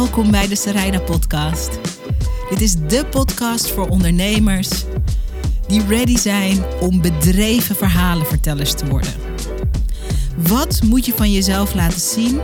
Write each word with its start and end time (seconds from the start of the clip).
Welkom 0.00 0.30
bij 0.30 0.48
de 0.48 0.56
Sarayda 0.56 1.00
Podcast. 1.00 1.78
Dit 2.50 2.60
is 2.60 2.74
de 2.74 3.06
podcast 3.10 3.70
voor 3.70 3.88
ondernemers 3.88 4.68
die 5.66 5.86
ready 5.86 6.16
zijn 6.16 6.64
om 6.80 7.00
bedreven 7.00 7.76
verhalenvertellers 7.76 8.74
te 8.74 8.86
worden. 8.86 9.12
Wat 10.36 10.80
moet 10.82 11.06
je 11.06 11.12
van 11.16 11.32
jezelf 11.32 11.74
laten 11.74 12.00
zien, 12.00 12.40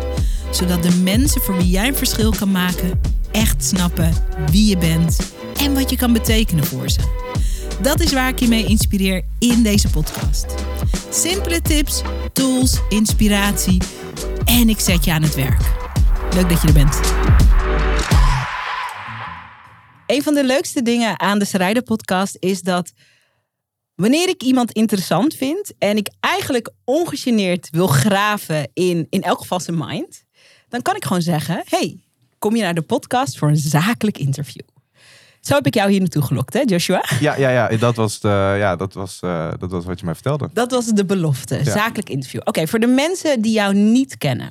zodat 0.50 0.82
de 0.82 0.94
mensen 0.94 1.40
voor 1.40 1.56
wie 1.56 1.68
jij 1.68 1.88
een 1.88 1.96
verschil 1.96 2.30
kan 2.38 2.50
maken 2.50 3.00
echt 3.30 3.64
snappen 3.64 4.12
wie 4.50 4.68
je 4.68 4.76
bent 4.76 5.18
en 5.60 5.74
wat 5.74 5.90
je 5.90 5.96
kan 5.96 6.12
betekenen 6.12 6.64
voor 6.64 6.90
ze? 6.90 7.00
Dat 7.80 8.00
is 8.00 8.12
waar 8.12 8.28
ik 8.28 8.38
je 8.40 8.48
mee 8.48 8.64
inspireer 8.64 9.22
in 9.38 9.62
deze 9.62 9.88
podcast. 9.88 10.46
Simpele 11.10 11.62
tips, 11.62 12.02
tools, 12.32 12.80
inspiratie 12.88 13.82
en 14.44 14.68
ik 14.68 14.80
zet 14.80 15.04
je 15.04 15.12
aan 15.12 15.22
het 15.22 15.34
werk. 15.34 15.60
Leuk 16.34 16.48
dat 16.48 16.62
je 16.62 16.68
er 16.68 16.74
bent. 16.74 17.00
Een 20.16 20.22
van 20.22 20.34
de 20.34 20.44
leukste 20.44 20.82
dingen 20.82 21.20
aan 21.20 21.38
de 21.38 21.44
Sarayda 21.44 21.80
podcast 21.80 22.36
is 22.38 22.62
dat 22.62 22.92
wanneer 23.94 24.28
ik 24.28 24.42
iemand 24.42 24.72
interessant 24.72 25.34
vind 25.34 25.72
en 25.78 25.96
ik 25.96 26.08
eigenlijk 26.20 26.70
ongegeneerd 26.84 27.68
wil 27.70 27.86
graven 27.86 28.70
in 28.74 29.06
in 29.10 29.22
elk 29.22 29.38
geval 29.38 29.60
zijn 29.60 29.78
mind, 29.78 30.24
dan 30.68 30.82
kan 30.82 30.96
ik 30.96 31.04
gewoon 31.04 31.22
zeggen: 31.22 31.62
"Hey, 31.64 32.00
kom 32.38 32.56
je 32.56 32.62
naar 32.62 32.74
de 32.74 32.82
podcast 32.82 33.38
voor 33.38 33.48
een 33.48 33.56
zakelijk 33.56 34.18
interview?" 34.18 34.66
Zo 35.40 35.54
heb 35.54 35.66
ik 35.66 35.74
jou 35.74 35.90
hier 35.90 36.00
naartoe 36.00 36.22
gelokt, 36.22 36.52
hè, 36.52 36.60
Joshua? 36.64 37.04
Ja, 37.20 37.36
ja, 37.36 37.50
ja, 37.50 37.76
dat, 37.76 37.96
was 37.96 38.20
de, 38.20 38.54
ja 38.58 38.76
dat, 38.76 38.92
was, 38.92 39.18
eh, 39.20 39.52
dat 39.58 39.70
was 39.70 39.84
wat 39.84 39.98
je 39.98 40.04
mij 40.04 40.14
vertelde. 40.14 40.48
Dat 40.52 40.70
was 40.70 40.86
de 40.86 41.04
belofte, 41.04 41.60
zakelijk 41.64 42.08
interview. 42.08 42.40
Oké, 42.44 42.66
voor 42.66 42.78
de 42.78 42.86
mensen 42.86 43.42
die 43.42 43.52
jou 43.52 43.74
niet 43.74 44.18
kennen. 44.18 44.50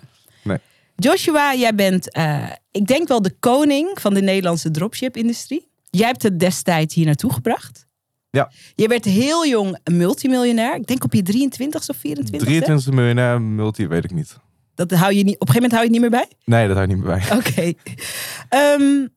Joshua, 0.96 1.56
jij 1.56 1.76
bent, 1.76 2.12
eh, 2.12 2.50
ik 2.72 2.88
denk 2.88 3.08
wel 3.08 3.22
de 3.22 3.36
koning 3.40 4.00
van 4.00 4.14
de 4.14 4.22
Nederlandse 4.22 4.72
dropship-industrie. 4.72 5.70
Jij 5.90 6.08
hebt 6.08 6.24
het 6.24 6.40
destijds 6.40 6.96
hier 6.96 7.06
naartoe 7.06 7.34
gebracht. 7.34 7.88
Ja. 8.30 8.52
Je 8.76 8.88
werd 8.88 9.06
heel 9.06 9.48
jong 9.48 9.80
multimiljonair. 9.92 10.76
Ik 10.76 10.88
denk 10.88 11.04
op 11.04 11.14
je 11.14 11.22
23 11.22 11.90
of 11.90 11.98
24. 11.98 12.48
23 12.48 12.94
miljonair 12.94 13.42
multi, 13.42 13.88
weet 13.88 14.04
ik 14.04 14.12
niet. 14.12 14.38
Dat 14.76 14.92
hou 14.92 15.14
je 15.14 15.24
niet, 15.24 15.36
op 15.40 15.48
een 15.48 15.54
gegeven 15.54 15.70
moment 15.70 15.72
hou 15.72 15.84
je 15.84 15.92
het 15.92 16.02
niet 16.02 16.12
meer 16.12 16.20
bij? 16.20 16.58
Nee, 16.58 16.68
dat 16.68 16.78
hou 16.78 16.90
ik 16.90 16.96
niet 16.96 17.06
meer 17.06 17.16
bij. 17.18 17.32
Oké. 17.38 17.74
Ehm, 18.50 19.08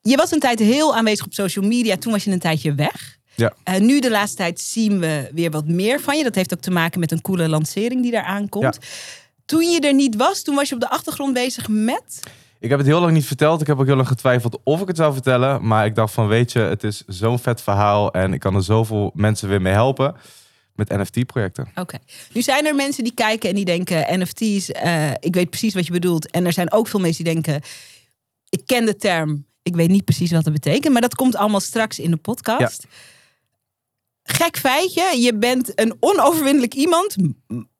je 0.00 0.16
was 0.16 0.30
een 0.30 0.40
tijd 0.40 0.58
heel 0.58 0.96
aanwezig 0.96 1.26
op 1.26 1.34
social 1.34 1.66
media. 1.66 1.96
Toen 1.96 2.12
was 2.12 2.24
je 2.24 2.30
een 2.30 2.38
tijdje 2.38 2.74
weg. 2.74 3.18
Ja. 3.34 3.54
Eh, 3.64 3.80
nu 3.80 4.00
de 4.00 4.10
laatste 4.10 4.36
tijd 4.36 4.60
zien 4.60 4.98
we 4.98 5.30
weer 5.34 5.50
wat 5.50 5.68
meer 5.68 6.00
van 6.00 6.16
je. 6.16 6.22
Dat 6.22 6.34
heeft 6.34 6.54
ook 6.54 6.60
te 6.60 6.70
maken 6.70 7.00
met 7.00 7.12
een 7.12 7.20
coole 7.20 7.48
lancering 7.48 8.02
die 8.02 8.10
daar 8.10 8.24
aankomt. 8.24 8.78
Toen 9.44 9.70
je 9.70 9.80
er 9.80 9.94
niet 9.94 10.16
was, 10.16 10.42
toen 10.42 10.54
was 10.54 10.68
je 10.68 10.74
op 10.74 10.80
de 10.80 10.90
achtergrond 10.90 11.34
bezig 11.34 11.68
met... 11.68 12.20
Ik 12.62 12.68
heb 12.68 12.78
het 12.78 12.86
heel 12.86 13.00
lang 13.00 13.12
niet 13.12 13.26
verteld. 13.26 13.60
Ik 13.60 13.66
heb 13.66 13.78
ook 13.78 13.86
heel 13.86 13.96
lang 13.96 14.08
getwijfeld 14.08 14.58
of 14.64 14.80
ik 14.80 14.86
het 14.86 14.96
zou 14.96 15.12
vertellen. 15.12 15.66
Maar 15.66 15.86
ik 15.86 15.94
dacht 15.94 16.14
van, 16.14 16.28
weet 16.28 16.52
je, 16.52 16.58
het 16.58 16.84
is 16.84 17.02
zo'n 17.06 17.38
vet 17.38 17.62
verhaal. 17.62 18.12
En 18.12 18.32
ik 18.32 18.40
kan 18.40 18.54
er 18.54 18.62
zoveel 18.62 19.10
mensen 19.14 19.48
weer 19.48 19.62
mee 19.62 19.72
helpen. 19.72 20.14
Met 20.74 20.88
NFT-projecten. 20.88 21.68
Oké. 21.74 21.98
Nu 22.32 22.42
zijn 22.42 22.66
er 22.66 22.74
mensen 22.74 23.04
die 23.04 23.14
kijken 23.14 23.48
en 23.48 23.54
die 23.54 23.64
denken... 23.64 24.20
NFT's, 24.20 24.70
eh, 24.70 25.10
ik 25.10 25.34
weet 25.34 25.50
precies 25.50 25.74
wat 25.74 25.86
je 25.86 25.92
bedoelt. 25.92 26.30
En 26.30 26.46
er 26.46 26.52
zijn 26.52 26.72
ook 26.72 26.88
veel 26.88 27.00
mensen 27.00 27.24
die 27.24 27.32
denken... 27.32 27.62
Ik 28.48 28.62
ken 28.66 28.84
de 28.84 28.96
term, 28.96 29.46
ik 29.62 29.74
weet 29.74 29.90
niet 29.90 30.04
precies 30.04 30.30
wat 30.30 30.44
het 30.44 30.52
betekent. 30.52 30.92
Maar 30.92 31.02
dat 31.02 31.14
komt 31.14 31.36
allemaal 31.36 31.60
straks 31.60 31.98
in 31.98 32.10
de 32.10 32.16
podcast. 32.16 32.86
Gek 34.22 34.56
feitje, 34.56 35.20
je 35.20 35.34
bent 35.34 35.80
een 35.80 35.96
onoverwinnelijk 36.00 36.74
iemand... 36.74 37.16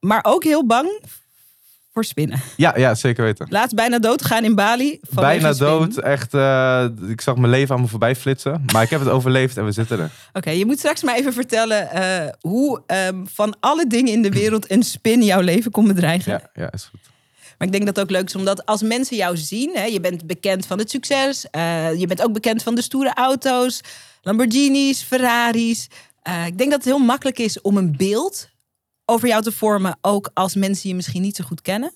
maar 0.00 0.24
ook 0.24 0.44
heel 0.44 0.66
bang 0.66 1.00
voor 1.92 2.04
spinnen. 2.04 2.40
Ja, 2.56 2.78
ja, 2.78 2.94
zeker 2.94 3.24
weten. 3.24 3.46
Laatst 3.50 3.74
bijna 3.74 3.98
dood 3.98 4.22
gegaan 4.22 4.44
in 4.44 4.54
Bali. 4.54 5.00
Bijna 5.10 5.52
dood. 5.52 5.96
Echt, 5.96 6.34
eh, 6.34 6.84
ik 7.08 7.20
zag 7.20 7.36
mijn 7.36 7.50
leven 7.50 7.74
aan 7.74 7.80
me 7.80 7.86
voorbij 7.86 8.16
flitsen. 8.16 8.64
Maar 8.72 8.82
ik 8.82 8.90
heb 8.90 9.00
het 9.00 9.08
overleefd 9.16 9.56
en 9.56 9.64
we 9.64 9.72
zitten 9.72 9.98
er. 9.98 10.10
Oké, 10.32 10.50
je 10.50 10.66
moet 10.66 10.78
straks 10.78 11.02
maar 11.02 11.16
even 11.16 11.32
vertellen 11.32 11.90
eh, 11.90 12.32
hoe 12.40 12.82
ehm, 12.86 13.24
van 13.24 13.56
alle 13.60 13.86
dingen 13.86 14.12
in 14.12 14.22
de 14.22 14.30
wereld 14.30 14.70
een 14.70 14.82
spin 14.82 15.22
jouw 15.22 15.40
leven 15.40 15.70
kon 15.70 15.86
bedreigen. 15.86 16.32
Ja, 16.32 16.62
ja, 16.62 16.72
is 16.72 16.84
goed. 16.84 17.00
Maar 17.58 17.66
ik 17.66 17.72
denk 17.72 17.86
dat 17.86 17.96
het 17.96 18.04
ook 18.04 18.10
leuk 18.10 18.26
is, 18.26 18.34
omdat 18.34 18.66
als 18.66 18.82
mensen 18.82 19.16
jou 19.16 19.36
zien, 19.36 19.70
hè, 19.74 19.84
je 19.84 20.00
bent 20.00 20.26
bekend 20.26 20.66
van 20.66 20.78
het 20.78 20.90
succes, 20.90 21.46
eh, 21.50 21.94
je 21.94 22.06
bent 22.06 22.22
ook 22.22 22.32
bekend 22.32 22.62
van 22.62 22.74
de 22.74 22.82
stoere 22.82 23.14
auto's, 23.14 23.80
Lamborghinis, 24.22 25.02
Ferraris. 25.02 25.88
Ik 26.46 26.58
denk 26.58 26.70
dat 26.70 26.84
het 26.84 26.84
heel 26.84 26.98
makkelijk 26.98 27.38
is 27.38 27.60
om 27.60 27.76
een 27.76 27.96
beeld 27.96 28.48
over 29.04 29.28
jou 29.28 29.42
te 29.42 29.52
vormen, 29.52 29.98
ook 30.00 30.30
als 30.34 30.54
mensen 30.54 30.88
je 30.88 30.94
misschien 30.94 31.22
niet 31.22 31.36
zo 31.36 31.44
goed 31.44 31.62
kennen. 31.62 31.92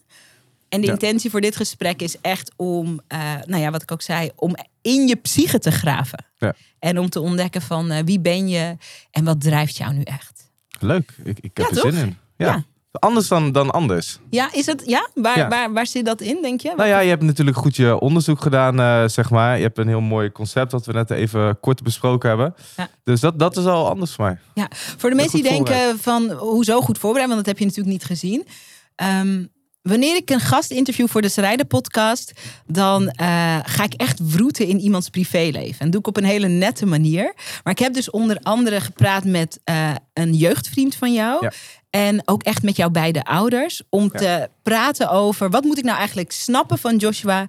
En 0.69 0.81
de 0.81 0.87
Ja. 0.87 0.93
intentie 0.93 1.31
voor 1.31 1.41
dit 1.41 1.57
gesprek 1.57 2.03
is 2.03 2.17
echt 2.21 2.53
om, 2.57 3.01
eh, 3.09 3.19
nou 3.45 3.63
ja, 3.63 3.71
wat 3.71 3.83
ik 3.83 3.93
ook 3.93 4.03
zei, 4.03 4.31
om 4.37 4.55
in 4.83 5.07
je 5.09 5.17
psyche 5.17 5.59
te 5.59 5.71
graven. 5.71 6.25
Ja. 6.39 6.55
En 6.79 6.99
om 6.99 7.09
te 7.11 7.21
ontdekken 7.21 7.63
van 7.63 7.91
eh, 7.91 8.05
wie 8.05 8.21
ben 8.21 8.49
je 8.49 8.77
en 9.11 9.25
wat 9.25 9.41
drijft 9.41 9.77
jou 9.77 9.93
nu 9.95 10.03
echt. 10.03 10.51
Leuk. 10.81 11.13
Ik, 11.25 11.39
ik 11.41 11.57
heb 11.57 11.67
Ja, 11.71 11.77
er 11.77 11.83
toch? 11.83 11.93
zin 11.93 12.03
in. 12.07 12.17
Ja. 12.37 12.65
Anders 12.99 13.29
dan, 13.29 13.53
dan 13.53 13.71
anders. 13.71 14.19
Ja, 14.31 14.53
is 14.53 14.67
het, 14.67 14.83
ja? 14.87 15.09
Waar, 15.15 15.39
Ja. 15.39 15.49
Waar, 15.49 15.73
waar 15.73 15.87
zit 15.87 16.05
dat 16.05 16.21
in, 16.21 16.39
denk 16.43 16.61
je? 16.61 16.73
Nou 16.77 16.89
ja, 16.89 16.99
je 16.99 17.09
hebt 17.09 17.23
natuurlijk 17.23 17.57
goed 17.57 17.77
je 17.77 18.01
onderzoek 18.01 18.41
gedaan, 18.41 18.81
eh, 18.81 19.09
zeg 19.09 19.31
maar. 19.31 19.57
Je 19.57 19.63
hebt 19.63 19.79
een 19.79 19.89
heel 19.89 20.01
mooi 20.01 20.33
concept 20.33 20.71
dat 20.71 20.87
we 20.87 20.93
net 20.93 21.11
even 21.11 21.61
kort 21.61 21.83
besproken 21.83 22.29
hebben. 22.29 22.55
Ja. 22.77 22.89
Dus 23.05 23.21
dat, 23.21 23.39
dat 23.39 23.57
is 23.57 23.65
al 23.65 23.89
anders 23.89 24.13
voor 24.13 24.25
mij. 24.25 24.39
Ja, 24.55 24.69
voor 24.97 25.11
de 25.11 25.17
mensen 25.17 25.43
die 25.43 25.51
denken 25.51 25.99
van 25.99 26.31
hoezo 26.31 26.81
goed 26.81 26.99
voorbereid, 26.99 27.29
want 27.29 27.39
dat 27.39 27.49
heb 27.49 27.59
je 27.59 27.65
natuurlijk 27.65 27.93
niet 27.93 28.05
gezien. 28.05 28.47
Ehm, 28.95 29.45
wanneer 29.83 30.17
ik 30.17 30.31
een 30.31 30.41
gast 30.41 30.71
interview 30.71 31.09
voor 31.09 31.23
de 31.23 31.29
Serijden 31.29 31.67
podcast, 31.67 32.33
dan 32.67 33.09
eh, 33.09 33.59
ga 33.63 33.85
ik 33.85 33.95
echt 33.95 34.21
wroeten 34.33 34.67
in 34.67 34.81
iemands 34.81 35.09
privéleven. 35.09 35.81
En 35.81 35.91
doe 35.91 36.01
ik 36.01 36.07
op 36.07 36.17
een 36.17 36.25
hele 36.25 36.49
nette 36.49 36.87
manier. 36.87 37.35
Maar 37.65 37.73
ik 37.73 37.79
heb 37.79 37.95
dus 37.95 38.11
onder 38.11 38.39
andere 38.43 38.81
gepraat 38.81 39.25
met 39.25 39.61
eh, 39.65 39.91
een 40.13 40.35
jeugdvriend 40.35 40.95
van 40.95 41.13
jou. 41.13 41.39
Ja. 41.41 41.53
En 41.91 42.23
ook 42.25 42.43
echt 42.43 42.63
met 42.63 42.77
jouw 42.77 42.91
beide 42.91 43.25
ouders. 43.25 43.83
Om 43.89 44.09
te 44.11 44.49
praten 44.63 45.11
over 45.11 45.51
wat 45.51 45.65
moet 45.65 45.79
ik 45.79 45.85
nou 45.85 45.99
eigenlijk 45.99 46.33
snappen 46.33 46.79
van 46.79 46.97
Joshua. 46.97 47.49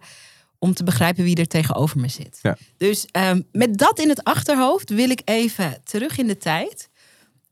Om 0.60 0.74
te 0.74 0.84
begrijpen 0.84 1.24
wie 1.24 1.36
er 1.36 1.48
tegenover 1.48 2.00
me 2.00 2.08
zit. 2.08 2.40
Ja. 2.42 2.58
Dus 2.78 3.06
ehm, 3.12 3.42
met 3.52 3.78
dat 3.78 4.00
in 4.00 4.10
het 4.10 4.24
achterhoofd 4.24 4.90
wil 4.90 5.10
ik 5.10 5.22
even 5.26 5.82
terug 5.84 6.18
in 6.18 6.28
de 6.28 6.38
tijd. 6.38 6.90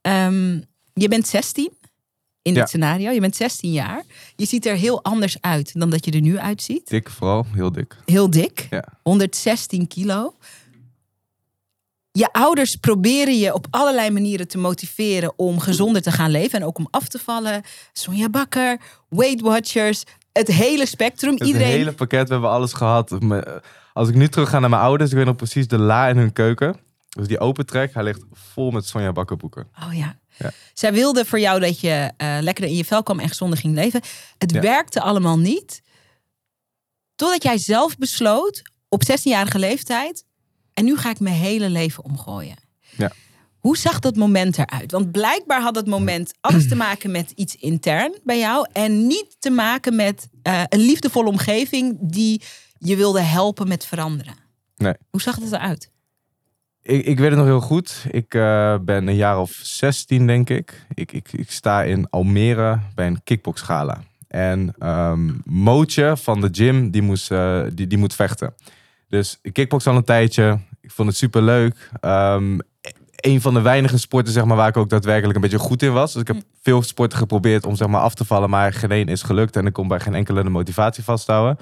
Ehm, 0.01 0.59
je 0.93 1.07
bent 1.07 1.27
16 1.27 1.71
in 2.41 2.53
Ja. 2.53 2.59
dit 2.59 2.67
scenario. 2.69 3.11
Je 3.11 3.19
bent 3.19 3.35
16 3.35 3.71
jaar. 3.71 4.03
Je 4.35 4.45
ziet 4.45 4.65
er 4.65 4.75
heel 4.75 5.03
anders 5.03 5.37
uit 5.41 5.79
dan 5.79 5.89
dat 5.89 6.05
je 6.05 6.11
er 6.11 6.21
nu 6.21 6.37
uitziet. 6.39 6.89
Dik 6.89 7.09
vooral, 7.09 7.45
heel 7.53 7.71
dik. 7.71 7.95
Heel 8.05 8.29
dik. 8.29 8.67
Ja. 8.69 8.83
116 9.03 9.87
kilo. 9.87 10.35
Je 12.17 12.29
ouders 12.31 12.75
proberen 12.75 13.37
je 13.39 13.53
op 13.53 13.67
allerlei 13.69 14.09
manieren 14.09 14.47
te 14.47 14.57
motiveren 14.57 15.33
om 15.35 15.59
gezonder 15.59 16.01
te 16.01 16.11
gaan 16.11 16.31
leven. 16.31 16.59
En 16.59 16.65
ook 16.65 16.77
om 16.77 16.87
af 16.91 17.07
te 17.07 17.19
vallen. 17.19 17.61
Sonja 17.93 18.29
Bakker, 18.29 18.77
Weight 19.09 19.41
Watchers, 19.41 20.03
het 20.31 20.47
hele 20.47 20.85
spectrum. 20.85 21.33
Het 21.33 21.47
Iedereen. 21.47 21.67
hele 21.67 21.91
pakket, 21.93 22.27
we 22.27 22.33
hebben 22.33 22.51
alles 22.51 22.73
gehad. 22.73 23.17
Als 23.93 24.09
ik 24.09 24.15
nu 24.15 24.27
terug 24.27 24.49
ga 24.49 24.59
naar 24.59 24.69
mijn 24.69 24.81
ouders, 24.81 25.09
ik 25.11 25.15
weet 25.17 25.25
nog 25.25 25.35
precies 25.35 25.67
de 25.67 25.77
la 25.77 26.07
in 26.07 26.17
hun 26.17 26.33
keuken. 26.33 26.75
Dus 27.09 27.27
die 27.27 27.39
open 27.39 27.65
trek, 27.65 27.93
hij 27.93 28.03
ligt 28.03 28.23
vol 28.31 28.71
met 28.71 28.85
Sonja 28.87 29.11
Bakker 29.11 29.37
boeken. 29.37 29.67
Oh 29.87 29.93
ja. 29.97 30.17
Ja. 30.37 30.51
Zij 30.73 30.93
wilde 30.93 31.25
voor 31.25 31.39
jou 31.39 31.59
dat 31.59 31.79
je 31.79 32.11
eh 32.17 32.37
lekker 32.41 32.63
in 32.63 32.75
je 32.75 32.85
vel 32.85 33.03
kwam 33.03 33.19
en 33.19 33.27
gezonder 33.29 33.57
ging 33.57 33.75
leven. 33.75 34.01
Het 34.37 34.51
Ja. 34.51 34.61
werkte 34.61 35.01
allemaal 35.01 35.39
niet. 35.39 35.81
Totdat 37.15 37.43
jij 37.43 37.57
zelf 37.57 37.97
besloot 37.97 38.61
op 38.89 39.03
16-jarige 39.11 39.59
leeftijd. 39.59 40.24
En 40.75 40.85
nu 40.85 40.97
ga 40.97 41.09
ik 41.09 41.19
mijn 41.19 41.35
hele 41.35 41.69
leven 41.69 42.03
omgooien. 42.03 42.55
Ja. 42.97 43.11
Hoe 43.57 43.77
zag 43.77 43.99
dat 43.99 44.15
moment 44.15 44.57
eruit? 44.57 44.91
Want 44.91 45.11
blijkbaar 45.11 45.61
had 45.61 45.73
dat 45.73 45.87
moment 45.87 46.33
alles 46.41 46.67
te 46.67 46.75
maken 46.75 47.11
met 47.11 47.31
iets 47.31 47.55
intern 47.55 48.17
bij 48.23 48.39
jou. 48.39 48.67
En 48.71 49.07
niet 49.07 49.35
te 49.39 49.49
maken 49.49 49.95
met 49.95 50.29
eh, 50.41 50.63
een 50.69 50.79
liefdevolle 50.79 51.29
omgeving 51.29 51.97
die 52.01 52.41
je 52.77 52.95
wilde 52.95 53.21
helpen 53.21 53.67
met 53.67 53.85
veranderen. 53.85 54.33
Nee. 54.77 54.93
Hoe 55.09 55.21
zag 55.21 55.35
het 55.35 55.51
eruit? 55.51 55.91
Ik, 56.81 57.05
ik 57.05 57.19
weet 57.19 57.29
het 57.29 57.37
nog 57.37 57.47
heel 57.47 57.61
goed. 57.61 58.05
Ik 58.11 58.33
eh, 58.33 58.77
ben 58.81 59.07
een 59.07 59.15
jaar 59.15 59.39
of 59.39 59.51
16, 59.51 60.27
denk 60.27 60.49
ik. 60.49 60.85
Ik, 60.93 61.11
ik. 61.11 61.31
ik 61.31 61.51
sta 61.51 61.83
in 61.83 62.09
Almere 62.09 62.79
bij 62.95 63.07
een 63.07 63.23
kickboxgala. 63.23 64.03
En 64.27 64.75
ehm 64.79 65.31
Mootje 65.43 66.17
van 66.17 66.41
de 66.41 66.49
gym, 66.51 66.91
die, 66.91 67.01
moest, 67.01 67.31
eh, 67.31 67.63
die, 67.73 67.87
die 67.87 67.97
moet 67.97 68.15
vechten. 68.15 68.53
Dus 69.15 69.39
ik 69.41 69.53
kickbox 69.53 69.87
al 69.87 69.95
een 69.95 70.03
tijdje. 70.03 70.59
Ik 70.81 70.91
vond 70.91 71.07
het 71.07 71.17
super 71.17 71.41
leuk. 71.41 71.89
een 73.15 73.41
van 73.41 73.53
de 73.53 73.61
weinige 73.61 73.97
sporten 73.97 74.33
zeg 74.33 74.45
maar, 74.45 74.57
waar 74.57 74.67
ik 74.67 74.77
ook 74.77 74.89
daadwerkelijk 74.89 75.35
een 75.35 75.41
beetje 75.41 75.57
goed 75.59 75.81
in 75.81 75.93
was. 75.93 76.13
Dus 76.13 76.21
ik 76.21 76.27
heb 76.27 76.37
veel 76.61 76.81
sporten 76.81 77.17
geprobeerd 77.17 77.65
om 77.65 77.75
zeg 77.75 77.87
maar, 77.87 78.01
af 78.01 78.15
te 78.15 78.25
vallen. 78.25 78.49
Maar 78.49 78.73
geen 78.73 78.91
één 78.91 79.07
is 79.07 79.21
gelukt. 79.21 79.55
En 79.55 79.65
ik 79.65 79.73
kon 79.73 79.87
bij 79.87 79.99
geen 79.99 80.15
enkele 80.15 80.43
de 80.43 80.49
motivatie 80.49 81.03
vasthouden. 81.03 81.57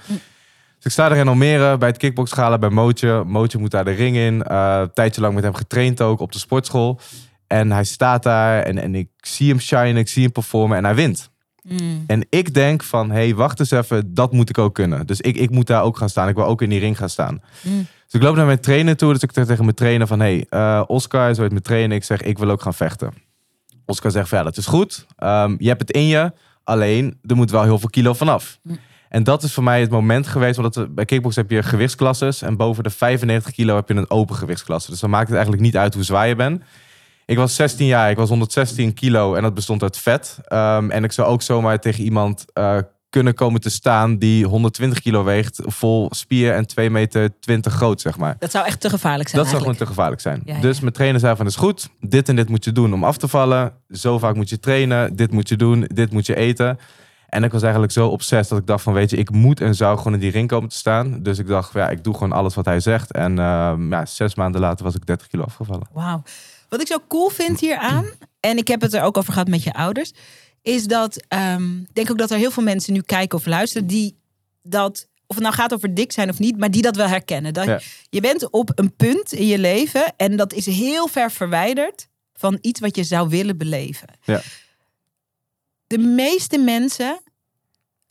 Dus 0.75 0.85
ik 0.85 0.91
sta 0.91 1.09
er 1.09 1.17
in 1.17 1.27
Almere 1.27 1.77
bij 1.77 1.88
het 1.88 1.97
kickboxgala 1.97 2.57
bij 2.57 2.69
Mootje. 2.69 3.23
Mootje 3.23 3.57
moet 3.57 3.71
daar 3.71 3.85
de 3.85 3.91
ring 3.91 4.15
in. 4.15 4.44
Eh, 4.44 4.77
een 4.81 4.94
tijdje 4.94 5.21
lang 5.21 5.33
met 5.33 5.44
hem 5.44 5.53
getraind 5.53 6.01
ook 6.01 6.19
op 6.19 6.31
de 6.31 6.39
sportschool. 6.39 6.99
En 7.47 7.71
hij 7.71 7.83
staat 7.83 8.23
daar 8.23 8.63
en, 8.63 8.77
en 8.77 8.95
ik 8.95 9.09
zie 9.17 9.49
hem 9.49 9.59
shine, 9.59 9.99
ik 9.99 10.07
zie 10.07 10.23
hem 10.23 10.31
performen 10.31 10.77
en 10.77 10.83
hij 10.83 10.95
wint. 10.95 11.31
Mm. 11.63 12.04
En 12.07 12.25
ik 12.30 12.54
denk 12.54 12.83
van, 12.83 13.10
hé, 13.12 13.15
hey, 13.15 13.36
wacht 13.36 13.60
eens 13.60 13.71
even, 13.71 14.13
dat 14.13 14.31
moet 14.31 14.50
ik 14.50 14.57
ook 14.57 14.74
kunnen. 14.74 15.07
Dus 15.07 15.21
ik, 15.21 15.36
ik 15.36 15.50
moet 15.50 15.68
daar 15.68 15.83
ook 15.83 15.98
gaan 15.98 16.10
staan. 16.10 16.27
Ik 16.27 16.36
wil 16.36 16.45
ook 16.45 16.62
in 16.62 16.69
die 16.69 16.80
ring 16.80 16.98
gaan 16.98 17.10
staan. 17.10 17.42
Mm. 17.62 17.88
Dus 18.06 18.13
ik 18.13 18.21
loop 18.21 18.36
naar 18.36 18.45
mijn 18.45 18.60
trainer 18.60 18.98
toe. 18.98 19.13
Dus 19.13 19.21
ik 19.21 19.31
zeg 19.33 19.45
tegen 19.45 19.63
mijn 19.63 19.75
trainer 19.75 20.07
van, 20.07 20.19
hé, 20.19 20.25
hey, 20.25 20.45
eh, 20.50 20.83
Oscar, 20.88 21.36
zo 21.36 21.42
heet 21.42 21.51
mijn 21.51 21.63
trainer. 21.63 21.98
Ik 21.98 22.04
zeg, 22.04 22.21
ik 22.21 22.38
wil 22.38 22.50
ook 22.50 22.62
gaan 22.62 22.74
vechten. 22.74 23.13
Oscar 23.86 24.12
zegt 24.12 24.30
ja, 24.30 24.44
dat 24.44 24.57
is 24.57 24.65
goed. 24.65 25.06
Ehm, 25.15 25.56
je 25.57 25.68
hebt 25.68 25.81
het 25.81 25.92
in 25.92 26.07
je. 26.07 26.31
Alleen, 26.63 27.19
er 27.25 27.36
moet 27.36 27.51
wel 27.51 27.63
heel 27.63 27.80
veel 27.80 27.89
kilo 27.89 28.13
vanaf. 28.13 28.59
Mm. 28.63 28.77
En 29.09 29.24
dat 29.24 29.44
is 29.44 29.54
voor 29.54 29.63
mij 29.63 29.81
het 29.81 29.89
moment 29.89 30.27
geweest. 30.27 30.57
Het- 30.57 30.95
bij 30.95 31.06
kickbox 31.06 31.36
heb 31.36 31.51
je 31.51 31.63
gewichtsklasses. 31.63 32.42
En 32.42 32.57
boven 32.57 32.83
de 32.83 32.89
95 32.89 33.51
kilo 33.54 33.75
heb 33.75 33.88
je 33.89 33.95
een 33.95 34.09
open 34.09 34.36
gewichtsklasse. 34.36 34.92
Dus 34.92 35.00
dan 35.00 35.09
maakt 35.09 35.25
het 35.27 35.33
eigenlijk 35.33 35.63
niet 35.63 35.77
uit 35.77 35.94
hoe 35.94 36.04
zwaar 36.04 36.27
je 36.27 36.36
bent. 36.36 36.62
Ik 37.25 37.37
was 37.37 37.55
16 37.55 37.85
jaar, 37.85 38.09
ik 38.09 38.17
was 38.17 38.29
116 38.29 38.93
kilo 38.93 39.35
en 39.35 39.41
dat 39.43 39.53
bestond 39.53 39.81
uit 39.81 39.97
vet. 39.97 40.37
Ehm, 40.43 40.89
en 40.89 41.03
ik 41.03 41.11
zou 41.11 41.27
ook 41.27 41.41
zomaar 41.41 41.79
tegen 41.79 42.03
iemand 42.03 42.45
eh, 42.53 42.77
kunnen 43.09 43.33
komen 43.33 43.61
te 43.61 43.69
staan 43.69 44.17
die 44.17 44.45
120 44.45 44.99
kilo 44.99 45.23
weegt, 45.23 45.61
vol 45.65 46.07
spier 46.09 46.53
en 46.53 46.67
2 46.67 46.89
meter 46.89 47.39
20 47.39 47.73
groot, 47.73 48.01
zeg 48.01 48.17
maar. 48.17 48.35
Dat 48.39 48.51
zou 48.51 48.65
echt 48.65 48.79
te 48.79 48.89
gevaarlijk 48.89 49.29
zijn 49.29 49.41
Dat 49.41 49.49
zou 49.51 49.61
gewoon 49.61 49.77
te 49.77 49.85
gevaarlijk 49.85 50.21
zijn. 50.21 50.41
Ja, 50.45 50.55
ja. 50.55 50.61
Dus 50.61 50.79
mijn 50.79 50.93
trainer 50.93 51.19
zei 51.19 51.35
van, 51.35 51.45
is 51.45 51.55
goed, 51.55 51.89
dit 51.99 52.29
en 52.29 52.35
dit 52.35 52.49
moet 52.49 52.63
je 52.63 52.71
doen 52.71 52.93
om 52.93 53.03
af 53.03 53.17
te 53.17 53.27
vallen. 53.27 53.73
Zo 53.89 54.19
vaak 54.19 54.35
moet 54.35 54.49
je 54.49 54.59
trainen, 54.59 55.15
dit 55.15 55.31
moet 55.31 55.49
je 55.49 55.55
doen, 55.55 55.85
dit 55.93 56.11
moet 56.11 56.25
je 56.25 56.35
eten. 56.35 56.79
En 57.29 57.43
ik 57.43 57.51
was 57.51 57.61
eigenlijk 57.61 57.91
zo 57.91 58.07
obsessief 58.07 58.47
dat 58.47 58.59
ik 58.59 58.67
dacht 58.67 58.83
van, 58.83 58.93
weet 58.93 59.09
je, 59.09 59.17
ik 59.17 59.31
moet 59.31 59.61
en 59.61 59.75
zou 59.75 59.97
gewoon 59.97 60.13
in 60.13 60.19
die 60.19 60.31
ring 60.31 60.47
komen 60.47 60.69
te 60.69 60.75
staan. 60.75 61.23
Dus 61.23 61.39
ik 61.39 61.47
dacht, 61.47 61.73
ja, 61.73 61.89
ik 61.89 62.03
doe 62.03 62.13
gewoon 62.13 62.31
alles 62.31 62.55
wat 62.55 62.65
hij 62.65 62.79
zegt. 62.79 63.11
En 63.11 63.39
ehm, 63.39 63.91
ja, 63.91 64.05
zes 64.05 64.35
maanden 64.35 64.61
later 64.61 64.85
was 64.85 64.95
ik 64.95 65.05
30 65.05 65.27
kilo 65.27 65.43
afgevallen. 65.43 65.87
Wauw. 65.91 66.23
Wat 66.73 66.81
ik 66.81 66.87
zo 66.87 67.03
cool 67.07 67.29
vind 67.29 67.59
hieraan, 67.59 68.05
en 68.39 68.57
ik 68.57 68.67
heb 68.67 68.81
het 68.81 68.93
er 68.93 69.01
ook 69.01 69.17
over 69.17 69.33
gehad 69.33 69.47
met 69.47 69.63
je 69.63 69.73
ouders, 69.73 70.11
is 70.61 70.85
dat 70.85 71.15
ik 71.17 71.93
denk 71.93 72.11
ook 72.11 72.17
dat 72.17 72.31
er 72.31 72.37
heel 72.37 72.51
veel 72.51 72.63
mensen 72.63 72.93
nu 72.93 73.01
kijken 73.01 73.37
of 73.37 73.45
luisteren 73.45 73.87
die 73.87 74.15
dat, 74.63 75.07
of 75.27 75.35
het 75.35 75.43
nou 75.43 75.55
gaat 75.55 75.73
over 75.73 75.93
dik 75.93 76.11
zijn 76.11 76.29
of 76.29 76.39
niet, 76.39 76.57
maar 76.57 76.71
die 76.71 76.81
dat 76.81 76.95
wel 76.95 77.07
herkennen. 77.07 77.53
Dat 77.53 77.65
Ja. 77.65 77.79
Je 78.09 78.21
bent 78.21 78.49
op 78.49 78.71
een 78.75 78.95
punt 78.95 79.33
in 79.33 79.47
je 79.47 79.57
leven 79.57 80.13
en 80.17 80.37
dat 80.37 80.53
is 80.53 80.65
heel 80.65 81.07
ver 81.07 81.31
verwijderd 81.31 82.07
van 82.33 82.57
iets 82.61 82.79
wat 82.79 82.95
je 82.95 83.03
zou 83.03 83.29
willen 83.29 83.57
beleven. 83.57 84.07
Ja. 84.23 84.41
De 85.87 85.97
meeste 85.97 86.57
mensen 86.57 87.21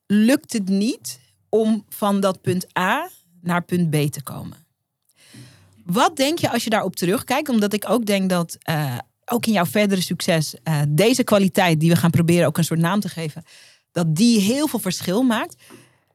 lukt 0.06 0.52
het 0.52 0.68
niet 0.68 1.20
om 1.48 1.84
van 1.88 2.20
dat 2.20 2.40
punt 2.40 2.78
A 2.78 3.10
naar 3.40 3.62
punt 3.62 3.90
B 3.90 4.12
te 4.12 4.22
komen. 4.22 4.61
Wat 5.84 6.17
denk 6.17 6.38
je 6.38 6.50
als 6.50 6.64
je 6.64 6.70
daarop 6.70 6.96
terugkijkt? 6.96 7.49
Omdat 7.49 7.73
ik 7.73 7.90
ook 7.90 8.06
denk 8.06 8.31
dat 8.31 8.56
eh, 8.61 8.99
ook 9.25 9.46
in 9.46 9.52
jouw 9.52 9.67
verdere 9.67 10.00
succes 10.00 10.55
eh, 10.62 10.81
deze 10.88 11.25
kwaliteit 11.25 11.81
die 11.81 11.90
we 11.90 11.96
gaan 11.96 12.11
proberen 12.11 12.46
ook 12.46 12.58
een 12.58 12.64
soort 12.64 12.81
naam 12.81 13.00
te 13.00 13.08
geven, 13.08 13.44
dat 13.93 14.14
die 14.14 14.40
heel 14.40 14.69
veel 14.69 14.79
verschil 14.79 15.23
maakt. 15.23 15.56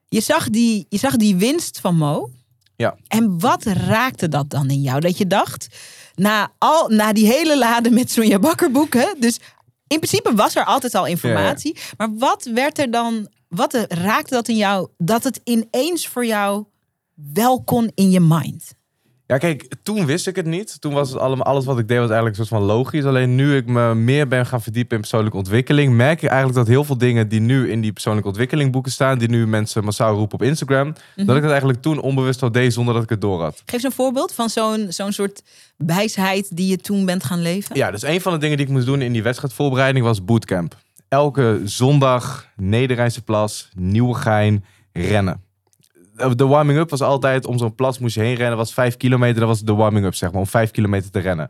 Je 0.07 0.21
zag 0.21 0.49
die, 0.49 0.85
je 0.89 0.97
zag 0.97 1.15
die 1.15 1.35
winst 1.35 1.79
van 1.79 1.95
Mo. 1.95 2.29
Ja. 2.75 2.97
En 3.07 3.39
wat 3.39 3.63
raakte 3.63 4.27
dat 4.27 4.49
dan 4.49 4.69
in 4.69 4.81
jou? 4.81 4.99
Dat 4.99 5.17
je 5.17 5.27
dacht, 5.27 5.67
na, 6.15 6.51
al, 6.57 6.89
na 6.89 7.13
die 7.13 7.25
hele 7.25 7.57
lade 7.57 7.89
met 7.89 8.11
Sonja 8.11 8.39
Bakker 8.39 8.71
boeken, 8.71 9.15
dus 9.19 9.39
in 9.87 9.99
principe 9.99 10.35
was 10.35 10.55
er 10.55 10.65
altijd 10.65 10.95
al 10.95 11.05
informatie. 11.05 11.77
Maar 11.97 12.15
wat 12.17 12.43
werd 12.53 12.79
er 12.79 12.91
dan, 12.91 13.29
wat 13.47 13.73
raakte 13.87 14.33
dat 14.33 14.47
in 14.47 14.55
jou, 14.55 14.89
dat 14.97 15.23
het 15.23 15.41
ineens 15.43 16.07
voor 16.07 16.25
jou 16.25 16.65
wel 17.13 17.63
kon 17.63 17.91
in 17.95 18.09
je 18.09 18.19
mind? 18.19 18.75
Ja, 19.27 19.37
kijk, 19.37 19.75
toen 19.83 20.05
wist 20.05 20.27
ik 20.27 20.35
het 20.35 20.45
niet. 20.45 20.81
Toen 20.81 20.93
was 20.93 21.09
het 21.09 21.19
allemaal, 21.19 21.45
alles 21.45 21.65
wat 21.65 21.79
ik 21.79 21.87
deed 21.87 21.97
was 21.97 22.07
eigenlijk 22.07 22.37
een 22.37 22.45
soort 22.45 22.59
van 22.59 22.67
logisch. 22.67 23.03
Alleen 23.03 23.35
nu 23.35 23.55
ik 23.55 23.65
me 23.65 23.95
meer 23.95 24.27
ben 24.27 24.45
gaan 24.45 24.61
verdiepen 24.61 24.95
in 24.95 25.01
persoonlijke 25.01 25.37
ontwikkeling, 25.37 25.93
merk 25.95 26.21
ik 26.21 26.29
eigenlijk 26.29 26.57
dat 26.57 26.67
heel 26.67 26.83
veel 26.83 26.97
dingen 26.97 27.27
die 27.27 27.39
nu 27.39 27.71
in 27.71 27.81
die 27.81 27.91
persoonlijke 27.91 28.27
ontwikkeling 28.27 28.71
boeken 28.71 28.91
staan, 28.91 29.17
die 29.17 29.29
nu 29.29 29.47
mensen 29.47 29.83
massaal 29.83 30.15
roepen 30.15 30.39
op 30.39 30.45
Instagram, 30.45 30.93
dat 31.15 31.35
ik 31.35 31.41
het 31.41 31.51
eigenlijk 31.51 31.81
toen 31.81 31.99
onbewust 31.99 32.43
al 32.43 32.51
deed 32.51 32.73
zonder 32.73 32.93
dat 32.93 33.03
ik 33.03 33.09
het 33.09 33.21
door 33.21 33.41
had. 33.41 33.61
Geef 33.65 33.73
eens 33.73 33.83
een 33.83 33.91
voorbeeld 33.91 34.33
van 34.33 34.49
zo'n 34.49 34.85
zo'n 34.89 35.11
soort 35.11 35.43
wijsheid 35.77 36.55
die 36.55 36.67
je 36.69 36.77
toen 36.77 37.05
bent 37.05 37.23
gaan 37.23 37.41
leven. 37.41 37.75
Ja, 37.75 37.91
dus 37.91 38.03
een 38.03 38.21
van 38.21 38.33
de 38.33 38.39
dingen 38.39 38.57
die 38.57 38.65
ik 38.65 38.71
moest 38.71 38.85
doen 38.85 39.01
in 39.01 39.13
die 39.13 39.23
wedstrijdvoorbereiding 39.23 40.05
was 40.05 40.25
bootcamp. 40.25 40.75
Elke 41.07 41.61
zondag 41.63 42.47
Nederrijnse 42.55 43.21
plas, 43.21 43.69
Nieuwegein, 43.75 44.65
rennen. 44.93 45.45
De 46.35 46.45
warming-up 46.45 46.89
was 46.89 47.01
altijd 47.01 47.45
om 47.45 47.57
zo'n 47.57 47.75
plas 47.75 47.99
moest 47.99 48.15
je 48.15 48.21
heen 48.21 48.35
rennen. 48.35 48.57
was 48.57 48.73
vijf 48.73 48.97
kilometer, 48.97 49.39
dat 49.39 49.49
was 49.49 49.61
de 49.61 49.73
warming-up 49.73 50.15
zeg 50.15 50.31
maar, 50.31 50.39
om 50.39 50.47
vijf 50.47 50.71
kilometer 50.71 51.11
te 51.11 51.19
rennen. 51.19 51.49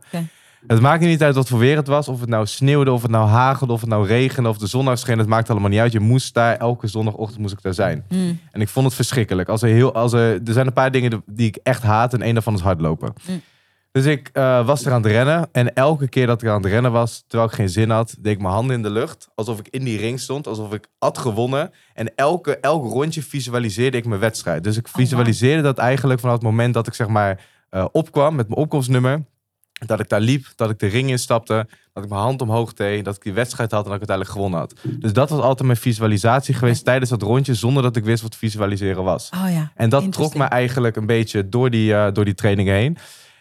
Het 0.67 0.81
maakte 0.81 1.05
niet 1.05 1.23
uit 1.23 1.35
wat 1.35 1.47
voor 1.47 1.59
weer 1.59 1.75
het 1.75 1.87
was. 1.87 2.07
Of 2.07 2.19
het 2.19 2.29
nou 2.29 2.45
sneeuwde, 2.45 2.91
of 2.91 3.01
het 3.01 3.11
nou 3.11 3.27
hagelde, 3.27 3.73
of 3.73 3.81
het 3.81 3.89
nou 3.89 4.07
regende, 4.07 4.49
of 4.49 4.57
de 4.57 4.67
zon 4.67 4.85
nou 4.85 4.97
scheen. 4.97 5.17
Het 5.17 5.27
maakte 5.27 5.51
allemaal 5.51 5.69
niet 5.69 5.79
uit. 5.79 5.91
Je 5.91 5.99
moest 5.99 6.33
daar, 6.33 6.57
elke 6.57 6.87
zondagochtend 6.87 7.39
moest 7.39 7.53
ik 7.53 7.61
daar 7.61 7.73
zijn. 7.73 8.05
Mm. 8.09 8.39
En 8.51 8.61
ik 8.61 8.67
vond 8.67 8.85
het 8.85 8.95
verschrikkelijk. 8.95 9.49
Als 9.49 9.61
er, 9.61 9.69
heel, 9.69 9.93
als 9.93 10.13
er, 10.13 10.41
er 10.45 10.53
zijn 10.53 10.67
een 10.67 10.73
paar 10.73 10.91
dingen 10.91 11.23
die 11.25 11.47
ik 11.47 11.59
echt 11.63 11.83
haat. 11.83 12.13
En 12.13 12.27
een 12.27 12.33
daarvan 12.33 12.53
is 12.53 12.61
hardlopen. 12.61 13.13
Mm. 13.27 13.41
Dus 13.97 14.05
ik 14.05 14.29
eh, 14.33 14.65
was 14.65 14.85
er 14.85 14.91
aan 14.91 15.01
het 15.01 15.11
rennen. 15.11 15.49
En 15.51 15.73
elke 15.73 16.07
keer 16.07 16.27
dat 16.27 16.41
ik 16.41 16.49
aan 16.49 16.61
het 16.61 16.71
rennen 16.71 16.91
was, 16.91 17.23
terwijl 17.27 17.49
ik 17.49 17.55
geen 17.55 17.69
zin 17.69 17.89
had, 17.89 18.15
deed 18.19 18.33
ik 18.33 18.41
mijn 18.41 18.53
handen 18.53 18.75
in 18.75 18.81
de 18.81 18.89
lucht. 18.89 19.27
Alsof 19.35 19.59
ik 19.59 19.67
in 19.67 19.83
die 19.83 19.97
ring 19.97 20.19
stond. 20.19 20.47
Alsof 20.47 20.73
ik 20.73 20.87
had 20.99 21.17
gewonnen. 21.17 21.71
En 21.93 22.15
elke, 22.15 22.57
elk 22.57 22.91
rondje 22.91 23.23
visualiseerde 23.23 23.97
ik 23.97 24.05
mijn 24.05 24.19
wedstrijd. 24.19 24.63
Dus 24.63 24.77
ik 24.77 24.87
wauw. 24.87 25.05
visualiseerde 25.05 25.61
dat 25.61 25.77
eigenlijk 25.77 26.19
vanaf 26.19 26.35
het 26.35 26.43
moment 26.43 26.73
dat 26.73 26.87
ik 26.87 26.93
zeg 26.93 27.07
maar 27.07 27.45
eh, 27.69 27.85
opkwam 27.91 28.35
met 28.35 28.47
mijn 28.47 28.59
opkomstnummer. 28.59 29.23
Dat 29.85 29.99
ik 29.99 30.09
daar 30.09 30.21
liep, 30.21 30.45
dat 30.55 30.69
ik 30.69 30.79
de 30.79 30.87
ring 30.87 31.09
instapte, 31.09 31.67
dat 31.93 32.03
ik 32.03 32.09
mijn 32.09 32.21
hand 32.21 32.41
omhoog 32.41 32.73
deed, 32.73 33.05
dat 33.05 33.15
ik 33.15 33.23
die 33.23 33.33
wedstrijd 33.33 33.71
had 33.71 33.83
en 33.83 33.91
dat 33.91 34.01
ik 34.01 34.09
uiteindelijk 34.09 34.37
gewonnen 34.37 34.59
had. 34.59 34.99
Dus 34.99 35.13
dat 35.13 35.29
was 35.29 35.39
altijd 35.39 35.67
mijn 35.67 35.79
visualisatie 35.79 36.53
geweest 36.53 36.85
tijdens 36.85 37.09
dat 37.09 37.21
rondje, 37.21 37.53
zonder 37.53 37.83
dat 37.83 37.95
ik 37.95 38.03
wist 38.03 38.21
wat 38.21 38.35
visualiseren 38.35 39.03
was. 39.03 39.29
Oh 39.35 39.51
ja. 39.51 39.71
En 39.75 39.89
dat 39.89 40.11
trok 40.11 40.35
me 40.35 40.43
eigenlijk 40.43 40.95
een 40.95 41.05
beetje 41.05 41.49
door 41.49 41.69
die, 41.69 41.93
eh, 41.93 42.13
door 42.13 42.25
die 42.25 42.35
training 42.35 42.69
heen. 42.69 42.97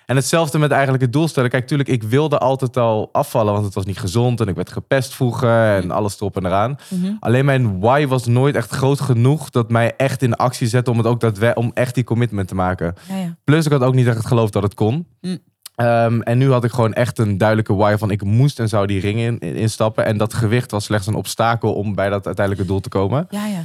En 0.06 0.16
hetzelfde 0.16 0.58
met 0.58 0.70
eigenlijk 0.70 1.02
het 1.02 1.12
doelstellen. 1.12 1.50
Kijk, 1.50 1.66
tuurlijk, 1.66 1.88
ik 1.88 2.02
wilde 2.02 2.38
altijd 2.38 2.76
al 2.76 3.08
afvallen, 3.12 3.52
want 3.52 3.64
het 3.64 3.74
was 3.74 3.84
niet 3.84 3.98
gezond 3.98 4.40
en 4.40 4.48
ik 4.48 4.54
werd 4.54 4.72
gepest 4.72 5.14
vroeger 5.14 5.76
en 5.76 5.90
alles 5.90 6.16
erop 6.16 6.36
en 6.36 6.46
eraan. 6.46 6.76
Mhm. 6.88 7.12
Alleen 7.20 7.44
mijn 7.44 7.80
why 7.80 8.06
was 8.06 8.26
nooit 8.26 8.54
echt 8.54 8.70
groot 8.70 9.00
genoeg 9.00 9.50
dat 9.50 9.70
mij 9.70 9.94
echt 9.96 10.22
in 10.22 10.34
actie 10.36 10.66
zette 10.68 10.90
om 10.90 10.98
het 10.98 11.06
ook 11.06 11.20
dat 11.20 11.54
om 11.54 11.70
echt 11.74 11.94
die 11.94 12.04
commitment 12.04 12.48
te 12.48 12.54
maken. 12.54 12.94
Ja, 13.08 13.16
ja. 13.16 13.36
Plus 13.44 13.66
ik 13.66 13.72
had 13.72 13.82
ook 13.82 13.94
niet 13.94 14.06
echt 14.06 14.16
het 14.16 14.26
geloof 14.26 14.50
dat 14.50 14.62
het 14.62 14.74
kon. 14.74 15.06
Mm. 15.20 15.38
Ehm, 15.74 16.20
en 16.20 16.38
nu 16.38 16.50
had 16.50 16.64
ik 16.64 16.70
gewoon 16.70 16.92
echt 16.92 17.18
een 17.18 17.38
duidelijke 17.38 17.74
why 17.74 17.94
van 17.98 18.10
ik 18.10 18.22
moest 18.24 18.60
en 18.60 18.68
zou 18.68 18.86
die 18.86 19.00
ring 19.00 19.18
in, 19.18 19.38
in- 19.38 19.54
instappen. 19.56 20.04
En 20.04 20.16
dat 20.16 20.34
gewicht 20.34 20.70
was 20.70 20.84
slechts 20.84 21.06
een 21.06 21.14
obstakel 21.14 21.74
om 21.74 21.94
bij 21.94 22.08
dat 22.08 22.26
uiteindelijke 22.26 22.70
doel 22.72 22.80
te 22.80 22.88
komen. 22.88 23.26
ja, 23.30 23.46
ja. 23.46 23.60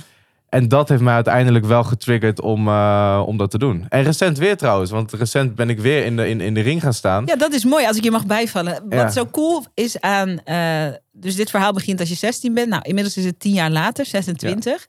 En 0.51 0.67
dat 0.67 0.89
heeft 0.89 1.01
mij 1.01 1.13
uiteindelijk 1.13 1.65
wel 1.65 1.83
getriggerd 1.83 2.41
om, 2.41 2.67
eh, 2.67 3.23
om 3.25 3.37
dat 3.37 3.51
te 3.51 3.57
doen. 3.57 3.85
En 3.89 4.03
recent 4.03 4.37
weer 4.37 4.57
trouwens, 4.57 4.91
want 4.91 5.11
recent 5.13 5.55
ben 5.55 5.69
ik 5.69 5.79
weer 5.79 6.05
in 6.05 6.15
de, 6.15 6.29
in, 6.29 6.41
in 6.41 6.53
de 6.53 6.61
ring 6.61 6.81
gaan 6.81 6.93
staan. 6.93 7.23
Ja, 7.25 7.35
dat 7.35 7.53
is 7.53 7.65
mooi 7.65 7.85
als 7.87 7.97
ik 7.97 8.03
je 8.03 8.11
mag 8.11 8.25
bijvallen. 8.25 8.73
Wat 8.83 8.93
Ja. 8.93 9.09
zo 9.09 9.25
cool 9.25 9.65
is 9.73 9.99
aan. 10.01 10.43
eh, 10.43 10.87
dus 11.11 11.35
dit 11.35 11.49
verhaal 11.49 11.73
begint 11.73 11.99
als 11.99 12.09
je 12.09 12.15
16 12.15 12.53
bent. 12.53 12.69
Nou, 12.69 12.81
inmiddels 12.85 13.17
is 13.17 13.25
het 13.25 13.39
10 13.39 13.53
jaar 13.53 13.69
later, 13.71 14.05
26. 14.05 14.85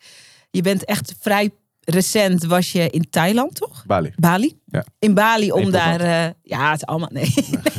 Je 0.51 0.63
bent 0.63 0.85
echt 0.85 1.15
vrij 1.21 1.51
recent, 1.85 2.45
was 2.45 2.73
je 2.73 2.91
in 2.91 3.11
Thailand, 3.11 3.55
toch? 3.55 3.85
Bali. 3.87 4.13
Bali? 4.17 4.59
Ja. 4.67 4.85
In 4.99 5.15
Bali 5.15 5.53
om 5.53 5.71
daar. 5.71 6.01
eh, 6.01 6.31
ja, 6.43 6.71
het 6.71 6.81
is 6.81 6.87
allemaal. 6.87 7.09
Nee. 7.13 7.35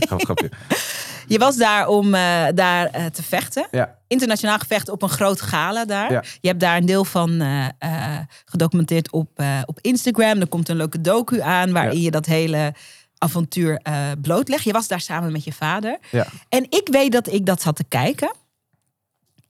Grapje. 0.10 0.52
Je 1.34 1.40
was 1.40 1.56
daar 1.56 1.88
om 1.88 2.14
eh, 2.14 2.46
daar 2.56 2.86
eh, 2.86 3.06
te 3.06 3.24
vechten. 3.24 3.68
Ja, 3.72 3.98
Internationaal 4.08 4.60
gevecht 4.60 4.90
op 4.90 5.02
een 5.02 5.10
groot 5.10 5.42
gala 5.42 5.86
daar. 5.86 6.12
Ja. 6.12 6.24
Je 6.42 6.48
hebt 6.48 6.60
daar 6.60 6.78
een 6.78 6.86
deel 6.86 7.06
van 7.06 7.42
eh, 7.42 8.20
gedocumenteerd 8.46 9.12
op, 9.12 9.44
op 9.66 9.80
Instagram. 9.82 10.40
Er 10.40 10.48
komt 10.48 10.70
een 10.70 10.76
leuke 10.76 11.02
docu 11.02 11.42
aan 11.42 11.72
waarin 11.72 12.02
je 12.02 12.12
dat 12.12 12.26
hele 12.26 12.74
avontuur 13.18 13.82
blootlegt. 14.22 14.64
Je 14.64 14.72
was 14.72 14.88
daar 14.88 15.02
samen 15.02 15.32
met 15.32 15.44
je 15.44 15.54
vader. 15.54 15.98
ja. 16.12 16.28
En 16.50 16.66
ik 16.70 16.88
weet 16.92 17.12
dat 17.12 17.28
ik 17.28 17.46
dat 17.46 17.62
zat 17.62 17.76
te 17.76 17.84
kijken. 17.84 18.36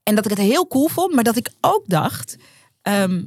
En 0.03 0.15
dat 0.15 0.25
ik 0.25 0.31
het 0.31 0.39
heel 0.39 0.67
cool 0.67 0.87
vond. 0.87 1.13
Maar 1.13 1.23
dat 1.23 1.35
ik 1.35 1.49
ook 1.61 1.83
dacht... 1.87 2.35
ehm, 2.81 3.23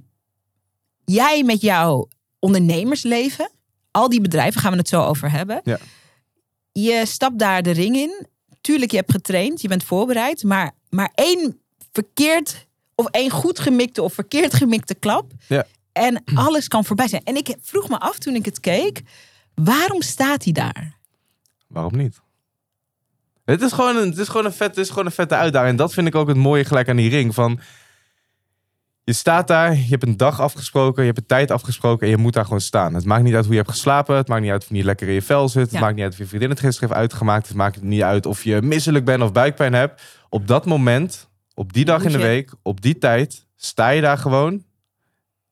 jij 1.04 1.42
met 1.42 1.60
jouw 1.60 2.08
ondernemersleven... 2.38 3.50
al 3.90 4.08
die 4.08 4.20
bedrijven, 4.20 4.60
gaan 4.60 4.72
we 4.72 4.78
het 4.78 4.88
zo 4.88 5.02
over 5.02 5.30
hebben. 5.30 5.60
Ja. 5.64 5.78
Je 6.72 7.02
stapt 7.06 7.38
daar 7.38 7.62
de 7.62 7.70
ring 7.70 7.96
in. 7.96 8.26
Tuurlijk, 8.66 8.90
je 8.90 8.96
hebt 8.96 9.12
getraind, 9.12 9.60
je 9.60 9.68
bent 9.68 9.84
voorbereid. 9.84 10.42
Maar, 10.42 10.72
maar 10.90 11.10
één 11.14 11.60
verkeerd... 11.92 12.66
of 12.94 13.06
één 13.06 13.30
goed 13.30 13.58
gemikte 13.58 14.02
of 14.02 14.12
verkeerd 14.12 14.54
gemikte 14.54 14.94
klap... 14.94 15.32
Ja. 15.48 15.66
en 15.92 16.22
alles 16.34 16.68
kan 16.68 16.84
voorbij 16.84 17.08
zijn. 17.08 17.22
En 17.24 17.36
ik 17.36 17.54
vroeg 17.60 17.88
me 17.88 17.98
af 17.98 18.18
toen 18.18 18.34
ik 18.34 18.44
het 18.44 18.60
keek... 18.60 19.02
waarom 19.54 20.02
staat 20.02 20.44
hij 20.44 20.52
daar? 20.52 20.98
Waarom 21.66 21.96
niet? 21.96 22.20
Het 23.44 23.62
is 23.62 23.72
gewoon 23.72 23.96
een, 23.96 24.08
het 24.08 24.18
is 24.18 24.28
gewoon 24.28 24.46
een, 24.46 24.52
vet, 24.52 24.68
het 24.68 24.78
is 24.78 24.88
gewoon 24.88 25.06
een 25.06 25.12
vette 25.12 25.34
uitdaging. 25.34 25.70
En 25.70 25.76
dat 25.76 25.92
vind 25.92 26.06
ik 26.06 26.14
ook 26.14 26.28
het 26.28 26.36
mooie 26.36 26.64
gelijk 26.64 26.88
aan 26.88 26.96
die 26.96 27.10
ring. 27.10 27.34
Van, 27.34 27.60
je 29.06 29.12
staat 29.12 29.46
daar, 29.48 29.74
je 29.74 29.86
hebt 29.88 30.02
een 30.02 30.16
dag 30.16 30.40
afgesproken, 30.40 31.00
je 31.02 31.06
hebt 31.08 31.18
een 31.20 31.26
tijd 31.26 31.50
afgesproken 31.50 32.06
en 32.06 32.12
je 32.12 32.18
moet 32.18 32.32
daar 32.32 32.44
gewoon 32.44 32.60
staan. 32.60 32.94
Het 32.94 33.04
maakt 33.04 33.22
niet 33.22 33.34
uit 33.34 33.44
hoe 33.44 33.52
je 33.52 33.58
hebt 33.60 33.70
geslapen, 33.72 34.16
het 34.16 34.28
maakt 34.28 34.42
niet 34.42 34.50
uit 34.50 34.62
of 34.62 34.68
je 34.68 34.74
niet 34.74 34.84
lekker 34.84 35.08
in 35.08 35.14
je 35.14 35.22
vel 35.22 35.48
zit, 35.48 35.62
het 35.62 35.70
Ja. 35.70 35.80
maakt 35.80 35.94
niet 35.94 36.04
uit 36.04 36.12
of 36.12 36.18
je 36.18 36.26
vriendin 36.26 36.50
het 36.50 36.60
gisteren 36.60 36.88
heeft 36.88 37.00
uitgemaakt, 37.00 37.46
het 37.48 37.56
maakt 37.56 37.82
niet 37.82 38.02
uit 38.02 38.26
of 38.26 38.44
je 38.44 38.62
misselijk 38.62 39.04
bent 39.04 39.22
of 39.22 39.32
buikpijn 39.32 39.72
hebt. 39.72 40.02
Op 40.28 40.46
dat 40.46 40.64
moment 40.66 41.28
Op 41.54 41.72
die 41.72 41.84
dag 41.84 42.04
in 42.04 42.12
de 42.12 42.18
week, 42.18 42.52
op 42.62 42.80
die 42.80 42.98
tijd, 42.98 43.46
sta 43.56 43.88
je 43.88 44.00
daar 44.00 44.18
gewoon. 44.18 44.64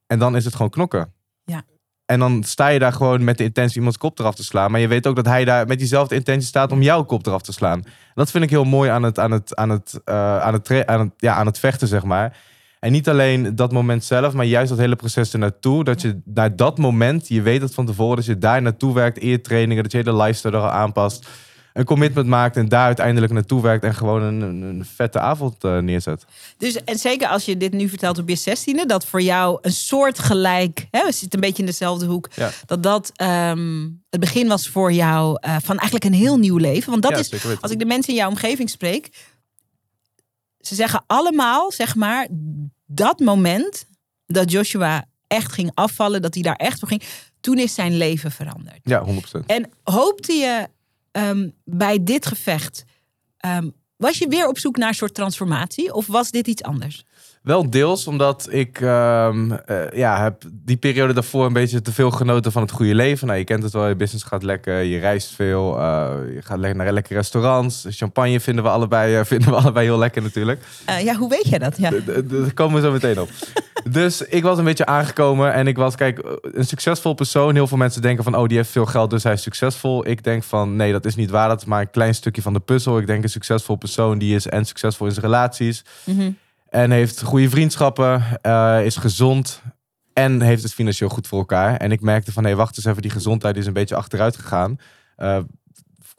En 0.07 0.19
dan 0.19 0.37
is 0.37 0.45
het 0.45 0.55
gewoon 0.55 0.71
knokken. 0.71 1.13
Ja. 1.45 1.63
En 2.07 2.19
dan 2.19 2.43
sta 2.43 2.69
je 2.69 2.79
daar 2.79 2.93
gewoon 2.93 3.25
met 3.25 3.39
de 3.39 3.45
intentie 3.45 3.77
iemands 3.77 3.99
kop 3.99 4.19
eraf 4.19 4.35
te 4.35 4.45
slaan. 4.45 4.71
Maar 4.71 4.81
je 4.81 4.89
weet 4.89 5.07
ook 5.07 5.17
dat 5.17 5.27
hij 5.27 5.45
daar 5.45 5.67
met 5.67 5.79
diezelfde 5.79 6.15
intentie 6.15 6.49
staat 6.49 6.73
om 6.73 6.83
jouw 6.83 7.05
kop 7.05 7.27
eraf 7.27 7.43
te 7.43 7.53
slaan. 7.53 7.83
Dat 8.15 8.31
vind 8.31 8.45
ik 8.45 8.51
heel 8.51 8.65
mooi 8.65 8.91
aan 8.91 9.03
het, 9.03 9.19
aan 9.19 9.31
het, 9.31 9.55
aan 9.57 9.71
het, 9.71 10.01
eh, 10.05 10.41
aan 10.41 10.53
het, 10.53 10.87
aan 10.87 11.01
het, 11.01 11.13
ja, 11.17 11.35
aan 11.35 11.47
het 11.47 11.59
vechten, 11.59 11.89
zeg 11.89 12.05
maar. 12.05 12.37
En 12.85 12.93
niet 12.93 13.09
alleen 13.09 13.57
dat 13.57 13.73
moment 13.73 14.05
zelf, 14.05 14.33
maar 14.33 14.45
juist 14.45 14.69
dat 14.69 14.79
hele 14.79 14.97
proces 14.97 15.33
ernaartoe. 15.33 15.85
Dat 15.85 16.01
je 16.01 16.21
naar 16.25 16.57
dat 16.57 16.79
moment, 16.79 17.29
je 17.29 17.43
weet 17.43 17.63
het 17.63 17.75
van 17.75 17.87
tevoren, 17.87 18.17
dat 18.17 18.25
je 18.25 18.39
daar 18.39 18.63
naartoe 18.63 18.95
werkt 18.95 19.19
in 19.19 19.29
je 19.29 19.41
trainingen. 19.41 19.83
Dat 19.83 19.93
je 19.93 19.99
hele 19.99 20.17
lifestyle 20.17 20.57
er 20.57 20.63
al 20.63 20.71
aanpast. 20.71 21.27
Een 21.73 21.85
commitment 21.85 22.27
maakt 22.27 22.57
en 22.57 22.69
daar 22.69 22.87
uiteindelijk 22.87 23.33
naartoe 23.33 23.63
werkt. 23.63 23.85
En 23.85 23.95
gewoon 23.95 24.23
een, 24.23 24.41
een, 24.41 24.85
vette 24.95 25.19
avond 25.19 25.65
eh, 25.65 25.79
neerzet. 25.79 26.25
Dus 26.59 26.85
en 26.85 26.99
zeker 26.99 27.29
als 27.29 27.45
je 27.45 27.57
dit 27.57 27.73
nu 27.73 27.89
vertelt 27.89 28.19
op 28.19 28.29
je 28.29 28.35
zestiende, 28.35 28.87
dat 28.87 29.07
voor 29.07 29.23
jou 29.23 29.59
een 29.63 29.73
soort 29.73 30.19
gelijk, 30.19 30.87
hè, 30.91 31.05
we 31.05 31.13
zitten 31.13 31.39
een 31.39 31.47
beetje 31.47 31.63
in 31.63 31.69
dezelfde 31.69 32.07
hoek, 32.07 32.29
Ja. 32.35 32.51
dat 32.67 32.83
dat 32.83 33.13
ehm, 33.15 33.89
het 34.11 34.21
begin 34.21 34.49
was 34.49 34.69
voor 34.69 34.93
jou 34.93 35.37
eh, 35.41 35.57
van 35.63 35.77
eigenlijk 35.79 36.05
een 36.05 36.21
heel 36.21 36.39
nieuw 36.39 36.57
leven. 36.57 36.91
Want 36.91 37.03
dat 37.03 37.13
Ja, 37.13 37.19
is, 37.19 37.61
als 37.61 37.71
ik 37.71 37.79
de 37.79 37.85
mensen 37.85 38.13
in 38.13 38.19
jouw 38.19 38.29
omgeving 38.29 38.71
spreek, 38.71 39.11
ze 40.67 40.75
zeggen 40.75 41.05
allemaal, 41.07 41.73
zeg 41.73 41.95
maar, 41.95 42.29
dat 42.87 43.19
moment 43.21 43.87
dat 44.27 44.51
Joshua 44.51 45.05
echt 45.27 45.53
ging 45.53 45.71
afvallen, 45.75 46.23
dat 46.23 46.35
hij 46.35 46.43
daar 46.43 46.57
echt 46.57 46.79
voor 46.79 46.89
ging, 46.89 47.03
toen 47.41 47.59
is 47.59 47.75
zijn 47.75 47.97
leven 47.97 48.31
veranderd. 48.31 48.81
Ja, 48.83 49.05
100%. 49.07 49.47
En 49.47 49.71
hoopte 49.83 50.33
je 50.33 50.69
ehm, 51.11 51.49
bij 51.65 52.05
dit 52.05 52.27
gevecht, 52.27 52.85
ehm, 53.37 53.69
was 53.97 54.19
je 54.19 54.29
weer 54.29 54.49
op 54.49 54.59
zoek 54.59 54.77
naar 54.77 54.89
een 54.89 54.95
soort 54.95 55.15
transformatie? 55.15 55.95
Of 55.95 56.07
was 56.07 56.31
dit 56.31 56.47
iets 56.47 56.63
anders? 56.63 57.05
Wel 57.45 57.71
deels, 57.71 58.07
omdat 58.07 58.49
ik 58.51 58.81
ehm, 58.81 59.53
eh, 59.53 59.91
ja, 59.93 60.23
heb 60.23 60.43
die 60.51 60.77
periode 60.77 61.13
daarvoor 61.13 61.47
een 61.47 61.53
beetje 61.53 61.83
te 61.83 61.93
veel 61.93 62.11
genoten 62.11 62.53
van 62.53 62.63
het 62.63 62.71
goede 62.71 62.95
leven. 62.95 63.27
Nou, 63.27 63.39
je 63.39 63.45
kent 63.45 63.63
het 63.63 63.73
wel, 63.73 63.89
je 63.89 63.97
business 63.97 64.25
gaat 64.25 64.43
lekker, 64.43 64.83
je 64.83 64.99
reist 64.99 65.35
veel, 65.35 65.79
eh, 65.79 66.11
je 66.35 66.43
gaat 66.43 66.59
lekker 66.59 66.85
naar 66.85 66.93
lekkere 66.93 67.15
restaurants. 67.15 67.87
Champagne 67.89 68.41
vinden 68.41 68.65
we 68.65 68.71
allebei, 68.71 69.17
eh, 69.17 69.25
vinden 69.33 69.49
we 69.49 69.57
allebei 69.57 69.87
heel 69.87 69.99
lekker 69.99 70.23
natuurlijk. 70.23 70.63
Ja, 71.03 71.15
hoe 71.15 71.29
weet 71.29 71.49
je 71.49 71.59
dat? 71.59 71.79
Ja. 71.79 71.91
Daar 71.91 72.55
komen 72.55 72.81
we 72.81 72.87
zo 72.87 72.93
meteen 72.93 73.21
op. 73.21 73.29
Dus 73.91 74.23
ik 74.23 74.43
was 74.43 74.59
een 74.59 74.65
beetje 74.65 74.87
aangekomen 74.87 75.53
en 75.53 75.67
ik 75.67 75.77
was, 75.77 75.95
kijk, 75.95 76.39
een 76.41 76.65
succesvol 76.65 77.15
persoon. 77.15 77.55
Heel 77.55 77.67
veel 77.67 77.77
mensen 77.77 78.03
denken 78.03 78.25
van, 78.25 78.37
oh, 78.37 78.47
die 78.47 78.57
heeft 78.57 78.71
veel 78.71 78.87
geld, 78.87 79.11
dus 79.11 79.23
hij 79.23 79.33
is 79.33 79.43
succesvol. 79.43 80.09
Ik 80.09 80.25
denk 80.25 80.43
van, 80.43 80.77
nee, 80.77 80.93
dat 80.93 81.05
is 81.05 81.15
niet 81.15 81.31
waar. 81.31 81.49
Dat 81.49 81.61
is 81.61 81.67
maar 81.67 81.81
een 81.81 81.91
klein 81.91 82.15
stukje 82.15 82.43
van 82.43 82.53
de 82.53 82.61
puzzel. 82.61 82.99
Ik 82.99 83.07
denk 83.07 83.23
een 83.23 83.29
succesvol 83.29 83.77
persoon, 83.77 84.19
die 84.19 84.35
is 84.35 84.47
en 84.47 84.65
succesvol 84.65 85.07
in 85.07 85.13
zijn 85.13 85.25
relaties. 85.25 85.85
Mhm. 86.05 86.31
En 86.75 86.91
heeft 86.91 87.23
goede 87.23 87.51
vriendschappen, 87.51 88.23
eh, 88.43 88.85
is 88.85 88.97
gezond 88.97 89.63
en 90.13 90.41
heeft 90.41 90.63
het 90.63 90.75
financieel 90.75 91.09
goed 91.09 91.27
voor 91.27 91.39
elkaar. 91.39 91.77
En 91.77 91.93
ik 91.93 92.01
merkte 92.01 92.33
van, 92.33 92.45
hé, 92.45 92.55
wacht 92.55 92.77
eens 92.77 92.87
even, 92.87 93.03
die 93.03 93.11
gezondheid 93.11 93.57
is 93.57 93.67
een 93.67 93.73
beetje 93.73 93.95
achteruit 93.95 94.37
gegaan. 94.37 94.77
Eh, 95.17 95.39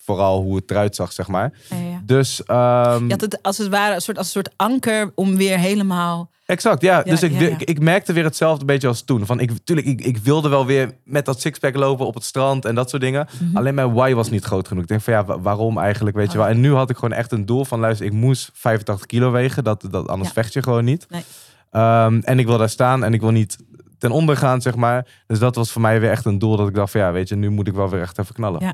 vooral 0.05 0.41
hoe 0.41 0.55
het 0.55 0.71
eruit 0.71 0.95
zag, 0.95 1.11
zeg 1.11 1.27
maar. 1.27 1.51
Ja, 1.69 1.75
ja. 1.77 2.01
Dus, 2.05 2.43
ehm, 2.43 3.03
Je 3.05 3.11
had 3.11 3.21
het 3.21 3.39
als 3.41 3.57
het 3.57 3.67
ware 3.67 3.95
een 3.95 4.01
soort, 4.01 4.17
als 4.17 4.25
een 4.25 4.31
soort 4.31 4.53
anker 4.55 5.11
om 5.15 5.35
weer 5.35 5.57
helemaal. 5.59 6.29
exact, 6.45 6.81
ja. 6.81 7.01
dus 7.03 7.23
ik. 7.23 7.39
Ik, 7.39 7.61
ik 7.61 7.79
merkte 7.79 8.13
weer 8.13 8.23
hetzelfde 8.23 8.65
beetje 8.65 8.87
als 8.87 9.01
toen. 9.03 9.25
Van, 9.25 9.39
ik, 9.39 9.51
tuurlijk, 9.63 9.87
ik, 9.87 10.01
ik 10.01 10.17
wilde 10.17 10.49
wel 10.49 10.65
weer 10.65 10.91
met 11.03 11.25
dat 11.25 11.41
sixpack 11.41 11.75
lopen 11.75 12.05
op 12.05 12.13
het 12.13 12.23
strand 12.23 12.65
en 12.65 12.75
dat 12.75 12.89
soort 12.89 13.01
dingen. 13.01 13.27
Mhm. 13.39 13.57
Alleen 13.57 13.75
mijn 13.75 13.93
why 13.93 14.13
was 14.13 14.29
niet 14.29 14.43
groot 14.45 14.67
genoeg. 14.67 14.83
Ik 14.83 14.89
denk 14.89 15.01
van, 15.01 15.13
ja, 15.13 15.25
wa- 15.25 15.39
waarom 15.39 15.77
eigenlijk, 15.77 16.15
weet 16.15 16.31
je 16.31 16.37
Oh. 16.37 16.43
wel. 16.43 16.53
En 16.53 16.59
nu 16.61 16.73
had 16.73 16.89
ik 16.89 16.95
gewoon 16.95 17.13
echt 17.13 17.31
een 17.31 17.45
doel 17.45 17.65
van, 17.65 17.79
luister, 17.79 18.05
ik 18.05 18.13
moest 18.13 18.49
85 18.53 19.05
kilo 19.05 19.31
wegen. 19.31 19.63
Dat, 19.63 19.87
dat, 19.91 20.07
anders 20.07 20.31
vecht 20.31 20.53
je 20.53 20.63
gewoon 20.63 20.83
niet. 20.85 21.05
Nee. 21.09 21.23
Ehm, 21.71 22.19
en 22.23 22.39
ik 22.39 22.45
wil 22.45 22.57
daar 22.57 22.69
staan 22.69 23.03
en 23.03 23.13
ik 23.13 23.21
wil 23.21 23.31
niet 23.31 23.57
ten 23.97 24.11
onder 24.11 24.37
gaan, 24.37 24.61
zeg 24.61 24.75
maar. 24.75 25.07
Dus 25.27 25.39
dat 25.39 25.55
was 25.55 25.71
voor 25.71 25.81
mij 25.81 25.99
weer 25.99 26.09
echt 26.11 26.25
een 26.25 26.39
doel 26.39 26.57
dat 26.57 26.67
ik 26.67 26.75
dacht 26.75 26.91
van, 26.91 27.01
ja, 27.01 27.11
weet 27.11 27.29
je, 27.29 27.35
nu 27.35 27.49
moet 27.49 27.67
ik 27.67 27.73
wel 27.73 27.89
weer 27.89 28.01
echt 28.01 28.17
even 28.19 28.35
knallen. 28.35 28.61
Ja. 28.61 28.73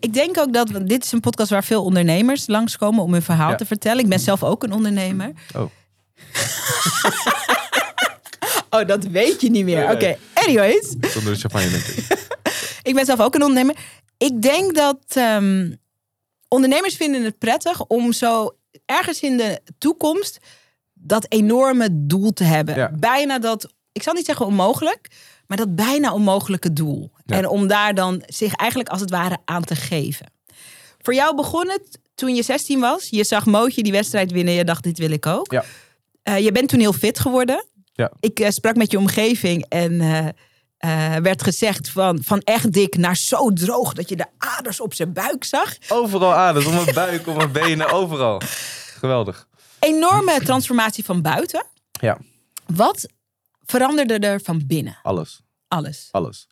Ik 0.00 0.12
denk 0.14 0.38
ook 0.38 0.52
dat 0.52 0.70
want 0.70 0.88
dit 0.88 1.04
is 1.04 1.12
een 1.12 1.20
podcast 1.20 1.50
waar 1.50 1.64
veel 1.64 1.84
ondernemers 1.84 2.46
langskomen 2.46 3.02
om 3.04 3.12
hun 3.12 3.22
verhaal 3.22 3.50
Ja. 3.50 3.56
te 3.56 3.66
vertellen. 3.66 3.98
Ik 4.02 4.08
ben 4.08 4.20
zelf 4.20 4.42
ook 4.42 4.62
een 4.62 4.72
ondernemer. 4.72 5.32
Oh. 5.56 5.64
Oh, 8.70 8.86
dat 8.86 9.04
weet 9.04 9.40
je 9.40 9.50
niet 9.50 9.64
meer. 9.64 9.90
Oké, 9.90 10.16
anyways. 10.34 10.94
Zonder 11.00 11.32
de 11.32 11.38
champagne, 11.38 11.70
denk 11.70 11.84
ik. 11.84 12.28
Ik 12.82 12.94
ben 12.94 13.04
zelf 13.04 13.20
ook 13.20 13.34
een 13.34 13.42
ondernemer. 13.42 13.76
Ik 14.16 14.42
denk 14.42 14.74
dat 14.74 14.98
ehm, 15.08 15.72
ondernemers 16.48 16.96
vinden 16.96 17.24
het 17.24 17.38
prettig 17.38 17.84
om 17.86 18.12
zo 18.12 18.56
ergens 18.86 19.20
in 19.20 19.36
de 19.36 19.60
toekomst 19.78 20.38
dat 20.94 21.26
enorme 21.28 21.88
doel 21.92 22.32
te 22.32 22.44
hebben. 22.44 22.74
Ja. 22.76 22.90
Bijna 22.98 23.38
dat, 23.38 23.72
ik 23.92 24.02
zal 24.02 24.12
niet 24.14 24.26
zeggen 24.26 24.46
onmogelijk, 24.46 25.08
maar 25.46 25.56
dat 25.56 25.74
bijna 25.74 26.12
onmogelijke 26.12 26.72
doel. 26.72 27.10
Ja. 27.24 27.36
En 27.36 27.48
om 27.48 27.66
daar 27.66 27.94
dan 27.94 28.22
zich 28.26 28.54
eigenlijk 28.54 28.90
als 28.90 29.00
het 29.00 29.10
ware 29.10 29.38
aan 29.44 29.64
te 29.64 29.76
geven. 29.76 30.26
Voor 30.98 31.14
jou 31.14 31.36
begon 31.36 31.68
het 31.68 31.98
toen 32.14 32.34
je 32.34 32.42
16 32.42 32.80
was. 32.80 33.08
Je 33.10 33.24
zag 33.24 33.46
Mootje 33.46 33.82
die 33.82 33.92
wedstrijd 33.92 34.32
winnen. 34.32 34.54
Je 34.54 34.64
dacht, 34.64 34.82
dit 34.82 34.98
wil 34.98 35.10
ik 35.10 35.26
ook. 35.26 35.52
Ja. 35.52 35.64
Eh, 36.22 36.38
je 36.38 36.52
bent 36.52 36.68
toen 36.68 36.80
heel 36.80 36.92
fit 36.92 37.18
geworden. 37.18 37.64
Ja. 37.92 38.12
Ik 38.20 38.40
eh, 38.40 38.50
sprak 38.50 38.76
met 38.76 38.90
je 38.90 38.98
omgeving 38.98 39.64
en 39.68 40.00
eh, 40.76 41.16
werd 41.16 41.42
gezegd 41.42 41.88
van, 41.88 42.18
van 42.22 42.40
echt 42.40 42.72
dik 42.72 42.96
naar 42.96 43.16
zo 43.16 43.52
droog 43.52 43.92
dat 43.92 44.08
je 44.08 44.16
de 44.16 44.26
aders 44.38 44.80
op 44.80 44.94
zijn 44.94 45.12
buik 45.12 45.44
zag. 45.44 45.74
Overal 45.88 46.34
aders, 46.34 46.66
om 46.66 46.74
mijn 46.74 46.94
buik, 46.94 47.26
om 47.26 47.36
mijn 47.36 47.52
benen, 47.52 47.92
overal. 47.92 48.40
Geweldig. 48.98 49.48
Enorme 49.78 50.40
transformatie 50.44 51.04
van 51.04 51.22
buiten. 51.22 51.66
Ja, 52.00 52.18
Wat 52.66 53.08
veranderde 53.66 54.18
er 54.18 54.40
van 54.40 54.62
binnen? 54.66 54.98
alles. 55.02 55.40
Alles. 55.68 56.08
Alles. 56.10 56.48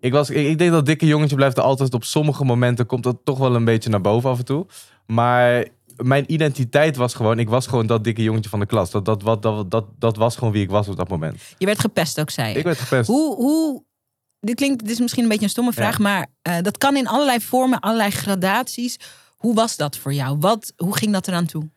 Ik, 0.00 0.12
was, 0.12 0.30
ik, 0.30 0.46
ik 0.46 0.58
denk 0.58 0.70
dat 0.70 0.86
dikke 0.86 1.06
jongetje 1.06 1.36
blijft 1.36 1.56
er 1.56 1.62
altijd 1.62 1.94
op 1.94 2.04
sommige 2.04 2.44
momenten 2.44 2.86
komt 2.86 3.02
dat 3.02 3.16
toch 3.24 3.38
wel 3.38 3.54
een 3.54 3.64
beetje 3.64 3.90
naar 3.90 4.00
boven 4.00 4.30
af 4.30 4.38
en 4.38 4.44
toe. 4.44 4.66
Maar 5.06 5.66
mijn 5.96 6.32
identiteit 6.32 6.96
was 6.96 7.14
gewoon, 7.14 7.38
ik 7.38 7.48
was 7.48 7.66
gewoon 7.66 7.86
dat 7.86 8.04
dikke 8.04 8.22
jongetje 8.22 8.50
van 8.50 8.60
de 8.60 8.66
klas. 8.66 8.90
Dat, 8.90 9.04
dat, 9.04 9.22
wat, 9.22 9.42
dat, 9.42 9.70
dat, 9.70 9.84
dat 9.98 10.16
was 10.16 10.36
gewoon 10.36 10.52
wie 10.52 10.62
ik 10.62 10.70
was 10.70 10.88
op 10.88 10.96
dat 10.96 11.08
moment. 11.08 11.40
Je 11.58 11.66
werd 11.66 11.78
gepest 11.78 12.20
ook, 12.20 12.30
zei 12.30 12.52
je. 12.52 12.58
Ik 12.58 12.64
werd 12.64 12.78
gepest. 12.78 13.06
Hoe, 13.06 13.36
hoe, 13.36 13.84
dit 14.40 14.54
klinkt, 14.54 14.82
dit 14.82 14.90
is 14.90 15.00
misschien 15.00 15.22
een 15.22 15.28
beetje 15.28 15.44
een 15.44 15.50
stomme 15.50 15.72
vraag, 15.72 15.98
maar 15.98 16.26
eh, 16.42 16.56
dat 16.60 16.78
kan 16.78 16.96
in 16.96 17.06
allerlei 17.06 17.40
vormen, 17.40 17.80
allerlei 17.80 18.10
gradaties. 18.10 18.96
Hoe 19.36 19.54
was 19.54 19.76
dat 19.76 19.96
voor 19.96 20.12
jou? 20.12 20.36
Wat, 20.38 20.72
hoe 20.76 20.96
ging 20.96 21.12
dat 21.12 21.28
eraan 21.28 21.46
toe? 21.46 21.68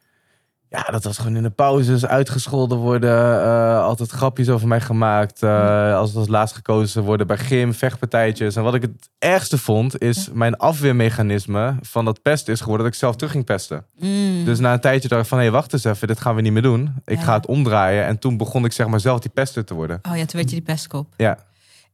Ja, 0.72 0.82
dat 0.84 1.04
was 1.04 1.18
gewoon 1.18 1.36
in 1.36 1.44
de 1.44 1.50
pauzes 1.50 2.06
uitgescholden 2.06 2.78
worden. 2.78 3.42
eh, 3.44 3.84
altijd 3.84 4.10
grapjes 4.10 4.50
over 4.50 4.68
mij 4.68 4.82
gemaakt. 4.82 5.44
eh, 5.44 5.96
als 5.96 6.16
als 6.16 6.28
laatst 6.28 6.56
gekozen 6.56 7.04
worden 7.04 7.28
bij 7.28 7.38
gym, 7.38 7.74
vechtpartijtjes. 7.74 8.56
En 8.56 8.64
wat 8.64 8.74
ik 8.74 8.82
het 8.82 9.10
ergste 9.20 9.58
vond, 9.58 10.02
is 10.02 10.30
mijn 10.34 10.58
afweermechanisme 10.58 11.76
van 11.82 12.06
dat 12.06 12.22
pesten 12.22 12.54
is 12.54 12.60
geworden 12.62 12.86
dat 12.86 12.94
ik 12.94 13.00
zelf 13.00 13.16
terug 13.16 13.32
ging 13.32 13.46
pesten. 13.46 13.86
Mm. 14.00 14.46
Dus 14.46 14.60
na 14.60 14.74
een 14.74 14.80
tijdje 14.80 15.08
dacht 15.10 15.22
ik 15.22 15.28
van, 15.28 15.38
hé, 15.38 15.44
hey, 15.44 15.54
wacht 15.54 15.74
eens 15.74 15.84
even, 15.84 16.08
dit 16.08 16.20
gaan 16.22 16.36
we 16.36 16.42
niet 16.42 16.54
meer 16.54 16.62
doen. 16.62 16.94
Ik 17.06 17.18
Ja. 17.18 17.24
ga 17.24 17.34
het 17.34 17.46
omdraaien. 17.48 18.06
En 18.06 18.20
toen 18.20 18.38
begon 18.38 18.66
ik 18.66 18.72
zeg 18.72 18.88
maar 18.88 19.00
zelf 19.00 19.20
die 19.20 19.32
pester 19.32 19.66
te 19.66 19.74
worden. 19.74 20.00
Oh 20.12 20.18
ja, 20.18 20.26
toen 20.26 20.40
werd 20.40 20.50
je 20.50 20.56
die 20.56 20.62
pestkop. 20.66 21.14
Ja, 21.18 21.38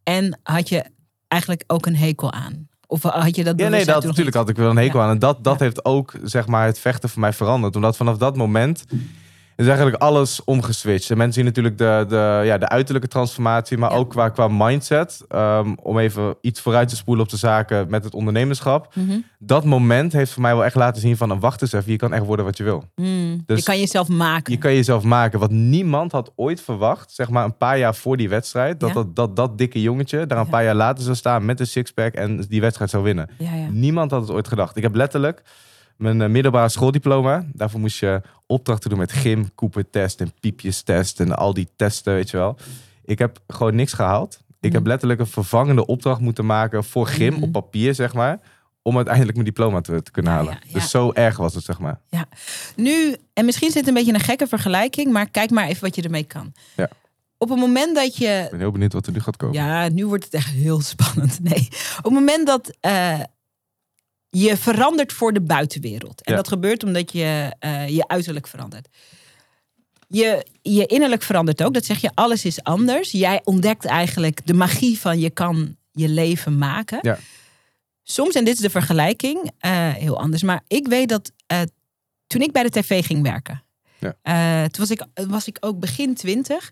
En 0.03 0.39
had 0.43 0.69
je 0.69 0.85
eigenlijk 1.27 1.63
ook 1.67 1.85
een 1.85 1.95
hekel 1.95 2.31
aan? 2.31 2.64
Of 2.87 3.03
had 3.03 3.35
je 3.35 3.43
dat 3.43 3.59
ja 3.59 3.69
nee, 3.69 3.85
dat, 3.85 4.03
natuurlijk 4.03 4.35
had 4.35 4.49
ik 4.49 4.55
wel 4.55 4.69
een 4.69 4.77
hekel 4.77 4.99
Ja. 4.99 5.05
aan. 5.05 5.11
En 5.11 5.19
dat, 5.19 5.43
dat 5.43 5.59
Ja. 5.59 5.65
heeft 5.65 5.85
ook 5.85 6.13
zeg 6.23 6.47
maar 6.47 6.65
het 6.65 6.79
vechten 6.79 7.09
voor 7.09 7.19
mij 7.19 7.33
veranderd. 7.33 7.75
Omdat 7.75 7.97
vanaf 7.97 8.17
dat 8.17 8.35
moment 8.37 8.85
is 9.55 9.65
eigenlijk 9.67 10.01
alles 10.01 10.43
omgeswitcht. 10.43 11.09
En 11.09 11.17
mensen 11.17 11.33
zien 11.35 11.45
natuurlijk 11.45 11.77
de, 11.77 12.05
de, 12.07 12.41
ja, 12.45 12.57
de 12.57 12.69
uiterlijke 12.69 13.07
transformatie, 13.07 13.77
maar 13.77 13.91
Ja. 13.91 13.97
ook 13.97 14.09
qua, 14.09 14.29
qua 14.29 14.47
mindset. 14.47 15.21
Ehm, 15.29 15.73
om 15.81 15.99
even 15.99 16.35
iets 16.41 16.61
vooruit 16.61 16.89
te 16.89 16.95
spoelen 16.95 17.23
op 17.23 17.29
de 17.29 17.37
zaken 17.37 17.89
met 17.89 18.03
het 18.03 18.13
ondernemerschap. 18.13 18.95
Mhm. 18.95 19.17
Dat 19.39 19.65
moment 19.65 20.13
heeft 20.13 20.31
voor 20.31 20.41
mij 20.41 20.53
wel 20.55 20.65
echt 20.65 20.75
laten 20.75 21.01
zien 21.01 21.17
van, 21.17 21.31
"Oh, 21.31 21.39
wacht 21.41 21.61
eens 21.61 21.71
even, 21.71 21.91
je 21.91 21.97
kan 21.97 22.13
echt 22.13 22.25
worden 22.25 22.45
wat 22.45 22.57
je 22.57 22.63
wil. 22.63 22.83
Mm. 22.95 23.43
Dus- 23.45 23.57
je 23.59 23.63
kan 23.65 23.79
jezelf 23.79 24.07
maken. 24.07 24.53
Je 24.53 24.59
kan 24.59 24.73
jezelf 24.73 25.03
maken. 25.03 25.39
Wat 25.39 25.51
niemand 25.51 26.11
had 26.11 26.31
ooit 26.35 26.61
verwacht, 26.61 27.11
zeg 27.11 27.29
maar 27.29 27.45
een 27.45 27.57
paar 27.57 27.77
jaar 27.77 27.95
voor 27.95 28.17
die 28.17 28.29
wedstrijd, 28.29 28.79
dat 28.79 28.89
Ja. 28.89 28.95
dat, 28.95 29.15
dat, 29.15 29.35
dat 29.35 29.57
dikke 29.57 29.81
jongetje 29.81 30.25
daar 30.27 30.39
een 30.39 30.49
paar 30.49 30.63
jaar 30.63 30.75
later 30.75 31.03
zou 31.03 31.15
staan 31.15 31.45
met 31.45 31.59
een 31.59 31.67
sixpack 31.67 32.13
en 32.13 32.45
die 32.49 32.61
wedstrijd 32.61 32.89
zou 32.89 33.03
winnen. 33.03 33.29
Ja, 33.37 33.53
ja. 33.55 33.67
Niemand 33.71 34.11
had 34.11 34.21
het 34.21 34.31
ooit 34.31 34.47
gedacht. 34.47 34.75
Ik 34.77 34.83
heb 34.83 34.95
letterlijk 34.95 35.41
mijn 35.97 36.21
eh, 36.21 36.29
middelbare 36.29 36.69
schooldiploma. 36.69 37.45
Daarvoor 37.53 37.79
moest 37.79 37.99
je 37.99 38.21
opdrachten 38.47 38.89
doen 38.89 38.99
met 38.99 39.11
gym, 39.11 39.49
Cooper-test 39.55 40.21
en 40.21 40.33
piepjes-test 40.39 41.19
en 41.19 41.35
al 41.35 41.53
die 41.53 41.67
testen, 41.75 42.13
weet 42.13 42.29
je 42.29 42.37
wel. 42.37 42.57
Ik 43.05 43.19
heb 43.19 43.39
gewoon 43.47 43.75
niks 43.75 43.93
gehaald. 43.93 44.39
Ik 44.59 44.71
heb 44.71 44.81
Mhm. 44.81 44.89
letterlijk 44.89 45.19
een 45.19 45.27
vervangende 45.27 45.85
opdracht 45.85 46.19
moeten 46.19 46.45
maken 46.45 46.83
voor 46.83 47.07
gym 47.07 47.33
Mhm. 47.33 47.43
op 47.43 47.51
papier, 47.51 47.95
zeg 47.95 48.13
maar. 48.13 48.39
Om 48.81 48.95
uiteindelijk 48.95 49.35
mijn 49.35 49.47
diploma 49.49 49.81
te, 49.81 50.01
te 50.03 50.11
kunnen 50.11 50.31
Ja, 50.31 50.37
halen. 50.37 50.53
ja, 50.53 50.59
ja. 50.67 50.73
Dus 50.73 50.89
zo 50.89 51.11
erg 51.13 51.37
was 51.37 51.53
het, 51.55 51.63
zeg 51.63 51.79
maar. 51.79 51.99
Nu, 52.75 53.15
en 53.33 53.45
misschien 53.45 53.67
zit 53.69 53.79
het 53.79 53.87
een 53.87 53.93
beetje 53.93 54.13
een 54.13 54.19
gekke 54.19 54.47
vergelijking, 54.47 55.11
maar 55.11 55.29
kijk 55.29 55.49
maar 55.51 55.67
even 55.67 55.81
wat 55.83 55.95
je 55.95 56.01
ermee 56.01 56.23
kan. 56.23 56.53
Ja. 56.75 56.89
Op 57.37 57.49
het 57.49 57.59
moment 57.59 57.95
dat 57.95 58.17
je 58.17 58.41
Ik 58.43 58.49
ben 58.49 58.59
heel 58.59 58.71
benieuwd 58.71 58.93
wat 58.93 59.05
er 59.05 59.11
nu 59.13 59.19
gaat 59.19 59.37
komen. 59.37 59.55
Ja, 59.55 59.89
nu 59.89 60.05
wordt 60.07 60.23
het 60.23 60.33
echt 60.33 60.49
heel 60.49 60.81
spannend. 60.81 61.39
Nee, 61.43 61.67
op 61.97 62.03
het 62.03 62.13
moment 62.13 62.47
dat 62.47 62.77
eh, 62.79 63.19
je 64.41 64.57
verandert 64.57 65.13
voor 65.13 65.33
de 65.33 65.41
buitenwereld. 65.41 66.21
En 66.21 66.31
Ja. 66.31 66.37
dat 66.37 66.47
gebeurt 66.47 66.83
omdat 66.83 67.11
je 67.11 67.53
eh, 67.59 67.89
je 67.89 68.07
uiterlijk 68.07 68.47
verandert. 68.47 68.87
je, 70.07 70.45
je 70.61 70.85
innerlijk 70.85 71.23
verandert 71.23 71.63
ook. 71.63 71.73
Dat 71.73 71.85
zeg 71.85 72.01
je, 72.01 72.11
alles 72.13 72.45
is 72.45 72.63
anders. 72.63 73.11
Jij 73.11 73.41
ontdekt 73.43 73.85
eigenlijk 73.85 74.45
de 74.47 74.53
magie 74.53 74.99
van 74.99 75.19
je 75.19 75.29
kan 75.29 75.75
je 75.91 76.07
leven 76.07 76.57
maken. 76.57 76.99
Ja. 77.01 77.17
Soms, 78.03 78.35
en 78.35 78.45
dit 78.45 78.53
is 78.53 78.59
de 78.59 78.69
vergelijking, 78.69 79.51
eh, 79.59 79.93
heel 79.93 80.19
anders. 80.19 80.43
Maar 80.43 80.63
ik 80.67 80.87
weet 80.87 81.09
dat 81.09 81.31
eh, 81.47 81.61
toen 82.27 82.41
ik 82.41 82.51
bij 82.51 82.63
de 82.63 82.69
tv 82.69 83.05
ging 83.05 83.21
werken. 83.21 83.63
Ja. 83.99 84.67
toen 84.67 84.85
was 84.87 84.91
ik, 84.91 85.05
was 85.27 85.47
ik 85.47 85.57
ook 85.59 85.79
begin 85.79 86.13
twintig. 86.15 86.71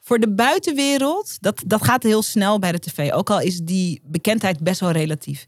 Voor 0.00 0.18
de 0.18 0.30
buitenwereld, 0.30 1.36
dat, 1.40 1.62
dat 1.66 1.84
gaat 1.84 2.02
heel 2.02 2.22
snel 2.22 2.58
bij 2.58 2.72
de 2.72 2.78
tv. 2.78 3.12
Ook 3.12 3.30
al 3.30 3.40
is 3.40 3.58
die 3.58 4.00
bekendheid 4.04 4.60
best 4.60 4.80
wel 4.80 4.90
relatief. 4.90 5.46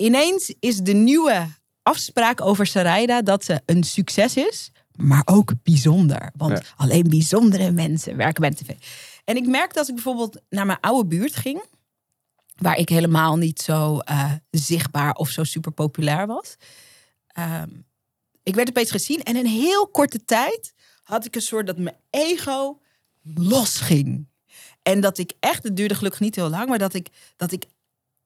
Ineens 0.00 0.54
is 0.60 0.76
de 0.76 0.92
nieuwe 0.92 1.46
afspraak 1.82 2.40
over 2.40 2.66
Sarayda 2.66 3.22
dat 3.22 3.44
ze 3.44 3.60
een 3.66 3.82
succes 3.84 4.36
is, 4.36 4.70
maar 4.96 5.22
ook 5.24 5.52
bijzonder. 5.62 6.30
Want 6.36 6.58
Ja. 6.58 6.62
alleen 6.76 7.08
bijzondere 7.08 7.70
mensen 7.70 8.16
werken 8.16 8.40
bij 8.40 8.50
de 8.50 8.56
tv. 8.56 8.70
En 9.24 9.36
ik 9.36 9.46
merkte 9.46 9.78
als 9.78 9.88
ik 9.88 9.94
bijvoorbeeld 9.94 10.40
naar 10.48 10.66
mijn 10.66 10.80
oude 10.80 11.08
buurt 11.08 11.36
ging, 11.36 11.64
waar 12.56 12.76
ik 12.76 12.88
helemaal 12.88 13.36
niet 13.36 13.60
zo 13.60 13.98
eh, 13.98 14.32
zichtbaar 14.50 15.14
of 15.14 15.28
zo 15.28 15.44
super 15.44 15.72
populair 15.72 16.26
was. 16.26 16.56
Ehm, 17.26 17.68
ik 18.42 18.54
werd 18.54 18.68
opeens 18.68 18.90
gezien 18.90 19.22
en 19.22 19.36
in 19.36 19.44
een 19.44 19.50
heel 19.50 19.86
korte 19.88 20.24
tijd 20.24 20.74
had 21.02 21.24
ik 21.24 21.34
een 21.34 21.42
soort 21.42 21.66
dat 21.66 21.78
mijn 21.78 21.96
ego 22.10 22.80
losging. 23.34 24.28
En 24.82 25.00
dat 25.00 25.18
ik 25.18 25.32
echt, 25.40 25.62
het 25.62 25.76
duurde 25.76 25.94
gelukkig 25.94 26.20
niet 26.20 26.34
heel 26.36 26.48
lang, 26.50 26.68
maar 26.68 26.78
dat 26.78 26.94
ik, 26.94 27.08
dat 27.36 27.52
ik 27.52 27.64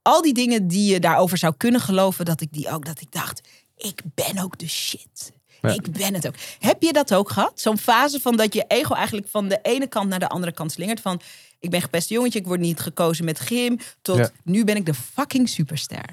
al 0.05 0.23
die 0.23 0.35
dingen 0.35 0.69
die 0.69 0.93
je 0.93 1.01
daarover 1.01 1.39
zou 1.39 1.55
kunnen 1.57 1.81
geloven, 1.81 2.25
dat 2.25 2.41
ik 2.41 2.49
die 2.53 2.71
ook, 2.71 2.85
dat 2.85 3.01
ik 3.01 3.13
dacht, 3.13 3.41
ik 3.77 4.01
ben 4.15 4.39
ook 4.43 4.59
de 4.59 4.69
shit. 4.69 5.33
Ja. 5.63 5.71
Ik 5.71 5.93
ben 5.93 6.15
het 6.15 6.27
ook. 6.27 6.35
Heb 6.59 6.83
je 6.83 6.93
dat 6.93 7.15
ook 7.15 7.31
gehad? 7.31 7.61
Zo'n 7.61 7.79
fase 7.79 8.21
van 8.21 8.37
dat 8.37 8.55
je 8.55 8.65
ego 8.69 8.95
eigenlijk 8.95 9.27
van 9.31 9.49
de 9.49 9.59
ene 9.63 9.87
kant 9.87 10.09
naar 10.09 10.19
de 10.19 10.29
andere 10.29 10.53
kant 10.53 10.73
slingert. 10.73 11.01
Van 11.01 11.21
ik 11.61 11.71
ben 11.71 11.81
gepest 11.83 12.09
jongetje, 12.09 12.39
ik 12.39 12.47
word 12.47 12.61
niet 12.61 12.81
gekozen 12.81 13.25
met 13.25 13.41
gym. 13.41 13.79
Tot 14.03 14.17
Ja. 14.17 14.31
nu 14.45 14.65
ben 14.65 14.77
ik 14.77 14.87
de 14.87 14.95
fucking 14.95 15.49
superster. 15.49 16.05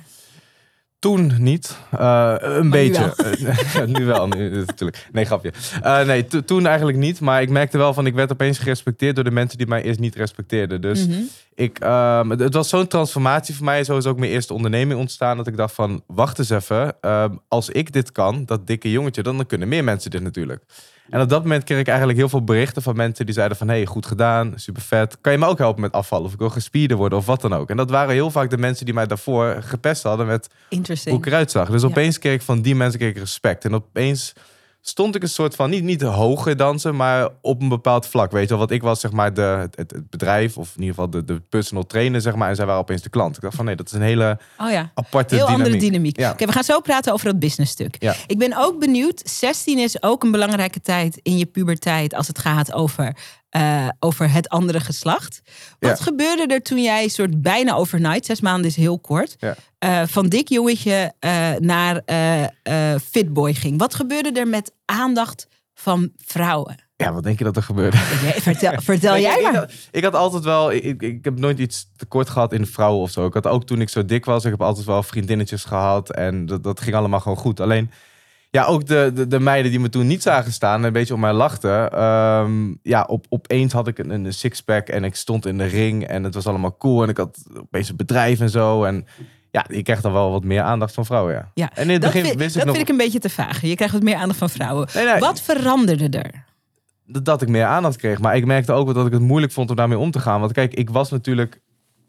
Toen 1.01 1.31
niet. 1.38 1.77
Eh, 1.91 2.36
een 2.39 2.70
beetje. 2.70 3.13
Nu 3.98 4.05
wel, 4.05 4.27
nu, 4.27 4.50
natuurlijk. 4.65 5.08
Nee, 5.12 5.25
grapje. 5.25 5.51
Eh, 5.84 6.01
nee, 6.05 6.25
to- 6.25 6.41
toen 6.43 6.65
eigenlijk 6.65 6.98
niet. 6.98 7.20
Maar 7.20 7.41
ik 7.41 7.50
merkte 7.50 7.77
wel 7.77 7.93
van, 7.93 8.05
ik 8.05 8.13
werd 8.13 8.31
opeens 8.31 8.58
gerespecteerd 8.58 9.15
door 9.15 9.24
de 9.24 9.31
mensen 9.31 9.58
die 9.58 9.67
mij 9.67 9.84
eerst 9.84 10.00
niet 10.00 10.15
respecteerden. 10.15 10.81
Dus 10.81 11.08
Mhm. 11.08 11.20
ik, 11.55 11.79
ehm, 11.79 12.29
het, 12.29 12.39
het 12.39 12.53
was 12.53 12.70
zo'n 12.70 12.88
transformatie 12.88 13.55
voor 13.55 13.65
mij. 13.65 13.84
Zo 13.84 13.98
is 13.98 14.05
ook 14.05 14.20
mijn 14.20 14.31
eerste 14.31 14.53
onderneming 14.53 15.00
ontstaan. 15.00 15.38
Dat 15.38 15.48
ik 15.48 15.58
dacht 15.58 15.74
van, 15.74 16.03
wacht 16.08 16.39
eens 16.39 16.50
even. 16.50 16.93
ehm, 17.01 17.36
als 17.48 17.70
ik 17.70 17.91
dit 17.93 18.12
kan, 18.12 18.46
dat 18.46 18.67
dikke 18.67 18.91
jongetje, 18.91 19.24
dan, 19.24 19.38
dan 19.38 19.46
kunnen 19.46 19.67
meer 19.67 19.84
mensen 19.84 20.12
dit 20.12 20.22
natuurlijk. 20.22 20.63
En 21.12 21.22
op 21.22 21.30
dat 21.30 21.41
moment 21.41 21.63
kreeg 21.63 21.80
ik 21.80 21.88
eigenlijk 21.88 22.18
heel 22.18 22.30
veel 22.30 22.44
berichten 22.44 22.82
van 22.82 22.96
mensen 22.96 23.25
die 23.25 23.34
zeiden 23.34 23.58
van... 23.58 23.68
hey, 23.68 23.86
goed 23.86 24.06
gedaan, 24.06 24.53
super 24.56 24.82
vet. 24.82 25.18
Kan 25.22 25.32
je 25.32 25.38
me 25.38 25.46
ook 25.46 25.58
helpen 25.58 25.82
met 25.82 25.91
afvallen? 25.91 26.25
Of 26.25 26.34
ik 26.34 26.39
wil 26.39 26.50
gespierde 26.50 26.96
worden 26.96 27.18
of 27.18 27.25
wat 27.25 27.41
dan 27.41 27.53
ook. 27.53 27.70
En 27.70 27.77
dat 27.77 27.89
waren 27.89 28.13
heel 28.13 28.32
vaak 28.32 28.50
de 28.50 28.58
mensen 28.58 28.86
die 28.86 28.94
mij 28.94 29.08
daarvoor 29.08 29.58
gepest 29.60 30.03
hadden 30.03 30.27
met 30.27 30.50
hoe 30.70 31.18
ik 31.18 31.25
eruit 31.25 31.51
zag. 31.51 31.70
Dus 31.70 31.84
opeens 31.84 32.20
kreeg 32.20 32.34
ik 32.34 32.41
van 32.41 32.62
die 32.62 32.75
mensen 32.75 33.00
kreeg 33.00 33.12
ik 33.12 33.18
respect. 33.18 33.65
En 33.65 33.75
opeens 33.75 34.34
stond 34.82 35.16
ik 35.16 35.22
een 35.24 35.30
soort 35.30 35.56
van, 35.56 35.70
niet, 35.70 35.84
niet 35.84 36.02
hoger 36.02 36.58
dansen, 36.58 36.96
maar 36.96 37.30
op 37.42 37.62
een 37.62 37.70
bepaald 37.70 38.08
vlak. 38.08 38.32
Weet 38.32 38.44
je 38.44 38.50
wel, 38.50 38.58
wat 38.58 38.72
ik 38.72 38.82
was 38.82 39.00
zeg 39.00 39.12
maar 39.12 39.34
de, 39.34 39.70
het, 39.76 40.10
bedrijf, 40.10 40.58
of 40.58 40.68
in 40.76 40.82
ieder 40.82 40.96
geval 40.96 41.10
de, 41.10 41.24
de 41.24 41.42
personal 41.50 41.86
trainer, 41.86 42.22
zeg 42.22 42.36
maar. 42.36 42.50
En 42.50 42.56
zij 42.56 42.66
waren 42.66 42.82
opeens 42.82 43.02
de 43.02 43.10
klant. 43.10 43.36
Ik 43.36 43.42
dacht 43.42 43.56
van 43.56 43.66
nee, 43.66 43.76
dat 43.76 43.86
is 43.86 43.92
een 43.92 44.02
hele 44.02 44.40
Oh 44.58 44.72
ja. 44.72 44.92
aparte 44.94 45.36
Heel 45.36 45.46
dynamiek. 45.46 45.66
andere 45.66 45.90
dynamiek. 45.90 46.20
Ja. 46.20 46.32
Oké, 46.32 46.46
we 46.46 46.52
gaan 46.52 46.64
zo 46.64 46.80
praten 46.80 47.14
over 47.14 47.26
dat 47.26 47.40
businessstuk. 47.40 47.96
Ja. 48.00 48.16
Ik 48.28 48.38
ben 48.38 48.58
ook 48.58 48.80
benieuwd. 48.80 49.22
16 49.26 49.78
is 49.78 50.04
ook 50.04 50.24
een 50.24 50.32
belangrijke 50.32 50.82
tijd 50.82 51.20
in 51.22 51.38
je 51.38 51.46
puberteit 51.46 52.14
als 52.14 52.28
het 52.28 52.40
gaat 52.40 52.74
over, 52.74 53.16
eh, 53.51 53.88
over 54.00 54.31
het 54.31 54.50
andere 54.50 54.79
geslacht. 54.79 55.41
Wat 55.79 55.98
Ja. 55.98 56.03
gebeurde 56.03 56.53
er 56.53 56.61
toen 56.61 56.81
jij 56.81 57.07
soort 57.07 57.42
bijna 57.42 57.74
overnight, 57.74 58.25
zes 58.25 58.42
maanden 58.42 58.66
is 58.70 58.75
heel 58.75 59.00
kort, 59.00 59.35
Ja. 59.40 59.55
eh, 59.79 60.01
van 60.07 60.27
dik 60.27 60.50
jongetje 60.50 61.14
eh, 61.20 61.50
naar 61.57 62.01
fitboy 63.11 63.53
ging? 63.53 63.77
Wat 63.79 63.96
gebeurde 63.96 64.31
er 64.40 64.48
met 64.48 64.72
aandacht 64.85 65.48
van 65.74 66.11
vrouwen? 66.18 66.75
Ja, 66.96 67.14
wat 67.14 67.24
denk 67.24 67.37
je 67.37 67.44
dat 67.44 67.55
er 67.55 67.64
gebeurde? 67.64 67.98
Vertel, 67.98 68.81
vertel 68.92 69.14
Nee, 69.14 69.22
jij 69.22 69.35
ik, 69.37 69.42
maar. 69.44 69.51
ik, 69.53 69.59
had- 69.59 69.72
ik 69.92 70.03
had 70.03 70.16
altijd 70.16 70.44
wel, 70.44 70.72
ik, 70.72 70.83
ik, 70.83 71.01
ik 71.01 71.24
heb 71.25 71.40
nooit 71.40 71.59
iets 71.59 71.87
tekort 71.96 72.29
gehad 72.29 72.53
in 72.53 72.66
vrouwen 72.66 73.01
of 73.01 73.11
zo. 73.11 73.25
Ik 73.25 73.33
had 73.33 73.48
ook 73.48 73.64
toen 73.66 73.81
ik 73.81 73.90
zo 73.90 74.05
dik 74.05 74.25
was, 74.25 74.46
ik 74.46 74.51
heb 74.51 74.61
altijd 74.61 74.85
wel 74.85 75.03
vriendinnetjes 75.03 75.64
gehad 75.64 76.09
en 76.11 76.46
dat, 76.46 76.64
dat 76.64 76.81
ging 76.81 76.96
allemaal 76.96 77.20
gewoon 77.20 77.37
goed. 77.37 77.59
Alleen, 77.59 77.92
ja, 78.51 78.66
ook 78.66 78.85
de, 78.87 79.11
de, 79.16 79.27
de 79.27 79.40
meiden 79.40 79.72
die 79.72 79.79
me 79.79 79.90
toen 79.90 80.07
niet 80.07 80.22
zagen 80.22 80.51
staan 80.51 80.79
en 80.79 80.83
een 80.85 80.94
beetje 80.94 81.14
om 81.14 81.20
mij 81.20 81.33
lachten. 81.33 81.92
ehm, 81.92 82.74
ja, 82.81 83.03
op, 83.03 83.25
opeens 83.29 83.74
had 83.74 83.87
ik 83.87 83.98
een, 84.00 84.09
een 84.09 84.33
sixpack 84.33 84.87
en 84.87 85.03
ik 85.03 85.16
stond 85.16 85.46
in 85.46 85.57
de 85.57 85.66
ring 85.66 86.07
en 86.07 86.24
het 86.24 86.33
was 86.33 86.48
allemaal 86.48 86.77
cool 86.77 87.03
en 87.03 87.09
ik 87.09 87.18
had 87.18 87.37
opeens 87.57 87.90
een 87.90 87.96
bedrijf 87.96 88.40
en 88.40 88.50
zo. 88.50 88.83
En 88.83 89.05
ja, 89.51 89.66
ik 89.68 89.83
kreeg 89.83 90.01
dan 90.01 90.14
wel 90.14 90.31
wat 90.31 90.44
meer 90.44 90.61
aandacht 90.61 90.94
van 90.94 91.05
vrouwen, 91.05 91.33
ja. 91.33 91.51
Ja, 91.53 91.70
En 91.74 91.83
in 91.83 91.90
het 91.90 92.01
dat 92.01 92.11
begin 92.11 92.25
vind, 92.27 92.37
wist 92.40 92.50
ik 92.50 92.55
dat 92.57 92.66
nog 92.66 92.75
vind 92.75 92.87
ik 92.87 92.94
een 92.96 93.03
beetje 93.03 93.20
te 93.20 93.29
vaag. 93.29 93.61
Je 93.61 93.75
krijgt 93.75 93.94
wat 93.94 94.03
meer 94.03 94.16
aandacht 94.16 94.40
van 94.40 94.50
vrouwen. 94.50 94.87
Nee, 94.94 95.05
nee. 95.05 95.20
Wat 95.20 95.42
veranderde 95.42 96.18
er? 96.18 96.46
dat- 97.05 97.25
dat 97.25 97.42
ik 97.42 97.48
meer 97.48 97.66
aandacht 97.66 97.96
kreeg. 97.96 98.20
Maar 98.20 98.35
ik 98.35 98.46
merkte 98.46 98.72
ook 98.72 98.85
wel 98.85 98.94
dat 98.94 99.05
ik 99.05 99.11
het 99.14 99.22
moeilijk 99.22 99.53
vond 99.53 99.70
om 99.70 99.75
daarmee 99.75 99.98
om 99.98 100.11
te 100.11 100.20
gaan. 100.20 100.40
Want 100.40 100.51
kijk, 100.51 100.74
ik 100.74 100.90
was 100.90 101.09
natuurlijk 101.11 101.61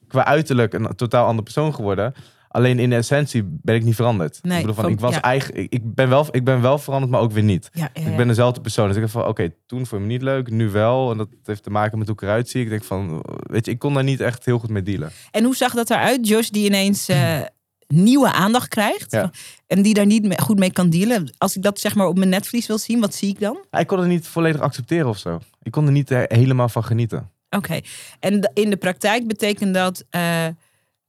qua 0.08 0.24
uiterlijk 0.24 0.72
een 0.74 0.94
totaal 0.96 1.24
andere 1.26 1.42
persoon 1.42 1.74
geworden. 1.74 2.14
Alleen 2.52 2.78
in 2.78 2.90
de 2.90 2.96
essentie 2.96 3.42
ben 3.44 3.74
ik 3.74 3.84
niet 3.84 3.94
veranderd. 3.94 4.38
Nee, 4.42 4.52
ik 4.54 4.60
bedoel, 4.60 4.74
van, 4.74 4.84
van- 4.84 4.92
ik 4.92 5.00
was 5.00 5.14
ja. 5.14 5.20
eigen, 5.22 5.56
ik, 5.56 5.72
ik 5.72 5.94
ben 5.94 6.08
wel, 6.08 6.26
ik 6.30 6.44
ben 6.44 6.60
wel 6.60 6.78
veranderd, 6.78 7.12
maar 7.12 7.20
ook 7.20 7.32
weer 7.32 7.42
niet. 7.42 7.68
Ja, 7.72 7.88
ja, 7.94 8.10
Ik 8.10 8.16
ben 8.16 8.28
dezelfde 8.28 8.60
persoon. 8.60 8.86
Dus 8.86 8.94
ik 8.96 9.00
dacht 9.02 9.12
van, 9.12 9.26
oké, 9.26 9.52
toen 9.66 9.86
vond 9.86 9.90
je 10.02 10.06
me 10.06 10.12
niet 10.12 10.22
leuk, 10.22 10.50
nu 10.50 10.68
wel. 10.70 11.10
En 11.10 11.16
dat 11.18 11.28
heeft 11.44 11.62
te 11.62 11.70
maken 11.70 11.98
met 11.98 12.06
hoe 12.06 12.16
ik 12.16 12.22
eruit 12.22 12.48
zie. 12.48 12.62
Ik 12.62 12.68
denk 12.68 12.84
van, 12.84 13.24
weet 13.42 13.64
je, 13.64 13.70
ik 13.70 13.78
kon 13.78 13.94
daar 13.94 14.04
niet 14.04 14.20
echt 14.20 14.44
heel 14.44 14.58
goed 14.58 14.70
mee 14.70 14.82
dealen. 14.82 15.10
En 15.30 15.44
hoe 15.44 15.56
zag 15.56 15.74
dat 15.74 15.90
eruit? 15.90 16.28
Josh 16.28 16.48
die 16.48 16.64
ineens 16.66 17.08
eh, 17.08 17.40
nieuwe 17.86 18.32
aandacht 18.32 18.68
krijgt. 18.68 19.10
Ja. 19.12 19.30
En 19.66 19.82
die 19.82 19.94
daar 19.94 20.06
niet 20.06 20.40
goed 20.40 20.58
mee 20.58 20.72
kan 20.72 20.90
dealen. 20.90 21.34
Als 21.38 21.56
ik 21.56 21.62
dat 21.62 21.80
zeg 21.80 21.94
maar 21.94 22.06
op 22.06 22.16
mijn 22.18 22.30
netvlies 22.30 22.66
wil 22.66 22.78
zien, 22.78 23.00
wat 23.00 23.14
zie 23.14 23.28
ik 23.28 23.40
dan? 23.40 23.58
Ik 23.70 23.86
kon 23.86 23.98
het 23.98 24.08
niet 24.08 24.26
volledig 24.26 24.60
accepteren 24.60 25.08
of 25.08 25.18
zo. 25.18 25.38
Ik 25.62 25.72
kon 25.72 25.86
er 25.86 25.92
niet 25.92 26.10
eh, 26.10 26.22
helemaal 26.24 26.68
van 26.68 26.84
genieten. 26.84 27.30
Oké. 27.50 27.80
En 28.20 28.50
in 28.54 28.70
de 28.70 28.76
praktijk 28.76 29.26
betekent 29.26 29.74
dat... 29.74 30.04
eh, 30.10 30.46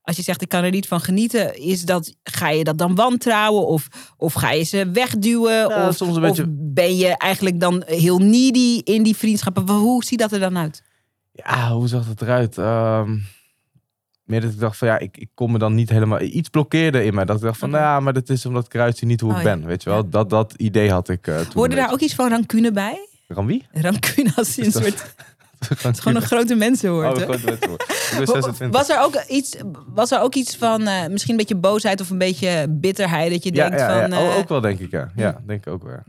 als 0.04 0.16
je 0.16 0.22
zegt 0.22 0.42
ik 0.42 0.50
kan 0.50 0.64
er 0.64 0.72
niet 0.72 0.88
van 0.88 1.00
genieten, 1.02 1.58
is 1.62 1.82
dat 1.82 2.16
ga 2.24 2.50
je 2.50 2.64
dat 2.64 2.78
dan 2.78 2.96
wantrouwen 2.96 3.68
of, 3.68 3.88
of 4.18 4.34
ga 4.34 4.52
je 4.52 4.64
ze 4.64 4.90
wegduwen 4.92 5.54
Ja, 5.70 5.88
of, 5.88 5.96
soms 5.96 6.16
een 6.16 6.24
of 6.24 6.30
beetje- 6.30 6.46
ben 6.50 6.98
je 6.98 7.18
eigenlijk 7.18 7.60
dan 7.60 7.84
heel 7.86 8.18
needy 8.18 8.82
in 8.84 9.04
die 9.04 9.16
vriendschappen? 9.16 9.70
Hoe 9.70 10.04
ziet 10.04 10.20
dat 10.20 10.32
er 10.32 10.40
dan 10.40 10.58
uit? 10.58 10.84
Ja, 11.32 11.72
hoe 11.72 11.88
zag 11.88 12.08
het 12.08 12.22
eruit? 12.22 12.58
Ehm 12.58 13.18
meer 14.24 14.42
dat 14.42 14.52
ik 14.52 14.60
dacht 14.60 14.78
van 14.78 14.88
ja, 14.88 15.00
ik, 15.00 15.18
ik 15.18 15.30
kon 15.34 15.52
me 15.52 15.58
dan 15.58 15.74
niet 15.76 15.90
helemaal. 15.90 16.22
Iets 16.22 16.50
blokkeerde 16.50 17.04
in 17.06 17.14
mij. 17.14 17.26
Dat 17.26 17.36
ik 17.36 17.42
dacht 17.42 17.58
van 17.60 17.70
nou 17.70 17.84
ja, 17.84 18.00
maar 18.00 18.14
dat 18.14 18.30
is 18.30 18.46
omdat 18.46 18.66
ik 18.66 18.74
eruit 18.74 18.98
zie 18.98 19.08
niet 19.08 19.22
hoe 19.22 19.32
Oh, 19.32 19.38
ik 19.38 19.44
ja. 19.44 19.56
ben. 19.56 19.66
Weet 19.66 19.84
je 19.84 19.90
wel, 19.90 20.10
dat, 20.10 20.30
dat 20.30 20.54
idee 20.58 20.92
had 20.92 21.10
ik 21.10 21.28
eh 21.28 21.40
toen. 21.40 21.52
Hoorde 21.54 21.76
daar 21.76 21.92
ook 21.92 22.00
iets 22.00 22.16
van 22.16 22.30
rancune 22.30 22.72
bij? 22.72 22.92
beetje. 22.92 23.34
Ramwie? 23.34 23.68
Rancune 23.72 24.32
als 24.36 24.58
een 24.58 24.64
dat- 24.72 24.84
soort, 24.84 25.16
het 25.70 25.86
is 25.96 26.00
gewoon 26.00 26.16
een 26.16 26.28
grote 26.28 26.56
mensenwoord. 26.56 27.08
Oh, 27.08 27.18
hè? 27.18 27.24
grote 27.24 27.46
mensen 27.46 27.70
hoor. 27.70 27.80
Ik 28.12 28.18
ben 28.18 28.28
26. 28.28 28.70
Was 28.70 28.90
er 28.90 29.00
ook 29.00 29.24
iets, 29.28 29.56
was 29.88 30.12
er 30.12 30.20
ook 30.20 30.36
iets 30.36 30.56
van 30.56 30.88
eh, 30.88 31.08
misschien 31.08 31.32
een 31.32 31.38
beetje 31.38 31.56
boosheid 31.56 32.02
of 32.02 32.10
een 32.10 32.18
beetje 32.18 32.66
bitterheid 32.70 33.32
dat 33.32 33.44
je 33.44 33.54
ja, 33.54 33.70
denkt 33.70 33.80
ja, 33.80 33.96
ja. 33.96 34.02
van. 34.02 34.18
Eh, 34.18 34.38
ook 34.38 34.50
wel 34.50 34.62
denk 34.62 34.80
ik 34.80 34.92
ja. 34.92 35.12
Ja, 35.16 35.42
denk 35.46 35.66
ik 35.66 35.74
ook 35.74 35.84
wel. 35.84 36.00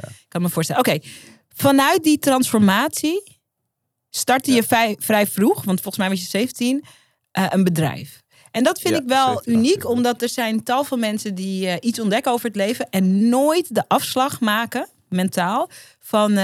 Ik 0.00 0.26
kan 0.28 0.42
me 0.42 0.48
voorstellen. 0.48 0.80
Oké, 0.86 0.98
vanuit 1.54 2.02
die 2.04 2.18
transformatie 2.18 3.40
startte 4.10 4.52
je 4.52 4.62
vrij, 4.62 4.96
vrij 4.98 5.26
vroeg, 5.26 5.64
want 5.64 5.80
volgens 5.80 5.96
mij 5.96 6.08
was 6.08 6.20
je 6.20 6.26
17, 6.26 6.84
eh, 7.30 7.46
een 7.48 7.64
bedrijf. 7.64 8.22
En 8.50 8.64
dat 8.64 8.80
vind 8.80 8.94
Ja, 8.94 9.00
ik 9.00 9.08
wel 9.08 9.28
17, 9.28 9.54
uniek, 9.54 9.74
18, 9.74 9.90
omdat 9.90 10.22
er 10.22 10.28
zijn 10.28 10.62
tal 10.62 10.84
van 10.84 11.00
mensen 11.00 11.34
die 11.34 11.80
iets 11.80 12.00
ontdekken 12.00 12.32
over 12.32 12.46
het 12.46 12.56
leven 12.56 12.90
en 12.90 13.28
nooit 13.28 13.74
de 13.74 13.84
afslag 13.88 14.40
maken, 14.40 14.88
mentaal, 15.08 15.70
van 16.00 16.38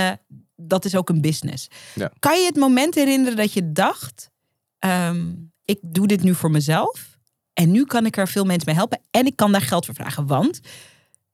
dat 0.65 0.85
is 0.85 0.97
ook 0.97 1.09
een 1.09 1.21
business. 1.21 1.69
Ja. 1.95 2.13
Kan 2.19 2.41
je 2.41 2.47
het 2.47 2.57
moment 2.57 2.95
herinneren 2.95 3.37
dat 3.37 3.53
je 3.53 3.73
dacht, 3.73 4.31
ehm, 4.79 5.33
ik 5.65 5.79
doe 5.83 6.07
dit 6.07 6.23
nu 6.23 6.35
voor 6.35 6.51
mezelf 6.51 7.19
en 7.53 7.71
nu 7.71 7.85
kan 7.85 8.07
ik 8.07 8.17
er 8.17 8.29
veel 8.29 8.45
mensen 8.45 8.67
mee 8.67 8.77
helpen 8.77 9.01
en 9.11 9.27
ik 9.27 9.37
kan 9.37 9.53
daar 9.53 9.61
geld 9.61 9.85
voor 9.85 9.95
vragen, 9.95 10.27
want 10.27 10.61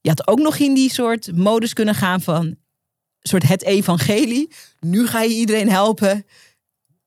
je 0.01 0.09
had 0.09 0.29
ook 0.29 0.38
nog 0.38 0.57
in 0.57 0.75
die 0.75 0.90
soort 0.90 1.37
modus 1.37 1.73
kunnen 1.73 1.95
gaan 1.95 2.21
van 2.21 2.57
soort 3.21 3.49
het 3.49 3.62
evangelie. 3.62 4.51
Nu 4.81 5.07
ga 5.07 5.23
je 5.23 5.35
iedereen 5.35 5.71
helpen 5.71 6.27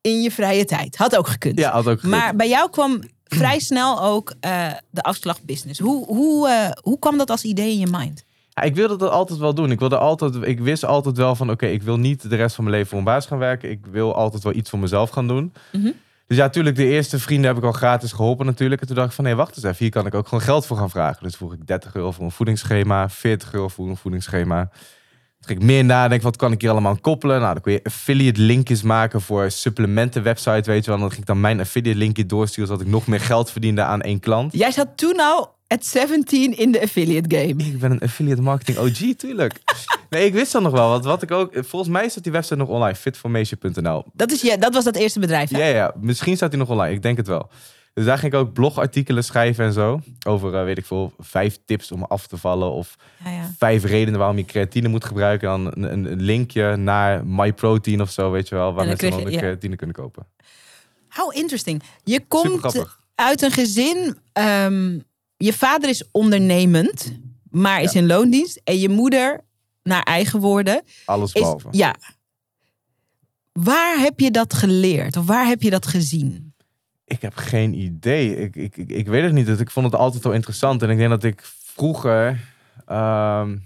in 0.01 0.21
je 0.21 0.31
vrije 0.31 0.65
tijd. 0.65 0.95
Had 0.95 1.15
ook 1.15 1.27
gekund. 1.27 1.59
Ja, 1.59 1.71
had 1.71 1.87
ook 1.87 1.99
gekund. 1.99 2.13
maar 2.13 2.35
bij 2.35 2.49
jou 2.49 2.69
kwam 2.69 3.01
vrij 3.23 3.59
snel 3.59 4.01
ook 4.01 4.33
eh, 4.39 4.71
de 4.89 5.01
afslag 5.01 5.41
business. 5.41 5.79
Hoe, 5.79 6.05
hoe, 6.05 6.49
eh, 6.49 6.71
hoe 6.81 6.99
kwam 6.99 7.17
dat 7.17 7.29
als 7.29 7.43
idee 7.43 7.71
in 7.71 7.79
je 7.79 7.87
mind? 7.91 8.23
Ja, 8.53 8.61
ik 8.61 8.75
wilde 8.75 8.95
dat 8.95 9.11
altijd 9.11 9.39
wel 9.39 9.53
doen. 9.53 9.71
Ik, 9.71 9.79
wilde 9.79 9.97
altijd, 9.97 10.35
ik 10.41 10.59
wist 10.59 10.85
altijd 10.85 11.17
wel 11.17 11.35
van, 11.35 11.51
oké, 11.51 11.65
ik 11.65 11.83
wil 11.83 11.97
niet 11.97 12.29
de 12.29 12.35
rest 12.35 12.55
van 12.55 12.63
mijn 12.63 12.75
leven 12.75 12.89
voor 12.89 12.99
een 12.99 13.05
baas 13.05 13.25
gaan 13.25 13.37
werken. 13.37 13.69
Ik 13.69 13.85
wil 13.91 14.15
altijd 14.15 14.43
wel 14.43 14.53
iets 14.53 14.69
voor 14.69 14.79
mezelf 14.79 15.09
gaan 15.09 15.27
doen. 15.27 15.53
Mhm. 15.71 15.91
Dus 16.27 16.37
ja, 16.37 16.43
natuurlijk, 16.43 16.75
de 16.75 16.85
eerste 16.85 17.19
vrienden 17.19 17.47
heb 17.47 17.57
ik 17.57 17.63
al 17.63 17.71
gratis 17.71 18.11
geholpen 18.11 18.45
natuurlijk. 18.45 18.81
En 18.81 18.87
toen 18.87 18.95
dacht 18.95 19.07
ik 19.09 19.15
van, 19.15 19.23
nee, 19.23 19.35
wacht 19.35 19.55
eens 19.55 19.65
even, 19.65 19.77
hier 19.77 19.89
kan 19.89 20.05
ik 20.05 20.13
ook 20.13 20.27
gewoon 20.27 20.43
geld 20.43 20.65
voor 20.65 20.77
gaan 20.77 20.89
vragen. 20.89 21.23
Dus 21.23 21.35
vroeg 21.35 21.53
ik 21.53 21.67
30 21.67 21.95
euro 21.95 22.11
voor 22.11 22.25
een 22.25 22.31
voedingsschema, 22.31 23.09
40 23.09 23.53
euro 23.53 23.67
voor 23.67 23.89
een 23.89 23.97
voedingsschema. 23.97 24.69
Toen 25.39 25.51
ging 25.51 25.59
ik 25.59 25.65
meer 25.65 25.85
nadenken, 25.85 26.25
wat 26.25 26.35
kan 26.35 26.51
ik 26.51 26.61
hier 26.61 26.69
allemaal 26.69 26.91
aan 26.91 27.01
koppelen? 27.01 27.39
Nou, 27.39 27.53
dan 27.53 27.61
kun 27.61 27.71
je 27.71 27.83
affiliate 27.83 28.41
linkjes 28.41 28.81
maken 28.81 29.21
voor 29.21 29.51
supplementen 29.51 30.23
website, 30.23 30.69
weet 30.71 30.85
je 30.85 30.85
wel. 30.85 30.95
En 30.95 31.01
dan 31.01 31.09
ging 31.09 31.21
ik 31.21 31.27
dan 31.27 31.41
mijn 31.41 31.59
affiliate 31.59 31.97
linkje 31.97 32.25
doorsturen, 32.25 32.67
zodat 32.69 32.85
ik 32.85 32.91
nog 32.91 33.07
meer 33.07 33.19
geld 33.19 33.51
verdiende 33.51 33.81
aan 33.81 34.01
één 34.01 34.19
klant. 34.19 34.53
Jij 34.53 34.71
zat 34.71 34.87
toen 34.95 35.19
al 35.19 35.55
at 35.73 35.85
17 35.85 36.57
in 36.57 36.71
de 36.71 36.81
affiliate 36.81 37.35
game. 37.37 37.63
Ik 37.63 37.79
ben 37.79 37.91
een 37.91 37.99
affiliate 37.99 38.41
marketing 38.41 38.77
OG, 38.77 39.15
tuurlijk. 39.17 39.53
nee, 40.09 40.25
ik 40.25 40.33
wist 40.33 40.51
dat 40.51 40.61
nog 40.61 40.71
wel. 40.71 40.89
Want 40.89 41.03
wat 41.05 41.21
ik 41.21 41.31
ook, 41.31 41.51
volgens 41.53 41.91
mij 41.91 42.09
staat 42.09 42.23
die 42.23 42.31
website 42.31 42.55
nog 42.55 42.67
online, 42.67 42.95
fitformation.nl. 42.95 44.03
Dat, 44.13 44.31
is, 44.31 44.41
ja, 44.41 44.57
dat 44.57 44.73
was 44.73 44.83
dat 44.83 44.95
eerste 44.95 45.19
bedrijf, 45.19 45.49
hè? 45.49 45.57
Ja, 45.57 45.65
ja, 45.75 45.93
misschien 45.99 46.35
staat 46.35 46.49
die 46.49 46.59
nog 46.59 46.69
online. 46.69 46.93
Ik 46.95 47.01
denk 47.01 47.17
het 47.17 47.27
wel. 47.27 47.49
Dus 47.93 48.05
daar 48.05 48.17
ging 48.17 48.33
ik 48.33 48.39
ook 48.39 48.53
blogartikelen 48.53 49.23
schrijven 49.23 49.65
en 49.65 49.73
zo. 49.73 49.99
Over, 50.27 50.55
eh, 50.55 50.63
weet 50.63 50.77
ik 50.77 50.85
veel, 50.85 51.13
vijf 51.19 51.57
tips 51.65 51.91
om 51.91 52.03
af 52.03 52.27
te 52.27 52.37
vallen. 52.37 52.71
Of 52.71 52.95
Ja, 53.23 53.31
ja. 53.31 53.51
vijf 53.57 53.83
redenen 53.83 54.19
waarom 54.19 54.37
je 54.37 54.45
creatine 54.45 54.87
moet 54.87 55.05
gebruiken. 55.05 55.47
Dan 55.47 55.65
een, 55.67 56.05
een, 56.11 56.21
linkje 56.21 56.75
naar 56.75 57.25
MyProtein 57.25 58.01
of 58.01 58.09
zo, 58.11 58.31
weet 58.31 58.47
je 58.49 58.55
wel. 58.55 58.73
Waar 58.73 58.85
mensen 58.85 59.09
dan 59.09 59.19
je- 59.19 59.25
de 59.25 59.31
ja. 59.31 59.37
creatine 59.37 59.75
kunnen 59.75 59.95
kopen. 59.95 60.25
How 61.09 61.35
interesting. 61.35 61.83
Je 62.03 62.25
komt 62.27 62.85
uit 63.15 63.41
een 63.41 63.51
gezin. 63.51 64.17
ehm, 64.33 64.99
je 65.43 65.53
vader 65.53 65.89
is 65.89 66.03
ondernemend, 66.11 67.19
maar 67.49 67.81
is 67.81 67.93
in 67.95 68.05
loondienst. 68.05 68.61
En 68.63 68.79
je 68.79 68.89
moeder, 68.89 69.41
naar 69.83 70.03
eigen 70.03 70.39
woorden, 70.39 70.83
Alles 71.05 71.33
is. 71.33 71.41
behalve. 71.41 71.67
Ja. 71.71 71.95
Waar 73.51 73.99
heb 73.99 74.19
je 74.19 74.31
dat 74.31 74.53
geleerd? 74.53 75.17
Of 75.17 75.25
waar 75.25 75.45
heb 75.47 75.61
je 75.61 75.69
dat 75.69 75.85
gezien? 75.85 76.53
Ik 77.05 77.21
heb 77.21 77.35
geen 77.35 77.73
idee. 77.73 78.35
Ik, 78.37 78.55
ik, 78.55 78.77
ik, 78.77 78.89
ik 78.89 79.07
weet 79.07 79.23
het 79.23 79.33
niet. 79.33 79.59
Ik 79.59 79.71
vond 79.71 79.85
het 79.85 79.95
altijd 79.95 80.23
wel 80.23 80.33
interessant. 80.33 80.81
En 80.81 80.89
ik 80.89 80.97
denk 80.97 81.09
dat 81.09 81.23
ik 81.23 81.41
vroeger... 81.63 82.39
ehm, 82.85 83.57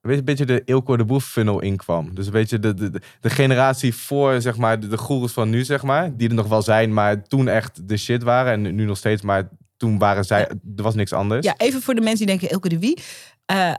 weet 0.00 0.18
een 0.18 0.24
beetje 0.24 0.46
de 0.46 0.62
Ilko 0.64 0.96
de 0.96 1.04
Boef 1.04 1.24
funnel 1.24 1.60
inkwam. 1.60 2.14
Dus 2.14 2.26
een 2.26 2.32
beetje 2.32 2.58
de, 2.58 2.74
de, 2.74 2.90
de, 2.90 3.00
de 3.20 3.30
generatie 3.30 3.94
voor, 3.94 4.40
zeg 4.40 4.56
maar, 4.56 4.80
de, 4.80 4.88
de 4.88 4.98
goeroes 4.98 5.32
van 5.32 5.50
nu, 5.50 5.64
zeg 5.64 5.82
maar. 5.82 6.16
Die 6.16 6.28
er 6.28 6.34
nog 6.34 6.48
wel 6.48 6.62
zijn, 6.62 6.92
maar 6.92 7.22
toen 7.22 7.48
echt 7.48 7.88
de 7.88 7.96
shit 7.96 8.22
waren. 8.22 8.52
En 8.52 8.74
nu 8.74 8.84
nog 8.84 8.96
steeds, 8.96 9.22
maar 9.22 9.48
toen 9.78 9.98
waren 9.98 10.24
zij... 10.24 10.40
Er 10.76 10.82
was 10.82 10.94
niks 10.94 11.12
anders. 11.12 11.46
Ja, 11.46 11.54
even 11.56 11.82
voor 11.82 11.94
de 11.94 12.00
mensen 12.00 12.26
die 12.26 12.36
denken, 12.36 12.50
Elke 12.54 12.68
de 12.68 12.78
Wie. 12.78 12.98
Eh, 13.46 13.74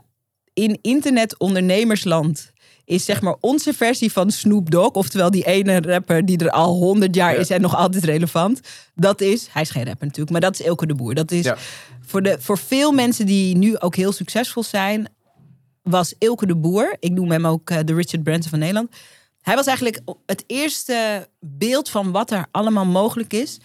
in 0.52 0.78
internet-ondernemersland 0.82 2.52
is 2.84 3.04
zeg 3.04 3.20
maar 3.20 3.36
onze 3.40 3.72
versie 3.74 4.12
van 4.12 4.30
Snoop 4.30 4.70
Dogg. 4.70 4.90
Oftewel 4.94 5.30
die 5.30 5.46
ene 5.46 5.80
rapper 5.80 6.26
die 6.26 6.38
er 6.38 6.50
al 6.50 6.74
honderd 6.74 7.14
jaar 7.14 7.32
Ja. 7.32 7.38
is 7.38 7.50
en 7.50 7.60
nog 7.60 7.76
altijd 7.76 8.04
relevant. 8.04 8.60
Dat 8.94 9.20
is, 9.20 9.48
hij 9.50 9.62
is 9.62 9.70
geen 9.70 9.84
rapper 9.84 10.04
natuurlijk, 10.06 10.30
maar 10.30 10.40
dat 10.40 10.60
is 10.60 10.66
Elke 10.66 10.86
de 10.86 10.94
Boer. 10.94 11.14
Dat 11.14 11.30
is 11.30 11.44
Ja. 11.44 11.56
voor, 12.06 12.22
de, 12.22 12.36
voor 12.40 12.58
veel 12.58 12.92
mensen 12.92 13.26
die 13.26 13.56
nu 13.56 13.78
ook 13.78 13.96
heel 13.96 14.12
succesvol 14.12 14.62
zijn, 14.62 15.08
was 15.82 16.14
Ilke 16.18 16.46
de 16.46 16.56
Boer. 16.56 16.96
Ik 16.98 17.12
noem 17.12 17.30
hem 17.30 17.46
ook 17.46 17.70
eh, 17.70 17.78
de 17.84 17.94
Richard 17.94 18.22
Branson 18.22 18.50
van 18.50 18.58
Nederland. 18.58 18.90
Hij 19.40 19.54
was 19.54 19.66
eigenlijk 19.66 20.00
het 20.26 20.44
eerste 20.46 21.28
beeld 21.40 21.88
van 21.88 22.12
wat 22.12 22.30
er 22.30 22.46
allemaal 22.50 22.86
mogelijk 22.86 23.32
is. 23.32 23.58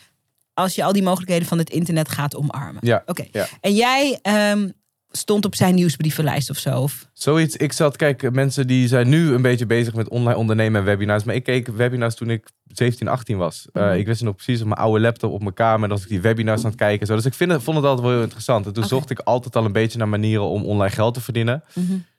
Als 0.56 0.76
je 0.76 0.84
al 0.84 0.94
die 0.94 1.04
mogelijkheden 1.04 1.48
van 1.48 1.58
het 1.58 1.70
internet 1.70 2.10
gaat 2.10 2.36
omarmen. 2.36 2.82
Ja, 2.86 3.04
Oké. 3.06 3.26
ja. 3.32 3.48
En 3.62 3.74
jij 3.74 4.20
ehm, 4.22 4.70
stond 5.12 5.46
op 5.46 5.56
zijn 5.56 5.76
nieuwsbrievenlijst 5.76 6.50
of 6.50 6.58
zo? 6.58 6.82
Of? 6.82 7.10
Zoiets, 7.14 7.56
ik 7.56 7.74
zat, 7.74 7.96
kijk, 7.96 8.32
mensen 8.32 8.68
die 8.68 8.88
zijn 8.88 9.10
nu 9.10 9.34
een 9.34 9.42
beetje 9.42 9.66
bezig 9.66 9.94
met 9.94 10.10
online 10.10 10.38
ondernemen 10.38 10.80
en 10.80 10.86
webinars. 10.86 11.24
Maar 11.24 11.36
ik 11.36 11.44
keek 11.44 11.68
webinars 11.68 12.16
toen 12.16 12.30
ik 12.30 12.48
17, 12.68 13.08
18 13.08 13.38
was. 13.38 13.68
Eh, 13.74 13.84
Mhm. 13.84 13.94
ik 13.94 14.06
wist 14.06 14.22
nog 14.22 14.36
precies 14.36 14.62
op 14.62 14.68
mijn 14.68 14.80
oude 14.80 15.00
laptop 15.00 15.32
op 15.32 15.42
mijn 15.42 15.54
kamer. 15.54 15.90
Was 15.90 16.02
ik 16.04 16.08
die 16.10 16.22
webinars 16.22 16.64
aan 16.64 16.70
het 16.70 16.80
kijken. 16.80 17.08
Zo. 17.08 17.16
Dus 17.16 17.26
ik 17.26 17.34
vind 17.34 17.52
vond 17.52 17.78
het 17.78 17.86
altijd 17.86 18.02
wel 18.02 18.12
heel 18.12 18.22
interessant. 18.24 18.66
En 18.66 18.74
toen 18.74 18.84
zocht 18.84 19.10
ik 19.10 19.20
altijd 19.20 19.56
al 19.56 19.66
een 19.66 19.72
beetje 19.72 19.98
naar 19.98 20.10
manieren 20.10 20.46
om 20.50 20.66
online 20.66 20.94
geld 20.96 21.14
te 21.14 21.22
verdienen. 21.22 21.64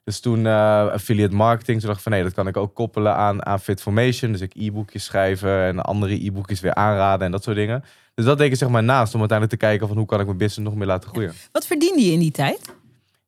Dus 0.07 0.21
toen 0.21 0.47
eh, 0.47 0.87
affiliate 0.88 1.35
marketing. 1.35 1.79
Toen 1.79 1.87
dacht 1.87 1.97
ik 1.97 2.03
van 2.05 2.12
nee, 2.12 2.23
dat 2.23 2.33
kan 2.35 2.47
ik 2.47 2.57
ook 2.57 2.75
koppelen 2.75 3.14
aan, 3.16 3.47
aan 3.47 3.61
Fitformation. 3.61 4.33
Dus 4.33 4.40
ik 4.40 4.53
e-boekjes 4.55 5.05
schrijven 5.05 5.62
en 5.62 5.81
andere 5.81 6.25
e-boekjes 6.27 6.61
weer 6.61 6.75
aanraden 6.75 7.27
en 7.27 7.33
dat 7.33 7.42
soort 7.45 7.57
dingen. 7.57 7.85
Dus 8.14 8.25
dat 8.25 8.38
deed 8.38 8.51
ik 8.53 8.57
zeg 8.59 8.69
maar 8.69 8.83
naast 8.83 9.14
om 9.14 9.21
uiteindelijk 9.21 9.61
te 9.61 9.66
kijken 9.66 9.88
van 9.88 9.97
hoe 9.97 10.07
kan 10.07 10.21
ik 10.21 10.27
mijn 10.27 10.38
business 10.38 10.69
nog 10.69 10.79
meer 10.79 10.87
laten 10.87 11.11
groeien. 11.11 11.33
Wat 11.53 11.66
verdiende 11.66 12.03
je 12.03 12.12
in 12.12 12.19
die 12.19 12.31
tijd? 12.31 12.61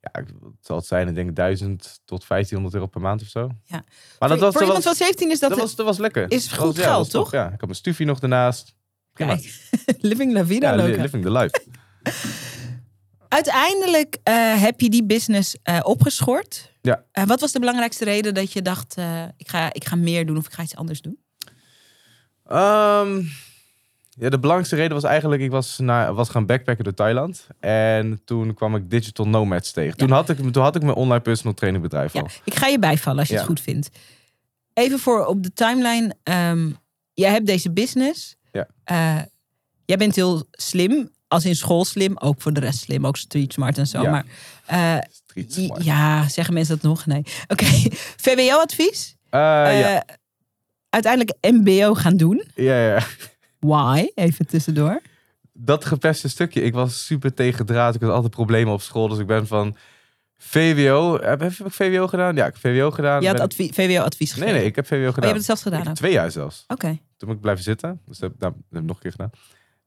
Ja, 0.01 0.11
het 0.21 0.27
zal 0.61 0.77
het 0.77 0.87
zijn, 0.87 1.09
ik 1.09 1.15
denk 1.15 1.37
1000 1.37 2.01
tot 2.05 2.29
1500 2.29 2.75
euro 2.75 2.87
per 2.87 3.01
maand 3.01 3.23
of 3.23 3.29
zo. 3.29 3.51
Ja. 3.65 3.85
Maar 4.19 4.29
dat 4.29 4.39
voor 4.39 4.39
was, 4.39 4.39
voor 4.41 4.53
dat 4.53 4.63
iemand 4.63 4.85
was, 4.85 4.97
van 4.97 5.07
17 5.07 5.31
is 5.31 5.39
dat, 5.41 5.51
dat 5.51 5.59
was, 5.59 5.75
dat 5.75 5.87
was 5.87 5.99
lekker. 5.99 6.31
is 6.31 6.47
goed 6.53 6.77
was- 6.77 6.85
geld, 6.87 7.11
toch? 7.11 7.31
Ja, 7.33 7.45
ik 7.45 7.51
had 7.51 7.61
mijn 7.61 7.75
stufie 7.75 8.07
nog 8.07 8.21
ernaast. 8.21 8.75
Prima. 9.13 9.35
Kijk, 9.37 9.61
living 10.11 10.33
la 10.33 10.45
vida 10.45 10.71
Ja, 10.71 10.77
li- 10.83 10.89
loca. 10.91 11.03
living 11.03 11.23
the 11.25 11.31
life. 11.31 11.61
Uiteindelijk 13.29 14.17
eh, 14.23 14.61
heb 14.63 14.81
je 14.81 14.91
die 14.91 15.05
business 15.05 15.57
eh, 15.63 15.81
opgeschort. 15.83 16.73
Ja. 16.83 17.05
Eh, 17.13 17.25
wat 17.25 17.41
was 17.41 17.53
de 17.53 17.59
belangrijkste 17.59 18.05
reden 18.05 18.35
dat 18.35 18.53
je 18.53 18.63
dacht, 18.63 18.97
ik, 19.37 19.49
ga, 19.49 19.73
ik 19.73 19.85
ga 19.85 19.97
meer 19.97 20.27
doen 20.27 20.37
of 20.37 20.47
ik 20.47 20.53
ga 20.53 20.63
iets 20.63 20.77
anders 20.77 21.01
doen? 21.01 21.19
Ehm, 22.47 23.23
ja, 24.11 24.29
de 24.29 24.39
belangrijkste 24.39 24.77
reden 24.77 24.93
was 24.95 25.05
eigenlijk, 25.05 25.43
ik 25.43 25.51
was, 25.51 25.79
naar, 25.79 26.15
was 26.15 26.29
gaan 26.29 26.47
backpacken 26.47 26.85
door 26.85 26.95
Thailand. 26.95 27.47
En 27.61 28.21
toen 28.25 28.55
kwam 28.55 28.77
ik 28.77 28.91
Digital 28.91 29.29
Nomads 29.29 29.73
tegen. 29.73 29.97
Toen, 29.97 30.11
had 30.11 30.29
ik, 30.29 30.53
toen 30.53 30.63
had 30.63 30.77
ik 30.77 30.83
mijn 30.83 30.95
online 30.97 31.21
personal 31.23 31.55
training 31.55 31.83
bedrijf 31.83 32.13
Ja, 32.13 32.21
al. 32.21 32.29
ik 32.45 32.55
ga 32.55 32.67
je 32.67 32.79
bijvallen 32.79 33.19
als 33.19 33.29
je 33.29 33.35
Ja. 33.35 33.41
het 33.41 33.49
goed 33.49 33.61
vindt. 33.61 33.89
Even 34.73 34.99
voor 34.99 35.27
op 35.27 35.43
de 35.43 35.53
timeline. 35.53 36.15
ehm, 36.23 36.71
jij 37.15 37.31
hebt 37.31 37.47
deze 37.47 37.71
business. 37.73 38.37
Ja. 38.53 38.69
Jij 39.85 39.97
bent 39.97 40.15
heel 40.15 40.47
slim. 40.51 41.11
Als 41.29 41.45
in 41.45 41.57
school 41.57 41.85
slim. 41.85 42.17
Ook 42.19 42.41
voor 42.43 42.53
de 42.53 42.61
rest 42.61 42.79
slim. 42.79 43.07
Ook 43.07 43.17
street 43.17 43.53
smart 43.53 43.79
en 43.79 43.87
zo. 43.87 44.03
Ja. 44.03 44.11
Maar 44.11 44.25
eh, 44.67 44.99
ja, 45.79 46.29
zeggen 46.29 46.55
mensen 46.55 46.75
dat 46.75 46.85
nog? 46.85 47.07
Nee. 47.07 47.23
Oké. 47.53 47.65
VWO-advies. 48.17 49.17
Eh, 49.31 49.41
ja. 49.81 50.05
Uiteindelijk 50.91 51.37
MBO 51.41 51.95
gaan 51.95 52.17
doen. 52.17 52.45
Ja, 52.55 52.81
ja. 52.89 53.03
Why? 53.59 54.11
Even 54.15 54.47
tussendoor. 54.47 55.01
Dat 55.53 55.85
gepeste 55.85 56.29
stukje. 56.29 56.63
Ik 56.63 56.73
was 56.75 57.07
super 57.07 57.35
tegendraad. 57.35 57.95
Ik 57.95 58.01
had 58.01 58.11
altijd 58.11 58.33
problemen 58.33 58.73
op 58.73 58.83
school. 58.83 59.09
Dus 59.09 59.19
ik 59.19 59.27
ben 59.27 59.47
van 59.47 59.77
VWO. 60.37 61.19
Heb, 61.21 61.41
heb 61.41 61.53
ik 61.53 61.73
VWO 61.73 62.07
gedaan? 62.07 62.37
Ja, 62.37 62.47
ik 62.47 62.53
heb 62.63 62.73
VWO 62.73 62.91
gedaan. 62.91 63.21
Je 63.21 63.27
had 63.27 63.37
Ben- 63.37 63.45
advi- 63.45 63.73
VWO-advies 63.73 64.29
gegeven. 64.33 64.51
Nee, 64.53 64.61
nee, 64.61 64.69
ik 64.69 64.77
heb 64.77 64.87
VWO 64.87 64.97
Oh, 64.99 65.05
je 65.05 65.13
gedaan. 65.13 65.25
hebt 65.25 65.37
het 65.37 65.47
zelfs 65.47 65.63
gedaan. 65.63 65.87
Heb 65.87 65.95
twee 65.95 66.13
jaar 66.13 66.31
zelfs. 66.31 66.65
Oké. 66.69 66.99
Toen 67.17 67.29
moet 67.29 67.37
ik 67.37 67.41
blijven 67.43 67.65
zitten. 67.65 68.01
Dus 68.07 68.19
dat, 68.19 68.33
nou, 68.39 68.53
dat 68.53 68.63
heb 68.71 68.81
ik 68.81 68.87
nog 68.87 68.97
een 68.97 69.03
keer 69.03 69.11
gedaan. 69.11 69.31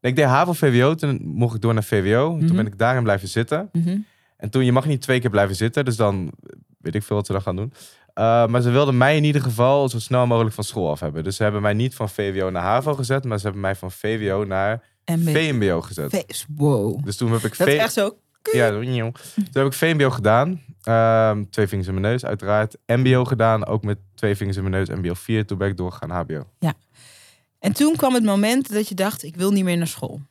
Nee, 0.02 0.12
ik 0.12 0.16
deed 0.18 0.26
HAVO 0.26 0.54
VWO. 0.54 0.96
Toen 0.96 1.20
mocht 1.24 1.56
ik 1.56 1.62
door 1.62 1.74
naar 1.74 1.84
VWO. 1.84 2.36
Mhm. 2.36 2.48
Toen 2.48 2.56
ben 2.56 2.66
ik 2.68 2.78
daarin 2.78 3.04
blijven 3.04 3.28
zitten. 3.28 3.70
Mhm. 3.72 3.98
En 4.38 4.50
toen, 4.50 4.66
je 4.66 4.72
mag 4.72 4.86
niet 4.86 5.02
twee 5.02 5.20
keer 5.20 5.30
blijven 5.30 5.56
zitten. 5.56 5.86
Dus 5.86 5.96
dan 5.96 6.32
weet 6.80 6.96
ik 6.96 7.04
veel 7.04 7.16
wat 7.16 7.26
ze 7.26 7.32
dan 7.32 7.42
gaan 7.42 7.56
doen. 7.56 7.74
Uh, 8.16 8.48
maar 8.48 8.62
ze 8.62 8.70
wilden 8.70 8.98
mij 8.98 9.18
in 9.18 9.24
ieder 9.24 9.42
geval 9.42 9.90
zo 9.90 10.00
snel 10.00 10.28
mogelijk 10.28 10.56
van 10.56 10.64
school 10.64 10.90
af 10.90 11.00
hebben. 11.00 11.24
Dus 11.24 11.36
ze 11.36 11.44
hebben 11.44 11.62
mij 11.62 11.74
niet 11.74 11.96
van 11.96 12.10
VWO 12.10 12.50
naar 12.50 12.62
HAVO 12.64 12.94
gezet. 12.94 13.24
Maar 13.24 13.38
ze 13.38 13.44
hebben 13.44 13.62
mij 13.62 13.76
van 13.76 13.92
VWO 13.92 14.44
naar 14.46 14.84
MBO. 15.06 15.32
VMBO 15.32 15.82
gezet. 15.82 16.26
V- 16.28 16.44
Wow. 16.56 17.04
Dus 17.06 17.16
toen 17.18 17.32
heb 17.32 17.42
ik 17.44 17.58
Dat 17.58 17.68
is 17.68 17.76
echt 17.76 17.94
zo. 17.94 18.18
Ja, 18.52 18.70
toen 19.34 19.46
heb 19.54 19.66
ik 19.66 19.74
VMBO 19.74 20.10
gedaan. 20.10 20.62
Ehm, 20.84 21.44
twee 21.50 21.68
vingers 21.68 21.88
in 21.90 21.94
mijn 21.94 22.06
neus, 22.12 22.26
uiteraard. 22.26 22.78
MBO 22.86 23.26
gedaan, 23.26 23.66
ook 23.66 23.84
met 23.84 23.98
twee 24.16 24.36
vingers 24.36 24.58
in 24.58 24.64
mijn 24.70 24.76
neus. 24.76 24.90
MBO 25.00 25.14
4, 25.14 25.46
toen 25.46 25.58
ben 25.58 25.68
ik 25.68 25.78
doorgegaan 25.78 26.10
naar 26.10 26.18
HBO. 26.18 26.48
En 27.62 27.74
toen 27.74 27.96
kwam 27.96 28.14
het 28.14 28.24
moment 28.24 28.74
dat 28.74 28.88
je 28.88 28.96
dacht, 28.96 29.24
ik 29.24 29.36
wil 29.36 29.52
niet 29.52 29.64
meer 29.64 29.78
naar 29.78 29.88
school. 29.88 30.22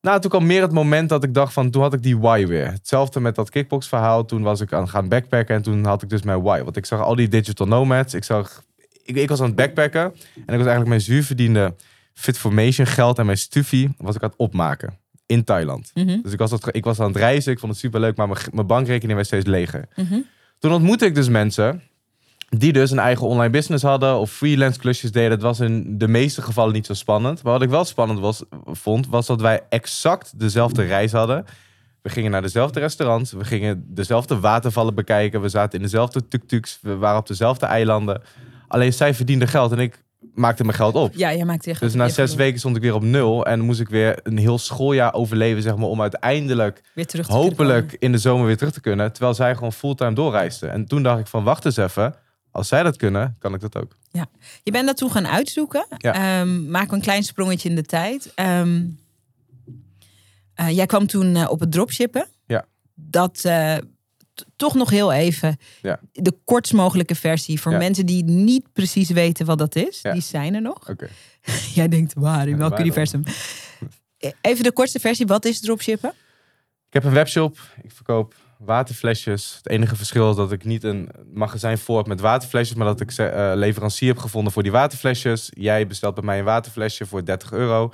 Nou, 0.00 0.20
toen 0.20 0.30
kwam 0.30 0.46
meer 0.46 0.62
het 0.62 0.72
moment 0.72 1.08
dat 1.08 1.24
ik 1.24 1.34
dacht 1.34 1.52
van, 1.52 1.70
toen 1.70 1.82
had 1.82 1.92
ik 1.92 2.02
die 2.02 2.18
why 2.18 2.46
weer. 2.46 2.70
Hetzelfde 2.70 3.20
met 3.20 3.34
dat 3.34 3.50
kickbox 3.50 3.88
verhaal. 3.88 4.24
Toen 4.24 4.42
was 4.42 4.60
ik 4.60 4.72
aan 4.72 4.88
gaan 4.88 5.08
backpacken 5.08 5.54
en 5.54 5.62
toen 5.62 5.84
had 5.84 6.02
ik 6.02 6.08
dus 6.08 6.22
mijn 6.22 6.42
why. 6.42 6.62
Want 6.62 6.76
ik 6.76 6.86
zag 6.86 7.00
al 7.00 7.14
die 7.14 7.28
digital 7.28 7.66
nomads. 7.66 8.14
Ik 8.14 8.24
zag, 8.24 8.62
ik, 9.02 9.16
ik 9.16 9.28
was 9.28 9.40
aan 9.40 9.46
het 9.46 9.56
backpacken. 9.56 10.02
En 10.02 10.12
ik 10.34 10.46
was 10.46 10.56
eigenlijk 10.56 10.88
mijn 10.88 11.00
zuurverdiende 11.00 11.74
Fitformation 12.14 12.86
geld 12.86 13.18
en 13.18 13.26
mijn 13.26 13.38
stufie 13.38 13.94
was 13.96 14.14
ik 14.14 14.22
aan 14.22 14.28
het 14.28 14.38
opmaken. 14.38 14.98
In 15.26 15.44
Thailand. 15.44 15.90
Mhm. 15.94 16.20
Dus 16.22 16.32
ik 16.32 16.38
was, 16.38 16.50
dat, 16.50 16.74
ik 16.74 16.84
was 16.84 17.00
aan 17.00 17.08
het 17.08 17.16
reizen, 17.16 17.52
ik 17.52 17.58
vond 17.58 17.72
het 17.72 17.80
superleuk, 17.80 18.16
maar 18.16 18.28
mijn, 18.28 18.40
mijn 18.50 18.66
bankrekening 18.66 19.14
werd 19.14 19.26
steeds 19.26 19.46
leger. 19.46 19.88
Mhm. 19.96 20.20
Toen 20.58 20.72
ontmoette 20.72 21.04
ik 21.04 21.14
dus 21.14 21.28
mensen 21.28 21.82
die 22.58 22.72
dus 22.72 22.90
een 22.90 22.98
eigen 22.98 23.26
online 23.26 23.50
business 23.50 23.84
hadden 23.84 24.18
of 24.18 24.30
freelance 24.30 24.78
klusjes 24.78 25.12
deden. 25.12 25.30
Het 25.30 25.42
was 25.42 25.60
in 25.60 25.98
de 25.98 26.08
meeste 26.08 26.42
gevallen 26.42 26.72
niet 26.72 26.86
zo 26.86 26.94
spannend. 26.94 27.42
Maar 27.42 27.52
wat 27.52 27.62
ik 27.62 27.68
wel 27.68 27.84
spannend 27.84 28.20
was, 28.20 28.42
vond, 28.66 29.06
was 29.08 29.26
dat 29.26 29.40
wij 29.40 29.60
exact 29.68 30.38
dezelfde 30.38 30.82
reis 30.82 31.12
hadden. 31.12 31.44
We 32.02 32.08
gingen 32.08 32.30
naar 32.30 32.42
dezelfde 32.42 32.80
restaurants, 32.80 33.32
we 33.32 33.44
gingen 33.44 33.84
dezelfde 33.88 34.40
watervallen 34.40 34.94
bekijken, 34.94 35.40
we 35.40 35.48
zaten 35.48 35.78
in 35.78 35.84
dezelfde 35.84 36.28
tuk-tuks, 36.28 36.78
we 36.82 36.96
waren 36.96 37.18
op 37.18 37.26
dezelfde 37.26 37.66
eilanden. 37.66 38.22
Alleen 38.68 38.92
zij 38.92 39.14
verdienden 39.14 39.48
geld 39.48 39.72
en 39.72 39.78
ik 39.78 40.02
maakte 40.34 40.64
mijn 40.64 40.76
geld 40.76 40.94
op. 40.94 41.14
Ja, 41.14 41.34
jij 41.34 41.44
maakt 41.44 41.66
echt. 41.66 41.80
Dus 41.80 41.94
na 41.94 42.08
zes 42.08 42.34
weken 42.34 42.58
stond 42.58 42.76
ik 42.76 42.82
weer 42.82 42.94
op 42.94 43.02
nul 43.02 43.46
en 43.46 43.60
moest 43.60 43.80
ik 43.80 43.88
weer 43.88 44.18
een 44.22 44.38
heel 44.38 44.58
schooljaar 44.58 45.14
overleven, 45.14 45.62
zeg 45.62 45.76
maar, 45.76 45.88
om 45.88 46.00
uiteindelijk 46.00 46.82
weer 46.94 47.06
terug 47.06 47.26
te 47.26 47.32
hopelijk 47.32 47.96
in 47.98 48.12
de 48.12 48.18
zomer 48.18 48.46
weer 48.46 48.56
terug 48.56 48.72
te 48.72 48.80
kunnen. 48.80 49.12
Terwijl 49.12 49.34
zij 49.34 49.54
gewoon 49.54 49.72
fulltime 49.72 50.12
doorreisden. 50.12 50.72
En 50.72 50.86
toen 50.86 51.02
dacht 51.02 51.20
ik 51.20 51.26
van 51.26 51.44
wacht 51.44 51.64
eens 51.64 51.76
even. 51.76 52.14
Als 52.52 52.68
zij 52.68 52.82
dat 52.82 52.96
kunnen, 52.96 53.36
kan 53.38 53.54
ik 53.54 53.60
dat 53.60 53.76
ook. 53.76 53.96
komen. 54.12 54.28
Je 54.62 54.70
bent 54.70 54.86
dat 54.86 54.96
toen 54.96 55.10
gaan 55.10 55.26
uitzoeken. 55.26 55.86
Ja. 55.96 56.40
Ehm, 56.40 56.70
maak 56.70 56.92
een 56.92 57.00
klein 57.00 57.22
sprongetje 57.22 57.68
in 57.68 57.74
de 57.74 57.82
tijd. 57.82 58.32
Ehm, 58.34 58.84
eh, 60.54 60.70
jij 60.70 60.86
kwam 60.86 61.06
toen 61.06 61.36
eh, 61.36 61.50
op 61.50 61.60
het 61.60 61.72
dropshippen. 61.72 62.26
Ja. 62.46 62.64
Dat, 62.94 63.44
eh, 63.44 63.76
toch 64.56 64.74
nog 64.74 64.90
heel 64.90 65.12
even 65.12 65.56
Ja. 65.82 66.00
de 66.12 66.32
kortst 66.44 66.72
mogelijke 66.72 67.14
versie 67.14 67.60
voor 67.60 67.72
Ja. 67.72 67.78
mensen 67.78 68.06
die 68.06 68.24
niet 68.24 68.72
precies 68.72 69.10
weten 69.10 69.46
wat 69.46 69.58
dat 69.58 69.76
is. 69.76 70.00
Ja. 70.02 70.12
Die 70.12 70.22
zijn 70.22 70.54
er 70.54 70.62
nog. 70.62 70.88
Oké. 70.90 71.08
Jij 71.74 71.88
denkt, 71.88 72.14
waar, 72.14 72.44
in 72.46 72.50
Ja, 72.52 72.56
welk 72.56 72.70
dan? 72.70 72.80
universum? 72.80 73.22
Even 74.40 74.64
de 74.64 74.72
kortste 74.72 75.00
versie, 75.00 75.26
wat 75.26 75.44
is 75.44 75.60
dropshippen? 75.60 76.10
Ik 76.86 76.92
heb 76.92 77.04
een 77.04 77.12
webshop. 77.12 77.58
Ik 77.82 77.92
verkoop 77.92 78.34
waterflesjes. 78.64 79.54
Het 79.56 79.68
enige 79.68 79.96
verschil 79.96 80.30
is 80.30 80.36
dat 80.36 80.52
ik 80.52 80.64
niet 80.64 80.84
een 80.84 81.08
magazijn 81.32 81.78
voor 81.78 81.96
heb 81.98 82.06
met 82.06 82.20
waterflesjes, 82.20 82.76
maar 82.76 82.86
dat 82.86 83.00
ik 83.00 83.10
ze- 83.10 83.24
eh, 83.26 83.52
leverancier 83.54 84.08
heb 84.08 84.18
gevonden 84.18 84.52
voor 84.52 84.62
die 84.62 84.72
waterflesjes. 84.72 85.50
Jij 85.54 85.86
bestelt 85.86 86.14
bij 86.14 86.24
mij 86.24 86.38
een 86.38 86.44
waterflesje 86.44 87.06
voor 87.06 87.24
30 87.24 87.52
euro. 87.52 87.92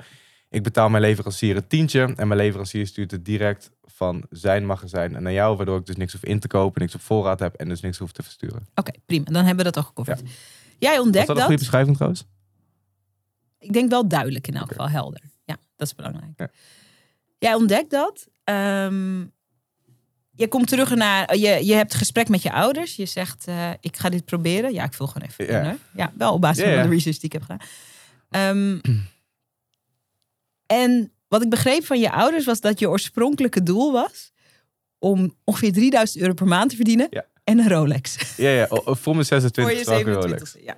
Ik 0.49 0.63
betaal 0.63 0.89
mijn 0.89 1.03
leverancier 1.03 1.55
een 1.55 1.67
tientje 1.67 2.01
en 2.15 2.27
mijn 2.27 2.39
leverancier 2.39 2.87
stuurt 2.87 3.11
het 3.11 3.25
direct 3.25 3.71
van 3.85 4.25
zijn 4.29 4.65
magazijn 4.65 5.23
naar 5.23 5.33
jou, 5.33 5.57
waardoor 5.57 5.77
ik 5.79 5.85
dus 5.85 5.95
niks 5.95 6.13
hoef 6.13 6.23
in 6.23 6.39
te 6.39 6.47
kopen, 6.47 6.81
niks 6.81 6.95
op 6.95 7.01
voorraad 7.01 7.39
heb 7.39 7.55
en 7.55 7.69
dus 7.69 7.81
niks 7.81 7.97
hoef 7.97 8.11
te 8.11 8.23
versturen. 8.23 8.67
Oké, 8.75 8.91
prima. 9.05 9.23
Dan 9.25 9.35
hebben 9.45 9.57
we 9.57 9.63
dat 9.71 9.77
al 9.77 9.83
gecoverd. 9.83 10.21
Jij 10.79 10.99
ontdekt 10.99 11.27
dat 11.27 11.35
dat. 11.35 11.37
een 11.37 11.43
goede 11.43 11.59
beschrijving 11.59 11.95
trouwens? 11.95 12.25
Ik 13.59 13.73
denk 13.73 13.89
wel 13.89 14.07
duidelijk 14.07 14.47
in 14.47 14.55
elk 14.55 14.67
geval, 14.67 14.89
helder. 14.89 15.21
Ja, 15.45 15.57
dat 15.75 15.87
is 15.87 15.95
belangrijk. 15.95 16.31
Ja. 16.35 16.49
Jij 17.37 17.53
ontdekt 17.53 17.91
dat. 17.91 18.27
Ehm, 18.43 19.25
je 20.39 20.47
komt 20.47 20.67
terug 20.67 20.95
naar. 20.95 21.35
Je, 21.35 21.65
je 21.65 21.73
hebt 21.73 21.93
gesprek 21.93 22.29
met 22.29 22.41
je 22.41 22.51
ouders. 22.51 22.95
Je 22.95 23.05
zegt: 23.05 23.47
eh, 23.47 23.69
Ik 23.79 23.97
ga 23.97 24.09
dit 24.09 24.25
proberen. 24.25 24.73
Ja, 24.73 24.83
ik 24.83 24.93
vul 24.93 25.07
gewoon 25.07 25.27
even. 25.27 25.45
Ja. 25.45 25.59
in, 25.59 25.65
hoor. 25.65 25.77
ja 25.95 26.11
wel 26.17 26.33
op 26.33 26.41
basis 26.41 26.63
van 26.63 26.71
de 26.71 26.89
research 26.89 27.17
die 27.17 27.29
ik 27.29 27.31
heb 27.31 27.41
gedaan. 27.41 27.59
Ehm, 28.29 28.79
en 30.65 31.11
wat 31.27 31.43
ik 31.43 31.49
begreep 31.49 31.85
van 31.85 31.99
je 31.99 32.11
ouders 32.11 32.45
was 32.45 32.61
dat 32.61 32.79
je 32.79 32.89
oorspronkelijke 32.89 33.63
doel 33.63 33.91
was 33.91 34.31
om 34.97 35.35
ongeveer 35.43 35.73
3000 35.73 36.21
euro 36.21 36.33
per 36.33 36.47
maand 36.47 36.69
te 36.69 36.75
verdienen 36.75 37.07
Ja. 37.09 37.25
en 37.43 37.59
een 37.59 37.69
Rolex. 37.69 38.35
Ja, 38.37 38.49
ja. 38.49 38.65
oh, 38.69 38.87
oh, 38.87 38.95
voor 38.95 39.13
mijn 39.13 39.25
26 39.25 39.63
Voor 39.73 39.79
je 39.79 39.83
zou 39.83 39.99
ik 39.99 40.07
een 40.07 40.13
Rolex. 40.13 40.51
27 40.51 40.63
ja. 40.63 40.77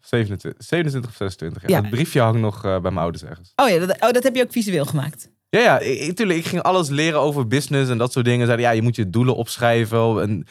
27, 0.00 0.66
27 0.66 1.10
of 1.10 1.16
26. 1.16 1.68
Ja. 1.68 1.80
Dat 1.80 1.90
briefje 1.90 2.20
hangt 2.20 2.40
nog 2.40 2.56
eh, 2.56 2.62
bij 2.62 2.80
mijn 2.80 2.96
ouders 2.96 3.24
ergens. 3.24 3.52
Oh 3.56 3.68
ja, 3.68 3.86
dat, 3.86 3.96
oh, 4.00 4.10
dat 4.10 4.22
heb 4.22 4.34
je 4.34 4.42
ook 4.42 4.52
visueel 4.52 4.84
gemaakt. 4.84 5.28
Ja, 5.50 5.60
ja, 5.60 5.78
ik, 5.78 6.00
ik- 6.00 6.16
tuurlijk. 6.16 6.38
Ik 6.38 6.46
ging 6.46 6.62
alles 6.62 6.88
leren 6.88 7.20
over 7.20 7.46
business 7.46 7.90
en 7.90 7.98
dat 7.98 8.12
soort 8.12 8.24
dingen. 8.24 8.46
Zeiden, 8.46 8.66
ja, 8.66 8.72
je 8.72 8.82
moet 8.82 8.96
je 8.96 9.10
doelen 9.10 9.36
opschrijven 9.36 10.20
en 10.22 10.46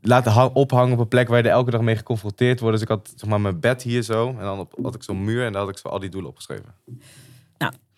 laten 0.00 0.32
hang- 0.32 0.54
ophangen 0.54 0.92
op 0.92 0.98
een 0.98 1.08
plek 1.08 1.28
waar 1.28 1.38
je 1.38 1.44
er 1.44 1.50
elke 1.50 1.70
dag 1.70 1.80
mee 1.80 1.96
geconfronteerd 1.96 2.60
wordt. 2.60 2.74
Dus 2.74 2.82
ik 2.82 2.88
had 2.88 3.12
zeg 3.16 3.28
maar, 3.28 3.40
mijn 3.40 3.60
bed 3.60 3.82
hier 3.82 4.02
zo 4.02 4.28
en 4.28 4.44
dan 4.44 4.58
op, 4.58 4.78
had 4.82 4.94
ik 4.94 5.02
zo'n 5.02 5.24
muur 5.24 5.44
en 5.46 5.52
daar 5.52 5.60
had 5.60 5.70
ik 5.70 5.78
zo 5.78 5.88
al 5.88 5.98
die 5.98 6.08
doelen 6.10 6.30
opgeschreven. 6.30 6.74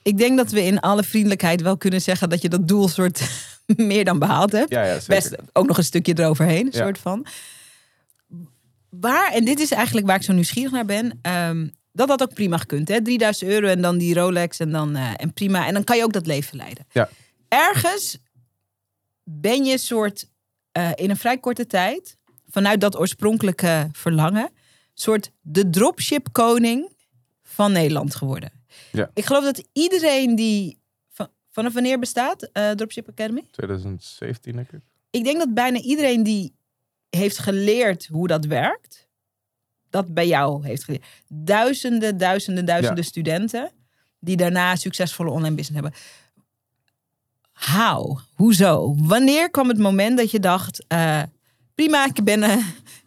Ik 0.02 0.18
denk 0.18 0.36
dat 0.36 0.50
we 0.50 0.62
in 0.62 0.80
alle 0.80 1.02
vriendelijkheid 1.02 1.62
wel 1.62 1.76
kunnen 1.76 2.00
zeggen 2.00 2.28
dat 2.28 2.42
je 2.42 2.48
dat 2.48 2.68
doel 2.68 2.88
soort 2.88 3.22
meer 3.76 4.04
dan 4.04 4.18
behaald 4.18 4.52
hebt. 4.52 4.70
Ja, 4.70 4.84
ja, 4.84 4.92
zeker. 5.00 5.06
Best 5.14 5.36
ook 5.52 5.66
nog 5.66 5.78
een 5.78 5.84
stukje 5.84 6.18
eroverheen, 6.18 6.68
Ja. 6.70 6.78
soort 6.82 6.98
van. 6.98 7.26
Waar, 8.90 9.32
en 9.32 9.44
dit 9.44 9.60
is 9.60 9.70
eigenlijk 9.70 10.06
waar 10.06 10.16
ik 10.16 10.22
zo 10.22 10.32
nieuwsgierig 10.32 10.72
naar 10.72 10.84
ben. 10.84 11.18
ehm, 11.22 11.68
dat 11.96 12.08
had 12.08 12.22
ook 12.22 12.34
prima 12.34 12.56
gekund, 12.56 12.88
hè? 12.88 13.02
3000 13.02 13.50
euro 13.50 13.66
en 13.66 13.80
dan 13.80 13.98
die 13.98 14.14
Rolex 14.14 14.58
en 14.58 14.70
dan 14.70 14.96
eh, 14.96 15.12
en 15.16 15.32
prima. 15.32 15.66
En 15.66 15.74
dan 15.74 15.84
kan 15.84 15.96
je 15.96 16.04
ook 16.04 16.12
dat 16.12 16.26
leven 16.26 16.56
leiden. 16.56 16.86
Ja. 16.92 17.08
Ergens 17.48 18.18
ben 19.24 19.64
je 19.64 19.78
soort 19.78 20.28
eh, 20.72 20.90
in 20.94 21.10
een 21.10 21.16
vrij 21.16 21.38
korte 21.38 21.66
tijd 21.66 22.16
vanuit 22.48 22.80
dat 22.80 22.98
oorspronkelijke 22.98 23.88
verlangen, 23.92 24.50
soort 24.94 25.30
de 25.40 25.70
dropship 25.70 26.28
koning 26.32 26.96
van 27.42 27.72
Nederland 27.72 28.14
geworden. 28.14 28.52
Ja. 28.92 29.10
Ik 29.14 29.24
geloof 29.24 29.44
dat 29.44 29.64
iedereen 29.72 30.34
die 30.34 30.80
van, 31.08 31.28
vanaf 31.50 31.72
wanneer 31.72 31.98
bestaat 31.98 32.42
eh, 32.42 32.70
Dropship 32.70 33.08
Academy? 33.08 33.42
2017 33.50 34.52
denk 34.52 34.72
ik. 34.72 34.80
Ik 35.10 35.24
denk 35.24 35.38
dat 35.38 35.54
bijna 35.54 35.80
iedereen 35.80 36.22
die 36.22 36.54
heeft 37.10 37.38
geleerd 37.38 38.06
hoe 38.06 38.26
dat 38.26 38.44
werkt, 38.44 39.05
dat 39.96 40.14
bij 40.14 40.26
jou 40.26 40.66
heeft 40.66 40.84
geleerd. 40.84 41.04
Duizenden, 41.28 42.16
duizenden, 42.16 42.64
duizenden 42.64 43.04
studenten 43.04 43.70
die 44.20 44.36
daarna 44.36 44.76
succesvolle 44.76 45.30
online 45.30 45.54
business 45.54 45.82
hebben. 45.82 46.00
How? 47.52 48.18
Hoezo? 48.34 48.94
Wanneer 48.98 49.50
kwam 49.50 49.68
het 49.68 49.78
moment 49.78 50.16
dat 50.18 50.30
je 50.30 50.40
dacht, 50.40 50.84
eh, 50.88 51.22
prima, 51.74 52.06
ik 52.06 52.24
ben, 52.24 52.42
eh, 52.42 52.56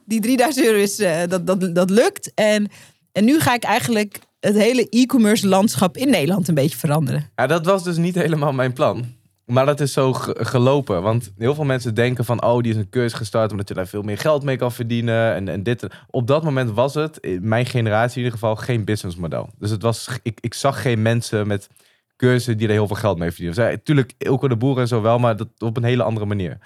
die 0.06 0.20
3000 0.20 0.66
euro 0.66 0.78
is, 0.78 1.00
eh, 1.00 1.22
dat, 1.28 1.48
dat, 1.48 1.76
dat 1.76 1.90
lukt. 1.90 2.32
En, 2.34 2.68
en 3.12 3.26
nu 3.26 3.40
ga 3.40 3.54
ik 3.54 3.64
eigenlijk 3.64 4.20
het 4.40 4.56
hele 4.56 4.90
e-commerce 4.90 5.48
landschap 5.48 5.98
in 5.98 6.10
Nederland 6.10 6.48
een 6.48 6.54
beetje 6.54 6.78
veranderen. 6.78 7.30
Ja, 7.36 7.48
dat 7.48 7.66
was 7.66 7.84
dus 7.84 7.98
niet 7.98 8.16
helemaal 8.16 8.52
mijn 8.52 8.74
plan. 8.74 9.06
Maar 9.50 9.66
dat 9.66 9.80
is 9.80 9.94
zo 9.94 10.14
ge- 10.14 10.36
gelopen. 10.40 11.02
Want 11.02 11.32
heel 11.38 11.56
veel 11.56 11.64
mensen 11.64 11.94
denken 11.94 12.26
van... 12.26 12.44
oh, 12.44 12.62
die 12.62 12.72
is 12.72 12.78
een 12.78 12.90
cursus 12.90 13.14
gestart... 13.14 13.52
omdat 13.52 13.68
je 13.68 13.74
daar 13.74 13.88
veel 13.88 14.02
meer 14.02 14.18
geld 14.18 14.44
mee 14.44 14.56
kan 14.58 14.72
verdienen. 14.72 15.34
En, 15.34 15.48
en 15.48 15.64
dit. 15.64 15.88
Op 16.10 16.28
dat 16.28 16.44
moment 16.44 16.72
was 16.72 16.94
het, 16.94 17.18
in 17.18 17.48
mijn 17.48 17.66
generatie 17.66 18.18
in 18.18 18.24
ieder 18.24 18.40
geval... 18.40 18.56
geen 18.56 18.84
businessmodel. 18.84 19.50
Dus 19.60 19.70
het 19.70 19.82
was, 19.82 20.10
ik, 20.24 20.38
ik 20.42 20.54
zag 20.54 20.82
geen 20.82 21.02
mensen 21.02 21.48
met 21.48 21.70
cursussen... 22.18 22.58
die 22.58 22.68
er 22.68 22.74
heel 22.74 22.88
veel 22.88 22.96
geld 22.96 23.18
mee 23.18 23.30
verdienen. 23.32 23.56
Dus, 23.56 23.66
ja, 23.72 23.78
tuurlijk, 23.84 24.14
Ilko 24.18 24.48
de 24.48 24.58
Boer 24.58 24.80
en 24.80 24.88
zo 24.88 25.02
wel... 25.02 25.18
maar 25.20 25.36
dat 25.38 25.48
op 25.58 25.78
een 25.78 25.84
hele 25.84 26.04
andere 26.04 26.26
manier. 26.26 26.58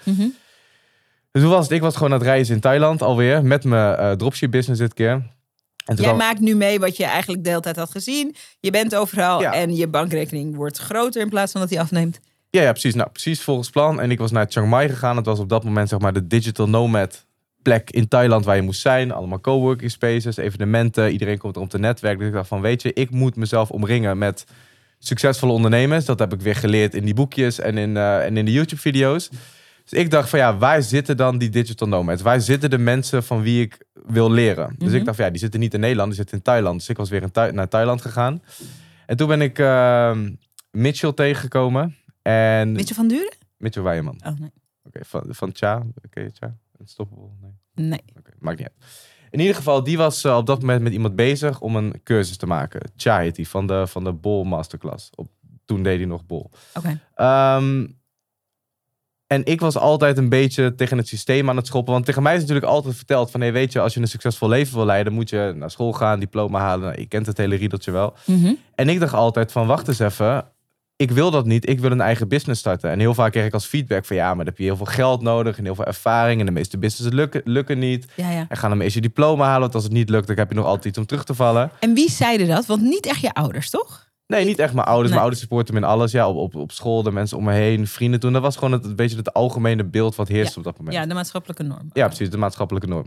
Dus 1.30 1.42
hoe 1.42 1.52
was 1.52 1.62
het? 1.64 1.72
Ik 1.74 1.80
was 1.80 1.94
gewoon 1.96 2.12
aan 2.12 2.18
het 2.18 2.26
reizen 2.28 2.54
in 2.54 2.60
Thailand 2.60 3.02
alweer... 3.02 3.44
met 3.44 3.64
mijn 3.64 3.96
eh, 3.96 4.10
dropship 4.12 4.50
business 4.50 4.80
dit 4.80 4.94
keer. 4.94 5.32
En 5.84 5.96
Jij 5.96 6.14
maakt 6.14 6.40
nu 6.40 6.54
mee 6.56 6.78
wat 6.80 6.96
je 6.96 7.04
eigenlijk 7.04 7.42
de 7.44 7.48
hele 7.48 7.60
tijd 7.60 7.76
had 7.76 7.90
gezien. 7.90 8.34
Je 8.60 8.70
bent 8.70 8.94
overal 8.94 9.40
Ja. 9.40 9.52
en 9.52 9.76
je 9.76 9.88
bankrekening 9.88 10.56
wordt 10.56 10.78
groter 10.78 11.22
in 11.22 11.28
plaats 11.28 11.52
van 11.52 11.60
dat 11.60 11.70
hij 11.70 11.80
afneemt. 11.80 12.20
Ja, 12.54 12.62
ja, 12.62 12.70
precies. 12.70 12.94
Nou, 12.94 13.10
precies 13.10 13.42
volgens 13.42 13.70
plan. 13.70 14.00
En 14.00 14.10
ik 14.10 14.18
was 14.18 14.30
naar 14.30 14.46
Chiang 14.48 14.68
Mai 14.68 14.88
gegaan. 14.88 15.16
Het 15.16 15.26
was 15.26 15.38
op 15.38 15.48
dat 15.48 15.64
moment 15.64 15.88
zeg 15.88 15.98
maar 15.98 16.12
de 16.12 16.26
digital 16.26 16.68
nomad 16.68 17.26
plek 17.62 17.90
in 17.90 18.08
Thailand 18.08 18.44
waar 18.44 18.56
je 18.56 18.62
moest 18.62 18.80
zijn. 18.80 19.12
Allemaal 19.12 19.40
coworking 19.40 19.90
spaces, 19.90 20.36
evenementen. 20.36 21.12
Iedereen 21.12 21.38
komt 21.38 21.56
er 21.56 21.62
om 21.62 21.68
te 21.68 21.78
netwerken. 21.78 22.18
Dus 22.18 22.28
ik 22.28 22.34
dacht 22.34 22.48
van, 22.48 22.60
weet 22.60 22.82
je, 22.82 22.92
ik 22.92 23.10
moet 23.10 23.36
mezelf 23.36 23.70
omringen 23.70 24.18
met 24.18 24.44
succesvolle 24.98 25.52
ondernemers. 25.52 26.04
Dat 26.04 26.18
heb 26.18 26.32
ik 26.32 26.40
weer 26.40 26.54
geleerd 26.56 26.94
in 26.94 27.04
die 27.04 27.14
boekjes 27.14 27.60
en 27.60 27.78
in, 27.78 27.96
eh, 27.96 28.24
en 28.24 28.36
in 28.36 28.44
de 28.44 28.52
YouTube-video's. 28.52 29.28
Dus 29.84 29.98
ik 29.98 30.10
dacht 30.10 30.28
van, 30.28 30.38
ja, 30.38 30.56
waar 30.56 30.82
zitten 30.82 31.16
dan 31.16 31.38
die 31.38 31.48
digital 31.50 31.88
nomads? 31.88 32.22
Waar 32.22 32.40
zitten 32.40 32.70
de 32.70 32.78
mensen 32.78 33.22
van 33.24 33.42
wie 33.42 33.62
ik 33.62 33.78
wil 34.06 34.30
leren? 34.30 34.74
Dus 34.78 34.88
Mhm. 34.88 34.96
ik 34.96 35.04
dacht 35.04 35.16
van, 35.16 35.24
ja, 35.24 35.30
die 35.30 35.40
zitten 35.40 35.60
niet 35.60 35.74
in 35.74 35.80
Nederland, 35.80 36.08
die 36.08 36.18
zitten 36.18 36.36
in 36.36 36.42
Thailand. 36.42 36.78
Dus 36.78 36.88
ik 36.88 36.96
was 36.96 37.10
weer 37.10 37.22
in 37.22 37.54
naar 37.54 37.68
Thailand 37.68 38.00
gegaan. 38.02 38.42
En 39.06 39.16
toen 39.16 39.28
ben 39.28 39.40
ik 39.40 39.58
eh, 39.58 40.16
Mitchell 40.70 41.12
tegengekomen. 41.12 41.96
En 42.24 42.72
Mitchell 42.72 42.96
van 42.96 43.08
Duren? 43.08 43.36
Mitchell 43.56 43.82
Weijerman. 43.82 44.20
Oh 44.26 44.38
nee. 44.38 44.52
Oké, 44.82 45.04
van, 45.04 45.24
van 45.28 45.50
Cha. 45.52 45.82
Oké, 46.04 46.30
Cha. 46.32 46.56
Unstoppable? 46.80 47.28
Nee. 47.40 47.88
Nee. 47.88 48.02
Oké, 48.18 48.30
maakt 48.38 48.58
niet 48.58 48.68
uit. 48.68 48.76
In 49.30 49.40
ieder 49.40 49.54
geval, 49.54 49.82
die 49.82 49.96
was 49.96 50.24
eh, 50.24 50.36
op 50.36 50.46
dat 50.46 50.60
moment 50.60 50.82
met 50.82 50.92
iemand 50.92 51.16
bezig 51.16 51.60
om 51.60 51.76
een 51.76 52.00
cursus 52.02 52.36
te 52.36 52.46
maken. 52.46 52.92
Cha 52.96 53.18
heet 53.18 53.34
die, 53.34 53.48
van 53.48 53.66
de, 53.66 53.86
van 53.86 54.04
de 54.04 54.12
Bol 54.12 54.44
Masterclass. 54.44 55.10
Op, 55.14 55.28
toen 55.64 55.82
deed 55.82 55.96
hij 55.96 56.06
nog 56.06 56.26
Bol. 56.26 56.50
Oké. 56.74 57.00
Ehm, 57.14 57.86
en 59.26 59.44
ik 59.44 59.60
was 59.60 59.76
altijd 59.76 60.18
een 60.18 60.28
beetje 60.28 60.74
tegen 60.74 60.98
het 60.98 61.08
systeem 61.08 61.48
aan 61.48 61.56
het 61.56 61.66
schoppen. 61.66 61.92
Want 61.92 62.04
tegen 62.04 62.22
mij 62.22 62.34
is 62.34 62.40
natuurlijk 62.40 62.66
altijd 62.66 62.96
verteld 62.96 63.30
van... 63.30 63.40
Hey, 63.40 63.52
weet 63.52 63.72
je, 63.72 63.80
als 63.80 63.94
je 63.94 64.00
een 64.00 64.08
succesvol 64.08 64.48
leven 64.48 64.76
wil 64.76 64.84
leiden... 64.84 65.12
moet 65.12 65.30
je 65.30 65.52
naar 65.56 65.70
school 65.70 65.92
gaan, 65.92 66.20
diploma 66.20 66.58
halen. 66.58 66.86
Nou, 66.86 67.00
je 67.00 67.06
kent 67.06 67.26
het 67.26 67.36
hele 67.36 67.56
riedeltje 67.56 67.90
wel. 67.90 68.14
Mhm. 68.26 68.54
En 68.74 68.88
ik 68.88 69.00
dacht 69.00 69.14
altijd 69.14 69.52
van, 69.52 69.66
wacht 69.66 69.88
eens 69.88 69.98
even. 69.98 70.53
Ik 70.96 71.10
wil 71.10 71.30
dat 71.30 71.46
niet. 71.46 71.68
Ik 71.68 71.80
wil 71.80 71.90
een 71.90 72.00
eigen 72.00 72.28
business 72.28 72.60
starten. 72.60 72.90
En 72.90 72.98
heel 72.98 73.14
vaak 73.14 73.32
kreeg 73.32 73.46
ik 73.46 73.52
als 73.52 73.66
feedback 73.66 74.04
van, 74.04 74.16
ja, 74.16 74.26
maar 74.26 74.36
dan 74.36 74.46
heb 74.46 74.58
je 74.58 74.64
heel 74.64 74.76
veel 74.76 74.86
geld 74.86 75.22
nodig 75.22 75.58
en 75.58 75.64
heel 75.64 75.74
veel 75.74 75.84
ervaring. 75.84 76.40
En 76.40 76.46
de 76.46 76.52
meeste 76.52 76.78
businesses 76.78 77.14
lukken, 77.14 77.40
lukken 77.44 77.78
niet. 77.78 78.06
Ja, 78.16 78.30
ja. 78.30 78.46
En 78.48 78.56
ga 78.56 78.68
dan 78.68 78.80
eerst 78.80 78.94
je 78.94 79.00
diploma 79.00 79.44
halen. 79.44 79.60
Want 79.60 79.74
als 79.74 79.84
het 79.84 79.92
niet 79.92 80.08
lukt, 80.08 80.26
dan 80.26 80.36
heb 80.36 80.48
je 80.48 80.54
nog 80.54 80.66
altijd 80.66 80.84
iets 80.84 80.98
om 80.98 81.06
terug 81.06 81.24
te 81.24 81.34
vallen. 81.34 81.70
En 81.80 81.94
wie 81.94 82.10
zeiden 82.10 82.48
dat? 82.48 82.66
Want 82.66 82.82
niet 82.82 83.06
echt 83.06 83.20
je 83.20 83.32
ouders, 83.32 83.70
toch? 83.70 84.12
Nee, 84.26 84.44
niet 84.44 84.58
echt 84.58 84.74
mijn 84.74 84.86
ouders. 84.86 85.10
Nee. 85.10 85.10
Mijn 85.10 85.20
ouders 85.20 85.40
supporten 85.40 85.74
me 85.74 85.80
in 85.80 85.86
alles. 85.86 86.12
Ja, 86.12 86.28
op, 86.28 86.36
op, 86.36 86.54
op 86.54 86.72
school, 86.72 87.02
de 87.02 87.10
mensen 87.10 87.36
om 87.36 87.44
me 87.44 87.52
heen, 87.52 87.86
vrienden 87.86 88.20
toen. 88.20 88.32
Dat 88.32 88.42
was 88.42 88.56
gewoon 88.56 88.72
het, 88.72 88.84
een 88.84 88.96
beetje 88.96 89.16
het 89.16 89.32
algemene 89.32 89.84
beeld 89.84 90.14
wat 90.14 90.28
heerste 90.28 90.58
op 90.58 90.64
dat 90.64 90.78
moment. 90.78 90.96
Ja, 90.96 91.06
de 91.06 91.14
maatschappelijke 91.14 91.62
norm. 91.62 91.90
Ja, 91.92 92.06
precies, 92.06 92.30
de 92.30 92.36
maatschappelijke 92.36 92.88
norm. 92.88 93.06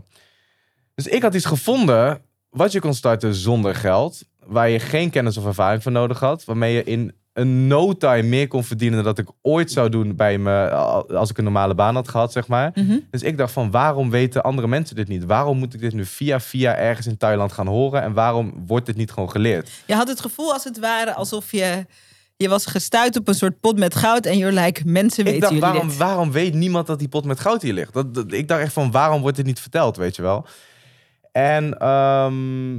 Dus 0.94 1.06
ik 1.06 1.22
had 1.22 1.34
iets 1.34 1.44
gevonden 1.44 2.20
wat 2.50 2.72
je 2.72 2.80
kon 2.80 2.94
starten 2.94 3.34
zonder 3.34 3.74
geld, 3.74 4.22
waar 4.46 4.68
je 4.68 4.78
geen 4.78 5.10
kennis 5.10 5.36
of 5.36 5.46
ervaring 5.46 5.82
voor 5.82 5.92
nodig 5.92 6.20
had, 6.20 6.44
waarmee 6.44 6.74
je 6.74 6.84
in 6.84 7.14
een 7.38 7.66
no 7.66 7.92
time 7.96 8.22
meer 8.22 8.48
kon 8.48 8.64
verdienen 8.64 8.96
dan 9.04 9.14
dat 9.14 9.18
ik 9.26 9.34
ooit 9.42 9.70
zou 9.72 9.88
doen 9.88 10.16
bij 10.16 10.38
me 10.38 10.70
als 11.14 11.30
ik 11.30 11.38
een 11.38 11.44
normale 11.44 11.74
baan 11.74 11.94
had 11.94 12.08
gehad, 12.08 12.32
zeg 12.32 12.46
maar. 12.48 12.70
Mhm. 12.74 12.98
Dus 13.10 13.22
ik 13.22 13.36
dacht 13.38 13.52
van, 13.52 13.70
waarom 13.70 14.10
weten 14.10 14.42
andere 14.42 14.68
mensen 14.68 14.96
dit 14.96 15.08
niet? 15.08 15.24
Waarom 15.24 15.58
moet 15.58 15.74
ik 15.74 15.80
dit 15.80 15.92
nu 15.94 16.04
via 16.04 16.40
via 16.40 16.76
ergens 16.76 17.06
in 17.06 17.16
Thailand 17.16 17.52
gaan 17.52 17.66
horen 17.66 18.02
en 18.02 18.12
waarom 18.12 18.52
wordt 18.66 18.86
dit 18.86 18.96
niet 18.96 19.10
gewoon 19.10 19.30
geleerd? 19.30 19.70
Je 19.86 19.94
had 19.94 20.08
het 20.08 20.20
gevoel 20.20 20.52
als 20.52 20.64
het 20.64 20.78
ware 20.78 21.14
alsof 21.14 21.50
je... 21.52 21.86
Je 22.36 22.48
was 22.48 22.66
gestuurd 22.66 23.16
op 23.16 23.28
een 23.28 23.34
soort 23.34 23.60
pot 23.60 23.78
met 23.78 23.94
goud 23.94 24.26
en 24.26 24.38
you're 24.38 24.60
like, 24.60 24.82
mensen 24.84 25.24
weten 25.24 25.34
Ik 25.34 25.40
dacht, 25.40 25.52
jullie 25.54 25.68
waarom, 25.70 25.88
dit. 25.88 25.96
waarom 25.98 26.30
weet 26.32 26.54
niemand 26.54 26.86
dat 26.86 26.98
die 26.98 27.08
pot 27.08 27.24
met 27.24 27.40
goud 27.40 27.62
hier 27.62 27.72
ligt? 27.72 27.92
Dat, 27.92 28.14
dat- 28.14 28.32
ik 28.32 28.48
dacht 28.48 28.60
echt 28.60 28.72
van, 28.72 28.90
waarom 28.90 29.20
wordt 29.20 29.36
dit 29.36 29.46
niet 29.46 29.60
verteld, 29.60 29.96
weet 29.96 30.16
je 30.16 30.22
wel? 30.22 30.46
En 31.32 31.78
ehm, 31.78 32.78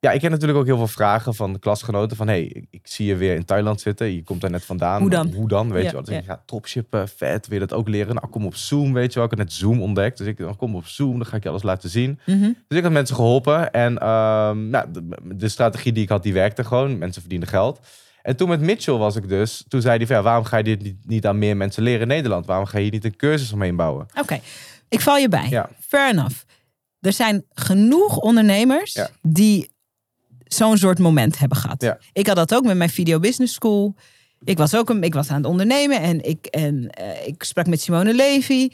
ja, 0.00 0.10
ik 0.10 0.18
kreeg 0.18 0.30
natuurlijk 0.30 0.58
ook 0.58 0.66
heel 0.66 0.76
veel 0.76 0.86
vragen 0.86 1.34
van 1.34 1.58
klasgenoten. 1.58 2.16
Van, 2.16 2.28
hey, 2.28 2.42
ik, 2.42 2.66
ik 2.70 2.80
zie 2.82 3.06
je 3.06 3.16
weer 3.16 3.34
in 3.34 3.44
Thailand 3.44 3.80
zitten. 3.80 4.14
Je 4.14 4.22
komt 4.22 4.40
daar 4.40 4.50
net 4.50 4.64
vandaan. 4.64 5.00
Hoe 5.00 5.10
dan? 5.10 5.32
Hoe 5.32 5.48
dan, 5.48 5.72
weet 5.72 5.82
Ja, 5.82 5.88
je 5.88 5.94
wel. 5.94 6.04
Dus 6.04 6.14
ja. 6.14 6.20
ik 6.20 6.26
ga 6.26 6.42
dropshippen, 6.46 7.08
vet. 7.08 7.46
Wil 7.46 7.60
je 7.60 7.66
dat 7.66 7.78
ook 7.78 7.88
leren? 7.88 8.14
Nou, 8.14 8.28
kom 8.28 8.46
op 8.46 8.54
Zoom, 8.54 8.92
weet 8.92 9.12
je 9.12 9.14
wel. 9.14 9.24
Ik 9.24 9.30
had 9.30 9.46
net 9.46 9.52
Zoom 9.52 9.82
ontdekt. 9.82 10.18
Dus 10.18 10.26
ik 10.26 10.38
dan 10.38 10.56
kom 10.56 10.74
op 10.74 10.86
Zoom, 10.86 11.12
dan 11.18 11.26
ga 11.26 11.36
ik 11.36 11.42
je 11.42 11.48
alles 11.48 11.62
laten 11.62 11.90
zien. 11.90 12.18
Mhm. 12.26 12.52
Dus 12.68 12.78
ik 12.78 12.82
had 12.82 12.92
mensen 12.92 13.14
geholpen. 13.16 13.72
En 13.72 13.98
ehm, 13.98 14.68
nou, 14.68 14.90
de, 14.92 15.08
de 15.22 15.48
strategie 15.48 15.92
die 15.92 16.02
ik 16.02 16.08
had, 16.08 16.22
die 16.22 16.32
werkte 16.32 16.64
gewoon. 16.64 16.98
Mensen 16.98 17.20
verdienen 17.20 17.48
geld. 17.48 17.80
En 18.22 18.36
toen 18.36 18.48
met 18.48 18.60
Mitchell 18.60 18.94
was 18.94 19.16
ik 19.16 19.28
dus. 19.28 19.64
Toen 19.68 19.80
zei 19.80 19.96
hij 19.96 20.06
van, 20.06 20.16
ja, 20.16 20.22
waarom 20.22 20.44
ga 20.44 20.56
je 20.56 20.62
dit 20.62 20.82
niet, 20.82 20.96
niet 21.06 21.26
aan 21.26 21.38
meer 21.38 21.56
mensen 21.56 21.82
leren 21.82 22.00
in 22.00 22.08
Nederland? 22.08 22.46
Waarom 22.46 22.66
ga 22.66 22.76
je 22.76 22.82
hier 22.82 22.92
niet 22.92 23.04
een 23.04 23.16
cursus 23.16 23.52
omheen 23.52 23.76
bouwen? 23.76 24.06
Oké, 24.20 24.40
ik 24.88 25.00
val 25.00 25.16
je 25.16 25.28
bij. 25.28 25.66
Fair 25.80 26.10
enough. 26.10 26.36
Er 27.00 27.12
zijn 27.12 27.44
genoeg 27.52 28.16
ondernemers 28.16 28.98
die 29.22 29.69
zo'n 30.54 30.76
soort 30.78 30.98
moment 30.98 31.38
hebben 31.38 31.58
gehad. 31.58 31.82
Ja. 31.82 31.98
Ik 32.12 32.26
had 32.26 32.36
dat 32.36 32.54
ook 32.54 32.64
met 32.64 32.76
mijn 32.76 32.90
Video 32.90 33.18
Business 33.18 33.54
School. 33.54 33.94
Ik 34.44 34.58
was 34.58 34.74
ook 34.74 34.90
een, 34.90 35.02
ik 35.02 35.14
was 35.14 35.28
aan 35.30 35.36
het 35.36 35.46
ondernemen 35.46 36.00
en 36.00 36.24
ik, 36.24 36.46
en, 36.46 36.90
eh, 36.90 37.26
ik 37.26 37.42
sprak 37.42 37.66
met 37.66 37.80
Simone 37.80 38.14
Levy. 38.14 38.70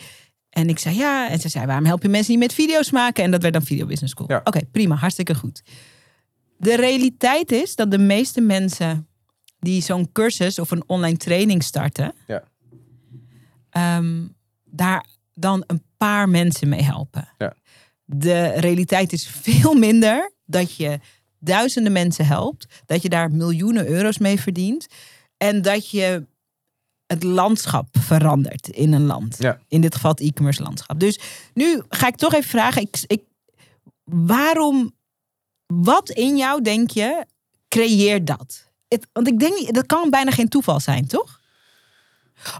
En 0.50 0.68
ik 0.68 0.78
zei 0.78 0.96
ja. 0.96 1.30
En 1.30 1.38
ze 1.40 1.48
zei, 1.48 1.66
waarom 1.66 1.84
help 1.84 2.02
je 2.02 2.08
mensen 2.08 2.30
niet 2.32 2.40
met 2.42 2.52
video's 2.54 2.90
maken? 2.90 3.24
En 3.24 3.30
dat 3.30 3.42
werd 3.42 3.54
dan 3.54 3.62
Video 3.62 3.86
Business 3.86 4.12
School. 4.12 4.30
Ja. 4.30 4.40
Oké, 4.44 4.60
prima, 4.72 4.94
hartstikke 4.94 5.34
goed. 5.34 5.62
De 6.58 6.76
realiteit 6.76 7.52
is 7.52 7.74
dat 7.74 7.90
de 7.90 7.98
meeste 7.98 8.40
mensen 8.40 9.08
die 9.58 9.82
zo'n 9.82 10.12
cursus 10.12 10.58
of 10.58 10.70
een 10.70 10.82
online 10.86 11.16
training 11.16 11.62
starten, 11.62 12.14
Ja. 12.26 12.42
ehm, 13.70 14.24
daar 14.64 15.06
dan 15.34 15.64
een 15.66 15.82
paar 15.96 16.28
mensen 16.28 16.68
mee 16.68 16.82
helpen. 16.82 17.28
Ja. 17.38 17.54
De 18.04 18.46
realiteit 18.46 19.12
is 19.12 19.26
veel 19.28 19.74
minder 19.74 20.32
dat 20.44 20.76
je 20.76 20.98
duizenden 21.38 21.92
mensen 21.92 22.26
helpt, 22.26 22.66
dat 22.86 23.02
je 23.02 23.08
daar 23.08 23.30
miljoenen 23.30 23.86
euro's 23.86 24.18
mee 24.18 24.40
verdient 24.40 24.86
en 25.36 25.62
dat 25.62 25.90
je 25.90 26.26
het 27.06 27.22
landschap 27.22 27.86
verandert 27.98 28.68
in 28.68 28.92
een 28.92 29.06
land. 29.06 29.36
Ja. 29.38 29.58
In 29.68 29.80
dit 29.80 29.94
geval 29.94 30.10
het 30.10 30.20
e-commerce 30.20 30.62
landschap. 30.62 31.00
Dus 31.00 31.20
nu 31.54 31.82
ga 31.88 32.06
ik 32.06 32.16
toch 32.16 32.34
even 32.34 32.50
vragen, 32.50 32.82
ik, 32.82 32.98
ik, 33.06 33.22
waarom, 34.04 34.94
wat 35.66 36.10
in 36.10 36.36
jou 36.36 36.62
denk 36.62 36.90
je 36.90 37.26
creëert 37.68 38.26
dat? 38.26 38.70
Het, 38.88 39.06
want 39.12 39.28
ik 39.28 39.38
denk 39.38 39.58
niet, 39.58 39.74
dat 39.74 39.86
kan 39.86 40.10
bijna 40.10 40.30
geen 40.30 40.48
toeval 40.48 40.80
zijn, 40.80 41.06
toch? 41.06 41.40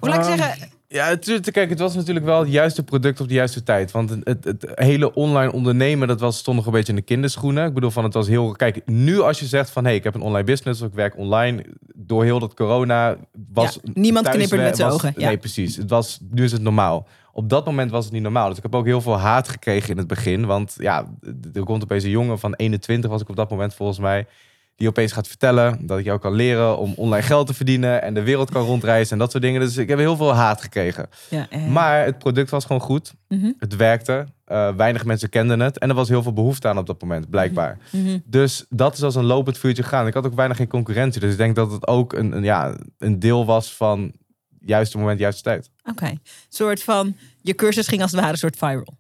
Of 0.01 0.09
laat 0.09 0.15
ik 0.15 0.31
Ehm, 0.31 0.37
zeggen, 0.39 0.71
Ja, 0.89 1.09
het, 1.09 1.51
kijk, 1.51 1.71
het 1.71 1.79
was 1.79 1.95
natuurlijk 1.95 2.27
wel 2.27 2.41
het 2.41 2.51
juiste 2.51 2.83
product 2.83 3.21
op 3.21 3.29
de 3.29 3.35
juiste 3.35 3.63
tijd. 3.63 3.91
Want 3.91 4.11
het, 4.25 4.45
het, 4.45 4.67
hele 4.75 5.15
online 5.15 5.53
ondernemen, 5.53 6.09
dat 6.09 6.21
was, 6.21 6.39
stond 6.39 6.57
nog 6.57 6.67
een 6.67 6.73
beetje 6.73 6.93
in 6.93 6.99
de 6.99 7.05
kinderschoenen. 7.05 7.67
Ik 7.67 7.75
bedoel, 7.75 7.91
van 7.91 8.05
het 8.05 8.15
was 8.15 8.29
heel... 8.29 8.53
Kijk, 8.53 8.87
nu 8.87 9.21
als 9.21 9.41
je 9.41 9.47
zegt 9.47 9.71
van, 9.71 9.83
hé, 9.83 9.89
hey, 9.89 9.99
ik 9.99 10.05
heb 10.05 10.15
een 10.15 10.21
online 10.21 10.45
business, 10.45 10.81
of 10.81 10.89
ik 10.89 10.95
werk 10.95 11.17
online. 11.17 11.65
Door 11.95 12.25
heel 12.25 12.39
dat 12.39 12.55
corona 12.55 13.17
was... 13.53 13.79
Ja, 13.83 13.91
niemand 13.95 14.29
knippert 14.29 14.63
met 14.63 14.77
zijn 14.77 14.91
ogen, 14.91 15.15
ja. 15.17 15.27
Nee, 15.27 15.37
precies. 15.37 15.77
Het 15.77 15.91
was, 15.91 16.19
nu 16.31 16.45
is 16.45 16.53
het 16.53 16.63
normaal. 16.63 17.07
Op 17.33 17.49
dat 17.49 17.65
moment 17.65 17.91
was 17.91 18.05
het 18.05 18.13
niet 18.13 18.23
normaal. 18.23 18.49
Dus 18.49 18.57
ik 18.57 18.63
heb 18.63 18.75
ook 18.75 18.87
heel 18.87 19.01
veel 19.01 19.19
haat 19.19 19.49
gekregen 19.49 19.91
in 19.91 19.99
het 19.99 20.07
begin. 20.07 20.47
Want 20.47 20.75
ja, 20.79 21.07
er 21.55 21.65
komt 21.65 21.83
opeens 21.83 22.05
een 22.05 22.11
jongen 22.11 22.39
van 22.39 22.55
21, 22.55 23.11
was 23.11 23.21
ik 23.21 23.29
op 23.29 23.37
dat 23.37 23.51
moment 23.51 23.75
volgens 23.75 23.99
mij... 23.99 24.27
Die 24.77 24.89
opeens 24.89 25.13
gaat 25.13 25.29
vertellen 25.29 25.87
dat 25.87 25.99
ik 25.99 26.05
jou 26.05 26.19
kan 26.19 26.33
leren 26.33 26.79
om 26.79 26.93
online 26.97 27.23
geld 27.27 27.47
te 27.47 27.55
verdienen 27.55 28.03
en 28.03 28.15
de 28.15 28.23
wereld 28.23 28.51
kan 28.51 28.65
rondreizen 28.65 29.13
en 29.13 29.19
dat 29.19 29.31
soort 29.31 29.43
dingen. 29.43 29.61
Dus 29.61 29.77
ik 29.77 29.89
heb 29.89 29.99
heel 29.99 30.17
veel 30.17 30.35
haat 30.35 30.61
gekregen. 30.61 31.09
ja, 31.31 31.47
eh, 31.51 31.67
Maar 31.67 32.05
het 32.05 32.19
product 32.19 32.51
was 32.51 32.65
gewoon 32.65 32.83
goed. 32.83 33.15
mhm, 33.29 33.53
Het 33.59 33.77
werkte. 33.77 34.27
Eh, 34.45 34.75
weinig 34.77 35.05
mensen 35.05 35.29
kenden 35.29 35.61
het. 35.61 35.79
En 35.79 35.89
er 35.89 35.95
was 35.95 36.09
heel 36.09 36.23
veel 36.23 36.33
behoefte 36.33 36.69
aan 36.69 36.79
op 36.79 36.87
dat 36.87 37.01
moment, 37.01 37.31
blijkbaar. 37.31 37.79
mhm. 37.93 38.19
Dus 38.25 38.65
dat 38.69 38.95
is 38.95 39.03
als 39.03 39.15
een 39.15 39.25
lopend 39.25 39.59
vuurtje 39.59 39.83
gegaan. 39.83 40.07
Ik 40.07 40.15
had 40.15 40.27
ook 40.27 40.35
bijna 40.35 40.55
geen 40.55 40.69
concurrentie. 40.69 41.21
Dus 41.21 41.33
ik 41.33 41.39
denk 41.39 41.57
dat 41.57 41.73
het 41.73 41.87
ook 41.87 42.13
een, 42.13 42.37
een, 42.37 42.43
ja, 42.45 42.77
een 42.99 43.19
deel 43.19 43.47
was 43.47 43.73
van 43.75 44.13
juiste 44.61 44.99
moment, 44.99 45.19
juiste 45.19 45.43
tijd. 45.43 45.71
Oké, 45.91 46.07
Een 46.07 46.21
soort 46.49 46.83
van, 46.83 47.17
je 47.43 47.55
cursus 47.55 47.89
ging 47.89 48.03
als 48.03 48.11
het 48.11 48.21
ware 48.21 48.33
een 48.33 48.39
soort 48.39 48.57
viral. 48.57 48.99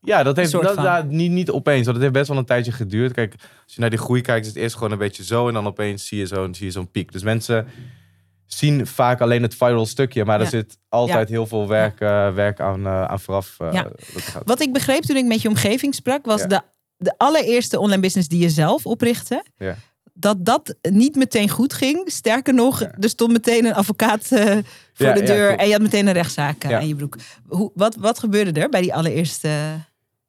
Ja, 0.00 0.22
dat 0.22 0.36
heeft 0.36 0.52
dat, 0.52 0.74
ja, 0.76 1.02
niet, 1.08 1.30
niet 1.30 1.50
opeens. 1.50 1.84
Want 1.84 1.92
het 1.96 2.00
heeft 2.00 2.12
best 2.12 2.28
wel 2.28 2.36
een 2.38 2.44
tijdje 2.44 2.72
geduurd. 2.72 3.12
Kijk, 3.12 3.34
als 3.64 3.74
je 3.74 3.80
naar 3.80 3.90
die 3.90 3.98
groei 3.98 4.20
kijkt, 4.20 4.46
is 4.46 4.52
het 4.52 4.62
eerst 4.62 4.74
gewoon 4.74 4.92
een 4.92 4.98
beetje 4.98 5.24
zo. 5.24 5.48
En 5.48 5.54
dan 5.54 5.66
opeens 5.66 6.06
zie 6.06 6.26
je 6.52 6.70
zo'n 6.70 6.90
piek. 6.90 7.12
Dus 7.12 7.22
mensen 7.22 7.66
zien 8.46 8.86
vaak 8.86 9.20
alleen 9.20 9.42
het 9.42 9.54
viral 9.54 9.86
stukje. 9.86 10.24
Maar 10.24 10.38
Ja. 10.38 10.44
er 10.44 10.50
zit 10.50 10.78
altijd 10.88 11.28
heel 11.28 11.46
veel 11.46 11.68
werk, 11.68 12.00
eh, 12.00 12.34
werk 12.34 12.60
aan, 12.60 12.86
eh, 12.86 13.04
aan 13.04 13.20
vooraf. 13.20 13.54
eh, 13.58 13.72
dat. 13.72 14.42
Wat 14.44 14.60
ik 14.60 14.72
begreep 14.72 15.02
toen 15.02 15.16
ik 15.16 15.24
met 15.26 15.42
je 15.42 15.48
omgeving 15.48 15.94
sprak, 15.94 16.26
was 16.26 16.42
de, 16.42 16.60
de 16.96 17.14
allereerste 17.16 17.78
online 17.78 18.00
business 18.02 18.28
die 18.28 18.40
je 18.40 18.50
zelf 18.50 18.86
oprichtte. 18.86 19.44
Ja. 19.56 19.76
Dat 20.12 20.44
dat 20.44 20.74
niet 20.82 21.16
meteen 21.16 21.48
goed 21.48 21.72
ging. 21.72 22.02
Sterker 22.10 22.54
nog, 22.54 22.80
Ja. 22.80 22.94
er 23.00 23.08
stond 23.08 23.32
meteen 23.32 23.64
een 23.64 23.74
advocaat 23.74 24.26
voor 24.28 25.06
Ja, 25.06 25.12
de 25.12 25.22
deur 25.22 25.56
en 25.56 25.66
je 25.66 25.72
had 25.72 25.82
meteen 25.82 26.06
een 26.06 26.12
rechtszaak 26.12 26.64
aan 26.64 26.88
je 26.88 26.94
broek. 26.94 27.16
Hoe, 27.48 27.70
wat, 27.74 27.96
wat 27.96 28.18
gebeurde 28.18 28.60
er 28.60 28.68
bij 28.68 28.80
die 28.82 28.94
allereerste? 28.94 29.48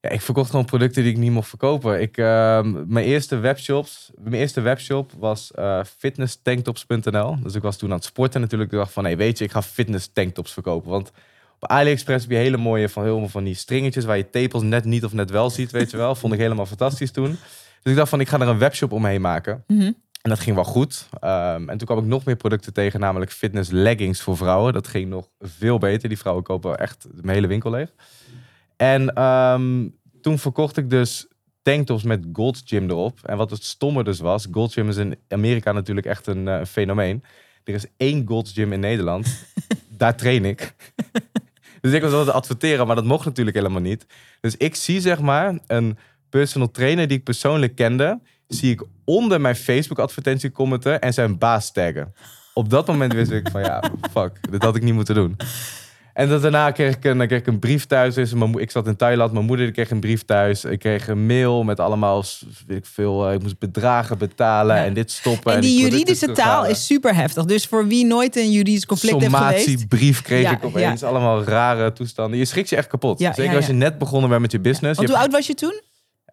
Ja, 0.01 0.09
ik 0.09 0.21
verkocht 0.21 0.49
gewoon 0.49 0.65
producten 0.65 1.03
die 1.03 1.11
ik 1.11 1.17
niet 1.17 1.31
mocht 1.31 1.49
verkopen. 1.49 2.01
Ik, 2.01 2.17
ehm, 2.17 2.83
mijn 2.87 3.05
eerste 3.05 3.37
webshops, 3.37 4.11
mijn 4.17 4.33
eerste 4.41 4.61
webshop 4.61 5.11
was 5.17 5.51
eh 5.51 5.83
fitnesstanktops.nl. 5.97 7.41
Dus 7.43 7.55
ik 7.55 7.61
was 7.61 7.77
toen 7.77 7.89
aan 7.89 7.95
het 7.95 8.05
sporten 8.05 8.41
natuurlijk. 8.41 8.71
Ik 8.71 8.77
dacht 8.77 8.93
van, 8.93 9.03
hey, 9.03 9.17
weet 9.17 9.37
je, 9.37 9.43
ik 9.43 9.51
ga 9.51 9.61
fitness 9.61 10.09
tanktops 10.13 10.53
verkopen. 10.53 10.89
Want 10.89 11.11
op 11.59 11.69
AliExpress 11.69 12.25
heb 12.25 12.31
je 12.33 12.37
hele 12.37 12.57
mooie 12.57 12.89
van, 12.89 13.03
veel 13.03 13.27
van 13.27 13.43
die 13.43 13.55
stringetjes 13.55 14.05
waar 14.05 14.17
je 14.17 14.29
tepels 14.29 14.63
net 14.63 14.85
niet 14.85 15.05
of 15.05 15.13
net 15.13 15.29
wel 15.29 15.49
ziet, 15.49 15.71
weet 15.71 15.91
je 15.91 15.97
wel. 15.97 16.15
Vond 16.15 16.33
ik 16.33 16.39
helemaal 16.39 16.65
fantastisch 16.65 17.11
toen. 17.11 17.37
Dus 17.81 17.91
ik 17.91 17.95
dacht 17.95 18.09
van, 18.09 18.19
ik 18.19 18.27
ga 18.27 18.39
er 18.39 18.47
een 18.47 18.57
webshop 18.57 18.91
omheen 18.91 19.21
maken. 19.21 19.63
Mhm. 19.67 19.91
En 20.21 20.29
dat 20.29 20.39
ging 20.39 20.55
wel 20.55 20.65
goed. 20.65 21.09
Ehm, 21.19 21.69
en 21.69 21.77
toen 21.77 21.87
kwam 21.87 21.97
ik 21.97 22.05
nog 22.05 22.25
meer 22.25 22.35
producten 22.35 22.73
tegen, 22.73 22.99
namelijk 22.99 23.31
fitness 23.31 23.69
leggings 23.71 24.21
voor 24.21 24.37
vrouwen. 24.37 24.73
Dat 24.73 24.87
ging 24.87 25.09
nog 25.09 25.29
veel 25.39 25.77
beter. 25.77 26.09
Die 26.09 26.17
vrouwen 26.17 26.43
kopen 26.43 26.77
echt 26.77 27.07
mijn 27.21 27.35
hele 27.35 27.47
winkel 27.47 27.71
leeg. 27.71 27.93
En 28.81 29.13
ehm, 29.13 29.87
toen 30.21 30.39
verkocht 30.39 30.77
ik 30.77 30.89
dus 30.89 31.27
tanktops 31.61 32.03
met 32.03 32.25
Gold's 32.33 32.61
Gym 32.65 32.89
erop. 32.89 33.19
En 33.23 33.37
wat 33.37 33.49
het 33.49 33.63
stomme 33.63 34.03
dus 34.03 34.19
was, 34.19 34.47
Gold's 34.51 34.73
Gym 34.73 34.89
is 34.89 34.97
in 34.97 35.15
Amerika 35.27 35.71
natuurlijk 35.71 36.07
echt 36.07 36.27
een 36.27 36.47
eh, 36.47 36.65
fenomeen. 36.65 37.23
Er 37.63 37.73
is 37.73 37.85
één 37.97 38.27
Gold's 38.27 38.51
Gym 38.51 38.73
in 38.73 38.79
Nederland. 38.79 39.45
Daar 39.97 40.15
train 40.15 40.45
ik. 40.45 40.75
dus 41.81 41.93
ik 41.93 42.01
was 42.01 42.11
altijd 42.11 42.35
adverteren, 42.35 42.87
maar 42.87 42.95
dat 42.95 43.05
mocht 43.05 43.25
natuurlijk 43.25 43.55
helemaal 43.55 43.81
niet. 43.81 44.05
Dus 44.41 44.57
ik 44.57 44.75
zie 44.75 45.01
zeg 45.01 45.19
maar 45.19 45.59
een 45.67 45.97
personal 46.29 46.71
trainer 46.71 47.07
die 47.07 47.17
ik 47.17 47.23
persoonlijk 47.23 47.75
kende, 47.75 48.19
zie 48.47 48.71
ik 48.71 48.83
onder 49.05 49.41
mijn 49.41 49.55
Facebook 49.55 49.99
advertentie 49.99 50.51
commenten 50.51 51.01
en 51.01 51.13
zijn 51.13 51.37
baas 51.37 51.71
taggen. 51.71 52.13
Op 52.53 52.69
dat 52.69 52.87
moment 52.87 53.13
wist 53.13 53.31
ik 53.31 53.49
van 53.49 53.61
ja, 53.61 53.83
fuck, 54.11 54.51
dit 54.51 54.63
had 54.63 54.75
ik 54.75 54.83
niet 54.83 54.93
moeten 54.93 55.15
doen. 55.15 55.35
En 56.19 56.29
dat 56.29 56.41
daarna 56.41 56.71
kreeg 56.71 56.95
ik 56.95 57.03
een, 57.03 57.27
kreeg 57.27 57.39
ik 57.39 57.47
een 57.47 57.59
brief 57.59 57.85
thuis. 57.85 58.15
Dus 58.15 58.33
mijn 58.33 58.59
ik 58.59 58.71
zat 58.71 58.87
in 58.87 58.95
Thailand, 58.95 59.31
mijn 59.31 59.45
moeder 59.45 59.65
die 59.65 59.73
kreeg 59.73 59.91
een 59.91 59.99
brief 59.99 60.23
thuis. 60.25 60.63
Ik 60.65 60.79
kreeg 60.79 61.07
een 61.07 61.25
mail 61.25 61.63
met 61.63 61.79
allemaal, 61.79 62.23
weet 62.67 62.77
ik 62.77 62.85
veel, 62.85 63.27
eh, 63.27 63.33
ik 63.33 63.41
moest 63.41 63.59
bedragen 63.59 64.17
betalen 64.17 64.75
Ja. 64.75 64.85
en 64.85 64.93
dit 64.93 65.11
stoppen. 65.11 65.53
En 65.53 65.61
die 65.61 65.69
producten 65.71 65.97
juridische 65.99 66.31
taal 66.31 66.65
is 66.65 66.85
super 66.85 67.15
heftig. 67.15 67.45
Dus 67.45 67.65
voor 67.65 67.87
wie 67.87 68.05
nooit 68.05 68.35
een 68.35 68.51
juridisch 68.51 68.85
conflict 68.85 69.21
heeft 69.21 69.35
geweest. 69.35 69.63
Sommatiebrief 69.63 70.21
kreeg 70.21 70.41
Ja, 70.41 70.51
ik 70.51 70.63
opeens. 70.65 71.03
Allemaal 71.03 71.43
rare 71.43 71.93
toestanden. 71.93 72.39
Je 72.39 72.45
schrikt 72.45 72.69
je 72.69 72.75
echt 72.75 72.87
kapot. 72.87 73.19
Ja, 73.19 73.33
Zeker 73.33 73.55
als 73.55 73.67
je 73.67 73.73
net 73.73 73.97
begonnen 73.97 74.29
bent 74.29 74.41
met 74.41 74.51
je 74.51 74.59
business. 74.59 74.97
Want 74.97 75.09
je 75.09 75.13
hoe 75.13 75.23
hebt 75.23 75.33
oud 75.33 75.35
was 75.39 75.47
je 75.47 75.53
toen? 75.53 75.81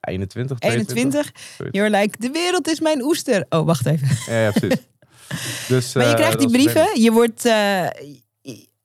21, 0.01 0.59
22. 0.59 0.96
21. 0.96 1.33
zoiets. 1.57 1.77
You're 1.79 1.99
like, 1.99 2.16
de 2.18 2.31
wereld 2.31 2.68
is 2.68 2.81
mijn 2.81 3.03
oester. 3.03 3.46
Oh, 3.49 3.66
wacht 3.66 3.87
even. 3.87 4.09
Ja, 4.27 4.40
ja, 4.40 4.51
precies. 4.51 4.79
Dus, 5.68 5.94
Maar 5.94 6.05
je 6.05 6.11
eh, 6.11 6.16
krijgt 6.16 6.38
die 6.38 6.51
brieven. 6.51 7.01
Je 7.01 7.12
wordt. 7.12 7.44
eh, 7.44 7.87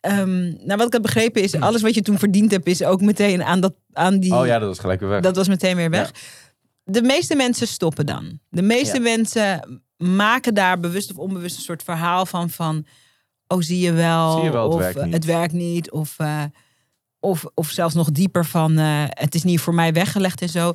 ehm, 0.02 0.42
nou, 0.42 0.78
wat 0.78 0.86
ik 0.88 0.94
heb 0.94 1.02
begrepen 1.02 1.42
is, 1.42 1.56
alles 1.56 1.82
wat 1.82 1.94
je 1.94 2.02
toen 2.02 2.20
verdiend 2.20 2.52
hebt, 2.52 2.68
is 2.68 2.84
ook 2.84 3.02
meteen 3.02 3.44
aan, 3.44 3.60
dat, 3.60 3.74
aan 3.94 4.20
die. 4.20 4.36
Oh 4.36 4.46
ja, 4.46 4.60
dat 4.60 4.68
was 4.68 4.80
gelijk 4.80 5.00
weer 5.00 5.10
weg. 5.10 5.22
Dat 5.22 5.36
was 5.36 5.48
meteen 5.48 5.76
weer 5.76 5.90
weg. 5.90 6.12
De 6.84 7.02
meeste 7.02 7.36
mensen 7.36 7.68
stoppen 7.68 8.06
dan. 8.06 8.40
De 8.50 8.62
meeste 8.62 8.96
Ja. 8.96 9.02
mensen 9.02 9.82
maken 9.98 10.54
daar 10.54 10.80
bewust 10.80 11.12
of 11.12 11.18
onbewust 11.18 11.56
een 11.56 11.62
soort 11.62 11.84
verhaal 11.84 12.26
van. 12.26 12.50
van 12.50 12.86
oh, 13.48 13.62
zie 13.62 13.80
je 13.80 13.92
wel. 13.92 14.32
Zie 14.36 14.44
je 14.44 14.52
wel, 14.52 14.64
het 14.64 14.74
of 14.74 14.80
werkt 14.80 15.04
niet. 15.04 15.14
het 15.14 15.26
werkt 15.26 15.54
niet. 15.54 15.92
Of, 15.92 16.16
eh, 16.18 16.44
of, 17.20 17.46
of 17.54 17.70
zelfs 17.70 17.94
nog 17.94 18.12
dieper 18.12 18.46
van 18.46 18.78
eh, 18.78 19.04
het 19.08 19.36
is 19.36 19.44
niet 19.44 19.60
voor 19.60 19.74
mij 19.74 19.94
weggelegd 19.94 20.42
en 20.42 20.50
zo. 20.50 20.74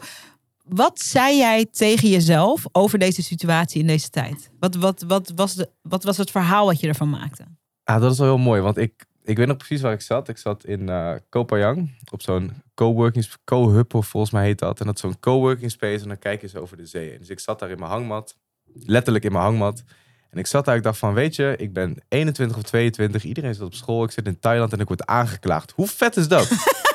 Wat 0.65 1.01
zei 1.01 1.37
jij 1.37 1.67
tegen 1.71 2.09
jezelf 2.09 2.65
over 2.73 2.99
deze 2.99 3.23
situatie 3.23 3.81
in 3.81 3.87
deze 3.87 4.11
tijd? 4.11 4.51
Wat, 4.61 4.75
wat, 4.75 5.05
wat, 5.07 5.33
was, 5.35 5.55
de, 5.55 5.71
wat 5.83 6.05
was 6.05 6.17
het 6.17 6.31
verhaal 6.31 6.67
wat 6.67 6.81
je 6.81 6.89
ervan 6.89 7.11
maakte? 7.11 7.45
Ah, 7.85 8.01
dat 8.01 8.13
is 8.13 8.19
wel 8.19 8.27
heel 8.27 8.39
mooi, 8.39 8.61
want 8.61 8.77
ik, 8.77 9.05
ik 9.27 9.37
weet 9.37 9.47
nog 9.47 9.57
precies 9.57 9.81
waar 9.81 9.93
ik 9.93 10.01
zat. 10.01 10.29
Ik 10.29 10.39
zat 10.39 10.65
in 10.65 10.89
eh 10.89 11.13
Koh 11.29 11.47
Phangan 11.47 11.91
op 12.11 12.23
zo'n 12.23 12.63
coworking, 12.75 13.27
of 13.93 14.07
volgens 14.07 14.33
mij 14.33 14.45
heet 14.45 14.59
dat. 14.59 14.81
En 14.81 14.87
dat 14.87 14.95
is 14.95 15.01
zo'n 15.01 15.21
coworking 15.21 15.71
space 15.71 16.03
en 16.03 16.09
dan 16.09 16.19
kijk 16.19 16.41
je 16.41 16.49
zo 16.49 16.59
over 16.59 16.77
de 16.77 16.87
zee. 16.87 17.19
Dus 17.19 17.29
ik 17.29 17.41
zat 17.41 17.59
daar 17.59 17.71
in 17.71 17.79
mijn 17.79 17.91
hangmat, 17.91 18.37
letterlijk 18.85 19.25
in 19.25 19.33
mijn 19.33 19.45
hangmat. 19.45 19.83
En 20.31 20.39
ik 20.39 20.47
zat 20.47 20.65
daar, 20.65 20.77
ik 20.77 20.83
dacht 20.83 20.99
van, 20.99 21.15
weet 21.15 21.37
je, 21.37 21.55
ik 21.59 21.73
ben 21.73 21.97
21 22.09 22.57
of 22.57 22.63
22, 22.63 23.25
iedereen 23.25 23.55
zit 23.55 23.63
op 23.63 23.75
school, 23.75 24.05
ik 24.05 24.11
zit 24.11 24.27
in 24.27 24.39
Thailand 24.39 24.73
en 24.73 24.81
ik 24.81 24.89
word 24.89 25.07
aangeklaagd. 25.07 25.73
Hoe 25.75 25.87
vet 25.87 26.17
is 26.17 26.29
dat? 26.29 26.51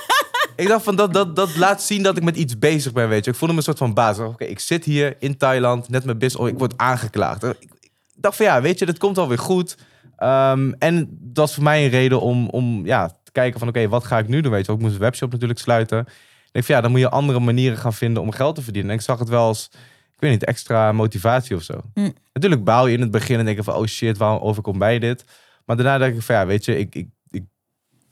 ik 0.55 0.67
dacht 0.67 0.83
van 0.83 0.95
dat, 0.95 1.13
dat, 1.13 1.35
dat 1.35 1.55
laat 1.55 1.83
zien 1.83 2.03
dat 2.03 2.17
ik 2.17 2.23
met 2.23 2.35
iets 2.37 2.59
bezig 2.59 2.93
ben, 2.93 3.09
weet 3.09 3.25
je. 3.25 3.31
Ik 3.31 3.37
voelde 3.37 3.53
me 3.53 3.59
een 3.59 3.65
soort 3.65 3.77
van 3.77 3.93
baas. 3.93 4.19
Oké, 4.19 4.43
ik 4.43 4.59
zit 4.59 4.85
hier 4.85 5.15
in 5.19 5.37
Thailand, 5.37 5.89
net 5.89 6.05
mijn 6.05 6.17
business, 6.17 6.43
oh, 6.43 6.53
ik 6.53 6.59
word 6.59 6.77
aangeklaagd. 6.77 7.43
Ik, 7.43 7.57
ik 7.59 7.91
dacht 8.15 8.35
van 8.35 8.45
ja, 8.45 8.61
weet 8.61 8.79
je, 8.79 8.85
dat 8.85 8.97
komt 8.97 9.17
alweer 9.17 9.39
goed. 9.39 9.77
Ehm, 10.21 10.71
en 10.77 11.17
dat 11.19 11.47
is 11.47 11.53
voor 11.53 11.63
mij 11.63 11.83
een 11.83 11.89
reden 11.89 12.21
om, 12.21 12.49
om 12.49 12.85
ja, 12.85 13.07
te 13.07 13.31
kijken 13.31 13.59
van 13.59 13.67
oké, 13.67 13.87
wat 13.87 14.03
ga 14.03 14.17
ik 14.17 14.27
nu 14.27 14.41
doen, 14.41 14.51
weet 14.51 14.65
je. 14.65 14.71
Ik 14.71 14.79
moest 14.79 14.93
de 14.93 14.99
webshop 14.99 15.31
natuurlijk 15.31 15.59
sluiten. 15.59 15.99
Ik 15.99 16.49
denk 16.51 16.65
van 16.65 16.75
ja, 16.75 16.81
dan 16.81 16.91
moet 16.91 16.99
je 16.99 17.09
andere 17.09 17.39
manieren 17.39 17.77
gaan 17.77 17.93
vinden 17.93 18.23
om 18.23 18.31
geld 18.31 18.55
te 18.55 18.61
verdienen. 18.61 18.91
En 18.91 18.97
ik 18.97 19.03
zag 19.03 19.19
het 19.19 19.29
wel 19.29 19.45
als, 19.45 19.69
ik 20.13 20.19
weet 20.19 20.31
niet, 20.31 20.45
extra 20.45 20.91
motivatie 20.91 21.55
of 21.55 21.63
zo. 21.63 21.81
Mm. 21.93 22.13
Natuurlijk 22.33 22.63
bouw 22.63 22.87
je 22.87 22.93
in 22.93 23.01
het 23.01 23.11
begin 23.11 23.39
en 23.39 23.45
denk 23.45 23.57
je 23.57 23.63
van 23.63 23.75
oh 23.75 23.85
shit, 23.85 24.17
waarom 24.17 24.41
overkomt 24.41 24.77
mij 24.77 24.99
dit? 24.99 25.25
Maar 25.65 25.75
daarna 25.75 25.97
denk 25.97 26.15
ik 26.15 26.21
van 26.21 26.35
ja, 26.35 26.45
weet 26.45 26.65
je, 26.65 26.77
ik, 26.77 26.95
ik, 26.95 27.07
ik, 27.29 27.43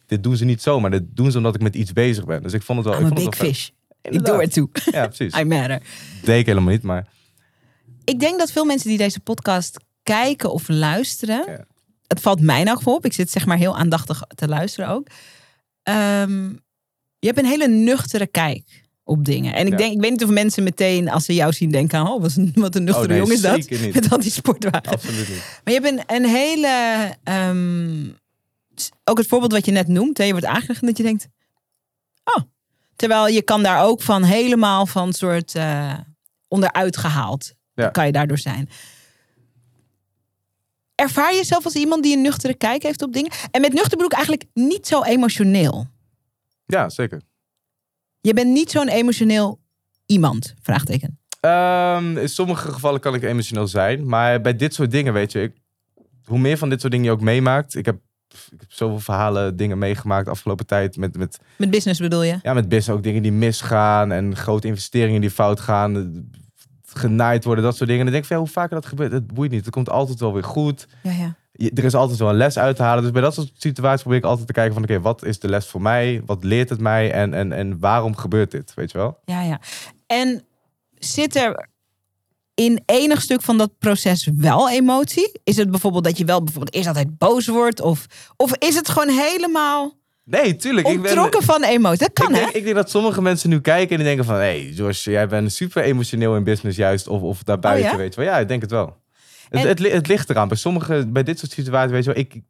dit 0.06 0.24
doen 0.24 0.36
ze 0.36 0.46
niet 0.46 0.62
zomaar. 0.62 0.92
Dit 0.92 1.04
doen 1.16 1.32
ze 1.32 1.38
omdat 1.38 1.56
ik 1.56 1.62
met 1.62 1.76
iets 1.76 1.94
bezig 1.94 2.26
ben. 2.26 2.44
Dus 2.44 2.54
ik 2.54 2.62
vond 2.62 2.86
het 2.86 2.88
wel. 2.88 2.98
I'm 2.98 3.08
ik 3.08 3.14
vond 3.14 3.20
big 3.20 3.30
het 3.30 3.42
wel 3.42 3.50
fish. 3.50 3.70
Ik 4.02 4.26
doe 4.26 4.42
het 4.42 4.54
toe. 4.54 4.70
Ja, 4.92 5.08
precies. 5.08 5.38
I 5.42 5.44
matter. 5.44 5.82
deed 6.24 6.40
ik 6.40 6.46
helemaal 6.46 6.72
niet, 6.72 6.84
maar 6.84 7.08
Ik 8.04 8.20
denk 8.20 8.40
dat 8.40 8.52
veel 8.52 8.66
mensen 8.66 8.90
die 8.90 8.98
deze 8.98 9.20
podcast 9.20 9.80
kijken 10.04 10.52
of 10.52 10.68
luisteren. 10.68 11.44
Ja. 11.48 11.66
Het 12.10 12.22
valt 12.22 12.42
mij 12.42 12.64
nou 12.64 12.82
op. 12.84 13.06
Ik 13.06 13.14
zit 13.14 13.32
zeg 13.32 13.46
maar 13.46 13.58
heel 13.58 13.78
aandachtig 13.78 14.22
te 14.36 14.48
luisteren 14.48 14.90
ook. 14.90 15.08
Ehm, 15.84 16.50
je 17.20 17.28
hebt 17.28 17.38
een 17.40 17.46
hele 17.46 17.68
nuchtere 17.68 18.28
kijk 18.28 18.88
op 19.04 19.26
dingen. 19.26 19.54
En 19.54 19.66
ik 19.66 19.72
Ja. 19.72 19.78
denk, 19.78 19.94
ik 19.94 20.02
weet 20.02 20.12
niet 20.12 20.24
of 20.24 20.30
mensen 20.30 20.64
meteen 20.64 21.10
als 21.10 21.26
ze 21.26 21.34
jou 21.34 21.54
zien 21.54 21.70
denken: 21.72 22.02
oh, 22.08 22.22
wat 22.22 22.36
een, 22.36 22.52
wat 22.56 22.76
een 22.76 22.84
nuchtere 22.84 23.04
Oh, 23.06 23.10
nee, 23.10 23.20
jongen 23.20 23.36
is 23.36 23.42
dat. 23.42 23.80
niet. 23.82 23.94
Met 23.96 24.12
al 24.12 24.20
die 24.20 24.32
sportwagen. 24.32 24.92
absoluut 24.92 25.30
niet. 25.30 25.62
Maar 25.64 25.74
je 25.74 25.80
hebt 25.82 25.86
een, 26.10 26.16
een 26.16 26.26
hele. 26.30 26.68
ehm, 27.24 28.08
ook 29.04 29.18
het 29.18 29.28
voorbeeld 29.28 29.52
wat 29.52 29.66
je 29.66 29.72
net 29.72 29.88
noemt, 29.88 30.18
hè, 30.18 30.24
je 30.24 30.32
wordt 30.32 30.46
aangelegd 30.46 30.82
dat 30.86 30.98
je 30.98 31.04
denkt. 31.04 31.28
Oh. 32.24 32.44
Terwijl 32.96 33.28
je 33.28 33.42
kan 33.42 33.64
daar 33.64 33.84
ook 33.84 34.02
van 34.02 34.24
helemaal 34.24 34.86
van 34.86 35.14
soort 35.14 35.56
eh, 35.56 35.94
onderuit 36.48 36.98
gehaald. 36.98 37.54
Ja. 37.74 37.90
Kan 37.90 38.06
je 38.06 38.12
daardoor 38.12 38.38
zijn. 38.38 38.70
Ervaar 41.00 41.32
je 41.32 41.38
jezelf 41.38 41.66
als 41.66 41.76
iemand 41.76 42.04
die 42.04 42.16
een 42.16 42.22
nuchtere 42.22 42.54
kijk 42.54 42.84
heeft 42.84 43.02
op 43.02 43.14
dingen? 43.14 43.32
En 43.52 43.62
met 43.62 43.74
nuchter 43.74 43.90
bedoel 43.90 44.06
ik 44.06 44.14
eigenlijk 44.14 44.46
niet 44.54 44.88
zo 44.88 45.04
emotioneel. 45.04 45.88
Ja, 46.66 46.90
zeker. 46.90 47.22
Je 48.22 48.34
bent 48.34 48.52
niet 48.52 48.72
zo'n 48.72 48.88
emotioneel 48.88 49.60
iemand, 50.06 50.54
vraagteken. 50.62 51.20
Ehm, 51.40 52.18
in 52.18 52.30
sommige 52.30 52.72
gevallen 52.72 53.00
kan 53.00 53.16
ik 53.16 53.24
emotioneel 53.24 53.68
zijn, 53.68 54.08
maar 54.08 54.42
bij 54.42 54.56
dit 54.56 54.74
soort 54.74 54.92
dingen, 54.92 55.14
weet 55.14 55.32
je, 55.32 55.42
ik, 55.42 55.54
hoe 56.24 56.40
meer 56.40 56.58
van 56.58 56.70
dit 56.70 56.80
soort 56.80 56.92
dingen 56.92 57.08
je 57.08 57.14
ook 57.14 57.22
meemaakt. 57.22 57.76
Ik 57.76 57.86
heb, 57.86 58.00
ik 58.52 58.60
heb 58.60 58.72
zoveel 58.72 59.00
verhalen, 59.00 59.56
dingen 59.56 59.78
meegemaakt 59.78 60.26
de 60.26 60.32
afgelopen 60.32 60.66
tijd 60.66 60.98
met, 60.98 61.18
met, 61.18 61.40
Met 61.58 61.70
business 61.70 62.00
bedoel 62.00 62.24
je? 62.24 62.40
ja, 62.42 62.54
met 62.54 62.70
business 62.70 62.90
ook 62.90 63.04
dingen 63.04 63.22
die 63.22 63.32
misgaan 63.32 64.12
en 64.12 64.36
grote 64.36 64.68
investeringen 64.68 65.22
die 65.22 65.32
fout 65.32 65.60
gaan, 65.60 66.14
genaaid 66.94 67.44
worden, 67.44 67.64
dat 67.64 67.76
soort 67.76 67.90
dingen. 67.90 68.06
En 68.06 68.12
dan 68.12 68.22
denk 68.22 68.26
ik 68.26 68.38
ja, 68.38 68.44
hoe 68.44 68.54
vaker 68.54 68.76
dat 68.76 68.86
gebeurt, 68.86 69.12
het 69.12 69.34
boeit 69.34 69.52
niet. 69.52 69.66
Het 69.66 69.74
komt 69.74 69.90
altijd 69.90 70.20
wel 70.20 70.34
weer 70.34 70.44
goed. 70.44 70.88
Ja, 71.04 71.12
ja. 71.12 71.36
Je- 71.52 71.72
er 71.76 71.84
is 71.84 71.96
altijd 71.96 72.20
wel 72.20 72.30
een 72.30 72.36
les 72.36 72.58
uit 72.58 72.76
te 72.76 72.84
halen. 72.84 73.04
Dus 73.04 73.12
bij 73.12 73.22
dat 73.22 73.34
soort 73.34 73.52
situaties 73.58 74.02
probeer 74.02 74.20
ik 74.20 74.26
altijd 74.26 74.48
te 74.48 74.54
kijken 74.54 74.74
van... 74.74 74.84
oké, 74.84 75.00
wat 75.02 75.24
is 75.26 75.40
de 75.40 75.50
les 75.50 75.68
voor 75.68 75.82
mij? 75.82 76.22
Wat 76.26 76.44
leert 76.44 76.70
het 76.70 76.80
mij? 76.80 77.12
En, 77.12 77.34
en, 77.34 77.52
en 77.52 77.80
waarom 77.80 78.16
gebeurt 78.16 78.52
dit? 78.52 78.74
Weet 78.74 78.92
je 78.92 78.98
wel? 78.98 79.20
Ja, 79.26 79.42
ja. 79.42 79.60
En 80.08 80.44
zit 80.98 81.36
er 81.36 81.68
in 82.54 82.82
enig 82.86 83.22
stuk 83.22 83.42
van 83.42 83.58
dat 83.58 83.78
proces 83.78 84.30
wel 84.36 84.70
emotie? 84.70 85.40
Is 85.44 85.58
het 85.58 85.72
bijvoorbeeld 85.72 86.04
dat 86.04 86.18
je 86.18 86.26
wel 86.26 86.44
bijvoorbeeld 86.44 86.74
eerst 86.76 86.88
altijd 86.88 87.18
boos 87.18 87.48
wordt? 87.48 87.82
Of, 87.82 88.06
of 88.36 88.56
is 88.58 88.76
het 88.76 88.90
gewoon 88.90 89.10
helemaal 89.10 89.94
Nee, 90.30 90.56
tuurlijk. 90.56 90.88
Ik, 90.88 91.02
ben, 91.02 91.12
ontrokken 91.12 91.44
van 91.44 91.64
emotie? 91.64 91.98
Dat 91.98 92.14
kan, 92.14 92.30
ik, 92.30 92.36
hè? 92.36 92.42
denk, 92.42 92.54
ik 92.54 92.64
denk 92.64 92.76
dat 92.76 92.90
sommige 92.90 93.22
mensen 93.22 93.50
nu 93.50 93.62
kijken 93.62 93.90
en 93.90 93.96
die 93.98 94.06
denken 94.06 94.26
van... 94.26 94.36
hé, 94.36 94.42
hey, 94.42 94.70
Josh, 94.70 95.06
jij 95.06 95.28
bent 95.28 95.52
super 95.54 95.84
emotioneel 95.84 96.36
in 96.36 96.44
business 96.44 96.78
juist. 96.78 97.08
Of, 97.08 97.22
of 97.22 97.44
daarbuiten, 97.44 97.86
Oh, 97.86 97.92
ja? 97.92 97.98
weet 97.98 98.14
je 98.16 98.22
wel. 98.22 98.30
Ja, 98.30 98.38
ik 98.40 98.48
denk 98.48 98.62
het 98.62 98.72
wel. 98.72 98.98
Het, 99.50 99.62
En- 99.62 99.68
het, 99.68 99.80
li- 99.80 99.90
het 99.92 100.08
ligt 100.08 100.30
eraan. 100.30 100.48
Bij 100.48 100.58
sommige, 100.58 101.06
bij 101.08 101.24
dit 101.24 101.40
soort 101.40 101.52
situaties, 101.52 101.92
weet 101.92 102.04
je 102.04 102.14
wel... 102.14 102.20
Ik, 102.24 102.42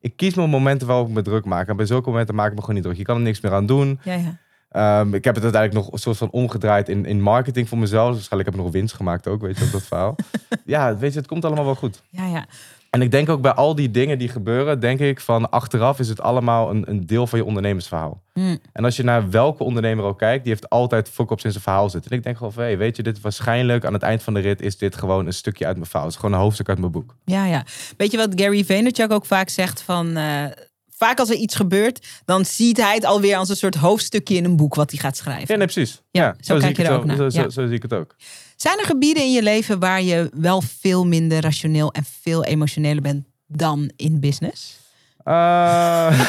ik 0.00 0.16
kies 0.16 0.34
mijn 0.34 0.50
momenten 0.50 0.86
waarop 0.86 1.08
ik 1.08 1.14
me 1.14 1.22
druk 1.22 1.44
maak. 1.44 1.68
En 1.68 1.76
bij 1.76 1.86
zulke 1.86 2.10
momenten 2.10 2.34
maak 2.34 2.48
ik 2.48 2.54
me 2.54 2.60
gewoon 2.60 2.74
niet 2.74 2.84
druk. 2.84 2.96
Je 2.96 3.02
kan 3.04 3.16
er 3.16 3.22
niks 3.22 3.40
meer 3.40 3.52
aan 3.52 3.66
doen. 3.66 4.00
Ja, 4.02 4.14
ja. 4.14 4.36
Ehm, 4.68 5.14
ik 5.14 5.24
heb 5.24 5.34
het 5.34 5.42
uiteindelijk 5.44 5.84
nog 5.84 5.92
een 5.92 5.98
soort 5.98 6.16
van 6.16 6.30
omgedraaid 6.30 6.88
in, 6.88 7.04
in 7.04 7.20
marketing 7.20 7.68
voor 7.68 7.78
mezelf. 7.78 8.06
Dus 8.06 8.14
waarschijnlijk 8.14 8.50
heb 8.50 8.58
ik 8.58 8.64
nog 8.64 8.74
winst 8.74 8.94
gemaakt 8.94 9.28
ook, 9.28 9.40
weet 9.42 9.58
je, 9.58 9.64
op 9.64 9.72
dat 9.72 9.82
verhaal. 9.82 10.16
ja, 10.64 10.96
weet 10.96 11.12
je, 11.12 11.18
het 11.18 11.28
komt 11.28 11.44
allemaal 11.44 11.64
wel 11.64 11.74
goed. 11.74 12.02
ja, 12.08 12.26
ja. 12.26 12.46
En 12.90 13.02
ik 13.02 13.10
denk 13.10 13.28
ook 13.28 13.40
bij 13.40 13.52
al 13.52 13.74
die 13.74 13.90
dingen 13.90 14.18
die 14.18 14.28
gebeuren, 14.28 14.80
denk 14.80 15.00
ik 15.00 15.20
van 15.20 15.50
achteraf 15.50 15.98
is 15.98 16.08
het 16.08 16.20
allemaal 16.20 16.70
een, 16.70 16.90
een 16.90 17.06
deel 17.06 17.26
van 17.26 17.38
je 17.38 17.44
ondernemersverhaal. 17.44 18.22
Hm. 18.32 18.56
En 18.72 18.84
als 18.84 18.96
je 18.96 19.02
naar 19.02 19.30
welke 19.30 19.62
ondernemer 19.64 20.04
ook 20.04 20.18
kijkt, 20.18 20.44
die 20.44 20.52
heeft 20.52 20.68
altijd 20.68 21.08
fok-ups 21.08 21.44
in 21.44 21.50
zijn 21.50 21.62
verhaal 21.62 21.90
zitten. 21.90 22.10
En 22.10 22.16
ik 22.16 22.22
denk 22.22 22.36
gewoon 22.36 22.52
van, 22.52 22.62
hey, 22.62 22.78
weet 22.78 22.96
je, 22.96 23.02
dit 23.02 23.20
waarschijnlijk 23.20 23.84
aan 23.84 23.92
het 23.92 24.02
eind 24.02 24.22
van 24.22 24.34
de 24.34 24.40
rit 24.40 24.60
is 24.60 24.78
dit 24.78 24.96
gewoon 24.96 25.26
een 25.26 25.32
stukje 25.32 25.66
uit 25.66 25.76
mijn 25.76 25.86
verhaal. 25.88 26.04
Het 26.06 26.14
is 26.14 26.20
gewoon 26.20 26.34
een 26.34 26.42
hoofdstuk 26.42 26.68
uit 26.68 26.78
mijn 26.78 26.92
boek. 26.92 27.14
ja, 27.24 27.44
ja. 27.46 27.64
Weet 27.96 28.10
je 28.10 28.16
wat 28.16 28.32
Gary 28.34 28.64
Vaynerchuk 28.64 29.12
ook 29.12 29.26
vaak 29.26 29.48
zegt 29.48 29.82
van... 29.82 30.16
eh, 30.16 30.44
vaak 30.90 31.18
als 31.18 31.30
er 31.30 31.36
iets 31.36 31.54
gebeurt, 31.56 32.06
dan 32.24 32.44
ziet 32.44 32.76
hij 32.76 32.94
het 32.94 33.04
alweer 33.04 33.36
als 33.36 33.48
een 33.48 33.56
soort 33.56 33.74
hoofdstukje 33.74 34.34
in 34.34 34.44
een 34.44 34.56
boek 34.56 34.74
wat 34.74 34.90
hij 34.90 35.00
gaat 35.00 35.16
schrijven. 35.16 35.46
Ja, 35.48 35.56
nee, 35.56 35.66
precies. 35.72 36.02
Ja, 36.10 36.34
zo 36.40 36.52
zie 36.52 36.60
kijk 36.60 36.70
ik 36.70 36.76
je 36.76 36.82
het 36.82 36.90
er 36.92 36.98
ook 36.98 37.04
naar. 37.04 37.16
Zo, 37.16 37.28
zo, 37.28 37.40
Ja. 37.40 37.48
zo 37.48 37.66
zie 37.66 37.76
ik 37.76 37.82
het 37.82 37.92
ook. 37.94 38.14
Zijn 38.58 38.78
er 38.78 38.84
gebieden 38.84 39.22
in 39.22 39.32
je 39.32 39.42
leven 39.42 39.78
waar 39.78 40.02
je 40.02 40.30
wel 40.34 40.62
veel 40.62 41.06
minder 41.06 41.40
rationeel 41.40 41.92
en 41.92 42.04
veel 42.20 42.44
emotioneler 42.44 43.02
bent 43.02 43.24
dan 43.46 43.90
in 43.96 44.20
business? 44.20 44.76
Eh, 45.24 45.34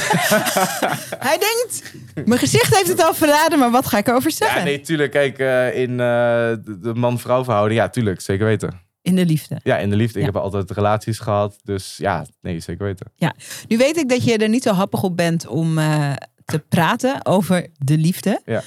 Hij 1.28 1.38
denkt, 1.38 1.94
mijn 2.28 2.40
gezicht 2.40 2.76
heeft 2.76 2.88
het 2.88 3.04
al 3.04 3.14
verraden, 3.14 3.60
maar 3.60 3.72
wat 3.72 3.88
ga 3.88 3.98
ik 3.98 4.08
erover 4.08 4.32
zeggen? 4.32 4.58
ja, 4.58 4.64
nee, 4.64 4.82
tuurlijk. 4.82 5.12
Kijk, 5.12 5.40
eh, 5.40 5.76
in 5.82 5.92
eh, 5.92 5.98
de, 5.98 6.92
man-vrouw 6.96 7.44
verhouding, 7.44 7.80
ja, 7.80 7.90
tuurlijk, 7.90 8.22
zeker 8.22 8.46
weten. 8.46 8.82
In 9.02 9.16
de 9.16 9.26
liefde. 9.26 9.60
Ja, 9.64 9.78
in 9.78 9.90
de 9.90 9.96
liefde. 9.96 10.20
Ja. 10.20 10.28
Ik 10.28 10.34
heb 10.34 10.42
altijd 10.42 10.72
relaties 10.72 11.20
gehad. 11.20 11.60
Dus 11.64 11.98
ja, 11.98 12.26
nee, 12.42 12.60
zeker 12.60 12.86
weten. 12.86 13.12
Nu 13.68 13.78
weet 13.78 13.98
ik 13.98 14.10
dat 14.10 14.24
je 14.24 14.38
er 14.38 14.50
niet 14.50 14.64
zo 14.64 14.72
happig 14.72 15.04
op 15.04 15.18
bent 15.18 15.48
om 15.48 15.76
te 16.46 16.60
praten 16.70 17.26
over 17.26 17.68
de 17.78 17.98
liefde. 17.98 18.42
Ja. 18.46 18.64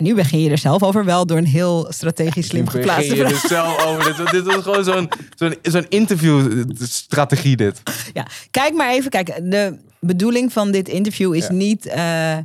Nu 0.00 0.14
begin 0.14 0.40
je 0.40 0.50
er 0.50 0.58
zelf 0.58 0.82
over 0.82 1.04
wel 1.04 1.26
door 1.26 1.36
een 1.38 1.46
heel 1.46 1.86
strategisch 1.92 2.46
slim 2.46 2.68
geplaatste 2.68 3.14
begin 3.14 3.28
je 3.28 3.38
vraag. 3.38 3.42
er 3.42 3.48
zelf 3.48 3.84
over. 3.86 4.16
dit, 4.16 4.30
dit 4.30 4.44
was 4.54 4.62
gewoon 4.62 4.84
zo'n 4.84 5.08
zo'n 5.36 5.54
zo'n 5.62 5.86
interviewstrategie 5.88 7.56
dit. 7.56 7.82
Ja, 8.12 8.26
kijk 8.50 8.74
maar 8.74 8.90
even. 8.90 9.10
Kijk, 9.10 9.40
de 9.50 9.78
bedoeling 10.00 10.52
van 10.52 10.70
dit 10.70 10.88
interview 10.88 11.34
is 11.34 11.46
Ja. 11.46 11.52
niet. 11.52 11.86
eh 11.86 12.36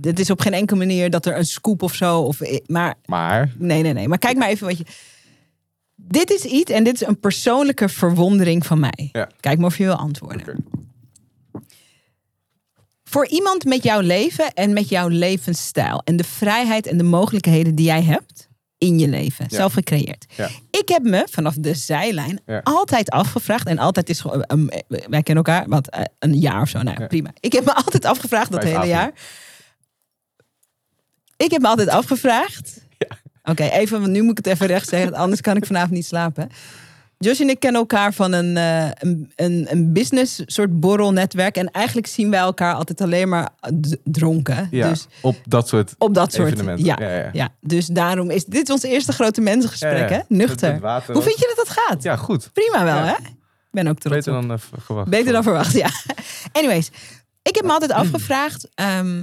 het 0.00 0.18
is 0.18 0.30
op 0.30 0.40
geen 0.40 0.52
enkele 0.52 0.78
manier 0.78 1.10
dat 1.10 1.26
er 1.26 1.36
een 1.36 1.44
scoop 1.46 1.82
of 1.82 1.94
zo. 1.94 2.20
Of, 2.20 2.38
maar 2.66 2.94
Maar, 3.04 3.52
nee, 3.58 3.82
nee, 3.82 3.92
nee. 3.92 4.08
Maar 4.08 4.18
kijk 4.18 4.36
maar 4.36 4.48
even 4.48 4.66
wat 4.66 4.78
je. 4.78 4.84
Dit 5.94 6.30
is 6.30 6.44
iets 6.44 6.70
en 6.72 6.84
dit 6.84 6.94
is 6.94 7.06
een 7.06 7.20
persoonlijke 7.20 7.88
verwondering 7.88 8.66
van 8.66 8.80
mij. 8.80 9.08
Ja. 9.12 9.28
Kijk 9.40 9.58
maar 9.58 9.66
of 9.66 9.78
je 9.78 9.84
wil 9.84 9.94
antwoorden. 9.94 10.64
Voor 13.08 13.26
iemand 13.26 13.64
met 13.64 13.82
jouw 13.82 14.00
leven 14.00 14.52
en 14.54 14.72
met 14.72 14.88
jouw 14.88 15.08
levensstijl 15.08 16.00
en 16.04 16.16
de 16.16 16.24
vrijheid 16.24 16.86
en 16.86 16.96
de 16.96 17.04
mogelijkheden 17.04 17.74
die 17.74 17.86
jij 17.86 18.02
hebt 18.02 18.48
in 18.78 18.98
je 18.98 19.08
leven, 19.08 19.46
Ja. 19.48 19.56
zelf 19.56 19.72
gecreëerd. 19.72 20.26
Ja. 20.36 20.48
Ik 20.70 20.88
heb 20.88 21.02
me 21.02 21.26
vanaf 21.30 21.54
de 21.54 21.74
zijlijn 21.74 22.40
Ja. 22.46 22.60
altijd 22.64 23.10
afgevraagd 23.10 23.66
en 23.66 23.78
altijd 23.78 24.08
is 24.08 24.20
gewoon, 24.20 24.44
um, 24.52 24.68
wij 24.88 25.22
kennen 25.22 25.44
elkaar, 25.44 25.68
wat 25.68 25.88
eh, 25.88 26.02
een 26.18 26.38
jaar 26.38 26.62
of 26.62 26.68
zo, 26.68 26.82
nou 26.82 27.06
prima. 27.06 27.30
Ik 27.40 27.52
heb 27.52 27.64
me 27.64 27.74
altijd 27.74 28.04
afgevraagd 28.04 28.50
dat 28.52 28.62
Vijf 28.62 28.74
hele 28.74 28.86
jaar. 28.86 29.12
Ik 31.36 31.50
heb 31.50 31.60
me 31.60 31.68
altijd 31.68 31.88
afgevraagd. 31.88 32.86
Oké, 33.42 33.64
even, 33.64 34.00
want 34.00 34.12
nu 34.12 34.22
moet 34.22 34.38
ik 34.38 34.44
het 34.44 34.54
even 34.54 34.66
recht 34.66 34.88
zeggen, 34.88 35.14
anders 35.14 35.40
kan 35.40 35.56
ik 35.56 35.66
vanavond 35.66 35.92
niet 35.92 36.06
slapen. 36.06 36.48
Josh 37.18 37.40
en 37.40 37.48
ik 37.48 37.60
kennen 37.60 37.80
elkaar 37.80 38.12
van 38.12 38.32
een, 38.32 38.56
eh, 38.56 38.90
een, 38.98 39.32
een, 39.36 39.66
een 39.70 39.92
business 39.92 40.42
soort 40.46 40.80
borrelnetwerk. 40.80 41.56
En 41.56 41.70
eigenlijk 41.70 42.06
zien 42.06 42.30
wij 42.30 42.38
elkaar 42.40 42.74
altijd 42.74 43.00
alleen 43.00 43.28
maar 43.28 43.48
dronken. 44.04 44.68
ja, 44.70 44.88
Dus 44.88 45.06
op 45.20 45.36
dat 45.44 45.68
soort 45.68 45.94
op 45.98 46.14
dat 46.14 46.32
soort. 46.32 46.46
evenementen. 46.52 46.84
Ja, 46.84 46.96
ja, 47.00 47.14
ja. 47.16 47.30
ja, 47.32 47.48
dus 47.60 47.86
daarom 47.86 48.30
is 48.30 48.44
dit 48.44 48.70
ons 48.70 48.82
eerste 48.82 49.12
grote 49.12 49.40
mensengesprek, 49.40 50.10
hè? 50.10 50.20
Nuchter. 50.28 50.80
Hoe 51.12 51.22
vind 51.22 51.38
je 51.38 51.52
dat 51.56 51.66
dat 51.66 51.76
gaat? 51.78 52.02
Ja, 52.02 52.16
goed. 52.16 52.50
Prima 52.52 52.84
wel, 52.84 53.02
hè? 53.02 53.12
Ik 53.12 53.74
ben 53.74 53.86
ook 53.88 53.98
trots 53.98 54.16
Beter 54.16 54.32
dan 54.32 54.52
eh, 54.52 54.58
verwacht. 54.78 55.08
Beter 55.08 55.32
dan 55.32 55.42
verwacht, 55.42 55.72
ja. 55.72 55.90
Anyways, 56.52 56.90
ik 57.42 57.54
heb 57.54 57.64
me 57.64 57.70
altijd 57.72 57.92
afgevraagd. 57.92 58.68
ehm, 58.74 59.16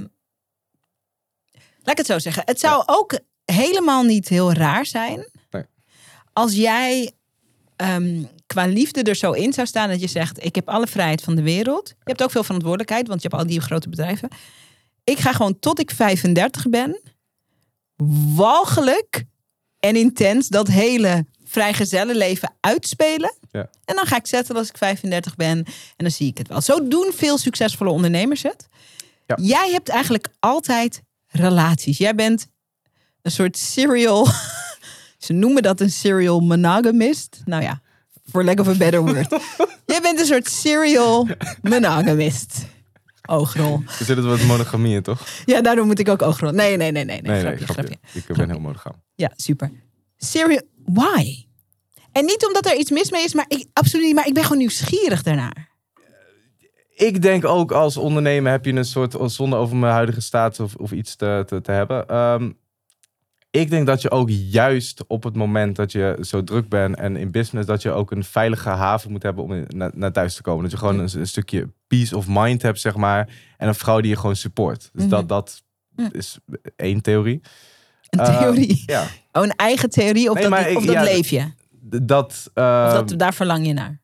laat 1.82 1.90
ik 1.90 1.96
het 1.96 2.06
zo 2.06 2.18
zeggen. 2.18 2.42
Het 2.46 2.60
zou 2.60 2.82
ook 2.86 3.18
helemaal 3.44 4.02
niet 4.02 4.28
heel 4.28 4.52
raar 4.52 4.86
zijn. 4.86 5.28
Nee. 5.50 5.62
Als 6.32 6.54
jij 6.54 7.10
ehm, 7.76 8.22
qua 8.46 8.66
liefde 8.66 9.02
er 9.02 9.14
zo 9.14 9.32
in 9.32 9.52
zou 9.52 9.66
staan 9.66 9.88
dat 9.88 10.00
je 10.00 10.06
zegt: 10.06 10.44
Ik 10.44 10.54
heb 10.54 10.68
alle 10.68 10.86
vrijheid 10.86 11.22
van 11.22 11.34
de 11.34 11.42
wereld. 11.42 11.88
Je 11.88 11.94
hebt 12.04 12.22
ook 12.22 12.30
veel 12.30 12.44
verantwoordelijkheid, 12.44 13.08
want 13.08 13.22
je 13.22 13.28
hebt 13.28 13.40
al 13.40 13.48
die 13.48 13.60
grote 13.60 13.88
bedrijven. 13.88 14.28
Ik 15.04 15.18
ga 15.18 15.32
gewoon 15.32 15.58
tot 15.58 15.80
ik 15.80 15.90
35 15.90 16.68
ben, 16.68 17.00
walgelijk 18.34 19.24
en 19.78 19.96
intens 19.96 20.48
dat 20.48 20.68
hele 20.68 21.26
vrijgezellenleven 21.44 22.54
uitspelen. 22.60 23.34
Ja. 23.50 23.68
En 23.84 23.94
dan 23.94 24.06
ga 24.06 24.16
ik 24.16 24.26
zetten 24.26 24.56
als 24.56 24.68
ik 24.68 24.76
35 24.76 25.36
ben. 25.36 25.58
En 25.58 25.64
dan 25.96 26.10
zie 26.10 26.28
ik 26.28 26.38
het 26.38 26.48
wel. 26.48 26.60
Zo 26.60 26.88
doen 26.88 27.12
veel 27.14 27.38
succesvolle 27.38 27.90
ondernemers 27.90 28.42
het. 28.42 28.68
Ja. 29.26 29.36
Jij 29.40 29.70
hebt 29.70 29.88
eigenlijk 29.88 30.28
altijd 30.38 31.02
relaties. 31.26 31.98
Jij 31.98 32.14
bent 32.14 32.46
een 33.22 33.30
soort 33.30 33.56
serial. 33.56 34.28
Ze 35.18 35.32
noemen 35.32 35.62
dat 35.62 35.80
een 35.80 35.90
serial 35.90 36.40
monogamist. 36.40 37.42
Nou 37.44 37.62
ja, 37.62 37.80
for 38.30 38.44
lack 38.44 38.60
of 38.60 38.68
a 38.68 38.74
better 38.74 39.00
word. 39.00 39.28
Jij 39.86 40.00
bent 40.00 40.20
een 40.20 40.26
soort 40.26 40.48
serial 40.48 41.28
monogamist. 41.62 42.66
Oogrol. 43.28 43.82
Er 43.98 44.04
zit 44.04 44.16
het 44.16 44.26
wat 44.26 44.42
monogamie 44.42 44.94
in, 44.94 45.02
toch? 45.02 45.26
Ja, 45.44 45.60
daarom 45.60 45.86
moet 45.86 45.98
ik 45.98 46.08
ook 46.08 46.22
oogrol. 46.22 46.50
Nee, 46.50 46.76
nee, 46.76 46.92
nee, 46.92 47.04
nee. 47.04 47.20
nee, 47.20 47.30
Nee, 47.32 47.40
grapje, 47.40 47.58
nee, 47.58 47.66
grapje. 47.66 47.98
grapje. 47.98 48.28
Ik 48.30 48.36
ben 48.36 48.50
heel 48.50 48.60
monogam. 48.60 48.92
Ja, 49.14 49.30
super. 49.36 49.70
Serial. 50.16 50.62
Why? 50.84 51.44
En 52.12 52.24
niet 52.24 52.46
omdat 52.46 52.66
er 52.66 52.76
iets 52.76 52.90
mis 52.90 53.10
mee 53.10 53.24
is, 53.24 53.34
maar 53.34 53.44
ik, 53.48 53.66
absoluut 53.72 54.06
niet. 54.06 54.14
Maar 54.14 54.26
ik 54.26 54.34
ben 54.34 54.42
gewoon 54.42 54.58
nieuwsgierig 54.58 55.22
daarnaar. 55.22 55.74
Ik 56.94 57.22
denk 57.22 57.44
ook 57.44 57.72
als 57.72 57.96
ondernemer 57.96 58.50
heb 58.50 58.64
je 58.64 58.72
een 58.72 58.84
soort, 58.84 59.16
zonder 59.24 59.58
over 59.58 59.76
mijn 59.76 59.92
huidige 59.92 60.20
status 60.20 60.60
of, 60.60 60.74
of 60.74 60.92
iets 60.92 61.16
te, 61.16 61.42
te, 61.46 61.60
te 61.60 61.70
hebben. 61.70 62.08
Ehm, 62.08 62.50
ik 63.60 63.70
denk 63.70 63.86
dat 63.86 64.02
je 64.02 64.10
ook 64.10 64.28
juist 64.30 65.04
op 65.06 65.22
het 65.22 65.34
moment 65.36 65.76
dat 65.76 65.92
je 65.92 66.18
zo 66.20 66.44
druk 66.44 66.68
bent 66.68 66.96
en 66.96 67.16
in 67.16 67.30
business, 67.30 67.66
dat 67.66 67.82
je 67.82 67.90
ook 67.90 68.10
een 68.10 68.24
veilige 68.24 68.68
haven 68.68 69.10
moet 69.10 69.22
hebben 69.22 69.44
om 69.44 69.64
naar, 69.68 69.90
naar 69.94 70.12
thuis 70.12 70.34
te 70.34 70.42
komen. 70.42 70.62
Dat 70.62 70.70
je 70.70 70.78
gewoon 70.78 70.98
een, 70.98 71.08
een 71.20 71.26
stukje 71.26 71.68
peace 71.86 72.16
of 72.16 72.26
mind 72.28 72.62
hebt, 72.62 72.80
zeg 72.80 72.96
maar. 72.96 73.28
En 73.56 73.68
een 73.68 73.74
vrouw 73.74 74.00
die 74.00 74.10
je 74.10 74.16
gewoon 74.16 74.36
support. 74.36 74.90
Dus 74.92 75.02
Mhm. 75.02 75.10
dat, 75.10 75.28
dat 75.28 75.62
is 76.12 76.38
één 76.76 77.00
theorie. 77.00 77.40
Een 78.10 78.18
Eh, 78.18 78.38
theorie. 78.38 78.82
ja, 78.86 79.06
Oh, 79.32 79.42
een 79.42 79.54
eigen 79.56 79.90
theorie 79.90 80.30
of 80.30 80.34
Nee, 80.40 80.48
dat, 80.50 80.66
ik- 80.66 80.76
of 80.76 80.84
dat 80.84 80.94
ja, 80.94 81.02
leef 81.02 81.28
je? 81.28 81.50
dat. 82.02 82.32
Of 82.32 82.50
ehm, 82.54 82.92
dat, 82.92 83.18
daar 83.18 83.34
verlang 83.34 83.66
je 83.66 83.72
naar? 83.72 84.00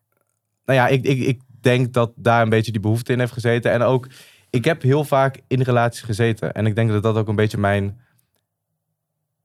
nou 0.64 0.78
ja, 0.78 0.88
ik, 0.88 1.04
ik, 1.04 1.18
ik 1.20 1.40
denk 1.60 1.92
dat 1.92 2.12
daar 2.16 2.42
een 2.42 2.48
beetje 2.48 2.72
die 2.72 2.80
behoefte 2.80 3.12
in 3.12 3.18
heeft 3.18 3.32
gezeten. 3.32 3.70
En 3.72 3.82
ook, 3.82 4.06
ik 4.50 4.64
heb 4.64 4.82
heel 4.82 5.04
vaak 5.04 5.40
in 5.48 5.60
relaties 5.62 6.00
gezeten. 6.02 6.52
En 6.52 6.66
ik 6.66 6.74
denk 6.74 6.90
dat 6.90 7.02
dat 7.02 7.16
ook 7.16 7.28
een 7.28 7.36
beetje 7.36 7.58
mijn... 7.58 8.00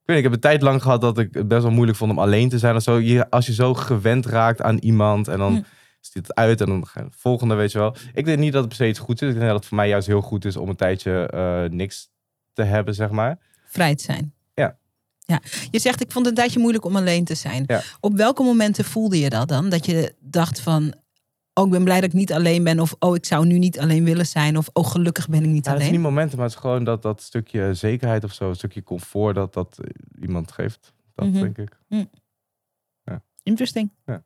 Ik, 0.08 0.14
weet 0.14 0.24
niet, 0.24 0.26
ik 0.26 0.42
heb 0.42 0.44
een 0.44 0.50
tijd 0.60 0.70
lang 0.70 0.82
gehad 0.82 1.02
dat 1.02 1.18
ik 1.18 1.34
het 1.34 1.48
best 1.48 1.62
wel 1.62 1.72
moeilijk 1.72 1.98
vond 1.98 2.12
om 2.12 2.20
alleen 2.20 2.50
te 2.50 2.58
zijn. 2.58 2.76
Of 2.76 2.84
zo. 2.84 3.00
Je, 3.00 3.30
als 3.30 3.46
je 3.46 3.54
zo 3.54 3.74
gewend 3.74 4.26
raakt 4.26 4.62
aan 4.62 4.78
iemand 4.78 5.28
en 5.28 5.38
dan 5.38 5.54
Hm. 5.54 5.62
stiet 6.02 6.28
het 6.28 6.36
uit 6.36 6.62
en 6.62 6.68
dan 6.68 6.88
ga 6.88 7.02
je 7.02 7.08
volgende, 7.10 7.56
weet 7.56 7.72
je 7.72 7.78
wel. 7.78 7.96
Ik 8.14 8.26
denk 8.26 8.40
niet 8.40 8.52
dat 8.54 8.60
het 8.60 8.68
per 8.70 8.78
se 8.78 8.88
iets 8.88 9.00
goed 9.00 9.22
is. 9.22 9.28
Ik 9.28 9.34
denk 9.36 9.48
dat 9.48 9.56
het 9.56 9.66
voor 9.66 9.78
mij 9.78 9.88
juist 9.88 10.08
heel 10.08 10.22
goed 10.22 10.46
is 10.46 10.58
om 10.58 10.70
een 10.70 10.76
tijdje 10.76 11.28
eh, 11.28 11.64
niks 11.70 12.10
te 12.54 12.64
hebben, 12.64 12.94
zeg 12.94 13.10
maar. 13.10 13.38
Vrij 13.66 13.96
te 13.96 14.04
zijn. 14.04 14.34
Ja. 14.54 14.78
ja. 15.20 15.42
Je 15.72 15.80
zegt, 15.80 16.02
ik 16.02 16.12
vond 16.12 16.26
het 16.26 16.34
een 16.34 16.42
tijdje 16.42 16.60
moeilijk 16.60 16.86
om 16.86 16.96
alleen 16.96 17.26
te 17.26 17.36
zijn. 17.36 17.64
Ja. 17.68 17.82
Op 18.00 18.16
welke 18.16 18.44
momenten 18.44 18.86
voelde 18.86 19.20
je 19.20 19.30
dat 19.30 19.48
dan? 19.48 19.70
Dat 19.70 19.86
je 19.86 20.16
dacht 20.20 20.60
van, 20.60 20.94
oh, 21.58 21.66
ik 21.66 21.72
ben 21.72 21.84
blij 21.84 22.02
dat 22.02 22.10
ik 22.10 22.16
niet 22.16 22.34
alleen 22.34 22.64
ben. 22.64 22.80
Of, 22.80 22.96
oh, 23.00 23.16
ik 23.16 23.26
zou 23.26 23.46
nu 23.46 23.58
niet 23.58 23.80
alleen 23.80 24.04
willen 24.04 24.26
zijn. 24.26 24.58
Of, 24.58 24.70
oh, 24.74 24.86
gelukkig 24.88 25.30
ben 25.30 25.44
ik 25.44 25.50
niet 25.50 25.66
Ja, 25.66 25.72
het 25.72 25.80
is 25.82 25.88
alleen. 25.88 26.00
niet 26.02 26.10
momenten, 26.10 26.38
maar 26.38 26.46
het 26.46 26.56
is 26.56 26.62
gewoon 26.62 26.84
dat, 26.84 27.02
dat 27.02 27.22
stukje 27.22 27.74
zekerheid 27.74 28.24
of 28.24 28.34
zo. 28.34 28.50
Een 28.50 28.56
stukje 28.56 28.84
comfort 28.84 29.36
dat, 29.36 29.54
dat 29.54 29.78
iemand 30.22 30.52
geeft. 30.52 30.94
Dat 31.16 31.28
Mhm. 31.28 31.40
denk 31.42 31.58
ik. 31.58 31.78
Interesting. 33.44 33.92
Ja. 34.06 34.24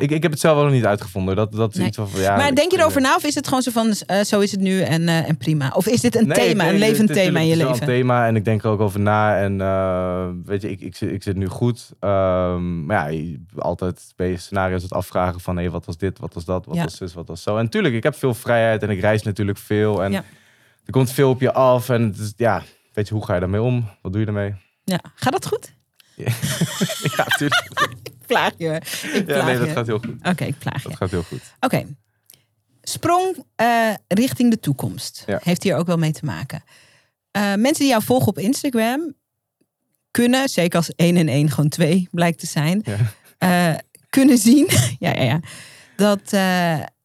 Ik, 0.00 0.10
ik 0.10 0.22
heb 0.22 0.30
het 0.32 0.40
zelf 0.40 0.54
wel 0.54 0.64
nog 0.64 0.72
niet 0.72 0.84
uitgevonden. 0.86 1.36
Dat, 1.36 1.52
dat 1.52 1.70
is 1.72 1.78
Nee. 1.78 1.86
iets 1.86 1.96
van, 1.96 2.08
ja, 2.16 2.36
maar 2.36 2.54
denk 2.54 2.70
je 2.70 2.78
erover 2.78 3.00
na? 3.00 3.14
Of 3.14 3.24
is 3.24 3.34
het 3.34 3.46
gewoon 3.46 3.62
zo 3.62 3.70
van, 3.70 3.94
eh, 4.06 4.20
zo 4.20 4.40
is 4.40 4.50
het 4.50 4.60
nu 4.60 4.80
en, 4.80 5.08
eh, 5.08 5.28
en 5.28 5.36
prima? 5.36 5.70
Of 5.74 5.86
is 5.86 6.00
dit 6.00 6.16
een 6.16 6.26
Nee, 6.26 6.36
thema, 6.36 6.64
een 6.64 6.70
het- 6.70 6.78
levend 6.78 7.08
het 7.08 7.18
thema 7.18 7.38
in 7.40 7.46
je 7.46 7.56
leven? 7.56 7.72
een 7.74 7.78
thema 7.86 8.26
en 8.26 8.36
ik 8.36 8.44
denk 8.44 8.62
er 8.64 8.70
ook 8.70 8.80
over 8.80 9.00
na. 9.00 9.38
En 9.40 9.60
eh, 9.60 10.28
weet 10.44 10.62
je, 10.62 10.70
ik, 10.70 10.80
ik, 10.80 10.96
zit, 10.96 11.12
ik 11.12 11.22
zit 11.22 11.36
nu 11.36 11.46
goed. 11.46 11.90
Ehm, 12.00 12.84
maar 12.86 13.12
ja, 13.12 13.36
altijd 13.56 14.12
ben 14.16 14.26
je 14.26 14.36
scenario's 14.36 14.82
het 14.82 14.92
afvragen 14.92 15.40
van... 15.40 15.56
Hé, 15.58 15.70
wat 15.70 15.86
was 15.86 15.96
dit, 15.98 16.18
wat 16.18 16.34
was 16.34 16.44
dat, 16.44 16.66
wat 16.66 16.74
Ja. 16.76 16.82
was 16.82 16.96
zus, 16.96 17.14
wat 17.14 17.28
was 17.28 17.42
zo. 17.42 17.56
En 17.56 17.62
natuurlijk, 17.64 17.94
ik 17.94 18.02
heb 18.02 18.14
veel 18.16 18.34
vrijheid 18.34 18.82
en 18.82 18.90
ik 18.90 19.00
reis 19.00 19.22
natuurlijk 19.22 19.58
veel. 19.58 20.04
En 20.04 20.12
Ja. 20.12 20.24
er 20.84 20.92
komt 20.92 21.10
veel 21.10 21.30
op 21.30 21.40
je 21.40 21.52
af. 21.52 21.88
En 21.88 22.02
het 22.02 22.18
is, 22.18 22.32
ja, 22.36 22.62
weet 22.92 23.08
je, 23.08 23.14
hoe 23.14 23.24
ga 23.24 23.34
je 23.34 23.40
daarmee 23.40 23.62
om? 23.62 23.88
Wat 24.02 24.12
doe 24.12 24.20
je 24.20 24.26
ermee? 24.26 24.54
Ja. 24.84 25.00
Gaat 25.14 25.32
dat 25.32 25.46
goed? 25.46 25.72
ja, 27.16 27.26
natuurlijk. 27.28 27.70
Plaag 28.32 28.52
je. 28.56 28.74
Ik 28.74 29.12
Ja, 29.14 29.22
plaag 29.22 29.44
nee, 29.44 29.58
dat 29.58 29.66
je. 29.66 29.72
gaat 29.72 29.86
heel 29.86 29.98
goed. 29.98 30.26
Oké, 30.28 30.44
ik 30.44 30.58
plaag 30.58 30.82
je. 30.82 30.88
Dat 30.88 30.96
gaat 30.96 31.10
heel 31.10 31.22
goed. 31.22 31.40
Oké. 31.60 31.86
Sprong 32.82 33.44
eh, 33.56 33.94
richting 34.08 34.50
de 34.50 34.60
toekomst. 34.60 35.22
Ja. 35.26 35.40
Heeft 35.42 35.62
hier 35.62 35.76
ook 35.76 35.86
wel 35.86 35.96
mee 35.98 36.12
te 36.12 36.24
maken. 36.24 36.62
Eh, 37.30 37.42
mensen 37.42 37.78
die 37.78 37.88
jou 37.88 38.02
volgen 38.02 38.28
op 38.28 38.38
Instagram 38.38 39.14
kunnen, 40.10 40.48
zeker 40.48 40.76
als 40.78 40.92
1 40.96 41.16
en 41.16 41.28
1 41.28 41.50
gewoon 41.50 41.68
2 41.68 42.08
blijkt 42.10 42.38
te 42.38 42.46
zijn, 42.46 42.82
Ja. 42.84 42.96
eh, 43.72 43.78
kunnen 44.08 44.38
zien 44.38 44.68
ja, 44.98 45.12
ja, 45.14 45.22
ja, 45.22 45.40
dat 45.96 46.32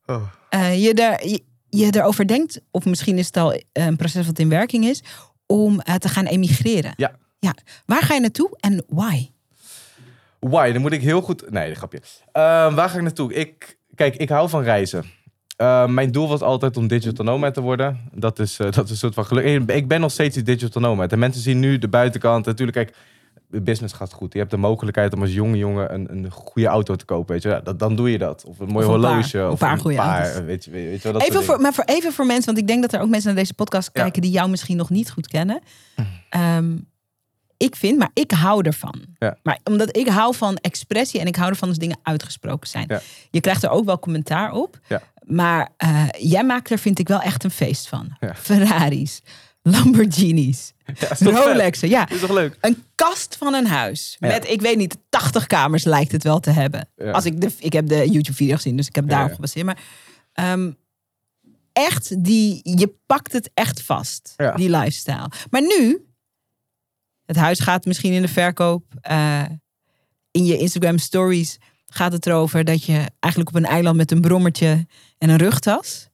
Oh. 0.05 0.31
je, 0.75 0.93
er, 0.93 1.27
je, 1.27 1.43
je 1.69 1.85
erover 1.95 2.27
denkt, 2.27 2.61
of 2.71 2.85
misschien 2.85 3.17
is 3.17 3.25
het 3.25 3.37
al 3.37 3.61
een 3.73 3.95
proces 3.95 4.25
wat 4.25 4.39
in 4.39 4.49
werking 4.49 4.85
is, 4.85 5.03
om 5.45 5.81
te 5.99 6.09
gaan 6.09 6.25
emigreren. 6.25 6.93
Ja. 6.97 7.15
ja. 7.39 7.55
Waar 7.85 8.01
ga 8.03 8.13
je 8.13 8.19
naartoe 8.19 8.57
en 8.59 8.83
why? 8.87 9.29
Why? 10.39 10.71
Dan 10.71 10.81
moet 10.81 10.91
ik 10.93 11.01
heel 11.01 11.21
goed... 11.21 11.49
Nee, 11.51 11.75
grapje. 11.75 11.99
Ehm, 12.31 12.73
waar 12.75 12.89
ga 12.89 12.95
ik 12.95 13.01
naartoe? 13.01 13.33
Ik, 13.33 13.77
kijk, 13.95 14.15
ik 14.15 14.29
hou 14.29 14.49
van 14.49 14.63
reizen. 14.63 15.03
Ehm, 15.55 15.93
mijn 15.93 16.11
doel 16.11 16.27
was 16.27 16.41
altijd 16.41 16.77
om 16.77 16.87
digital 16.87 17.25
nomad 17.25 17.53
te 17.53 17.61
worden. 17.61 17.99
Dat 18.13 18.39
is, 18.39 18.59
eh, 18.59 18.71
dat 18.71 18.85
is 18.85 18.89
een 18.91 18.97
soort 18.97 19.13
van 19.13 19.25
geluk. 19.25 19.69
Ik- 19.69 19.87
ben 19.87 19.99
nog 20.01 20.11
steeds 20.11 20.33
die 20.35 20.43
digital 20.43 20.81
nomad. 20.81 21.11
En 21.11 21.19
mensen 21.19 21.41
zien 21.41 21.59
nu 21.59 21.77
de 21.77 21.87
buitenkant. 21.87 22.45
Natuurlijk, 22.45 22.77
kijk, 22.77 22.95
de 23.49 23.61
business 23.61 23.93
gaat 23.93 24.13
goed. 24.13 24.33
Je 24.33 24.39
hebt 24.39 24.51
de 24.51 24.57
mogelijkheid 24.57 25.13
om 25.13 25.21
als 25.21 25.33
jonge 25.33 25.57
jongen 25.57 25.93
een, 25.93 26.07
een 26.11 26.31
goede 26.31 26.67
auto 26.67 26.95
te 26.95 27.05
kopen. 27.05 27.33
Weet 27.33 27.43
je? 27.43 27.49
Ja, 27.49 27.59
dat, 27.59 27.79
dan 27.79 27.95
doe 27.95 28.11
je 28.11 28.17
dat. 28.17 28.45
Of 28.45 28.59
een 28.59 28.67
mooi 28.67 28.85
Of 28.85 28.93
een 28.93 28.99
paar- 29.01 29.09
horloge. 29.11 29.37
een 29.39 29.49
of 29.49 29.59
paar 29.59 29.77
goede 29.77 29.97
auto's. 29.97 30.39
Weet 30.45 30.63
je, 30.65 30.71
weet 30.71 31.01
je 31.01 31.11
wel, 31.11 31.13
dat 31.13 31.21
Even 31.29 31.43
voor, 31.43 31.61
maar 31.61 31.73
voor, 31.73 31.83
even 31.83 32.13
voor 32.13 32.25
mensen, 32.25 32.45
want 32.45 32.57
ik 32.57 32.67
denk 32.67 32.81
dat 32.81 32.93
er 32.93 33.01
ook 33.01 33.09
mensen 33.09 33.27
naar 33.33 33.39
deze 33.41 33.53
podcast 33.53 33.89
Ja. 33.93 34.01
kijken 34.01 34.21
die 34.21 34.31
jou 34.31 34.49
misschien 34.49 34.77
nog 34.77 34.89
niet 34.89 35.11
goed 35.11 35.27
kennen. 35.27 35.59
Ehm, 36.29 36.77
ik 37.57 37.75
vind, 37.75 37.97
maar 37.97 38.09
ik 38.13 38.31
hou 38.31 38.65
ervan. 38.65 39.05
Ja. 39.17 39.37
Maar 39.43 39.59
omdat 39.63 39.97
ik 39.97 40.07
hou 40.07 40.35
van 40.35 40.55
expressie 40.57 41.19
en 41.19 41.27
ik 41.27 41.35
hou 41.35 41.49
ervan 41.49 41.69
als 41.69 41.77
dingen 41.77 41.99
uitgesproken 42.03 42.69
zijn. 42.69 42.85
Ja. 42.87 43.01
Je 43.29 43.41
krijgt 43.41 43.63
er 43.63 43.69
ook 43.69 43.85
wel 43.85 43.99
commentaar 43.99 44.51
op. 44.51 44.79
Ja. 44.87 45.01
Maar 45.23 45.69
eh, 45.77 46.05
jij 46.17 46.43
maakt 46.43 46.69
er, 46.69 46.79
vind 46.79 46.99
ik, 46.99 47.07
wel 47.07 47.21
echt 47.21 47.43
een 47.43 47.51
feest 47.51 47.87
van. 47.87 48.17
Ferraris, 48.35 49.21
Lamborghinis? 49.61 50.73
Rolexen. 51.19 51.89
Ja, 51.89 52.09
Is 52.09 52.19
toch 52.19 52.31
leuk? 52.31 52.57
een 52.61 52.83
kast 52.95 53.35
van 53.37 53.53
een 53.53 53.67
huis. 53.67 54.17
Met, 54.19 54.49
ik 54.49 54.61
weet 54.61 54.77
niet, 54.77 54.97
80 55.09 55.47
kamers 55.47 55.83
lijkt 55.83 56.11
het 56.11 56.23
wel 56.23 56.39
te 56.39 56.49
hebben. 56.49 56.89
Als 57.11 57.25
ik, 57.25 57.41
de, 57.41 57.51
ik 57.59 57.73
heb 57.73 57.87
de 57.87 58.09
YouTube-video 58.09 58.55
gezien, 58.55 58.75
dus 58.77 58.87
ik 58.87 58.95
heb 58.95 59.09
daarop 59.09 59.33
gebaseerd. 59.33 59.65
Maar 59.65 59.79
ehm, 60.33 60.71
echt, 61.73 62.23
die, 62.23 62.59
je 62.63 62.93
pakt 63.05 63.33
het 63.33 63.51
echt 63.53 63.81
vast, 63.81 64.33
die 64.55 64.69
lifestyle. 64.69 65.31
Maar 65.49 65.61
nu, 65.61 66.05
het 67.27 67.35
huis 67.35 67.59
gaat 67.59 67.85
misschien 67.85 68.13
in 68.13 68.21
de 68.21 68.27
verkoop. 68.27 68.83
eh, 69.01 69.41
in 70.31 70.45
je 70.45 70.57
Instagram 70.57 70.97
stories 70.97 71.57
gaat 71.87 72.11
het 72.11 72.25
erover 72.25 72.63
dat 72.63 72.83
je 72.83 73.05
eigenlijk 73.19 73.55
op 73.55 73.61
een 73.63 73.69
eiland 73.69 73.97
met 73.97 74.11
een 74.11 74.21
brommertje 74.21 74.85
en 75.17 75.29
een 75.29 75.37
rugtas. 75.37 76.09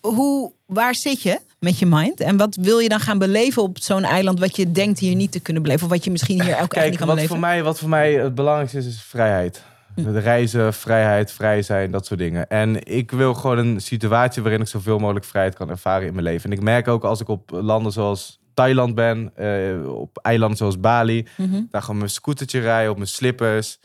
Hoe- 0.00 0.52
waar 0.66 0.94
zit 0.94 1.22
je 1.22 1.40
met 1.58 1.78
je 1.78 1.86
mind? 1.86 2.20
En 2.20 2.36
wat 2.36 2.56
wil 2.60 2.78
je 2.78 2.88
dan 2.88 3.00
gaan 3.00 3.18
beleven 3.18 3.62
op 3.62 3.78
zo'n 3.78 4.04
eiland 4.04 4.38
wat 4.40 4.56
je 4.56 4.70
denkt 4.72 4.98
hier 4.98 5.14
niet 5.14 5.32
te 5.32 5.40
kunnen 5.40 5.62
beleven? 5.62 5.84
Of 5.84 5.90
wat 5.90 6.04
je 6.04 6.10
misschien 6.10 6.42
hier 6.42 6.52
ook 6.52 6.58
echt 6.58 6.60
niet 6.60 6.70
Kijk, 6.70 6.96
kan 6.96 7.06
wat 7.06 7.16
beleven? 7.16 7.28
voor, 7.36 7.46
mij, 7.46 7.62
wat 7.62 7.78
voor 7.78 7.88
mij 7.88 8.12
het 8.12 8.34
belangrijkste 8.34 8.78
is, 8.78 8.86
is 8.86 9.02
vrijheid. 9.02 9.62
De 9.94 10.18
reizen, 10.18 10.74
vrijheid, 10.74 11.32
vrij 11.32 11.62
zijn, 11.62 11.90
dat 11.90 12.06
soort 12.06 12.18
dingen. 12.20 12.48
En 12.48 12.86
ik 12.86 13.10
wil 13.10 13.34
gewoon 13.34 13.58
een 13.58 13.80
situatie 13.80 14.42
waarin 14.42 14.60
ik 14.60 14.66
zoveel 14.68 14.98
mogelijk 14.98 15.24
vrijheid 15.24 15.54
kan 15.54 15.70
ervaren 15.70 16.06
in 16.06 16.12
mijn 16.12 16.24
leven. 16.24 16.50
En 16.50 16.56
ik 16.56 16.62
merk 16.62 16.88
ook 16.88 17.04
als 17.04 17.20
ik 17.20 17.28
op 17.28 17.50
landen 17.50 17.92
zoals 17.92 18.39
Thailand 18.60 18.94
ben, 18.94 19.30
eh, 19.36 19.92
op 19.94 20.18
eilanden 20.22 20.56
zoals 20.56 20.80
Bali, 20.80 21.26
Mhm. 21.36 21.60
daar 21.70 21.80
gewoon 21.82 21.98
mijn 21.98 22.10
scootertje 22.10 22.60
rijden, 22.60 22.90
op 22.90 22.96
mijn 22.96 23.08
slippers, 23.08 23.78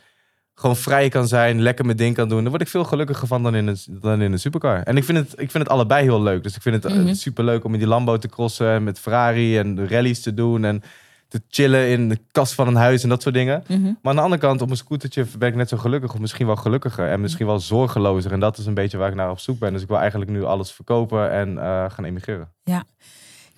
gewoon 0.55 0.75
vrij 0.75 1.09
kan 1.09 1.27
zijn, 1.27 1.61
lekker 1.61 1.85
mijn 1.85 1.97
ding 1.97 2.15
kan 2.15 2.29
doen. 2.29 2.41
Dan 2.41 2.49
word 2.49 2.61
ik 2.61 2.67
veel 2.67 2.83
gelukkiger 2.83 3.27
van 3.27 3.43
dan 3.43 3.55
in 3.55 3.67
een, 3.67 3.77
dan 3.89 4.21
in 4.21 4.31
een 4.31 4.39
supercar. 4.39 4.83
En 4.83 4.97
ik 4.97 5.03
vind, 5.03 5.17
het, 5.17 5.31
ik 5.31 5.51
vind 5.51 5.63
het 5.63 5.69
allebei 5.69 6.03
heel 6.03 6.21
leuk. 6.21 6.43
Dus 6.43 6.55
ik 6.55 6.61
vind 6.61 6.83
het 6.83 6.93
Mhm. 6.93 7.13
super 7.13 7.43
leuk 7.43 7.63
om 7.63 7.73
in 7.73 7.79
die 7.79 7.87
Lambo 7.87 8.17
te 8.17 8.27
crossen, 8.27 8.67
en 8.69 8.83
met 8.83 8.99
Ferrari 8.99 9.57
en 9.57 9.75
de 9.75 9.87
rallies 9.87 10.21
te 10.21 10.33
doen 10.33 10.63
en 10.65 10.81
te 11.27 11.41
chillen 11.49 11.87
in 11.89 12.09
de 12.09 12.19
kast 12.31 12.53
van 12.53 12.67
een 12.67 12.75
huis 12.75 13.03
en 13.03 13.09
dat 13.09 13.21
soort 13.21 13.35
dingen. 13.35 13.63
Mhm. 13.67 13.81
Maar 13.83 13.95
aan 14.01 14.15
de 14.15 14.21
andere 14.21 14.41
kant, 14.41 14.61
op 14.61 14.69
een 14.69 14.77
scootertje 14.77 15.25
ben 15.37 15.49
ik 15.49 15.55
net 15.55 15.69
zo 15.69 15.77
gelukkig, 15.77 16.13
of 16.13 16.19
misschien 16.19 16.45
wel 16.45 16.55
gelukkiger 16.55 17.07
en 17.09 17.21
misschien 17.21 17.45
wel 17.45 17.59
zorgelozer. 17.59 18.31
En 18.31 18.39
dat 18.39 18.57
is 18.57 18.65
een 18.65 18.73
beetje 18.73 18.97
waar 18.97 19.09
ik 19.09 19.15
naar 19.15 19.29
op 19.29 19.39
zoek 19.39 19.59
ben. 19.59 19.73
Dus 19.73 19.81
ik 19.81 19.87
wil 19.87 19.99
eigenlijk 19.99 20.31
nu 20.31 20.43
alles 20.43 20.71
verkopen 20.71 21.31
en 21.31 21.57
eh, 21.57 21.85
gaan 21.89 22.05
emigreren. 22.05 22.49
Ik 22.63 22.73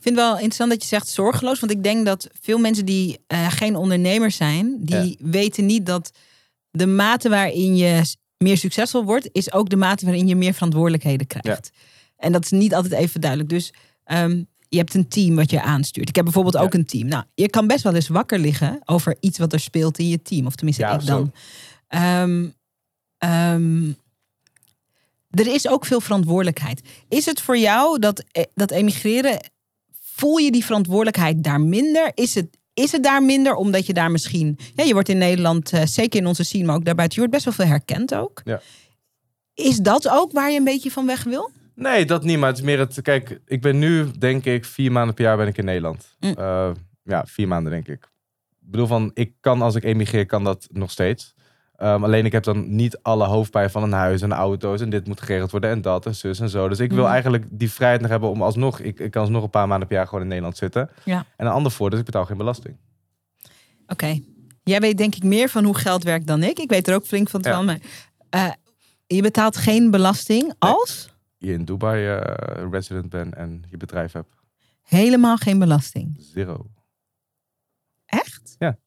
vind 0.07 0.19
het 0.19 0.25
wel 0.27 0.33
interessant 0.35 0.69
dat 0.69 0.81
je 0.81 0.87
zegt 0.87 1.07
zorgeloos. 1.07 1.59
Want 1.59 1.71
ik 1.71 1.83
denk 1.83 2.05
dat 2.05 2.27
veel 2.41 2.57
mensen 2.57 2.85
die 2.85 3.19
eh, 3.27 3.51
geen 3.51 3.75
ondernemers 3.75 4.35
zijn, 4.35 4.77
die 4.79 5.17
weten 5.19 5.65
niet 5.65 5.85
dat 5.85 6.11
de 6.71 6.87
mate 6.87 7.29
waarin 7.29 7.75
je 7.77 8.01
meer 8.37 8.57
succesvol 8.57 9.03
wordt, 9.03 9.29
is 9.31 9.51
ook 9.51 9.69
de 9.69 9.75
mate 9.75 10.05
waarin 10.05 10.27
je 10.27 10.35
meer 10.35 10.53
verantwoordelijkheden 10.53 11.27
krijgt. 11.27 11.71
En 12.17 12.31
dat 12.31 12.43
is 12.43 12.51
niet 12.51 12.73
altijd 12.73 12.93
even 12.93 13.21
duidelijk. 13.21 13.49
Dus 13.49 13.73
ehm, 14.03 14.43
je 14.69 14.77
hebt 14.77 14.93
een 14.93 15.07
team 15.07 15.35
wat 15.35 15.51
je 15.51 15.61
aanstuurt. 15.61 16.09
Ik 16.09 16.15
heb 16.15 16.23
bijvoorbeeld 16.23 16.55
Ja. 16.55 16.61
ook 16.61 16.73
een 16.73 16.85
team. 16.85 17.07
Nou, 17.07 17.23
je 17.33 17.49
kan 17.49 17.67
best 17.67 17.83
wel 17.83 17.95
eens 17.95 18.07
wakker 18.07 18.39
liggen 18.39 18.79
over 18.85 19.17
iets 19.19 19.37
wat 19.37 19.53
er 19.53 19.59
speelt 19.59 19.97
in 19.97 20.07
je 20.07 20.21
team. 20.21 20.45
Of 20.45 20.55
tenminste, 20.55 20.83
Ja, 20.83 20.99
ik 20.99 21.05
dan. 21.05 21.33
Ehm, 21.87 22.47
ehm, 23.17 23.91
er 25.29 25.47
is 25.53 25.67
ook 25.67 25.85
veel 25.85 26.01
verantwoordelijkheid. 26.01 26.81
Is 27.09 27.25
het 27.25 27.41
voor 27.41 27.57
jou 27.57 27.99
dat, 27.99 28.23
eh, 28.31 28.43
dat 28.53 28.71
emigreren 28.71 29.39
Voel 30.17 30.37
je 30.37 30.51
die 30.51 30.65
verantwoordelijkheid 30.65 31.43
daar 31.43 31.61
minder? 31.61 32.11
Is 32.13 32.35
het, 32.35 32.57
is 32.73 32.91
het 32.91 33.03
daar 33.03 33.23
minder 33.23 33.55
omdat 33.55 33.85
je 33.85 33.93
daar 33.93 34.11
misschien... 34.11 34.57
Ja, 34.75 34.83
je 34.83 34.93
wordt 34.93 35.09
in 35.09 35.17
Nederland, 35.17 35.73
eh, 35.73 35.85
zeker 35.85 36.19
in 36.19 36.27
onze 36.27 36.43
scene, 36.43 36.65
maar 36.65 36.75
ook 36.75 36.85
daarbuiten... 36.85 37.21
je 37.21 37.27
wordt 37.27 37.43
best 37.43 37.57
wel 37.57 37.65
veel 37.65 37.75
herkend 37.75 38.15
ook. 38.15 38.41
Ja. 38.43 38.61
Is 39.53 39.77
dat 39.77 40.09
ook 40.09 40.31
waar 40.31 40.51
je 40.51 40.57
een 40.57 40.63
beetje 40.63 40.91
van 40.91 41.05
weg 41.05 41.23
wil? 41.23 41.51
Nee, 41.75 42.05
dat 42.05 42.23
niet. 42.23 42.37
Maar 42.37 42.49
het 42.49 42.57
is 42.57 42.63
meer 42.63 42.79
het... 42.79 43.01
Kijk, 43.01 43.39
ik 43.45 43.61
ben 43.61 43.79
nu, 43.79 44.11
denk 44.19 44.45
ik, 44.45 44.65
vier 44.65 44.91
maanden 44.91 45.15
per 45.15 45.23
jaar 45.23 45.37
ben 45.37 45.47
ik 45.47 45.57
in 45.57 45.65
Nederland. 45.65 46.15
Mm. 46.19 46.33
Eh, 46.37 46.71
ja, 47.03 47.25
vier 47.25 47.47
maanden, 47.47 47.71
denk 47.71 47.87
ik. 47.87 48.03
Ik 48.61 48.71
bedoel 48.71 48.87
van, 48.87 49.11
ik 49.13 49.33
kan 49.39 49.61
als 49.61 49.75
ik 49.75 49.83
emigreer, 49.83 50.25
kan 50.25 50.43
dat 50.43 50.67
nog 50.71 50.91
steeds. 50.91 51.33
Um, 51.81 52.03
alleen 52.03 52.25
ik 52.25 52.31
heb 52.31 52.43
dan 52.43 52.75
niet 52.75 52.97
alle 53.01 53.25
hoofdpijn 53.25 53.69
van 53.69 53.83
een 53.83 53.91
huis 53.91 54.21
en 54.21 54.31
auto's 54.31 54.81
en 54.81 54.89
dit 54.89 55.07
moet 55.07 55.21
geregeld 55.21 55.51
worden 55.51 55.69
en 55.69 55.81
dat 55.81 56.05
en 56.05 56.15
zus 56.15 56.39
en 56.39 56.49
zo. 56.49 56.67
Dus 56.67 56.79
ik 56.79 56.91
wil 56.91 57.03
Mhm. 57.03 57.11
eigenlijk 57.11 57.45
die 57.49 57.71
vrijheid 57.71 58.01
nog 58.01 58.09
hebben 58.09 58.29
om 58.29 58.41
alsnog, 58.41 58.79
ik, 58.79 58.99
ik 58.99 59.11
kan 59.11 59.21
alsnog 59.21 59.43
een 59.43 59.49
paar 59.49 59.67
maanden 59.67 59.87
per 59.87 59.97
jaar 59.97 60.05
gewoon 60.07 60.21
in 60.21 60.27
Nederland 60.27 60.57
zitten. 60.57 60.89
Ja. 61.03 61.25
En 61.37 61.45
een 61.45 61.51
ander 61.51 61.71
voordeel 61.71 61.93
is, 61.99 62.05
ik 62.05 62.11
betaal 62.11 62.25
geen 62.25 62.37
belasting. 62.37 62.77
Oké. 63.87 64.19
Jij 64.63 64.79
weet 64.79 64.97
denk 64.97 65.15
ik 65.15 65.23
meer 65.23 65.49
van 65.49 65.63
hoe 65.63 65.77
geld 65.77 66.03
werkt 66.03 66.27
dan 66.27 66.43
ik. 66.43 66.59
Ik 66.59 66.69
weet 66.69 66.87
er 66.87 66.95
ook 66.95 67.05
flink 67.05 67.29
van 67.29 67.39
Ja. 67.43 67.61
Maar 67.61 67.79
eh, 68.29 68.51
je 69.07 69.21
betaalt 69.21 69.57
geen 69.57 69.91
belasting 69.91 70.53
als 70.59 71.09
Je 71.37 71.53
in 71.53 71.65
Dubai 71.65 72.07
eh, 72.07 72.63
resident 72.71 73.09
bent 73.09 73.33
en 73.35 73.63
je 73.69 73.77
bedrijf 73.77 74.11
hebt. 74.11 74.33
helemaal 74.81 75.37
geen 75.37 75.59
belasting. 75.59 76.15
Zero. 76.33 76.65
Echt? 78.05 78.55
Ja, 78.59 78.77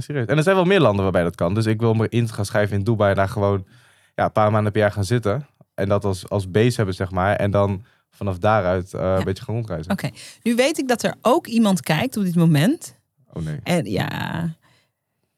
serieus. 0.00 0.26
En 0.26 0.36
er 0.36 0.42
zijn 0.42 0.56
wel 0.56 0.64
meer 0.64 0.80
landen 0.80 1.02
waarbij 1.02 1.22
dat 1.22 1.34
kan. 1.34 1.54
Dus 1.54 1.66
ik 1.66 1.80
wil 1.80 1.94
me 1.94 2.08
in 2.08 2.28
gaan 2.28 2.46
schrijven 2.46 2.76
in 2.76 2.84
Dubai 2.84 3.10
en 3.10 3.16
daar 3.16 3.28
gewoon 3.28 3.66
ja, 4.14 4.24
een 4.24 4.32
paar 4.32 4.50
maanden 4.50 4.72
per 4.72 4.80
jaar 4.80 4.92
gaan 4.92 5.04
zitten. 5.04 5.46
En 5.74 5.88
dat 5.88 6.04
als, 6.04 6.28
als 6.28 6.50
base 6.50 6.76
hebben, 6.76 6.94
zeg 6.94 7.10
maar. 7.10 7.36
En 7.36 7.50
dan 7.50 7.84
vanaf 8.10 8.38
daaruit 8.38 8.94
eh, 8.94 9.14
een 9.18 9.24
beetje 9.24 9.44
gaan 9.44 9.54
rondreizen. 9.54 9.92
Oké. 9.92 10.10
Nu 10.42 10.54
weet 10.54 10.78
ik 10.78 10.88
dat 10.88 11.02
er 11.02 11.14
ook 11.22 11.46
iemand 11.46 11.80
kijkt 11.80 12.16
op 12.16 12.24
dit 12.24 12.36
moment. 12.36 12.98
Oh 13.32 13.42
nee. 13.42 13.58
En 13.62 13.84
ja, 13.90 14.48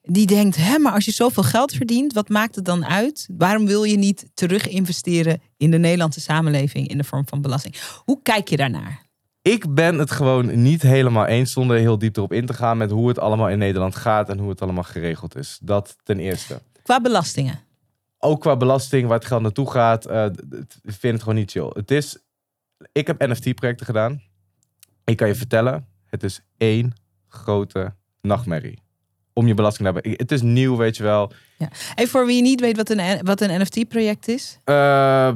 die 0.02 0.26
denkt, 0.26 0.57
hè, 0.57 0.78
maar 0.78 0.92
als 0.92 1.05
je 1.05 1.11
zoveel 1.11 1.42
geld 1.42 1.72
verdient, 1.72 2.12
wat 2.12 2.28
maakt 2.28 2.55
het 2.55 2.64
dan 2.64 2.86
uit? 2.86 3.28
Waarom 3.36 3.66
wil 3.66 3.84
je 3.84 3.96
niet 3.96 4.26
terug 4.34 4.68
investeren 4.68 5.42
in 5.57 5.70
de 5.70 5.78
Nederlandse 5.78 6.20
samenleving 6.20 6.88
in 6.88 6.98
de 6.98 7.05
vorm 7.05 7.28
van 7.28 7.42
belasting? 7.42 7.76
Hoe 8.05 8.22
kijk 8.22 8.48
je 8.48 8.57
daarnaar? 8.57 9.03
Ik 9.53 9.74
ben 9.74 9.99
het 9.99 10.11
gewoon 10.11 10.62
niet 10.62 10.82
helemaal 10.82 11.26
eens 11.26 11.53
zonder 11.53 11.76
heel 11.76 11.99
diep 11.99 12.16
erop 12.16 12.32
in 12.32 12.47
te 12.47 12.55
gaan 12.55 12.76
met 12.76 12.90
hoe 12.90 13.09
het 13.09 13.18
allemaal 13.18 13.49
in 13.49 13.59
Nederland 13.59 13.97
gaat 13.97 14.28
en 14.28 14.38
hoe 14.38 14.49
het 14.49 14.62
allemaal 14.62 14.82
geregeld 14.82 15.36
is. 15.36 15.59
Dat 15.62 15.97
ten 16.03 16.18
eerste. 16.18 16.61
Qua 16.82 17.01
belastingen. 17.01 17.61
Ook 18.18 18.40
qua 18.40 18.57
belasting, 18.57 19.07
waar 19.09 19.18
het 19.18 19.26
geld 19.26 19.42
naartoe 19.42 19.70
gaat, 19.70 20.03
d- 20.03 20.09
ik 20.82 20.92
vind 20.99 21.12
het 21.14 21.22
gewoon 21.22 21.34
niet 21.38 21.51
chill. 21.51 21.70
Het 21.72 21.90
is, 21.90 22.18
ik 22.92 23.07
heb 23.07 23.26
NFT-projecten 23.26 23.86
gedaan. 23.86 24.22
Ik 25.05 25.16
kan 25.16 25.28
je 25.28 25.34
vertellen, 25.34 25.86
het 26.07 26.22
is 26.22 26.40
één 26.57 26.92
grote 27.28 27.95
nachtmerrie. 28.20 28.78
Om 29.32 29.47
je 29.47 29.55
belasting 29.55 29.88
te 29.88 29.95
hebben. 29.95 30.12
Het 30.16 30.32
is 30.32 30.42
nieuw, 30.42 30.76
weet 30.76 30.97
je 30.97 31.03
wel. 31.03 31.32
En 31.95 32.09
voor 32.09 32.26
wie 32.26 32.42
niet 32.42 32.61
weet 32.61 32.76
wat 32.76 32.90
een, 32.90 33.20
wat 33.24 33.40
een 33.40 33.61
NFT-project 33.61 34.28
is. 34.28 34.59
Eh, 34.64 35.34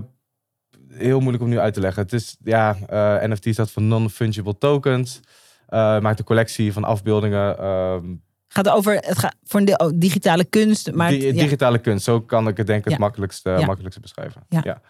heel 0.92 1.18
moeilijk 1.20 1.42
om 1.44 1.48
nu 1.50 1.58
uit 1.58 1.74
te 1.74 1.80
leggen. 1.80 2.02
Het 2.02 2.12
is, 2.12 2.36
ja, 2.44 2.76
eh, 2.88 3.28
NFT 3.30 3.46
staat 3.50 3.70
voor 3.70 3.82
non-fungible 3.82 4.58
tokens. 4.58 5.20
Eh, 5.66 5.98
maakt 6.00 6.18
een 6.18 6.24
collectie 6.24 6.72
van 6.72 6.84
afbeeldingen. 6.84 7.58
ehm, 7.58 8.04
Gaat 8.48 8.68
over, 8.68 8.94
het 8.94 9.18
gaat 9.18 9.34
voor 9.44 9.60
een 9.60 9.66
deel 9.66 9.76
oh, 9.76 9.90
digitale 9.94 10.44
kunst. 10.44 10.92
Maar 10.92 11.10
Di- 11.10 11.26
het- 11.26 11.36
ja. 11.36 11.42
digitale 11.42 11.78
kunst, 11.78 12.04
zo 12.04 12.20
kan 12.20 12.48
ik 12.48 12.56
het 12.56 12.66
denk 12.66 12.84
ik 12.84 12.90
het 12.90 13.00
makkelijkste, 13.00 13.50
Ja. 13.50 13.64
makkelijkste 13.66 14.00
beschrijven. 14.00 14.42
Ja. 14.48 14.80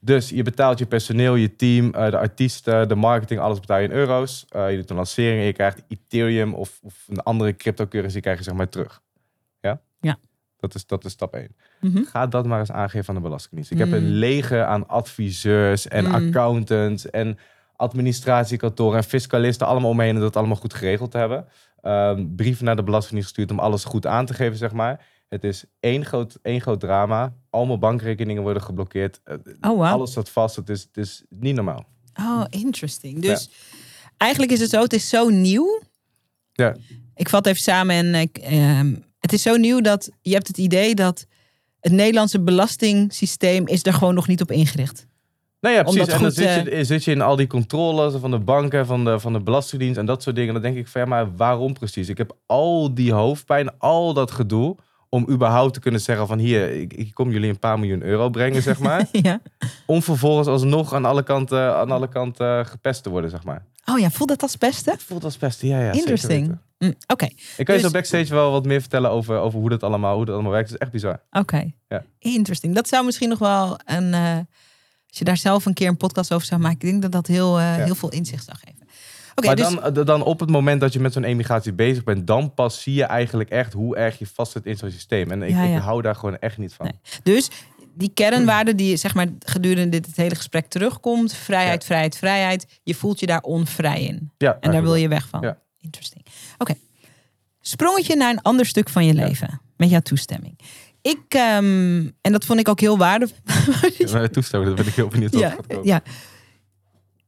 Dus 0.00 0.28
je 0.28 0.42
betaalt 0.42 0.78
je 0.78 0.86
personeel, 0.86 1.34
je 1.34 1.56
team, 1.56 1.94
eh, 1.94 2.10
de 2.10 2.18
artiesten, 2.18 2.88
de 2.88 2.94
marketing, 2.94 3.40
alles 3.40 3.60
betaal 3.60 3.78
je 3.78 3.88
in 3.88 3.94
euro's. 3.94 4.44
Eh, 4.48 4.70
je 4.70 4.76
doet 4.76 4.90
een 4.90 4.96
lancering 4.96 5.40
en 5.40 5.46
je 5.46 5.52
krijgt 5.52 5.82
Ethereum 5.88 6.54
of, 6.54 6.78
of 6.82 7.04
een 7.08 7.20
andere 7.22 7.56
cryptocurrency 7.56 8.20
krijg 8.20 8.38
je 8.38 8.44
zeg 8.44 8.54
maar 8.54 8.68
terug. 8.68 9.00
Ja? 9.60 9.80
Ja. 10.00 10.18
Dat 10.60 10.74
is, 10.74 10.86
dat 10.86 11.04
is 11.04 11.12
stap 11.12 11.34
1. 11.34 11.56
Mhm. 11.80 12.02
Ga 12.04 12.26
dat 12.26 12.46
maar 12.46 12.58
eens 12.58 12.70
aangeven 12.70 13.08
aan 13.08 13.14
de 13.14 13.20
Belastingdienst. 13.20 13.70
Ik 13.70 13.78
heb 13.78 13.88
Mm. 13.88 13.94
een 13.94 14.10
leger 14.12 14.64
aan 14.64 14.88
adviseurs 14.88 15.88
en 15.88 16.04
Mm. 16.04 16.14
accountants 16.14 17.10
en 17.10 17.38
administratiekantoren 17.76 18.96
en 18.96 19.04
fiscalisten 19.04 19.66
allemaal 19.66 19.90
omheen 19.90 20.14
en 20.14 20.20
dat 20.20 20.36
allemaal 20.36 20.56
goed 20.56 20.74
geregeld 20.74 21.10
te 21.10 21.18
hebben. 21.18 21.46
Ehm, 21.82 22.26
brieven 22.36 22.64
naar 22.64 22.76
de 22.76 22.82
Belastingdienst 22.82 23.28
gestuurd 23.28 23.50
om 23.50 23.58
alles 23.58 23.84
goed 23.84 24.06
aan 24.06 24.26
te 24.26 24.34
geven, 24.34 24.56
zeg 24.56 24.72
maar. 24.72 25.06
Het 25.28 25.44
is 25.44 25.64
één 25.80 26.04
groot, 26.04 26.38
één 26.42 26.60
groot 26.60 26.80
drama. 26.80 27.32
Allemaal 27.50 27.78
bankrekeningen 27.78 28.42
worden 28.42 28.62
geblokkeerd. 28.62 29.20
Eh, 29.24 29.34
Oh, 29.60 29.70
wow. 29.76 29.82
Alles 29.82 30.10
staat 30.10 30.30
vast. 30.30 30.56
Het 30.56 30.68
is, 30.68 30.80
het 30.82 30.96
is 30.96 31.24
niet 31.28 31.54
normaal. 31.54 31.84
Oh, 32.20 32.44
interesting. 32.50 33.22
Dus 33.22 33.50
eigenlijk 34.16 34.52
is 34.52 34.60
het 34.60 34.70
zo, 34.70 34.82
het 34.82 34.92
is 34.92 35.08
zo 35.08 35.28
nieuw. 35.28 35.80
Ja. 36.52 36.76
Ik 37.14 37.28
vat 37.28 37.46
even 37.46 37.60
samen 37.62 37.94
en 37.96 38.14
ik, 38.14 38.38
ehm, 38.38 38.94
het 39.30 39.38
is 39.38 39.42
zo 39.42 39.56
nieuw 39.56 39.80
dat 39.80 40.10
je 40.22 40.32
hebt 40.32 40.46
het 40.46 40.58
idee 40.58 40.94
dat 40.94 41.26
het 41.80 41.92
Nederlandse 41.92 42.40
belastingssysteem 42.40 43.66
is 43.66 43.86
er 43.86 43.92
gewoon 43.92 44.14
nog 44.14 44.28
niet 44.28 44.40
op 44.40 44.50
ingericht. 44.50 45.06
Nou 45.60 45.74
ja, 45.74 45.82
precies. 45.82 46.06
En 46.06 46.20
dan 46.22 46.30
zit 46.30 46.64
je, 46.64 46.84
zit 46.84 47.04
je 47.04 47.10
in 47.10 47.20
al 47.20 47.36
die 47.36 47.46
controles 47.46 48.14
van 48.20 48.30
de 48.30 48.38
banken, 48.38 48.86
van 48.86 49.04
de, 49.04 49.20
van 49.20 49.32
de 49.32 49.40
Belastingdienst 49.40 49.98
en 49.98 50.06
dat 50.06 50.22
soort 50.22 50.36
dingen. 50.36 50.52
Dan 50.52 50.62
denk 50.62 50.76
ik 50.76 50.88
van 50.88 51.00
ja, 51.00 51.06
maar 51.06 51.36
waarom 51.36 51.72
precies? 51.72 52.08
Ik 52.08 52.18
heb 52.18 52.36
al 52.46 52.94
die 52.94 53.12
hoofdpijn, 53.12 53.78
al 53.78 54.12
dat 54.12 54.30
gedoe 54.30 54.76
om 55.08 55.26
überhaupt 55.30 55.74
te 55.74 55.80
kunnen 55.80 56.00
zeggen 56.00 56.26
van 56.26 56.38
hier, 56.38 56.74
ik, 56.80 56.92
ik 56.92 57.14
kom 57.14 57.30
jullie 57.30 57.50
een 57.50 57.58
paar 57.58 57.78
miljoen 57.78 58.02
euro 58.02 58.30
brengen, 58.30 58.62
zeg 58.62 58.78
maar. 58.78 59.06
ja. 59.12 59.40
om 59.86 60.02
vervolgens 60.02 60.48
alsnog 60.48 60.92
aan 60.92 61.04
alle 61.04 61.22
kanten, 61.22 61.76
aan 61.76 61.90
alle 61.90 62.08
kanten 62.08 62.66
gepest 62.66 63.02
te 63.02 63.10
worden, 63.10 63.30
zeg 63.30 63.44
maar. 63.44 63.64
Oh 63.84 63.98
ja, 63.98 64.10
voelt 64.10 64.28
dat 64.28 64.42
als 64.42 64.58
beste? 64.58 64.90
Het 64.90 65.02
voelt 65.02 65.24
als 65.24 65.38
best, 65.38 65.62
ja, 65.62 65.80
ja. 65.80 65.92
Interesting. 65.92 66.58
Mm, 66.78 66.94
Oké, 67.06 67.24
Ik 67.24 67.64
kan 67.64 67.64
je 67.66 67.72
Dus- 67.72 67.80
zo 67.82 67.90
backstage 67.90 68.34
wel 68.34 68.50
wat 68.50 68.64
meer 68.66 68.80
vertellen 68.80 69.10
over, 69.10 69.38
over 69.38 69.58
hoe, 69.60 69.68
dat 69.68 69.82
allemaal, 69.82 70.16
hoe 70.16 70.24
dat 70.24 70.34
allemaal 70.34 70.52
werkt. 70.52 70.66
Het 70.70 70.74
is 70.78 70.82
echt 70.82 70.92
bizar. 70.92 71.20
oké. 71.30 71.70
Ja. 71.88 72.04
Interesting. 72.18 72.74
Dat 72.74 72.88
zou 72.88 73.04
misschien 73.04 73.28
nog 73.28 73.38
wel 73.38 73.78
een... 73.84 74.14
eh, 74.14 74.36
als 75.08 75.18
je 75.18 75.24
daar 75.24 75.36
zelf 75.36 75.66
een 75.66 75.74
keer 75.74 75.88
een 75.88 75.96
podcast 75.96 76.32
over 76.32 76.46
zou 76.46 76.60
maken, 76.60 76.78
ik 76.80 76.90
denk 76.90 77.02
dat 77.02 77.12
dat 77.12 77.26
heel, 77.26 77.58
eh, 77.58 77.76
Ja. 77.78 77.84
heel 77.84 77.94
veel 77.94 78.10
inzicht 78.10 78.44
zou 78.44 78.56
geven. 78.64 78.86
Oké, 79.34 79.46
maar 79.46 79.56
dus 79.56 79.92
dan, 79.92 80.04
dan 80.04 80.22
op 80.22 80.40
het 80.40 80.50
moment 80.50 80.80
dat 80.80 80.92
je 80.92 81.00
met 81.00 81.12
zo'n 81.12 81.24
emigratie 81.24 81.72
bezig 81.72 82.04
bent, 82.04 82.26
dan 82.26 82.54
pas 82.54 82.82
zie 82.82 82.94
je 82.94 83.04
eigenlijk 83.04 83.50
echt 83.50 83.72
hoe 83.72 83.96
erg 83.96 84.18
je 84.18 84.26
vast 84.26 84.52
zit 84.52 84.66
in 84.66 84.76
zo'n 84.76 84.90
systeem. 84.90 85.30
En 85.30 85.42
ik, 85.42 85.50
Ja, 85.50 85.62
ik 85.62 85.78
hou 85.80 86.02
daar 86.02 86.14
gewoon 86.14 86.38
echt 86.38 86.58
niet 86.58 86.74
van. 86.74 86.86
Nee. 86.86 87.00
Dus 87.22 87.50
die 87.94 88.10
kernwaarde 88.14 88.74
die 88.74 88.96
zeg 88.96 89.14
maar 89.14 89.26
gedurende 89.38 89.88
dit 89.88 90.06
het 90.06 90.16
hele 90.16 90.34
gesprek 90.34 90.66
terugkomt, 90.66 91.32
vrijheid, 91.34 91.84
vrijheid, 91.84 92.16
vrijheid, 92.16 92.80
je 92.82 92.94
voelt 92.94 93.20
je 93.20 93.26
daar 93.26 93.40
onvrij 93.42 94.02
in. 94.02 94.30
Ja, 94.38 94.56
En 94.60 94.70
daar 94.70 94.82
wil 94.82 94.94
je 94.94 95.08
weg 95.08 95.28
van. 95.28 95.40
Ja. 95.40 95.58
Interesting. 95.80 96.24
Oké. 96.58 96.74
Sprongetje 97.60 98.16
naar 98.16 98.30
een 98.30 98.42
ander 98.42 98.66
stuk 98.66 98.88
van 98.88 99.06
je 99.06 99.14
Ja. 99.14 99.26
leven. 99.26 99.60
Met 99.76 99.90
jouw 99.90 100.00
toestemming. 100.00 100.58
Ik, 101.02 101.20
ehm, 101.28 102.06
en 102.20 102.32
dat 102.32 102.44
vond 102.44 102.60
ik 102.60 102.68
ook 102.68 102.80
heel 102.80 102.98
waardevol. 102.98 103.36
Ja, 103.98 104.28
toestemmen, 104.28 104.68
daar 104.68 104.76
ben 104.76 104.86
ik 104.86 104.94
heel 104.94 105.08
benieuwd 105.08 105.32
ja, 105.38 105.56
ja. 105.82 106.02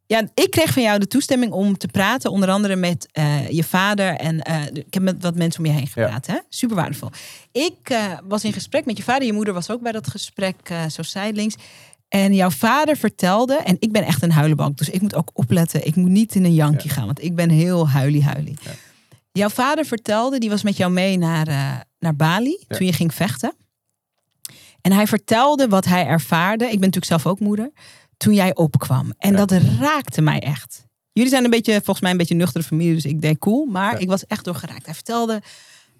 ja, 0.07 0.29
ik 0.35 0.51
kreeg 0.51 0.73
van 0.73 0.83
jou 0.83 0.99
de 0.99 1.07
toestemming 1.07 1.53
om 1.53 1.77
te 1.79 1.89
praten, 1.89 2.31
onder 2.31 2.49
andere 2.51 2.77
met 2.77 3.09
eh, 3.13 3.49
je 3.49 3.65
vader. 3.65 4.15
En 4.15 4.41
eh, 4.43 4.63
ik 4.73 4.95
heb 4.95 5.03
met 5.03 5.23
wat 5.23 5.35
mensen 5.37 5.61
om 5.61 5.67
je 5.67 5.73
heen 5.73 5.87
gepraat. 5.87 6.27
Hè? 6.27 6.37
Super 6.49 6.77
waardevol. 6.77 7.11
Ik 7.53 7.77
eh, 7.83 8.19
was 8.25 8.45
in 8.45 8.53
gesprek 8.53 8.85
met 8.87 8.97
je 8.97 9.03
vader. 9.03 9.27
Je 9.27 9.33
moeder 9.33 9.55
was 9.55 9.71
ook 9.71 9.81
bij 9.83 9.93
dat 9.93 10.09
gesprek, 10.09 10.57
zo 10.91 11.03
zijdelings. 11.03 11.55
En 12.11 12.35
jouw 12.35 12.51
vader 12.51 12.97
vertelde, 12.97 13.57
en 13.57 13.77
ik 13.79 13.93
ben 13.93 14.05
echt 14.05 14.23
een 14.23 14.33
huilenbank, 14.33 14.79
dus 14.79 14.89
ik 14.89 15.01
moet 15.01 15.15
ook 15.15 15.31
opletten. 15.33 15.87
Ik 15.87 15.97
moet 15.97 16.11
niet 16.11 16.35
in 16.35 16.45
een 16.45 16.55
jankje 16.55 16.89
gaan, 16.89 17.07
want 17.07 17.23
ik 17.23 17.35
ben 17.35 17.51
heel 17.51 17.89
huilie-huilie. 17.89 18.57
Ja. 18.63 18.71
Jouw 19.33 19.49
vader 19.49 19.85
vertelde, 19.85 20.39
die 20.39 20.51
was 20.51 20.63
met 20.63 20.77
jou 20.77 20.93
mee 20.93 21.19
naar, 21.19 21.49
eh, 21.49 21.81
naar 21.99 22.17
Bali 22.17 22.65
Ja. 22.69 22.77
toen 22.77 22.87
je 22.87 22.93
ging 22.93 23.15
vechten. 23.15 23.55
En 24.81 24.93
hij 24.93 25.07
vertelde 25.07 25.69
wat 25.69 25.85
hij 25.85 26.07
ervaarde. 26.07 26.65
Ik 26.65 26.71
ben 26.71 26.81
natuurlijk 26.81 27.07
zelf 27.07 27.27
ook 27.27 27.41
moeder. 27.41 27.71
Toen 28.17 28.35
jij 28.35 28.55
opkwam. 28.55 29.15
En 29.19 29.37
dat 29.37 29.51
raakte 29.81 30.21
mij 30.21 30.41
echt. 30.41 30.85
Jullie 31.13 31.31
zijn 31.31 31.45
een 31.45 31.51
beetje, 31.51 31.73
volgens 31.73 32.01
mij 32.01 32.11
een 32.11 32.17
beetje 32.17 32.35
nuchtere 32.35 32.65
familie. 32.65 32.95
Dus 32.95 33.05
ik 33.05 33.21
denk 33.21 33.39
cool. 33.39 33.65
Maar 33.65 34.01
ik 34.01 34.09
was 34.09 34.27
echt 34.27 34.45
doorgeraakt. 34.45 34.85
Hij 34.85 34.95
vertelde. 34.95 35.43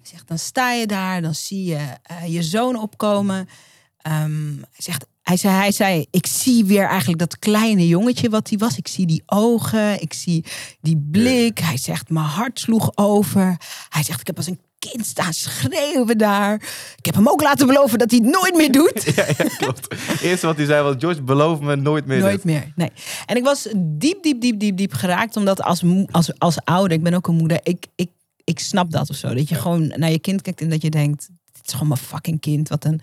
Zegt, 0.01 0.27
dan 0.27 0.39
sta 0.39 0.71
je 0.71 0.87
daar. 0.87 1.21
Dan 1.21 1.35
zie 1.35 1.63
je 1.65 1.87
eh, 2.03 2.33
je 2.33 2.43
zoon 2.43 2.75
opkomen. 2.75 3.49
Ehm, 3.97 4.55
hij, 4.57 4.77
zegt, 4.77 5.05
hij, 5.21 5.37
zei, 5.37 5.55
hij 5.55 5.71
zei, 5.71 6.05
ik 6.11 6.25
zie 6.27 6.65
weer 6.65 6.85
eigenlijk 6.87 7.19
dat 7.19 7.39
kleine 7.39 7.87
jongetje 7.87 8.29
wat 8.29 8.49
hij 8.49 8.57
was. 8.57 8.77
Ik 8.77 8.87
zie 8.87 9.05
die 9.05 9.23
ogen. 9.25 10.01
Ik 10.01 10.13
zie 10.13 10.45
die 10.81 11.07
blik. 11.11 11.59
Hij 11.59 11.77
zegt, 11.77 12.09
mijn 12.09 12.25
hart 12.25 12.59
sloeg 12.59 12.91
over. 12.95 13.57
Hij 13.89 14.03
zegt, 14.03 14.19
ik 14.21 14.27
heb 14.27 14.37
als 14.37 14.47
een 14.47 14.59
kind 14.89 15.05
staan 15.05 15.33
schreeuwen 15.33 16.17
daar. 16.17 16.53
Ik 16.95 17.05
heb 17.05 17.15
hem 17.15 17.27
ook 17.27 17.41
laten 17.41 17.67
beloven 17.67 17.99
dat 17.99 18.11
hij 18.11 18.19
het 18.23 18.31
nooit 18.31 18.55
meer 18.55 18.71
doet. 18.71 19.03
Ja, 19.15 19.25
ja, 19.37 19.49
klopt. 19.57 19.95
Het 20.05 20.21
eerste 20.21 20.45
wat 20.45 20.57
hij 20.57 20.65
zei 20.65 20.83
was, 20.83 20.95
George, 20.97 21.21
beloof 21.21 21.59
me 21.59 21.75
nooit 21.75 22.05
meer 22.05 22.19
Nooit 22.19 22.31
dit. 22.35 22.43
meer, 22.43 22.71
nee. 22.75 22.91
En 23.25 23.35
ik 23.35 23.43
was 23.43 23.67
diep, 23.77 24.23
diep, 24.23 24.41
diep, 24.41 24.59
diep, 24.59 24.77
diep 24.77 24.93
geraakt. 24.93 25.35
Omdat 25.37 25.61
als, 25.61 25.83
als, 26.11 26.39
als 26.39 26.57
ouder, 26.63 26.91
ik 26.97 27.03
ben 27.03 27.13
ook 27.13 27.27
een 27.27 27.35
moeder, 27.35 27.59
ik, 27.63 27.85
ik, 27.95 28.09
ik 28.43 28.59
snap 28.59 28.91
dat 28.91 29.09
of 29.09 29.15
zo. 29.15 29.33
Dat 29.33 29.49
je 29.49 29.55
gewoon 29.55 29.87
naar 29.95 30.11
je 30.11 30.19
kind 30.19 30.41
kijkt 30.41 30.61
en 30.61 30.69
dat 30.69 30.81
je 30.81 30.89
denkt, 30.89 31.29
dit 31.51 31.65
is 31.67 31.71
gewoon 31.73 31.87
mijn 31.87 31.99
fucking 31.99 32.39
kind. 32.39 32.69
Wat 32.69 32.85
een, 32.85 33.01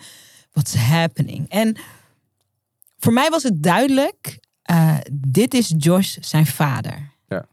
what's 0.52 0.74
happening? 0.74 1.48
En 1.48 1.76
voor 2.99 3.12
mij 3.12 3.30
was 3.30 3.42
het 3.42 3.62
duidelijk, 3.62 4.38
eh, 4.62 4.96
dit 5.12 5.55
is 5.55 5.74
Josh 5.76 6.16
zijn 6.20 6.46
vader. 6.46 7.11
Ja. 7.28 7.46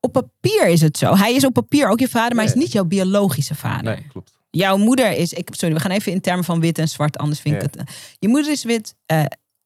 op 0.00 0.12
papier 0.12 0.66
is 0.68 0.80
het 0.80 0.98
zo. 0.98 1.16
Hij 1.16 1.34
is 1.34 1.44
op 1.44 1.52
papier 1.52 1.88
ook 1.88 2.00
je 2.00 2.08
vader, 2.08 2.36
maar 2.36 2.44
hij 2.44 2.54
is 2.54 2.60
niet 2.60 2.72
jouw 2.72 2.84
biologische 2.84 3.54
vader. 3.54 3.84
Nee, 3.94 4.06
klopt. 4.08 4.32
Jouw 4.50 4.76
moeder 4.76 5.12
is. 5.12 5.32
Ik, 5.32 5.48
sorry, 5.52 5.74
we 5.74 5.80
gaan 5.80 5.90
even 5.90 6.12
in 6.12 6.20
termen 6.20 6.44
van 6.44 6.60
wit 6.60 6.78
en 6.78 6.88
zwart, 6.88 7.18
anders 7.18 7.40
vind 7.40 7.54
ik 7.54 7.62
het. 7.62 7.76
eh, 7.76 7.84
Je 8.18 8.28
moeder 8.28 8.50
is 8.52 8.64
wit. 8.64 8.94
eh, 9.06 9.24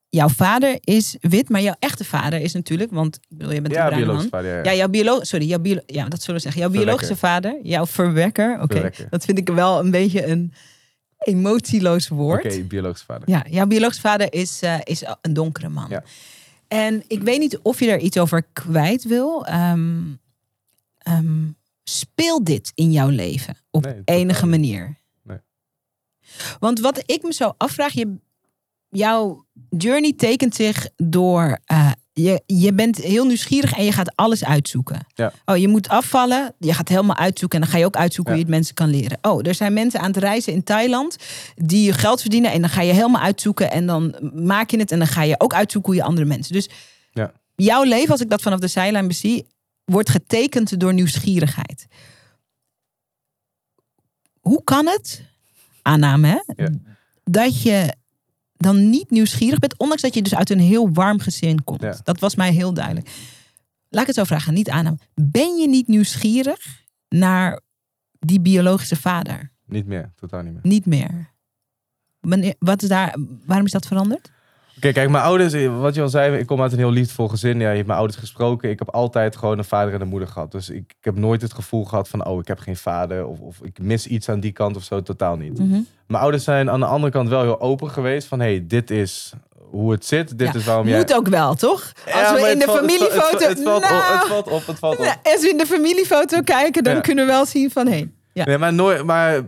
jouw 0.08 0.28
vader 0.28 0.78
is 0.80 1.16
wit, 1.20 1.48
maar 1.48 1.60
jouw 1.62 1.74
echte 1.78 2.04
vader 2.04 2.40
is 2.40 2.52
natuurlijk, 2.52 2.90
want 2.90 3.16
ik 3.28 3.36
bedoel, 3.38 3.52
je 3.52 3.60
bent 3.60 3.74
Ja, 3.74 3.80
een 3.80 3.86
bruine 3.86 4.06
biologisch 4.06 4.30
man. 4.30 4.40
vader. 4.40 4.56
Ja, 4.56 4.62
Ja, 4.64 4.70
ja. 4.70 4.76
jouw 4.76 4.88
biolo 4.88 5.24
sorry, 5.24 5.46
jouw 5.46 5.58
biolo 5.58 5.80
ja, 5.86 6.08
dat 6.08 6.20
zullen 6.22 6.36
we 6.36 6.42
zeggen. 6.42 6.60
Jouw 6.60 6.70
Verwekker. 6.70 6.96
biologische 6.96 7.26
vader, 7.26 7.58
jouw 7.62 7.86
verwekker. 7.86 8.60
Oké, 8.62 8.90
dat 9.10 9.24
vind 9.24 9.38
ik 9.38 9.48
wel 9.48 9.78
een 9.78 9.90
beetje 9.90 10.26
een 10.26 10.52
emotieloos 11.24 12.08
woord. 12.08 12.44
Oké, 12.44 12.62
biologisch 12.62 13.02
vader. 13.02 13.28
Ja, 13.30 13.44
jouw 13.50 13.66
biologische 13.66 14.00
vader 14.02 14.32
is, 14.32 14.62
eh, 14.62 14.78
is 14.84 15.04
een 15.20 15.32
donkere 15.32 15.68
man. 15.68 15.88
Ja. 15.88 16.02
En 16.68 17.02
ik 17.06 17.22
weet 17.22 17.38
niet 17.38 17.58
of 17.58 17.80
je 17.80 17.90
er 17.90 17.98
iets 17.98 18.18
over 18.18 18.42
kwijt 18.52 19.04
wil. 19.04 19.46
Ehm, 19.46 20.02
speel 21.84 22.44
dit 22.44 22.72
in 22.74 22.92
jouw 22.92 23.08
leven 23.08 23.56
op 23.70 23.84
Nee, 23.84 24.02
enige 24.04 24.46
manier? 24.46 24.98
Nee. 25.22 25.38
Want 26.58 26.80
wat 26.80 27.02
ik 27.06 27.22
me 27.22 27.32
zo 27.32 27.54
afvraag, 27.56 27.92
je, 27.92 28.16
jouw 28.88 29.46
journey 29.68 30.12
tekent 30.12 30.54
zich 30.54 30.88
door. 30.96 31.58
eh, 31.64 31.90
je, 32.16 32.42
je 32.46 32.72
bent 32.74 32.96
heel 32.96 33.24
nieuwsgierig 33.26 33.72
en 33.72 33.84
je 33.84 33.92
gaat 33.92 34.16
alles 34.16 34.44
uitzoeken. 34.44 35.06
Ja. 35.14 35.32
Oh, 35.44 35.56
je 35.56 35.68
moet 35.68 35.88
afvallen. 35.88 36.54
Je 36.58 36.74
gaat 36.74 36.88
helemaal 36.88 37.16
uitzoeken. 37.16 37.58
En 37.58 37.64
dan 37.64 37.74
ga 37.74 37.78
je 37.80 37.84
ook 37.84 37.96
uitzoeken 37.96 38.32
Ja. 38.34 38.38
hoe 38.38 38.48
je 38.48 38.52
het 38.52 38.60
mensen 38.64 38.74
kan 38.86 39.00
leren. 39.00 39.18
Oh, 39.22 39.46
er 39.46 39.54
zijn 39.54 39.72
mensen 39.72 40.00
aan 40.00 40.06
het 40.06 40.16
reizen 40.16 40.52
in 40.52 40.62
Thailand 40.64 41.16
die 41.56 41.92
geld 41.92 42.20
verdienen. 42.20 42.52
En 42.52 42.60
dan 42.60 42.70
ga 42.70 42.80
je 42.82 42.92
helemaal 42.92 43.22
uitzoeken. 43.22 43.70
En 43.70 43.86
dan 43.86 44.14
maak 44.34 44.70
je 44.70 44.78
het. 44.78 44.90
En 44.92 44.98
dan 44.98 45.06
ga 45.08 45.22
je 45.22 45.40
ook 45.40 45.54
uitzoeken 45.54 45.92
hoe 45.92 46.00
je 46.00 46.06
andere 46.08 46.26
mensen. 46.26 46.52
Dus 46.52 46.68
Ja. 47.12 47.32
jouw 47.54 47.82
leven, 47.82 48.10
als 48.10 48.20
ik 48.20 48.30
dat 48.30 48.42
vanaf 48.42 48.58
de 48.58 48.66
zijlijn 48.66 49.08
bezie, 49.08 49.46
wordt 49.84 50.10
getekend 50.10 50.80
door 50.80 50.94
nieuwsgierigheid. 50.94 51.86
Hoe 54.40 54.64
kan 54.64 54.86
het, 54.86 55.22
aanname, 55.82 56.42
hè, 56.56 56.64
dat 57.24 57.62
je 57.62 57.94
dan 58.64 58.90
niet 58.90 59.10
nieuwsgierig 59.10 59.58
bent, 59.58 59.78
ondanks 59.78 60.02
dat 60.02 60.14
je 60.14 60.22
dus 60.22 60.34
uit 60.34 60.50
een 60.50 60.60
heel 60.60 60.92
warm 60.92 61.18
gezin 61.18 61.64
komt? 61.64 61.82
Ja. 61.82 61.96
Dat 62.02 62.18
was 62.18 62.34
mij 62.34 62.52
heel 62.52 62.74
duidelijk. 62.74 63.08
Laat 63.88 64.00
ik 64.00 64.06
het 64.06 64.16
zo 64.16 64.24
vragen, 64.24 64.54
niet 64.54 64.70
aanname. 64.70 64.98
Ben 65.14 65.56
je 65.56 65.68
niet 65.68 65.88
nieuwsgierig 65.88 66.84
naar 67.08 67.60
die 68.18 68.40
biologische 68.40 68.96
vader? 68.96 69.52
Niet 69.66 69.86
meer, 69.86 70.12
totaal 70.14 70.42
niet 70.42 70.52
meer. 70.52 70.62
Niet 70.62 70.86
meer. 70.86 71.32
Wanneer, 72.20 72.54
wat 72.58 72.82
is 72.82 72.88
daar, 72.88 73.16
waarom 73.46 73.66
is 73.66 73.72
dat 73.72 73.86
veranderd? 73.86 74.32
Oké, 74.76 74.92
kijk, 74.92 75.08
mijn 75.10 75.24
ouders, 75.24 75.52
eh, 75.52 75.80
wat 75.80 75.94
je 75.94 76.02
al 76.02 76.08
zei, 76.08 76.36
ik 76.38 76.46
kom 76.46 76.62
uit 76.62 76.72
een 76.72 76.78
heel 76.78 76.90
liefdevol 76.90 77.28
gezin. 77.28 77.60
Ja, 77.60 77.68
je 77.68 77.74
hebt 77.74 77.86
mijn 77.86 77.98
ouders 77.98 78.18
gesproken. 78.20 78.70
Ik 78.70 78.78
heb 78.78 78.90
altijd 78.90 79.36
gewoon 79.36 79.58
een 79.58 79.64
vader 79.64 79.94
en 79.94 80.00
een 80.00 80.08
moeder 80.08 80.28
gehad. 80.28 80.52
Dus 80.52 80.70
ik, 80.70 80.76
ik 80.98 81.04
heb 81.04 81.16
nooit 81.16 81.42
het 81.42 81.54
gevoel 81.54 81.84
gehad 81.84 82.08
van, 82.08 82.26
oh, 82.26 82.38
ik 82.38 82.48
heb 82.48 82.58
geen 82.58 82.76
vader. 82.76 83.26
Of, 83.26 83.38
of 83.40 83.56
ik 83.62 83.78
mis 83.82 84.06
iets 84.06 84.28
aan 84.28 84.40
die 84.40 84.52
kant 84.52 84.76
of 84.76 84.82
zo, 84.82 85.02
totaal 85.02 85.36
niet. 85.36 85.58
Mhm. 85.58 85.80
Mijn 86.06 86.22
ouders 86.22 86.44
zijn 86.44 86.70
aan 86.70 86.80
de 86.80 86.86
andere 86.86 87.12
kant 87.12 87.28
wel 87.28 87.42
heel 87.42 87.60
open 87.60 87.90
geweest. 87.90 88.26
Van, 88.28 88.40
hey, 88.40 88.64
dit 88.66 88.90
is 88.90 89.32
hoe 89.70 89.92
het 89.92 90.04
zit. 90.06 90.38
Dit 90.38 90.46
Ja, 90.52 90.54
is 90.58 90.64
waarom 90.64 90.88
jij... 90.88 90.98
Moet 90.98 91.14
ook 91.14 91.28
wel, 91.28 91.54
toch? 91.54 91.92
Als 92.04 92.14
Ja, 92.14 92.34
we 92.34 92.50
in 92.50 92.58
de 92.58 92.64
valt- 92.64 92.80
het 92.80 92.90
familiefoto. 92.90 93.48
Het, 93.48 93.62
valt, 93.62 93.84
op, 93.84 93.90
Nou, 93.90 94.18
het 94.18 94.26
valt 94.28 94.48
op, 94.48 94.66
het 94.66 94.78
valt 94.78 94.98
op. 94.98 95.18
Als 95.22 95.40
we 95.42 95.48
in 95.50 95.56
de 95.58 95.66
familiefoto 95.66 96.40
kijken, 96.40 96.82
dan 96.84 96.94
Ja. 96.94 97.00
kunnen 97.00 97.26
we 97.26 97.32
wel 97.32 97.46
zien 97.46 97.70
van 97.70 97.86
hé. 97.86 98.06
Ja. 98.32 98.44
Nee, 98.44 98.58
maar 98.58 98.72
nooit, 98.72 99.04
maar 99.04 99.34
eh, 99.36 99.42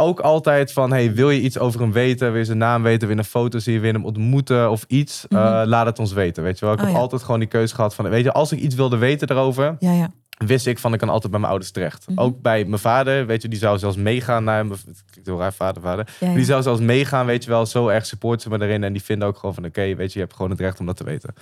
ook 0.00 0.20
altijd 0.20 0.72
van, 0.72 0.90
hey, 0.90 1.14
wil 1.14 1.30
je 1.30 1.40
iets 1.40 1.58
over 1.58 1.80
hem 1.80 1.92
weten? 1.92 2.28
Wil 2.30 2.38
je 2.38 2.44
zijn 2.44 2.58
naam 2.58 2.82
weten? 2.82 3.08
Wil 3.08 3.16
je 3.16 3.22
een 3.22 3.28
foto 3.28 3.58
zien? 3.58 3.80
Wil 3.80 3.86
je 3.90 3.96
hem 3.96 4.04
ontmoeten 4.04 4.70
of 4.70 4.84
iets? 4.88 5.26
Eh, 5.28 5.38
Mhm. 5.38 5.68
laat 5.68 5.86
het 5.86 5.98
ons 5.98 6.12
weten, 6.12 6.42
weet 6.42 6.58
je 6.58 6.64
wel. 6.64 6.74
Ik 6.74 6.80
Oh, 6.80 6.86
heb 6.86 6.94
ja. 6.94 7.00
altijd 7.00 7.22
gewoon 7.22 7.38
die 7.40 7.48
keuze 7.48 7.74
gehad 7.74 7.94
van, 7.94 8.08
weet 8.08 8.24
je, 8.24 8.32
als 8.32 8.52
ik 8.52 8.58
iets 8.58 8.74
wilde 8.74 8.96
weten 8.96 9.26
daarover, 9.26 9.76
Ja, 9.78 9.92
ja. 9.92 10.10
wist 10.46 10.66
ik 10.66 10.78
van, 10.78 10.92
ik 10.92 10.98
kan 10.98 11.08
altijd 11.08 11.30
bij 11.30 11.40
mijn 11.40 11.50
ouders 11.52 11.72
terecht. 11.72 12.06
Mhm. 12.08 12.18
Ook 12.20 12.40
bij 12.42 12.64
mijn 12.64 12.80
vader, 12.80 13.26
weet 13.26 13.42
je, 13.42 13.48
die 13.48 13.58
zou 13.58 13.78
zelfs 13.78 13.96
meegaan 13.96 14.44
naar 14.44 14.66
mijn, 14.66 14.78
heel 15.24 15.38
raar, 15.38 15.52
vader, 15.52 15.82
vader. 15.82 16.06
Die 16.34 16.44
zou 16.44 16.62
zelfs 16.62 16.80
meegaan, 16.80 17.26
weet 17.26 17.44
je 17.44 17.50
wel, 17.50 17.66
zo 17.66 17.88
erg 17.88 18.06
supporten 18.06 18.40
ze 18.40 18.48
me 18.58 18.64
erin. 18.64 18.84
En 18.84 18.92
die 18.92 19.02
vinden 19.02 19.28
ook 19.28 19.38
gewoon 19.38 19.54
van, 19.54 19.64
oké, 19.64 19.94
weet 19.94 20.12
je, 20.12 20.18
je 20.18 20.24
hebt 20.24 20.36
gewoon 20.36 20.50
het 20.50 20.60
recht 20.60 20.80
om 20.80 20.86
dat 20.86 20.96
te 20.96 21.04
weten. 21.04 21.34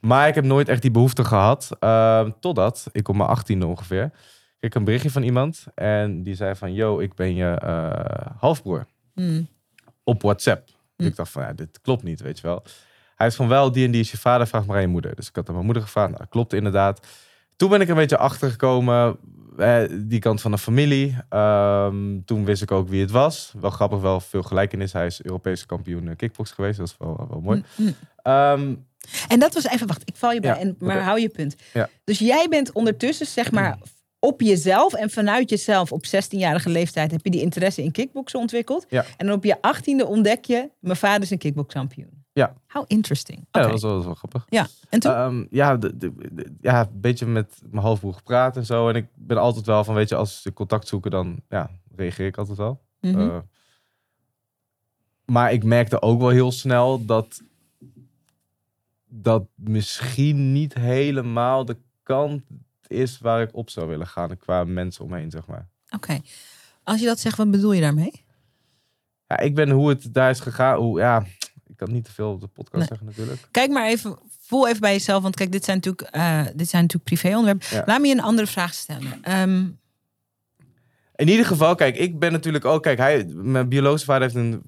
Maar 0.00 0.28
ik 0.28 0.34
heb 0.34 0.44
nooit 0.44 0.68
echt 0.68 0.82
die 0.82 0.90
behoefte 0.90 1.24
gehad, 1.24 1.68
eh, 1.80 2.20
totdat 2.40 2.86
ik 2.92 3.08
op 3.08 3.16
mijn 3.16 3.28
achttiende 3.28 3.66
ongeveer, 3.66 4.10
kreeg 4.68 4.72
ik 4.72 4.74
een 4.74 4.84
berichtje 4.84 5.10
van 5.10 5.22
iemand. 5.22 5.64
En 5.74 6.22
die 6.22 6.34
zei 6.34 6.54
van, 6.54 6.72
yo, 6.74 6.98
ik 6.98 7.14
ben 7.14 7.34
je 7.34 7.50
eh, 7.50 8.32
halfbroer 8.38 8.86
Hmm. 9.14 9.48
op 10.04 10.22
WhatsApp. 10.22 10.68
Hm. 10.96 11.04
Ik 11.04 11.16
dacht 11.16 11.30
van, 11.30 11.42
ja, 11.42 11.52
dit 11.52 11.80
klopt 11.80 12.02
niet, 12.02 12.20
weet 12.20 12.38
je 12.38 12.46
wel. 12.46 12.62
Hij 13.16 13.26
is 13.26 13.34
van, 13.34 13.48
wel, 13.48 13.72
die 13.72 13.84
en 13.84 13.90
die 13.90 14.00
is 14.00 14.10
je 14.10 14.18
vader, 14.18 14.46
vraag 14.46 14.66
maar 14.66 14.76
aan 14.76 14.82
je 14.82 14.88
moeder. 14.88 15.14
Dus 15.14 15.28
ik 15.28 15.36
had 15.36 15.46
aan 15.48 15.54
mijn 15.54 15.64
moeder 15.66 15.82
gevraagd, 15.82 16.08
nou, 16.08 16.20
dat 16.20 16.30
klopt 16.30 16.52
inderdaad. 16.52 17.06
Toen 17.56 17.70
ben 17.70 17.80
ik 17.80 17.88
een 17.88 17.94
beetje 17.94 18.16
achtergekomen, 18.18 19.16
eh, 19.58 19.82
die 19.90 20.18
kant 20.18 20.40
van 20.40 20.50
de 20.50 20.58
familie. 20.58 21.16
Ehm, 21.28 22.20
toen 22.24 22.44
wist 22.44 22.62
ik 22.62 22.70
ook 22.70 22.88
wie 22.88 23.00
het 23.00 23.10
was. 23.10 23.52
Wel 23.60 23.70
grappig, 23.70 24.00
wel 24.00 24.20
veel 24.20 24.42
gelijkenis. 24.42 24.92
Hij 24.92 25.06
is 25.06 25.22
Europese 25.24 25.66
kampioen 25.66 26.08
eh, 26.08 26.16
kickbox 26.16 26.50
geweest, 26.50 26.78
dat 26.78 26.86
is 26.86 26.96
wel, 26.98 27.26
wel 27.30 27.40
mooi. 27.40 27.62
Hmm, 27.74 27.84
hmm. 27.84 27.94
Ehm, 28.22 28.74
En 29.28 29.38
dat 29.38 29.54
was 29.54 29.66
even, 29.66 29.86
wacht, 29.86 30.02
ik 30.04 30.16
val 30.16 30.32
je 30.32 30.40
bij, 30.40 30.50
Ja, 30.50 30.58
en, 30.58 30.76
maar 30.78 31.02
hou 31.02 31.20
je 31.20 31.28
punt. 31.28 31.56
Ja. 31.72 31.88
Dus 32.04 32.18
jij 32.18 32.46
bent 32.48 32.72
ondertussen, 32.72 33.26
zeg 33.26 33.50
maar, 33.52 33.78
op 34.26 34.40
jezelf 34.40 34.92
en 34.94 35.10
vanuit 35.10 35.50
jezelf 35.50 35.92
op 35.92 36.04
16-jarige 36.06 36.68
leeftijd 36.68 37.10
heb 37.10 37.24
je 37.24 37.30
die 37.30 37.40
interesse 37.40 37.82
in 37.82 37.92
kickboksen 37.92 38.38
ontwikkeld. 38.38 38.86
Ja. 38.88 39.04
En 39.16 39.26
dan 39.26 39.36
op 39.36 39.44
je 39.44 39.56
18e 39.56 40.08
ontdek 40.08 40.44
je, 40.44 40.70
mijn 40.80 40.96
vader 40.96 41.22
is 41.22 41.30
een 41.30 41.38
kickbokskampioen. 41.38 42.24
Ja. 42.32 42.54
How 42.68 42.84
interesting. 42.86 43.46
ja, 43.50 43.60
dat 43.60 43.70
was 43.70 43.82
wel, 43.82 43.90
dat 43.90 43.98
was 43.98 44.06
wel 44.06 44.14
grappig. 44.14 44.46
Ja, 44.48 44.66
en 44.88 45.00
toen? 45.00 45.12
Ehm, 45.12 45.44
ja, 45.50 45.76
de, 45.76 45.96
de- 45.96 46.12
de- 46.32 46.54
ja, 46.60 46.80
een 46.80 47.00
beetje 47.00 47.26
met 47.26 47.62
mijn 47.70 47.82
halfbroer 47.82 48.14
gepraat 48.14 48.56
en 48.56 48.64
zo. 48.66 48.88
En 48.88 48.94
ik 48.94 49.06
ben 49.14 49.38
altijd 49.38 49.66
wel 49.66 49.84
van, 49.84 49.94
weet 49.94 50.08
je, 50.08 50.14
als 50.14 50.42
ze 50.42 50.52
contact 50.52 50.88
zoeken, 50.88 51.10
dan 51.10 51.40
ja, 51.48 51.70
reageer 51.96 52.26
ik 52.26 52.36
altijd 52.38 52.58
wel. 52.58 52.80
Mhm. 53.00 53.20
Eh, 53.20 53.38
maar 55.24 55.52
ik 55.52 55.64
merkte 55.64 56.02
ook 56.02 56.20
wel 56.20 56.28
heel 56.28 56.52
snel 56.52 57.04
dat 57.04 57.42
dat 59.08 59.46
misschien 59.54 60.52
niet 60.52 60.74
helemaal 60.74 61.64
de 61.64 61.76
kant 62.02 62.42
is 62.90 63.18
waar 63.18 63.42
ik 63.42 63.54
op 63.56 63.70
zou 63.70 63.88
willen 63.88 64.06
gaan 64.06 64.36
qua 64.38 64.64
mensen 64.64 65.04
omheen, 65.04 65.30
zeg 65.30 65.46
maar. 65.46 65.68
Oké. 65.90 66.20
Als 66.82 67.00
je 67.00 67.06
dat 67.06 67.20
zegt, 67.20 67.36
wat 67.36 67.50
bedoel 67.50 67.72
je 67.72 67.80
daarmee? 67.80 68.24
Ja, 69.26 69.38
ik 69.38 69.54
ben 69.54 69.70
hoe 69.70 69.88
het 69.88 70.14
daar 70.14 70.30
is 70.30 70.40
gegaan. 70.40 70.78
Hoe, 70.78 70.98
ja, 71.00 71.24
ik 71.66 71.76
kan 71.76 71.92
niet 71.92 72.04
te 72.04 72.12
veel 72.12 72.30
op 72.30 72.40
de 72.40 72.46
podcast 72.46 72.78
Nee. 72.78 72.86
zeggen 72.86 73.06
natuurlijk. 73.06 73.48
Kijk 73.50 73.70
maar 73.70 73.86
even, 73.86 74.18
voel 74.40 74.68
even 74.68 74.80
bij 74.80 74.92
jezelf, 74.92 75.22
want 75.22 75.36
kijk, 75.36 75.52
dit 75.52 75.64
zijn 75.64 75.76
natuurlijk, 75.76 76.08
eh, 76.14 76.44
dit 76.54 76.68
zijn 76.68 76.82
natuurlijk 76.82 77.10
privé-onderwerpen. 77.10 77.66
Ja. 77.70 77.82
Laat 77.86 78.00
me 78.00 78.06
je 78.06 78.14
een 78.14 78.20
andere 78.20 78.46
vraag 78.46 78.74
stellen. 78.74 79.22
Ehm, 79.22 79.64
In 81.14 81.28
ieder 81.28 81.46
geval, 81.46 81.74
kijk, 81.74 81.96
ik 81.96 82.18
ben 82.18 82.32
natuurlijk 82.32 82.64
ook... 82.64 82.82
Kijk, 82.82 82.98
hij, 82.98 83.24
mijn 83.34 83.68
biologische 83.68 84.06
vader 84.06 84.22
heeft 84.22 84.34
een... 84.34 84.62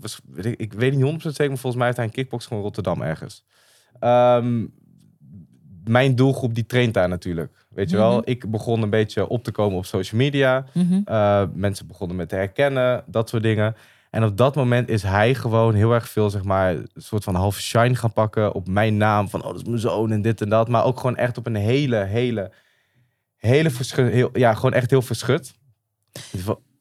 Ik, 0.57 0.73
weet 0.73 0.95
niet 0.95 1.05
100% 1.05 1.17
zeker, 1.17 1.49
maar 1.49 1.59
volgens 1.59 1.75
mij 1.75 1.85
heeft 1.85 1.97
hij 1.97 2.07
een 2.07 2.13
kickbox 2.13 2.47
van 2.47 2.61
Rotterdam 2.61 3.03
ergens. 3.03 3.45
Ehm, 4.01 4.67
mijn 5.85 6.15
doelgroep, 6.15 6.55
die 6.55 6.67
traint 6.67 6.95
daar 6.95 7.09
natuurlijk. 7.09 7.67
Weet 7.79 7.91
je 7.91 7.97
wel? 7.97 8.13
Mhm. 8.19 8.31
Ik 8.31 8.51
begon 8.51 8.83
een 8.83 8.91
beetje 8.91 9.29
op 9.29 9.45
te 9.45 9.53
komen 9.53 9.79
op 9.79 9.85
social 9.87 10.21
media. 10.21 10.65
mhm. 10.75 11.01
Uh, 11.05 11.43
mensen 11.55 11.87
begonnen 11.87 12.17
met 12.17 12.29
te 12.29 12.35
herkennen, 12.35 13.05
dat 13.07 13.29
soort 13.29 13.43
dingen. 13.43 13.77
En 14.11 14.25
op 14.25 14.37
dat 14.37 14.55
moment 14.55 14.89
is 14.89 15.03
hij 15.03 15.35
gewoon 15.35 15.75
heel 15.75 15.93
erg 15.93 16.09
veel, 16.09 16.31
zeg 16.31 16.45
maar, 16.45 16.71
een 16.75 16.89
soort 16.95 17.25
van 17.25 17.35
half 17.35 17.59
shine 17.61 17.95
gaan 17.95 18.13
pakken 18.13 18.55
op 18.55 18.69
mijn 18.69 18.97
naam. 18.97 19.29
Van, 19.29 19.41
oh, 19.43 19.47
dat 19.47 19.57
is 19.57 19.65
mijn 19.65 19.79
zoon 19.79 20.11
en 20.13 20.23
dit 20.23 20.41
en 20.41 20.49
dat. 20.49 20.69
Maar 20.69 20.85
ook 20.85 20.97
gewoon 21.01 21.17
echt 21.17 21.39
op 21.39 21.47
een 21.47 21.55
hele, 21.55 21.97
hele, 22.05 22.53
hele 23.37 23.71
verschut. 23.71 24.13
Heel, 24.13 24.31
ja, 24.33 24.55
gewoon 24.55 24.73
echt 24.73 24.91
heel 24.91 25.03
verschut. 25.03 25.55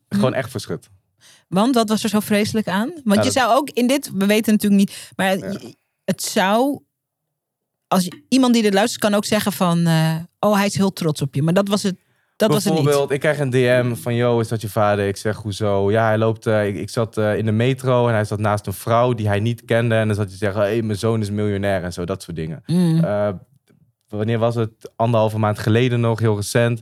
Gewoon 0.09 0.33
echt 0.33 0.51
verschut. 0.51 0.89
Want 1.47 1.75
wat 1.75 1.89
was 1.89 2.03
er 2.03 2.09
zo 2.09 2.19
vreselijk 2.19 2.67
aan? 2.67 2.91
Want 3.03 3.17
je 3.17 3.23
dat- 3.23 3.33
zou 3.33 3.53
ook 3.53 3.69
in 3.69 3.87
dit, 3.87 4.11
we 4.13 4.25
weten 4.25 4.53
natuurlijk 4.53 4.81
niet, 4.81 5.11
maar 5.15 5.37
Ja. 5.37 5.59
het 6.03 6.21
zou, 6.23 6.79
als 7.87 8.03
je, 8.03 8.23
iemand 8.29 8.53
die 8.53 8.63
dit 8.63 8.73
luistert, 8.73 9.01
kan 9.01 9.13
ook 9.13 9.25
zeggen 9.25 9.51
van, 9.51 9.85
eh, 9.85 10.15
oh, 10.39 10.55
hij 10.55 10.65
is 10.65 10.77
heel 10.77 10.93
trots 10.93 11.21
op 11.21 11.35
je. 11.35 11.41
Maar 11.41 11.53
dat 11.53 11.67
was 11.67 11.83
het, 11.83 11.95
dat 12.35 12.51
was 12.51 12.63
het 12.63 13.11
ik 13.11 13.19
krijg 13.19 13.39
een 13.39 13.49
DM 13.49 13.95
van, 13.95 14.15
yo, 14.15 14.39
is 14.39 14.47
dat 14.47 14.61
je 14.61 14.69
vader? 14.69 15.07
Ik 15.07 15.17
zeg, 15.17 15.37
hoezo? 15.37 15.91
Ja, 15.91 16.05
hij 16.05 16.17
loopt, 16.17 16.45
eh, 16.45 16.67
ik, 16.67 16.75
ik 16.75 16.89
zat 16.89 17.17
eh, 17.17 17.37
in 17.37 17.45
de 17.45 17.51
metro 17.51 18.07
en 18.07 18.13
hij 18.13 18.25
zat 18.25 18.39
naast 18.39 18.67
een 18.67 18.73
vrouw 18.73 19.13
die 19.13 19.27
hij 19.27 19.39
niet 19.39 19.65
kende. 19.65 19.95
En 19.95 20.07
dan 20.07 20.15
zat 20.15 20.25
hij 20.25 20.33
te 20.33 20.39
zeggen, 20.39 20.61
hé, 20.61 20.67
hey, 20.67 20.81
mijn 20.81 20.99
zoon 20.99 21.21
is 21.21 21.29
miljonair 21.29 21.83
en 21.83 21.93
zo, 21.93 22.05
dat 22.05 22.23
soort 22.23 22.35
dingen. 22.35 22.63
Mm. 22.65 23.01
Wanneer 24.07 24.39
was 24.39 24.55
het? 24.55 24.91
Anderhalve 24.95 25.39
maand 25.39 25.59
geleden 25.59 25.99
nog, 25.99 26.19
heel 26.19 26.35
recent. 26.35 26.81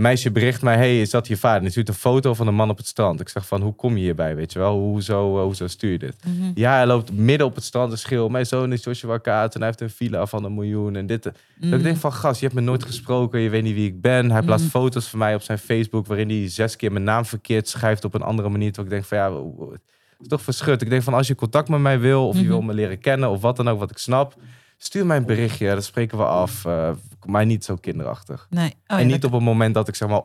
Meisje 0.00 0.30
bericht 0.30 0.62
mij, 0.62 0.76
hey, 0.76 1.00
is 1.00 1.10
dat 1.10 1.26
je 1.26 1.36
vader? 1.36 1.56
En 1.56 1.62
die 1.62 1.70
stuurt 1.70 1.88
een 1.88 1.94
foto 1.94 2.34
van 2.34 2.46
een 2.46 2.54
man 2.54 2.70
op 2.70 2.76
het 2.76 2.86
strand. 2.86 3.20
Ik 3.20 3.28
zeg 3.28 3.46
van, 3.46 3.62
hoe 3.62 3.74
kom 3.74 3.96
je 3.96 4.02
hierbij, 4.02 4.36
weet 4.36 4.52
je 4.52 4.58
wel? 4.58 4.78
Hoezo, 4.78 5.36
eh, 5.38 5.42
hoezo 5.44 5.66
stuur 5.66 5.90
je 5.90 5.98
dit? 5.98 6.16
Mhm. 6.26 6.50
Ja, 6.54 6.74
hij 6.74 6.86
loopt 6.86 7.12
midden 7.12 7.46
op 7.46 7.54
het 7.54 7.64
strand 7.64 7.92
en 7.92 7.98
schreeuwt, 7.98 8.30
mijn 8.30 8.46
zoon 8.46 8.72
is 8.72 8.84
Joshua 8.84 9.18
Kaat 9.18 9.54
en 9.54 9.58
hij 9.60 9.68
heeft 9.68 9.80
een 9.80 9.90
villa 9.90 10.26
van 10.26 10.44
een 10.44 10.54
miljoen 10.54 10.96
en 10.96 11.06
dit. 11.06 11.22
Dat 11.22 11.34
Mhm. 11.60 11.74
ik 11.74 11.82
denk 11.82 11.96
van, 11.96 12.12
gast, 12.12 12.40
je 12.40 12.46
hebt 12.46 12.58
me 12.58 12.64
nooit 12.64 12.84
gesproken, 12.84 13.40
je 13.40 13.50
weet 13.50 13.62
niet 13.62 13.74
wie 13.74 13.86
ik 13.88 14.00
ben. 14.00 14.30
Hij 14.30 14.42
plaatst 14.42 14.64
Mhm. 14.66 14.76
foto's 14.76 15.06
van 15.08 15.18
mij 15.18 15.34
op 15.34 15.42
zijn 15.42 15.58
Facebook 15.58 16.06
waarin 16.06 16.28
hij 16.28 16.48
zes 16.48 16.76
keer 16.76 16.92
mijn 16.92 17.04
naam 17.04 17.24
verkeerd 17.24 17.68
schrijft 17.68 18.04
op 18.04 18.14
een 18.14 18.22
andere 18.22 18.48
manier. 18.48 18.72
Terwijl 18.72 18.94
ik 18.96 19.08
denk 19.08 19.22
van, 19.22 19.32
ja, 19.32 19.42
het 19.70 19.80
is 20.20 20.28
toch 20.28 20.42
verschut. 20.42 20.82
Ik 20.82 20.90
denk 20.90 21.02
van, 21.02 21.14
als 21.14 21.26
je 21.26 21.34
contact 21.34 21.68
met 21.68 21.80
mij 21.80 21.98
wil 22.00 22.28
of 22.28 22.38
je 22.40 22.46
wil 22.46 22.62
me 22.62 22.74
leren 22.74 22.98
kennen 22.98 23.30
of 23.30 23.40
wat 23.40 23.56
dan 23.56 23.68
ook, 23.68 23.78
wat 23.78 23.90
ik 23.90 23.98
snap, 23.98 24.34
Stuur 24.82 25.06
mij 25.06 25.16
een 25.16 25.26
berichtje, 25.26 25.68
dat 25.74 25.84
spreken 25.84 26.18
we 26.18 26.24
af. 26.24 26.64
eh, 26.64 26.90
maar 27.26 27.46
niet 27.46 27.64
zo 27.64 27.76
kinderachtig. 27.76 28.46
Nee. 28.50 28.68
Oh, 28.68 28.74
ja, 28.86 28.98
en 28.98 29.06
niet 29.06 29.20
dat- 29.20 29.24
op 29.24 29.32
het 29.36 29.42
moment 29.46 29.74
dat 29.74 29.88
ik 29.88 29.94
zeg 29.94 30.08
maar 30.08 30.22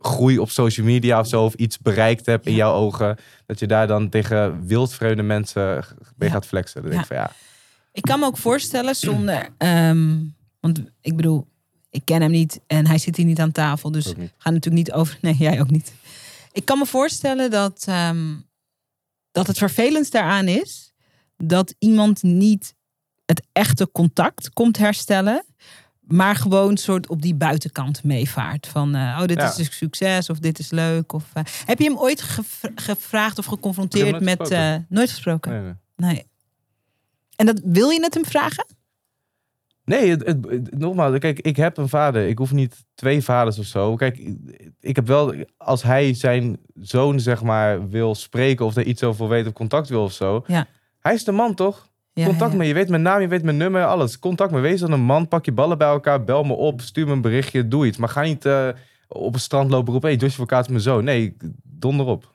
groei 0.00 0.38
op 0.38 0.50
social 0.50 0.86
media 0.86 1.20
of 1.20 1.26
zo, 1.26 1.44
of 1.44 1.54
iets 1.54 1.78
bereikt 1.78 2.26
heb 2.26 2.46
in 2.46 2.54
jouw 2.54 2.72
ogen, 2.72 3.16
dat 3.46 3.58
je 3.58 3.66
daar 3.66 3.86
dan 3.86 4.08
tegen 4.08 4.66
wildvreemde 4.66 5.22
mensen 5.22 5.84
mee 6.16 6.28
Ja. 6.28 6.34
gaat 6.34 6.46
flexen. 6.46 6.80
Dan 6.82 6.90
denk 6.90 7.02
ik 7.02 7.08
van 7.08 7.16
ja, 7.16 7.30
Ik 7.92 8.02
kan 8.02 8.18
me 8.20 8.26
ook 8.26 8.36
voorstellen 8.36 8.94
zonder... 8.96 9.48
ehm, 9.58 10.18
want 10.60 10.82
ik 11.00 11.16
bedoel, 11.16 11.46
ik 11.90 12.04
ken 12.04 12.22
hem 12.22 12.30
niet 12.30 12.60
en 12.66 12.86
hij 12.86 12.98
zit 12.98 13.16
hier 13.16 13.26
niet 13.26 13.40
aan 13.40 13.52
tafel. 13.52 13.90
Dus 13.90 14.06
we 14.06 14.30
gaan 14.38 14.52
natuurlijk 14.52 14.86
niet 14.86 14.92
over... 14.92 15.18
Nee, 15.22 15.34
jij 15.34 15.60
ook 15.60 15.70
niet. 15.70 15.92
Ik 16.52 16.64
kan 16.64 16.78
me 16.78 16.86
voorstellen 16.86 17.50
dat, 17.50 17.84
ehm, 17.88 18.34
dat 19.32 19.46
het 19.46 19.58
vervelend 19.58 20.10
daaraan 20.10 20.48
is... 20.48 20.92
dat 21.36 21.74
iemand 21.78 22.22
niet 22.22 22.74
het 23.26 23.42
echte 23.52 23.90
contact 23.92 24.50
komt 24.52 24.76
herstellen... 24.78 25.44
maar 26.00 26.36
gewoon 26.36 26.76
soort 26.76 27.08
op 27.08 27.22
die 27.22 27.34
buitenkant 27.34 28.04
meevaart. 28.04 28.66
Van, 28.66 28.94
eh, 28.94 29.00
oh, 29.20 29.26
dit 29.26 29.36
Ja. 29.36 29.50
is 29.50 29.58
een 29.58 29.64
succes 29.72 30.30
of 30.30 30.38
dit 30.38 30.58
is 30.58 30.70
leuk. 30.70 31.12
Of, 31.12 31.24
eh, 31.32 31.42
heb 31.66 31.78
je 31.78 31.84
hem 31.84 31.98
ooit 31.98 32.22
gevra- 32.22 32.70
gevraagd 32.74 33.38
of 33.38 33.44
geconfronteerd 33.46 34.20
met... 34.20 34.38
nooit 34.38 34.50
eh, 34.50 34.58
gesproken. 34.58 34.86
nooit 34.88 35.10
gesproken? 35.10 35.52
nee, 35.52 35.60
nee. 35.62 35.74
Nee. 35.96 36.26
En 37.36 37.46
dat, 37.46 37.60
wil 37.64 37.88
je 37.90 38.00
het 38.02 38.14
hem 38.14 38.24
vragen? 38.24 38.66
Nee, 39.84 40.10
het, 40.10 40.26
het- 40.26 40.44
het- 40.50 40.78
nogmaals, 40.78 41.18
kijk, 41.18 41.40
ik 41.40 41.56
heb 41.56 41.76
een 41.76 41.88
vader. 41.88 42.26
Ik 42.28 42.38
hoef 42.38 42.52
niet 42.52 42.84
twee 42.94 43.22
vaders 43.22 43.58
of 43.58 43.64
zo. 43.66 43.94
Kijk, 43.96 44.18
ik- 44.18 44.72
ik 44.80 44.96
heb 44.96 45.06
wel, 45.06 45.34
als 45.56 45.82
hij 45.82 46.14
zijn 46.14 46.58
zoon, 46.80 47.20
zeg 47.20 47.42
maar, 47.42 47.88
wil 47.88 48.14
spreken 48.14 48.64
of 48.64 48.76
er 48.76 48.84
iets 48.86 49.02
over 49.02 49.28
weet 49.28 49.46
of 49.46 49.52
contact 49.52 49.88
wil 49.88 50.02
of 50.02 50.12
zo. 50.12 50.44
Ja. 50.46 50.66
Hij 51.00 51.14
is 51.14 51.24
de 51.24 51.32
man, 51.32 51.54
toch? 51.54 51.88
Ja, 52.14 52.26
contact 52.26 52.52
ja. 52.52 52.58
me. 52.58 52.64
Je 52.64 52.74
weet 52.74 52.88
mijn 52.88 53.02
naam, 53.02 53.20
je 53.20 53.28
weet 53.28 53.42
mijn 53.42 53.56
nummer, 53.56 53.84
alles. 53.86 54.18
Contact 54.18 54.50
me. 54.52 54.60
Wees 54.60 54.80
dan 54.80 54.92
een 54.92 55.00
man, 55.00 55.28
pak 55.28 55.44
je 55.44 55.52
ballen 55.52 55.78
bij 55.78 55.88
elkaar, 55.88 56.24
bel 56.24 56.44
me 56.44 56.52
op, 56.52 56.80
stuur 56.80 57.06
me 57.06 57.12
een 57.12 57.20
berichtje, 57.20 57.68
doe 57.68 57.86
iets. 57.86 57.96
Maar 57.96 58.08
ga 58.08 58.22
niet 58.22 58.44
eh, 58.44 58.68
op 59.08 59.32
het 59.32 59.42
strand 59.42 59.70
lopen 59.70 59.92
roepen, 59.92 60.10
hey, 60.10 60.18
Joshua 60.18 60.44
Kaat 60.44 60.64
is 60.64 60.68
mijn 60.70 60.80
zoon. 60.82 61.04
Nee, 61.04 61.36
donder 61.62 62.06
op. 62.06 62.32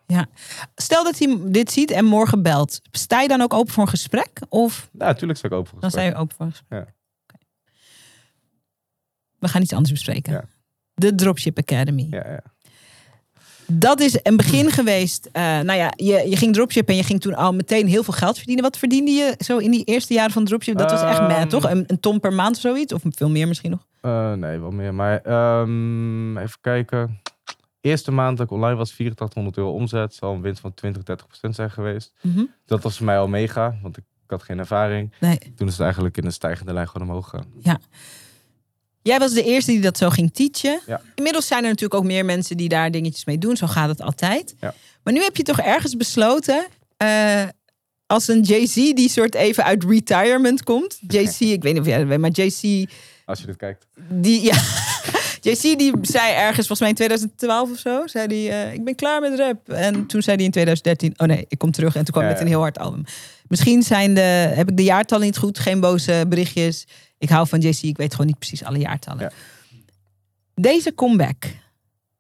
Stel 0.76 1.04
dat 1.04 1.20
hij 1.20 1.38
dit 1.46 1.72
ziet 1.72 1.92
en 1.92 2.06
morgen 2.06 2.42
belt. 2.42 2.82
Sta 2.92 3.22
je 3.22 3.28
dan 3.28 3.42
ook 3.42 3.54
open 3.54 3.74
voor 3.74 3.84
een 3.84 3.90
gesprek? 3.90 4.30
Of 4.50 4.90
Ja, 4.92 5.06
natuurlijk 5.06 5.40
sta 5.40 5.48
ik 5.48 5.54
open 5.54 5.70
voor 5.70 5.80
dan 5.80 5.90
sta 5.90 6.00
gesprek. 6.00 6.18
je 6.18 6.24
open 6.24 6.36
voor 6.38 6.46
een 6.46 6.52
gesprek? 6.52 6.80
Ja. 6.80 6.94
We 9.40 9.48
gaan 9.48 9.62
iets 9.62 9.74
anders 9.74 9.92
bespreken. 9.92 10.34
Ja. 10.34 10.44
De 10.94 11.16
Dropship 11.16 11.58
Academy. 11.58 12.08
Ja, 12.10 12.30
ja. 12.32 12.40
Dat 13.72 14.00
is 14.00 14.20
een 14.24 14.38
begin 14.38 14.72
geweest. 14.72 15.30
Eh, 15.32 15.44
nou 15.44 15.74
ja, 15.74 15.94
je, 15.96 16.30
je 16.30 16.36
ging 16.36 16.54
dropshippen 16.54 16.94
en 16.94 17.00
je 17.00 17.06
ging 17.06 17.22
toen 17.22 17.36
al 17.36 17.54
meteen 17.54 17.88
heel 17.88 18.04
veel 18.04 18.14
geld 18.14 18.38
verdienen. 18.38 18.64
Wat 18.64 18.78
verdiende 18.78 19.12
je 19.12 19.36
zo 19.38 19.58
in 19.58 19.72
die 19.72 19.84
eerste 19.84 20.14
jaren 20.14 20.32
van 20.32 20.46
dropship? 20.46 20.78
Dat 20.78 20.92
was 20.92 21.02
echt 21.02 21.22
mad, 21.22 21.50
toch? 21.50 21.70
Een, 21.70 21.84
een 21.88 22.00
ton 22.00 22.20
per 22.20 22.34
maand 22.34 22.56
of 22.56 22.62
zoiets? 22.62 22.94
Of 22.94 23.02
veel 23.10 23.30
meer 23.30 23.48
misschien 23.48 23.72
nog? 23.72 23.86
Eh, 24.02 24.34
nee, 24.34 24.60
wel 24.60 24.72
meer. 24.72 24.94
Maar 24.94 25.22
ehm, 25.22 26.38
even 26.38 26.58
kijken. 26.62 27.20
Eerste 27.82 28.12
maand 28.12 28.38
dat 28.38 28.46
ik 28.46 28.52
online 28.52 28.76
was, 28.76 28.92
8400 28.92 29.58
euro 29.58 29.72
omzet. 29.72 30.14
Zal 30.14 30.34
een 30.34 30.42
winst 30.42 30.62
van 30.62 30.74
20, 30.74 31.04
30 31.04 31.28
procent 31.28 31.56
zijn 31.56 31.72
geweest. 31.72 32.14
Mhm. 32.22 32.44
Dat 32.66 32.84
was 32.84 32.98
voor 32.98 33.06
mij 33.06 33.20
al 33.20 33.28
mega, 33.28 33.76
want 33.82 33.98
ik, 33.98 34.04
ik 34.24 34.30
had 34.30 34.44
geen 34.44 34.60
ervaring. 34.60 35.14
Nee. 35.20 35.38
Toen 35.56 35.68
is 35.68 35.74
het 35.74 35.82
eigenlijk 35.82 36.18
in 36.18 36.26
een 36.26 36.32
stijgende 36.32 36.74
lijn 36.74 36.88
gewoon 36.88 37.08
omhoog 37.08 37.30
gegaan. 37.30 37.48
Jij 39.02 39.20
was 39.20 39.34
de 39.34 39.44
eerste 39.44 39.72
die 39.72 39.82
dat 39.82 39.98
zo 39.98 40.10
ging 40.10 40.34
teachen. 40.34 40.80
Ja. 40.86 41.02
Inmiddels 41.16 41.48
zijn 41.48 41.64
er 41.64 41.70
natuurlijk 41.70 41.94
ook 42.02 42.08
meer 42.08 42.26
mensen 42.26 42.58
die 42.58 42.70
daar 42.70 42.92
dingetjes 42.92 43.26
mee 43.26 43.38
doen. 43.38 43.58
Zo 43.58 43.68
gaat 43.68 43.90
het 43.90 44.02
altijd. 44.02 44.56
Ja. 44.60 44.74
Maar 45.04 45.14
nu 45.14 45.22
heb 45.24 45.38
je 45.38 45.44
toch 45.44 45.60
ergens 45.60 45.98
besloten... 45.98 46.68
eh, 46.98 47.44
als 48.06 48.28
een 48.28 48.42
JC 48.42 48.74
die 48.74 49.10
soort 49.10 49.36
even 49.36 49.64
uit 49.64 49.84
retirement 49.84 50.64
komt. 50.64 51.00
JC, 51.08 51.40
ik 51.58 51.64
weet 51.64 51.74
niet 51.74 51.82
of 51.82 51.86
jij 51.88 51.98
dat 51.98 52.08
weet, 52.08 52.18
maar 52.20 52.30
JC... 52.32 52.90
Als 53.26 53.40
je 53.40 53.46
dit 53.46 53.56
kijkt. 53.56 53.86
Die, 54.10 54.44
ja, 54.44 54.56
JC 55.52 55.62
die 55.62 55.94
zei 56.02 56.34
ergens, 56.34 56.68
volgens 56.68 56.80
mij 56.80 56.90
in 56.90 56.96
2012 56.96 57.72
of 57.72 57.78
zo... 57.78 58.08
zei 58.08 58.28
die, 58.28 58.50
eh, 58.50 58.74
ik 58.74 58.84
ben 58.84 58.96
klaar 58.96 59.22
met 59.22 59.40
rap. 59.40 59.70
En 59.70 60.06
toen 60.06 60.22
zei 60.22 60.36
hij 60.36 60.46
in 60.46 60.52
2013... 60.52 61.14
oh 61.18 61.28
nee, 61.28 61.46
ik 61.48 61.58
kom 61.58 61.72
terug. 61.72 61.96
En 61.96 62.04
toen 62.04 62.14
kwam 62.14 62.24
Ja, 62.24 62.30
met 62.30 62.40
een 62.42 62.48
heel 62.48 62.60
hard 62.60 62.80
album. 62.80 63.04
Misschien 63.50 63.84
zijn 63.84 64.14
de, 64.14 64.22
heb 64.56 64.70
ik 64.70 64.78
de 64.78 64.84
jaartallen 64.84 65.26
niet 65.26 65.38
goed. 65.38 65.60
Geen 65.60 65.80
boze 65.80 66.26
berichtjes. 66.28 66.88
Ik 67.18 67.30
hou 67.30 67.48
van 67.48 67.60
JC. 67.60 67.82
Ik 67.82 67.98
weet 67.98 68.12
gewoon 68.12 68.28
niet 68.28 68.40
precies 68.40 68.64
alle 68.64 68.78
jaartallen. 68.78 69.22
Ja. 69.22 69.32
Deze 70.56 70.94
comeback, 70.96 71.36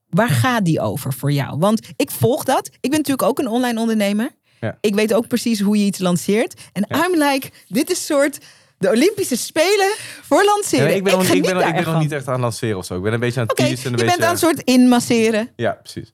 waar 0.10 0.30
gaat 0.30 0.66
die 0.66 0.80
over 0.82 1.14
voor 1.14 1.32
jou? 1.32 1.58
Want 1.60 1.82
ik 1.96 2.12
volg 2.12 2.44
dat. 2.44 2.68
Ik 2.68 2.90
ben 2.90 3.00
natuurlijk 3.00 3.28
ook 3.28 3.40
een 3.40 3.48
online 3.48 3.80
ondernemer. 3.80 4.30
Ja. 4.60 4.78
Ik 4.82 4.96
weet 4.96 5.14
ook 5.14 5.28
precies 5.28 5.60
hoe 5.60 5.78
je 5.78 5.86
iets 5.86 6.00
lanceert. 6.00 6.54
En 6.74 6.86
Ja. 6.90 7.06
I'm 7.06 7.22
like, 7.24 7.50
dit 7.68 7.92
is 7.92 8.06
soort 8.06 8.38
de 8.78 8.90
Olympische 8.90 9.36
Spelen 9.38 9.92
voor 10.22 10.44
lanceren. 10.44 10.90
Ja, 10.90 10.96
ik 10.96 11.04
ben, 11.04 11.14
nog, 11.14 11.22
ik 11.22 11.28
geniet 11.28 11.46
ben, 11.46 11.54
nog- 11.56 11.64
ik 11.68 11.74
ben 11.74 11.84
nog 11.94 12.02
niet 12.02 12.12
echt 12.12 12.28
aan 12.28 12.34
het 12.34 12.42
lanceren 12.42 12.78
of 12.78 12.86
zo. 12.86 12.96
Ik 12.96 13.02
ben 13.04 13.14
een 13.14 13.20
beetje 13.20 13.40
aan 13.40 13.48
het 13.48 13.56
teasen. 13.56 13.92
je 13.98 14.06
bent 14.06 14.22
aan 14.24 14.32
een 14.32 14.38
soort 14.38 14.62
inmasseren. 14.62 15.50
Ja, 15.56 15.72
precies. 15.72 16.14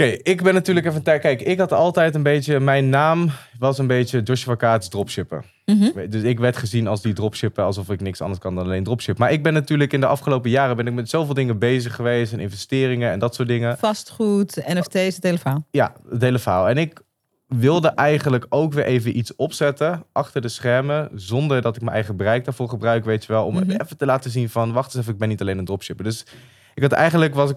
Oké, 0.00 0.16
ik 0.22 0.42
ben 0.42 0.54
natuurlijk 0.54 0.86
even... 0.86 1.02
tijd. 1.02 1.20
Kijk, 1.20 1.40
ik 1.42 1.58
had 1.58 1.72
altijd 1.72 2.14
een 2.14 2.22
beetje... 2.22 2.60
Mijn 2.60 2.88
naam 2.88 3.30
was 3.58 3.78
een 3.78 3.86
beetje 3.86 4.22
Joshua 4.22 4.54
Kaats 4.54 4.88
dropshippen. 4.88 5.44
Mhm. 5.64 6.08
Dus 6.10 6.22
ik 6.22 6.38
werd 6.38 6.56
gezien 6.56 6.86
als 6.86 7.02
die 7.02 7.12
dropshipper, 7.12 7.64
alsof 7.64 7.90
ik 7.90 8.00
niks 8.00 8.20
anders 8.20 8.40
kan 8.40 8.54
dan 8.54 8.64
alleen 8.64 8.84
dropship. 8.84 9.18
Maar 9.18 9.32
ik 9.32 9.42
ben 9.42 9.52
natuurlijk 9.52 9.92
in 9.92 10.00
de 10.00 10.06
afgelopen 10.06 10.50
jaren 10.50 10.76
ben 10.76 10.86
ik 10.86 10.92
met 10.92 11.08
zoveel 11.08 11.34
dingen 11.34 11.58
bezig 11.58 11.94
geweest 11.94 12.32
en 12.32 12.40
investeringen 12.40 13.10
en 13.10 13.18
dat 13.18 13.34
soort 13.34 13.48
dingen. 13.48 13.78
Vastgoed, 13.78 14.62
NFT's, 14.66 15.14
het 15.14 15.22
hele 15.22 15.38
verhaal. 15.38 15.66
Ja, 15.70 15.92
het 16.10 16.22
hele 16.22 16.38
verhaal. 16.38 16.68
En 16.68 16.78
ik 16.78 17.00
wilde 17.46 17.88
eigenlijk 17.88 18.46
ook 18.48 18.72
weer 18.72 18.84
even 18.84 19.16
iets 19.18 19.36
opzetten 19.36 20.04
achter 20.12 20.40
de 20.40 20.48
schermen, 20.48 21.08
zonder 21.14 21.62
dat 21.62 21.76
ik 21.76 21.82
mijn 21.82 21.94
eigen 21.94 22.16
bereik 22.16 22.44
daarvoor 22.44 22.68
gebruik, 22.68 23.04
weet 23.04 23.24
je 23.24 23.32
wel, 23.32 23.46
om 23.46 23.54
Mhm. 23.54 23.70
even 23.70 23.96
te 23.96 24.06
laten 24.06 24.30
zien 24.30 24.48
van, 24.48 24.72
wacht 24.72 24.86
eens 24.86 25.02
even, 25.02 25.12
ik 25.12 25.18
ben 25.18 25.28
niet 25.28 25.40
alleen 25.40 25.58
een 25.58 25.64
dropshipper. 25.64 26.04
Dus 26.04 26.26
ik 26.74 26.82
had 26.82 26.92
eigenlijk 26.92 27.34
was 27.34 27.50
ik 27.50 27.56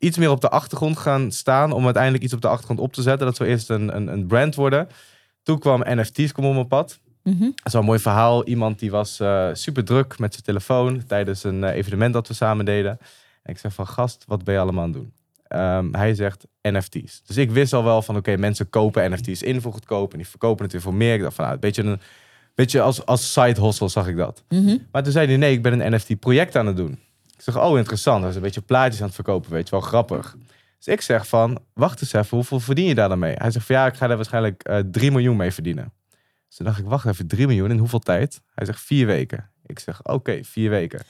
iets 0.00 0.18
meer 0.18 0.30
op 0.30 0.40
de 0.40 0.48
achtergrond 0.48 0.98
gaan 0.98 1.32
staan 1.32 1.72
om 1.72 1.84
uiteindelijk 1.84 2.24
iets 2.24 2.32
op 2.32 2.40
de 2.40 2.48
achtergrond 2.48 2.80
op 2.80 2.92
te 2.92 3.02
zetten. 3.02 3.26
Dat 3.26 3.36
zou 3.36 3.48
eerst 3.48 3.70
een, 3.70 3.96
een, 3.96 4.06
een 4.06 4.26
brand 4.26 4.54
worden. 4.54 4.88
Toen 5.42 5.58
kwam 5.58 5.82
NFT's 5.84 6.32
kwam 6.32 6.46
op 6.46 6.54
mijn 6.54 6.68
pad. 6.68 6.98
Mhm. 7.22 7.40
Dat 7.40 7.60
is 7.64 7.72
wel 7.72 7.80
een 7.80 7.86
mooi 7.86 7.98
verhaal. 7.98 8.44
Iemand 8.44 8.78
die 8.78 8.90
was 8.90 9.20
eh, 9.20 9.48
super 9.52 9.84
druk 9.84 10.18
met 10.18 10.32
zijn 10.32 10.44
telefoon 10.44 11.02
tijdens 11.06 11.44
een 11.44 11.64
eh, 11.64 11.76
evenement 11.76 12.12
dat 12.12 12.28
we 12.28 12.34
samen 12.34 12.64
deden. 12.64 12.98
En 13.42 13.52
ik 13.52 13.58
zeg 13.58 13.74
van 13.74 13.86
gast, 13.86 14.24
wat 14.26 14.44
ben 14.44 14.54
je 14.54 14.60
allemaal 14.60 14.82
aan 14.82 14.90
het 14.90 14.98
doen? 14.98 15.12
Ehm, 15.46 15.92
hij 15.92 16.14
zegt 16.14 16.46
NFT's. 16.62 17.22
Dus 17.26 17.36
ik 17.36 17.50
wist 17.50 17.72
al 17.72 17.84
wel 17.84 18.02
van 18.02 18.16
oké, 18.16 18.36
mensen 18.36 18.70
kopen 18.70 19.12
NFT's 19.12 19.42
in 19.42 19.60
voor 19.60 19.72
goedkoop 19.72 20.12
en 20.12 20.18
die 20.18 20.28
verkopen 20.28 20.62
het 20.62 20.72
weer 20.72 20.82
voor 20.82 20.94
meer. 20.94 21.14
Ik 21.14 21.20
dacht 21.20 21.34
van 21.34 21.44
nou, 21.44 21.54
een 21.54 21.60
beetje, 21.60 21.82
een, 21.82 22.00
beetje 22.54 22.80
als, 22.80 23.06
als 23.06 23.32
side 23.32 23.60
hustle 23.60 23.88
zag 23.88 24.08
ik 24.08 24.16
dat. 24.16 24.42
Mhm. 24.48 24.76
Maar 24.92 25.02
toen 25.02 25.12
zei 25.12 25.26
hij 25.26 25.36
nee, 25.36 25.52
ik 25.52 25.62
ben 25.62 25.80
een 25.80 25.94
NFT 25.94 26.18
project 26.18 26.56
aan 26.56 26.66
het 26.66 26.76
doen. 26.76 26.98
Ik 27.40 27.46
zeg 27.52 27.62
oh 27.62 27.78
interessant, 27.78 28.20
hij 28.20 28.28
is 28.28 28.36
een 28.36 28.42
beetje 28.42 28.60
plaatjes 28.60 29.00
aan 29.00 29.06
het 29.06 29.14
verkopen, 29.14 29.50
weet 29.50 29.68
je 29.68 29.70
wel, 29.70 29.80
grappig. 29.80 30.36
Dus 30.76 30.86
ik 30.86 31.00
zeg 31.00 31.26
van 31.26 31.58
wacht 31.74 32.00
eens 32.00 32.12
even, 32.12 32.36
hoeveel 32.36 32.60
verdien 32.60 32.86
je 32.86 32.94
daar 32.94 33.08
dan 33.08 33.18
mee? 33.18 33.34
Hij 33.36 33.50
zegt 33.50 33.66
van 33.66 33.76
ja, 33.76 33.86
ik 33.86 33.94
ga 33.94 34.06
daar 34.06 34.16
waarschijnlijk 34.16 34.62
eh 34.62 34.78
3 34.90 35.10
miljoen 35.10 35.36
mee 35.36 35.52
verdienen. 35.52 35.92
Dus 36.48 36.56
toen 36.56 36.66
dacht 36.66 36.78
ik, 36.78 36.84
wacht 36.84 37.06
even, 37.06 37.26
3 37.26 37.46
miljoen 37.46 37.70
in 37.70 37.78
hoeveel 37.78 37.98
tijd? 37.98 38.40
Hij 38.54 38.66
zegt 38.66 38.80
vier 38.80 39.06
weken. 39.06 39.50
Ik 39.66 39.78
zeg, 39.78 40.04
oké, 40.04 40.44
vier 40.44 40.70
weken. 40.70 41.02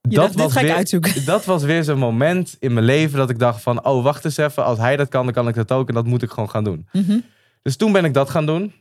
Je 0.00 0.16
dacht, 0.16 0.36
dit 0.36 0.52
ga 0.52 0.60
ik 0.60 0.66
weer, 0.66 0.74
uitzoeken. 0.74 1.24
dat 1.34 1.44
was 1.44 1.62
weer 1.62 1.84
zo'n 1.84 1.98
moment 1.98 2.56
in 2.58 2.72
mijn 2.72 2.86
leven 2.86 3.18
dat 3.18 3.30
ik 3.30 3.38
dacht 3.38 3.62
van, 3.62 3.84
oh, 3.84 4.02
wacht 4.02 4.24
eens 4.24 4.36
even. 4.36 4.64
Als 4.64 4.78
hij 4.78 4.96
dat 4.96 5.08
kan, 5.08 5.24
dan 5.24 5.34
kan 5.34 5.48
ik 5.48 5.54
dat 5.54 5.72
ook. 5.72 5.88
En 5.88 5.94
dat 5.94 6.06
moet 6.06 6.22
ik 6.22 6.30
gewoon 6.30 6.50
gaan 6.50 6.64
doen. 6.64 6.88
Mhm. 6.92 7.18
Dus 7.62 7.76
toen 7.76 7.92
ben 7.92 8.04
ik 8.04 8.14
dat 8.14 8.30
gaan 8.30 8.46
doen. 8.46 8.72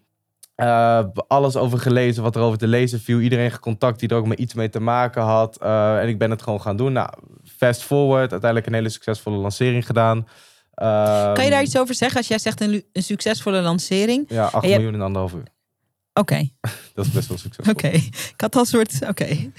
Eh, 0.56 1.04
alles 1.28 1.56
over 1.56 1.80
gelezen, 1.80 2.24
wat 2.24 2.36
er 2.36 2.42
over 2.42 2.58
te 2.58 2.68
lezen 2.68 3.00
viel. 3.00 3.20
Iedereen 3.20 3.52
gecontact 3.52 4.00
die 4.00 4.10
er 4.10 4.16
ook 4.16 4.26
maar 4.28 4.38
iets 4.38 4.54
mee 4.54 4.70
te 4.70 4.80
maken 4.80 5.22
had. 5.22 5.58
Eh, 5.58 6.00
en 6.02 6.08
ik 6.08 6.18
ben 6.18 6.30
het 6.30 6.42
gewoon 6.42 6.62
gaan 6.62 6.78
doen. 6.78 6.92
Nou, 6.94 7.10
fast 7.58 7.84
forward. 7.84 8.32
Uiteindelijk 8.32 8.66
een 8.70 8.74
hele 8.76 8.90
succesvolle 8.90 9.38
lancering 9.38 9.86
gedaan. 9.86 10.28
Ehm, 10.74 11.34
Kan 11.34 11.44
je 11.44 11.50
daar 11.50 11.62
iets 11.64 11.78
over 11.78 11.96
zeggen 11.96 12.18
als 12.18 12.28
jij 12.28 12.38
zegt 12.40 12.62
een, 12.62 12.84
succesvolle 12.94 13.62
lancering? 13.62 14.26
Ja, 14.28 14.46
8 14.46 14.64
En 14.64 14.70
je- 14.70 14.76
miljoen 14.76 14.94
in 14.94 15.02
anderhalf 15.02 15.34
uur. 15.34 15.44
Oké, 16.14 16.50
Dat 16.96 17.06
is 17.06 17.12
best 17.12 17.28
wel 17.28 17.38
succesvol. 17.38 17.74
oké. 17.74 17.88
Ik 17.88 18.34
had 18.42 18.56
al 18.56 18.62
een 18.62 18.68
soort. 18.68 19.00
Oké. 19.08 19.52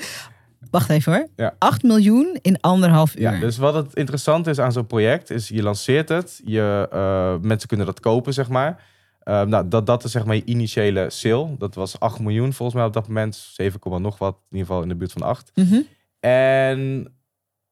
Wacht 0.70 0.90
even 0.90 1.12
hoor. 1.12 1.28
Ja. 1.36 1.54
8 1.58 1.82
miljoen 1.82 2.38
in 2.42 2.60
anderhalf 2.60 3.14
uur. 3.16 3.20
Ja, 3.22 3.38
dus 3.40 3.56
wat 3.56 3.74
het 3.74 3.94
interessant 3.94 4.46
is 4.46 4.58
aan 4.58 4.72
zo'n 4.72 4.86
project, 4.86 5.30
is 5.30 5.48
je 5.48 5.62
lanceert 5.62 6.08
het. 6.08 6.40
Je, 6.44 6.88
eh, 6.90 7.34
mensen 7.40 7.68
kunnen 7.68 7.86
dat 7.86 8.00
kopen, 8.00 8.32
zeg 8.32 8.48
maar. 8.48 8.80
Eh, 9.24 9.42
nou, 9.42 9.68
dat, 9.68 9.86
dat 9.86 10.04
is 10.04 10.10
zeg 10.10 10.24
maar 10.24 10.34
je 10.34 10.44
initiële 10.44 11.10
sale. 11.10 11.56
Dat 11.58 11.74
was 11.74 12.00
8 12.00 12.20
miljoen 12.20 12.52
volgens 12.52 12.78
mij 12.78 12.86
op 12.86 12.92
dat 12.92 13.08
moment. 13.08 13.34
7, 13.34 13.80
komma 13.80 13.98
nog 13.98 14.18
wat. 14.18 14.34
In 14.34 14.56
ieder 14.56 14.66
geval 14.66 14.82
in 14.82 14.88
de 14.88 14.94
buurt 14.94 15.12
van 15.12 15.22
8. 15.22 15.50
Mhm. 15.54 15.80
En 16.20 17.12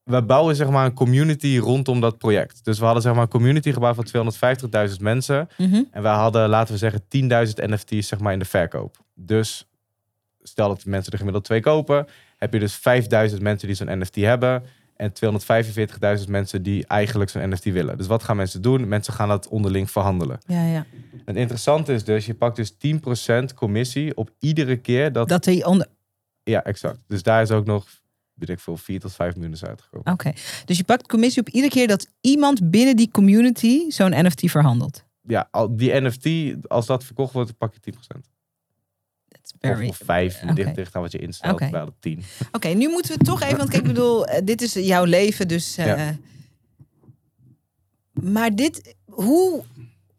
we 0.03 0.21
bouwen 0.23 0.55
zeg 0.55 0.69
maar 0.69 0.85
een 0.85 0.93
community 0.93 1.57
rondom 1.57 2.01
dat 2.01 2.17
project. 2.17 2.65
Dus 2.65 2.79
we 2.79 2.85
hadden 2.85 3.03
zeg 3.03 3.13
maar 3.13 3.21
een 3.21 3.27
community 3.27 3.71
gebouwd 3.71 3.95
van 3.95 4.33
250.000 4.89 5.01
mensen. 5.01 5.47
Mhm. 5.57 5.83
En 5.91 6.01
we 6.01 6.07
hadden, 6.07 6.49
laten 6.49 6.73
we 6.73 6.79
zeggen, 6.79 7.01
10.000 7.07 7.69
NFT's 7.69 8.07
zeg 8.07 8.19
maar 8.19 8.33
in 8.33 8.39
de 8.39 8.45
verkoop. 8.45 8.97
Dus 9.15 9.69
stel 10.41 10.67
dat 10.67 10.85
mensen 10.85 11.11
er 11.11 11.17
gemiddeld 11.17 11.45
twee 11.45 11.61
kopen, 11.61 12.07
heb 12.37 12.53
je 12.53 12.59
dus 12.59 12.79
5.000 13.31 13.41
mensen 13.41 13.67
die 13.67 13.75
zo'n 13.75 13.99
NFT 13.99 14.15
hebben. 14.15 14.63
En 15.01 15.13
245.000 16.23 16.29
mensen 16.29 16.63
die 16.63 16.85
eigenlijk 16.87 17.29
zo'n 17.29 17.49
NFT 17.49 17.63
willen. 17.63 17.97
Dus 17.97 18.07
wat 18.07 18.23
gaan 18.23 18.35
mensen 18.35 18.61
doen? 18.61 18.87
Mensen 18.87 19.13
gaan 19.13 19.27
dat 19.27 19.47
onderling 19.47 19.91
verhandelen. 19.91 20.39
Ja, 20.45 20.65
ja. 20.65 20.85
Het 21.25 21.35
interessante 21.35 21.93
is 21.93 22.03
dus, 22.03 22.25
je 22.25 22.33
pakt 22.33 22.55
dus 22.55 22.73
10% 22.73 23.53
commissie 23.55 24.17
op 24.17 24.31
iedere 24.39 24.77
keer 24.77 25.11
dat... 25.11 25.29
Dat 25.29 25.43
die 25.43 25.65
onder... 25.65 25.87
Ja, 26.43 26.63
exact. 26.63 26.99
Dus 27.07 27.23
daar 27.23 27.41
is 27.41 27.51
ook 27.51 27.65
nog, 27.65 27.87
weet 28.33 28.49
ik 28.49 28.59
veel, 28.59 28.77
4 28.77 28.99
tot 28.99 29.13
5 29.13 29.33
miljoen 29.35 29.53
is 29.53 29.65
uitgekomen. 29.65 30.13
Oké. 30.13 30.31
Dus 30.65 30.77
je 30.77 30.83
pakt 30.83 31.07
commissie 31.07 31.41
op 31.41 31.49
iedere 31.49 31.73
keer 31.73 31.87
dat 31.87 32.07
iemand 32.21 32.69
binnen 32.71 32.95
die 32.95 33.11
community 33.11 33.89
zo'n 33.89 34.25
NFT 34.25 34.51
verhandelt. 34.51 35.03
Ja, 35.21 35.47
al- 35.51 35.75
die 35.75 36.01
NFT, 36.01 36.55
als 36.67 36.85
dat 36.85 37.03
verkocht 37.03 37.33
wordt, 37.33 37.57
pak 37.57 37.73
je 37.73 37.93
10%. 37.93 38.30
Of, 39.61 39.81
of 39.87 39.99
5, 40.05 40.39
Oké. 40.43 40.53
dicht, 40.53 40.75
dicht 40.75 40.95
aan 40.95 41.01
wat 41.01 41.11
je 41.11 41.17
instelt, 41.17 41.59
de 41.59 41.93
10. 41.99 42.23
Oké, 42.51 42.67
nu 42.67 42.89
moeten 42.89 43.17
we 43.17 43.23
toch 43.23 43.41
even, 43.41 43.57
want 43.57 43.69
kijk, 43.69 43.81
ik 43.81 43.87
bedoel, 43.87 44.25
eh, 44.25 44.41
dit 44.43 44.61
is 44.61 44.73
jouw 44.73 45.03
leven, 45.03 45.47
dus. 45.47 45.77
eh, 45.77 45.85
Ja. 45.85 46.17
Maar 48.13 48.55
dit, 48.55 48.95
hoe, 49.05 49.63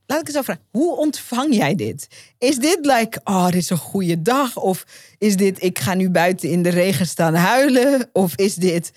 laat 0.07 0.21
ik 0.21 0.27
eens 0.27 0.37
zo 0.37 0.43
vragen, 0.43 0.63
hoe 0.71 0.97
ontvang 0.97 1.55
jij 1.55 1.75
dit? 1.75 2.09
Is 2.39 2.57
dit 2.59 2.79
like, 2.83 3.21
oh, 3.25 3.45
dit 3.47 3.55
is 3.55 3.71
een 3.71 3.77
goede 3.77 4.23
dag? 4.23 4.57
Of 4.57 4.87
is 5.19 5.37
dit, 5.37 5.63
ik 5.63 5.79
ga 5.79 5.95
nu 5.95 6.11
buiten 6.11 6.49
in 6.51 6.63
de 6.63 6.69
regen 6.69 7.07
staan 7.07 7.35
huilen? 7.35 8.09
Of 8.13 8.37
is 8.37 8.55
dit, 8.55 8.93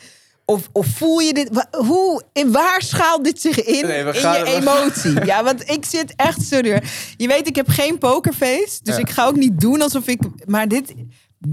of, 0.45 0.69
of 0.71 0.87
voel 0.87 1.19
je 1.19 1.33
dit? 1.33 1.67
Hoe, 1.71 2.23
in 2.33 2.51
waar 2.51 2.81
schaalt 2.81 3.23
dit 3.23 3.41
zich 3.41 3.63
in? 3.63 3.87
Nee, 3.87 3.99
in 3.99 4.13
je 4.13 4.43
emotie. 4.61 5.25
Ja, 5.31 5.43
want 5.43 5.69
ik 5.69 5.85
zit 5.85 6.13
echt, 6.15 6.51
hoor. 6.51 6.63
Je 7.17 7.27
weet, 7.27 7.47
ik 7.47 7.55
heb 7.55 7.67
geen 7.67 7.97
pokerface, 7.97 8.79
dus 8.83 8.95
Ja. 8.95 9.01
ik 9.01 9.09
ga 9.09 9.25
ook 9.25 9.35
niet 9.35 9.59
doen 9.59 9.81
alsof 9.81 10.07
ik, 10.07 10.19
maar 10.45 10.67
dit, 10.67 10.93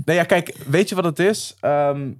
Nee, 0.04 0.16
ja, 0.16 0.24
kijk, 0.24 0.56
weet 0.66 0.88
je 0.88 0.94
wat 0.94 1.04
het 1.04 1.18
is? 1.18 1.56
Ehm, 1.60 2.10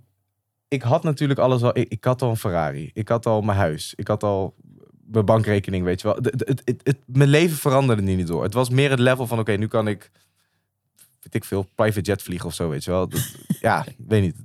ik 0.69 0.83
had 0.83 1.03
natuurlijk 1.03 1.41
alles 1.41 1.63
al. 1.63 1.79
Ik, 1.79 1.89
ik 1.89 2.05
had 2.05 2.23
al 2.23 2.31
een 2.31 2.37
Ferrari. 2.37 2.91
Ik 2.95 3.09
had 3.09 3.27
al 3.27 3.41
mijn 3.43 3.59
huis. 3.59 3.93
Ik 3.97 4.09
had 4.09 4.23
al 4.23 4.55
mijn 5.07 5.25
bankrekening, 5.25 5.85
weet 5.85 6.01
je 6.01 6.07
wel. 6.07 6.17
Het, 6.17 6.43
het, 6.47 6.63
het, 6.65 6.81
het- 6.83 6.99
mijn 7.07 7.29
leven 7.29 7.57
veranderde 7.57 8.03
niet 8.03 8.27
door. 8.27 8.43
Het 8.43 8.55
was 8.55 8.69
meer 8.71 8.91
het 8.91 8.99
level 8.99 9.27
van, 9.27 9.39
oké, 9.39 9.53
nu 9.53 9.67
kan 9.69 9.89
ik, 9.89 10.11
weet 11.23 11.35
ik 11.35 11.45
veel, 11.45 11.67
private 11.75 12.01
jet 12.01 12.23
vliegen 12.23 12.47
of 12.49 12.55
zo, 12.55 12.69
weet 12.69 12.85
je 12.85 12.91
wel. 12.91 13.09
Dat- 13.09 13.35
ja, 13.61 13.85
weet 14.07 14.23
niet. 14.23 14.37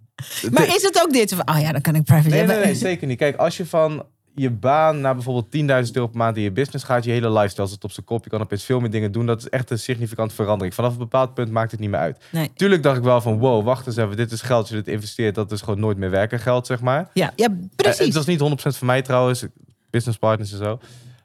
Maar 0.52 0.68
is 0.68 0.82
het 0.82 1.02
ook 1.04 1.14
dit? 1.14 1.34
Van, 1.34 1.56
oh 1.56 1.62
ja, 1.62 1.72
dan 1.72 1.82
kan 1.82 1.96
ik 1.96 2.04
private 2.04 2.30
Nee, 2.30 2.46
nee, 2.46 2.58
nee, 2.66 2.76
zeker 2.76 3.08
niet. 3.08 3.18
Kijk, 3.18 3.36
als 3.36 3.58
je 3.58 3.66
van 3.66 4.06
je 4.36 4.50
baan 4.52 5.02
naar 5.02 5.14
bijvoorbeeld 5.16 5.86
10.000 5.88 5.92
euro 5.94 6.08
per 6.08 6.18
maand 6.18 6.38
in 6.38 6.44
je 6.44 6.52
business 6.52 6.86
gaat, 6.86 7.04
je 7.04 7.12
hele 7.12 7.32
lifestyle 7.32 7.68
zit 7.68 7.84
op 7.84 7.92
zijn 7.92 8.06
kop. 8.06 8.24
Je 8.24 8.30
kan 8.30 8.42
opeens 8.42 8.64
veel 8.64 8.80
meer 8.80 8.90
dingen 8.90 9.12
doen. 9.12 9.26
Dat 9.26 9.40
is 9.40 9.50
echt 9.50 9.70
een 9.70 9.80
significante 9.80 10.36
verandering. 10.36 10.74
Vanaf 10.76 10.92
een 10.92 10.98
bepaald 10.98 11.34
punt 11.34 11.52
maakt 11.52 11.72
het 11.72 11.80
niet 11.80 11.90
meer 11.90 12.00
uit. 12.00 12.24
Nee. 12.32 12.52
Tuurlijk 12.56 12.84
dacht 12.84 12.98
ik 12.98 13.04
wel 13.04 13.22
van, 13.22 13.38
wow, 13.40 13.66
wacht 13.66 13.88
eens 13.88 13.96
even. 13.98 14.18
Dit 14.18 14.32
is 14.32 14.42
geld, 14.42 14.60
als 14.60 14.70
je 14.70 14.76
dit 14.76 14.88
investeert, 14.88 15.36
dat 15.36 15.52
is 15.52 15.62
gewoon 15.62 15.80
nooit 15.80 15.98
meer 15.98 16.10
werken 16.10 16.40
geld, 16.40 16.66
zeg 16.68 16.82
maar. 16.82 17.10
Ja, 17.14 17.32
ja 17.36 17.48
Eh, 17.48 17.56
precies. 17.76 18.06
het 18.06 18.14
was 18.14 18.26
niet 18.26 18.40
100% 18.40 18.78
voor 18.78 18.88
mij 18.88 19.02
trouwens. 19.02 19.46
Business 19.90 20.18
partners 20.20 20.52
en 20.52 20.58
zo. 20.58 20.80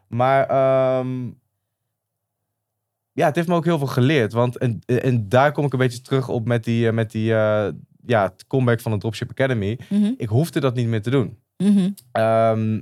Maar 0.08 0.46
ehm, 0.46 1.24
ja, 3.12 3.26
het 3.26 3.36
heeft 3.36 3.48
me 3.48 3.54
ook 3.54 3.64
heel 3.64 3.78
veel 3.78 3.86
geleerd. 3.86 4.32
Want 4.32 4.58
en, 4.58 4.80
en 4.86 5.28
daar 5.28 5.52
kom 5.52 5.64
ik 5.64 5.72
een 5.72 5.78
beetje 5.78 6.00
terug 6.00 6.28
op 6.28 6.46
met 6.46 6.64
die, 6.64 6.86
eh, 6.86 6.92
met 6.92 7.10
die 7.10 7.34
eh, 7.34 7.68
ja, 8.06 8.22
het 8.22 8.46
comeback 8.46 8.80
van 8.80 8.92
de 8.92 8.98
Dropship 8.98 9.30
Academy. 9.30 9.78
Mhm, 9.88 10.12
Ik 10.16 10.28
hoefde 10.28 10.60
dat 10.60 10.74
niet 10.74 10.86
meer 10.86 11.02
te 11.02 11.10
doen. 11.10 11.38
mhm. 11.56 11.90
Ehm, 12.12 12.80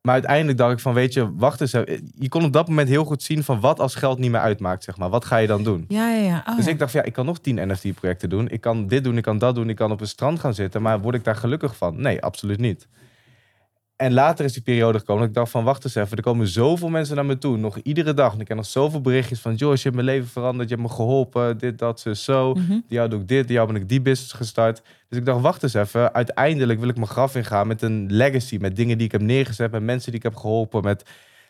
maar 0.00 0.14
uiteindelijk 0.16 0.58
dacht 0.58 0.72
ik 0.72 0.80
van, 0.80 0.94
weet 0.94 1.12
je, 1.12 1.34
wacht 1.34 1.60
eens. 1.60 1.70
Je 2.14 2.28
kon 2.28 2.44
op 2.44 2.52
dat 2.52 2.68
moment 2.68 2.88
heel 2.88 3.04
goed 3.04 3.22
zien 3.22 3.44
van 3.44 3.60
wat 3.60 3.80
als 3.80 3.94
geld 3.94 4.18
niet 4.18 4.30
meer 4.30 4.40
uitmaakt, 4.40 4.84
zeg 4.84 4.96
maar. 4.96 5.10
Wat 5.10 5.24
ga 5.24 5.36
je 5.36 5.46
dan 5.46 5.62
doen? 5.64 5.84
Ja, 5.88 6.10
ja, 6.10 6.22
ja. 6.22 6.44
Oh, 6.48 6.56
dus 6.56 6.66
ik 6.66 6.78
dacht 6.78 6.90
van, 6.90 7.00
ja, 7.00 7.06
ik 7.06 7.12
kan 7.12 7.26
nog 7.26 7.38
10 7.40 7.68
NFT-projecten 7.72 8.28
doen. 8.30 8.48
Ik 8.48 8.60
kan 8.60 8.86
dit 8.86 9.04
doen, 9.04 9.16
ik 9.16 9.22
kan 9.22 9.38
dat 9.38 9.54
doen. 9.54 9.68
Ik 9.68 9.76
kan 9.76 9.90
op 9.92 10.00
een 10.00 10.06
strand 10.06 10.40
gaan 10.40 10.54
zitten. 10.54 10.82
Maar 10.82 11.00
word 11.00 11.14
ik 11.14 11.24
daar 11.24 11.36
gelukkig 11.36 11.76
van? 11.76 12.00
Nee, 12.00 12.22
absoluut 12.22 12.58
niet. 12.58 12.88
En 13.98 14.12
later 14.12 14.44
is 14.44 14.52
die 14.52 14.62
periode 14.62 14.98
gekomen 14.98 15.20
dat 15.20 15.28
ik 15.30 15.34
dacht 15.36 15.50
van, 15.50 15.64
wacht 15.64 15.84
eens 15.84 15.94
even. 15.94 16.16
Er 16.16 16.22
komen 16.22 16.48
zoveel 16.48 16.88
mensen 16.88 17.16
naar 17.16 17.24
me 17.26 17.38
toe. 17.38 17.56
Nog 17.56 17.78
iedere 17.78 18.14
dag. 18.14 18.32
En 18.32 18.38
ik 18.38 18.44
krijg 18.44 18.60
nog 18.60 18.70
zoveel 18.70 19.00
berichtjes 19.00 19.40
van, 19.40 19.54
Joyce, 19.54 19.76
je 19.76 19.82
hebt 19.82 19.94
mijn 19.94 20.06
leven 20.16 20.28
veranderd. 20.28 20.68
Je 20.68 20.74
hebt 20.74 20.88
me 20.88 20.94
geholpen. 20.94 21.58
Dit, 21.58 21.78
dat, 21.78 22.00
zo, 22.00 22.14
zo. 22.14 22.54
Mhm. 22.54 22.68
Die 22.68 22.82
jou 22.86 23.08
doe 23.08 23.20
ik 23.20 23.28
dit, 23.28 23.46
die 23.46 23.56
jou 23.56 23.66
ben 23.72 23.76
ik 23.82 23.88
die 23.88 24.00
business 24.00 24.32
gestart. 24.32 24.82
Dus 25.08 25.18
ik 25.18 25.24
dacht, 25.24 25.40
wacht 25.40 25.62
eens 25.62 25.74
even. 25.74 26.14
Uiteindelijk 26.14 26.80
wil 26.80 26.88
ik 26.88 26.94
mijn 26.96 27.08
graf 27.08 27.34
ingaan 27.34 27.66
met 27.66 27.82
een 27.82 28.06
legacy. 28.10 28.56
Met 28.60 28.76
dingen 28.76 28.96
die 28.98 29.06
ik 29.06 29.12
heb 29.12 29.20
neergezet, 29.20 29.70
met 29.70 29.82
mensen 29.82 30.10
die 30.10 30.20
ik 30.20 30.26
heb 30.26 30.36
geholpen, 30.36 30.82
met 30.82 31.02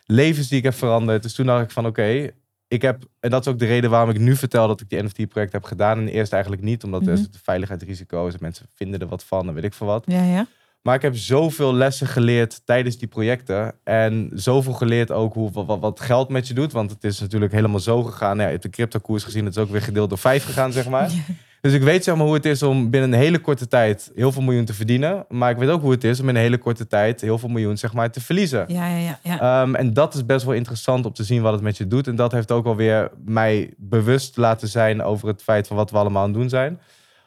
levens 0.05 0.47
die 0.47 0.57
ik 0.57 0.63
heb 0.63 0.73
veranderd. 0.73 1.23
Dus 1.23 1.33
toen 1.33 1.45
dacht 1.45 1.63
ik 1.63 1.71
van, 1.71 1.85
oké, 1.85 2.29
ik 2.67 2.81
heb... 2.81 3.03
En 3.19 3.29
dat 3.29 3.45
is 3.45 3.51
ook 3.51 3.59
de 3.59 3.65
reden 3.65 3.89
waarom 3.89 4.09
ik 4.09 4.19
nu 4.19 4.35
vertel 4.35 4.67
dat 4.67 4.81
ik 4.81 4.89
die 4.89 5.03
NFT-project 5.03 5.51
heb 5.51 5.63
gedaan. 5.63 5.97
En 5.97 6.07
eerst 6.07 6.33
eigenlijk 6.33 6.63
niet, 6.63 6.83
omdat 6.83 7.01
er 7.01 7.07
Mhm. 7.07 7.15
is 7.17 7.21
het 7.21 7.37
veiligheidsrisico 7.43 8.27
is. 8.27 8.33
en 8.33 8.39
Mensen 8.41 8.65
vinden 8.75 8.99
er 8.99 9.07
wat 9.07 9.23
van 9.23 9.47
en 9.47 9.53
weet 9.53 9.63
ik 9.63 9.73
veel 9.73 9.87
wat. 9.87 10.03
Ja, 10.07 10.23
ja. 10.23 10.47
Maar 10.81 10.95
ik 10.95 11.01
heb 11.01 11.15
zoveel 11.15 11.73
lessen 11.73 12.07
geleerd 12.07 12.61
tijdens 12.65 12.97
die 12.97 13.07
projecten. 13.07 13.73
En 13.83 14.29
zoveel 14.33 14.73
geleerd 14.73 15.11
ook 15.11 15.33
hoe, 15.33 15.51
wat, 15.51 15.79
wat 15.79 15.99
geld 15.99 16.29
met 16.29 16.47
je 16.47 16.53
doet. 16.53 16.71
Want 16.71 16.91
het 16.91 17.03
is 17.03 17.19
natuurlijk 17.19 17.51
helemaal 17.51 17.79
zo 17.79 18.03
gegaan. 18.03 18.37
Nou 18.37 18.51
ja, 18.51 18.57
de 18.57 18.69
crypto-koers 18.69 19.23
gezien. 19.23 19.45
Het 19.45 19.55
is 19.55 19.61
ook 19.61 19.69
weer 19.69 19.81
gedeeld 19.81 20.09
door 20.09 20.17
vijf 20.17 20.45
gegaan, 20.45 20.71
zeg 20.71 20.89
maar. 20.89 21.11
Dus 21.61 21.73
ik 21.73 21.81
weet 21.81 22.03
zeg 22.03 22.15
maar 22.15 22.25
hoe 22.25 22.33
het 22.33 22.45
is 22.45 22.63
om 22.63 22.89
binnen 22.89 23.13
een 23.13 23.19
hele 23.19 23.39
korte 23.39 23.67
tijd 23.67 24.11
heel 24.15 24.31
veel 24.31 24.41
miljoen 24.41 24.65
te 24.65 24.73
verdienen. 24.73 25.25
Maar 25.29 25.51
ik 25.51 25.57
weet 25.57 25.69
ook 25.69 25.81
hoe 25.81 25.91
het 25.91 26.03
is 26.03 26.19
om 26.19 26.29
in 26.29 26.35
een 26.35 26.41
hele 26.41 26.57
korte 26.57 26.87
tijd 26.87 27.21
heel 27.21 27.37
veel 27.37 27.49
miljoen 27.49 27.77
zeg 27.77 27.93
maar, 27.93 28.11
te 28.11 28.21
verliezen. 28.21 28.65
Ja, 28.67 28.87
ja, 28.87 28.97
ja. 28.97 29.19
ja. 29.23 29.61
Ehm, 29.61 29.75
en 29.75 29.93
dat 29.93 30.13
is 30.13 30.25
best 30.25 30.45
wel 30.45 30.53
interessant 30.53 31.05
om 31.05 31.13
te 31.13 31.23
zien 31.23 31.41
wat 31.41 31.53
het 31.53 31.61
met 31.61 31.77
je 31.77 31.87
doet. 31.87 32.07
En 32.07 32.15
dat 32.15 32.31
heeft 32.31 32.51
ook 32.51 32.65
alweer 32.65 33.11
mij 33.25 33.73
bewust 33.77 34.37
laten 34.37 34.67
zijn 34.67 35.01
over 35.01 35.27
het 35.27 35.43
feit 35.43 35.67
van 35.67 35.75
wat 35.75 35.91
we 35.91 35.97
allemaal 35.97 36.21
aan 36.21 36.29
het 36.29 36.37
doen 36.39 36.49
zijn. 36.49 36.79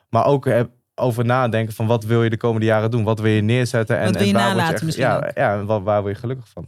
Maar 0.08 0.26
ook 0.26 0.46
eh, 0.46 0.60
over 0.94 1.24
nadenken 1.24 1.74
van 1.74 1.86
wat 1.86 2.04
wil 2.04 2.22
je 2.22 2.30
de 2.30 2.36
komende 2.36 2.66
jaren 2.66 2.90
doen? 2.90 3.04
Wat 3.04 3.20
wil 3.20 3.30
je 3.32 3.40
neerzetten? 3.42 3.98
En, 3.98 4.04
Wat 4.04 4.14
wil 4.16 4.22
je 4.26 4.28
en 4.32 4.38
waar 4.38 4.48
nalaten 4.48 4.74
echt- 4.74 4.82
misschien 4.82 5.06
ja, 5.06 5.30
ja, 5.34 5.54
en 5.58 5.66
waar, 5.66 5.82
waar 5.82 6.00
word 6.02 6.14
je 6.14 6.20
gelukkig 6.20 6.48
van? 6.48 6.66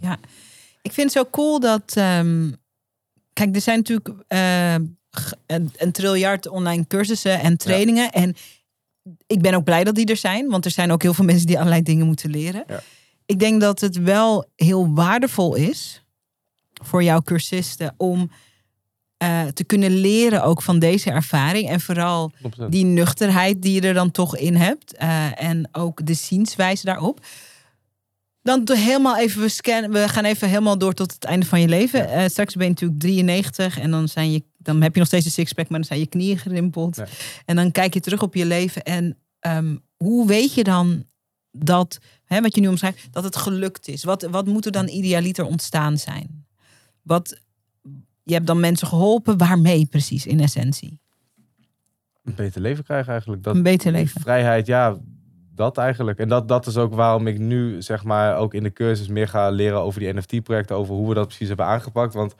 Ik 0.82 0.92
vind 0.92 1.14
het 1.14 1.22
zo 1.24 1.30
cool 1.30 1.60
dat. 1.60 1.92
ehm, 1.96 2.50
kijk, 3.32 3.54
er 3.54 3.60
zijn 3.60 3.76
natuurlijk 3.78 4.08
eh, 4.28 4.74
g- 5.10 5.32
een, 5.46 5.72
een 5.76 5.92
triljard 5.92 6.48
online 6.48 6.86
cursussen 6.86 7.40
en 7.40 7.56
trainingen. 7.56 8.10
En 8.10 8.34
ik 9.26 9.40
ben 9.42 9.54
ook 9.54 9.64
blij 9.64 9.84
dat 9.84 9.94
die 9.94 10.06
er 10.06 10.16
zijn, 10.16 10.48
want 10.48 10.64
er 10.64 10.70
zijn 10.70 10.90
ook 10.92 11.02
heel 11.02 11.14
veel 11.14 11.24
mensen 11.24 11.46
die 11.46 11.56
allerlei 11.58 11.82
dingen 11.82 12.06
moeten 12.06 12.30
leren. 12.30 12.64
Ja. 12.68 12.80
Ik 13.26 13.38
denk 13.38 13.60
dat 13.60 13.80
het 13.80 13.96
wel 14.02 14.50
heel 14.56 14.94
waardevol 14.94 15.54
is 15.54 16.02
voor 16.82 17.02
jouw 17.02 17.20
cursisten 17.20 17.94
om 17.96 18.30
eh, 19.16 19.46
te 19.46 19.64
kunnen 19.64 19.90
leren 19.90 20.42
ook 20.44 20.62
van 20.62 20.78
deze 20.78 21.10
ervaring. 21.10 21.68
En 21.68 21.80
vooral 21.80 22.32
100%. 22.42 22.68
die 22.68 22.84
nuchterheid 22.84 23.62
die 23.62 23.72
je 23.72 23.80
er 23.80 23.94
dan 23.94 24.10
toch 24.10 24.36
in 24.36 24.54
hebt. 24.54 24.96
eh, 24.96 25.42
en 25.42 25.68
ook 25.72 26.06
de 26.06 26.14
zienswijze 26.14 26.84
daarop. 26.84 27.20
Dan 28.42 28.68
helemaal 28.72 29.18
even, 29.18 29.40
we, 29.40 29.48
scannen, 29.48 29.90
we 29.90 30.08
gaan 30.08 30.24
even 30.24 30.48
helemaal 30.48 30.78
door 30.78 30.94
tot 30.94 31.12
het 31.12 31.24
einde 31.24 31.46
van 31.46 31.60
je 31.60 31.68
leven. 31.68 32.08
Eh, 32.08 32.28
straks 32.28 32.54
ben 32.54 32.64
je 32.64 32.70
natuurlijk 32.70 33.00
93 33.00 33.78
en 33.78 33.90
dan, 33.90 34.08
zijn 34.08 34.32
je, 34.32 34.42
dan 34.58 34.82
heb 34.82 34.92
je 34.92 34.98
nog 34.98 35.08
steeds 35.08 35.24
een 35.24 35.30
sixpack, 35.30 35.68
maar 35.68 35.78
dan 35.78 35.88
zijn 35.88 36.00
je 36.00 36.06
knieën 36.06 36.38
gerimpeld. 36.38 36.96
Ja. 36.96 37.06
En 37.44 37.56
dan 37.56 37.72
kijk 37.72 37.94
je 37.94 38.00
terug 38.00 38.22
op 38.22 38.34
je 38.34 38.46
leven. 38.46 38.82
En 38.82 39.18
ehm, 39.40 39.76
hoe 39.96 40.26
weet 40.26 40.54
je 40.54 40.64
dan 40.64 41.04
dat, 41.50 41.98
hè, 42.24 42.40
wat 42.40 42.54
je 42.54 42.60
nu 42.60 42.68
omschrijft, 42.68 43.08
dat 43.10 43.24
het 43.24 43.36
gelukt 43.36 43.88
is? 43.88 44.04
Wat, 44.04 44.22
wat 44.22 44.46
moet 44.46 44.66
er 44.66 44.72
dan 44.72 44.88
idealiter 44.88 45.44
ontstaan 45.44 45.98
zijn? 45.98 46.46
Wat, 47.02 47.38
je 48.24 48.34
hebt 48.34 48.46
dan 48.46 48.60
mensen 48.60 48.86
geholpen, 48.86 49.38
waarmee 49.38 49.86
precies 49.86 50.26
in 50.26 50.40
essentie? 50.40 50.98
Een 52.24 52.34
beter 52.34 52.60
leven 52.60 52.84
krijgen 52.84 53.12
eigenlijk. 53.12 53.42
Dat, 53.42 53.54
Een 53.54 53.62
beter 53.62 53.92
leven. 53.92 54.20
Vrijheid, 54.20 54.66
ja, 54.66 54.96
dat 55.54 55.78
eigenlijk. 55.78 56.18
En 56.18 56.28
dat, 56.28 56.48
dat 56.48 56.66
is 56.66 56.76
ook 56.76 56.94
waarom 56.94 57.26
ik 57.26 57.38
nu, 57.38 57.82
zeg 57.82 58.04
maar, 58.04 58.36
ook 58.36 58.54
in 58.54 58.62
de 58.62 58.72
cursus 58.72 59.08
meer 59.08 59.28
ga 59.28 59.48
leren 59.50 59.80
over 59.80 60.00
die 60.00 60.14
NFT-projecten, 60.14 60.76
over 60.76 60.94
hoe 60.94 61.08
we 61.08 61.14
dat 61.14 61.26
precies 61.26 61.48
hebben 61.48 61.66
aangepakt. 61.66 62.14
Want 62.14 62.34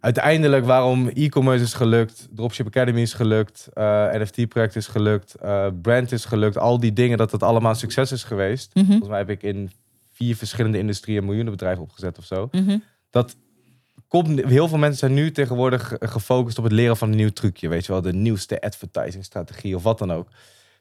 uiteindelijk 0.00 0.64
waarom 0.64 1.08
e-commerce 1.08 1.64
is 1.64 1.74
gelukt, 1.74 2.28
Dropship 2.34 2.66
Academy 2.66 3.00
is 3.00 3.14
gelukt, 3.14 3.68
eh, 3.72 4.12
NFT-project 4.12 4.76
is 4.76 4.86
gelukt, 4.86 5.34
eh, 5.34 5.66
brand 5.82 6.12
is 6.12 6.24
gelukt, 6.24 6.58
al 6.58 6.80
die 6.80 6.92
dingen, 6.92 7.18
dat 7.18 7.32
het 7.32 7.42
allemaal 7.42 7.74
succes 7.74 8.12
is 8.12 8.24
geweest. 8.24 8.74
Mhm, 8.74 8.86
Volgens 8.86 9.08
mij 9.08 9.18
heb 9.18 9.30
ik 9.30 9.42
in 9.42 9.70
vier 10.12 10.36
verschillende 10.36 10.78
industrieën 10.78 11.24
miljoenen 11.24 11.52
bedrijven 11.52 11.82
opgezet 11.82 12.18
of 12.18 12.24
zo. 12.24 12.48
mhm. 12.52 12.78
Dat 13.10 13.36
komt, 14.12 14.44
heel 14.44 14.68
veel 14.68 14.78
mensen 14.78 14.98
zijn 14.98 15.14
nu 15.14 15.30
tegenwoordig 15.32 15.88
ge- 15.88 15.96
gefocust 16.00 16.58
op 16.58 16.64
het 16.64 16.72
leren 16.72 16.96
van 16.96 17.10
een 17.10 17.16
nieuw 17.16 17.30
trucje. 17.32 17.68
Weet 17.68 17.86
je 17.86 17.92
wel, 17.92 18.02
de 18.02 18.12
nieuwste 18.12 18.60
advertising 18.60 19.24
strategie 19.24 19.76
of 19.76 19.82
wat 19.82 19.98
dan 19.98 20.12
ook. 20.12 20.28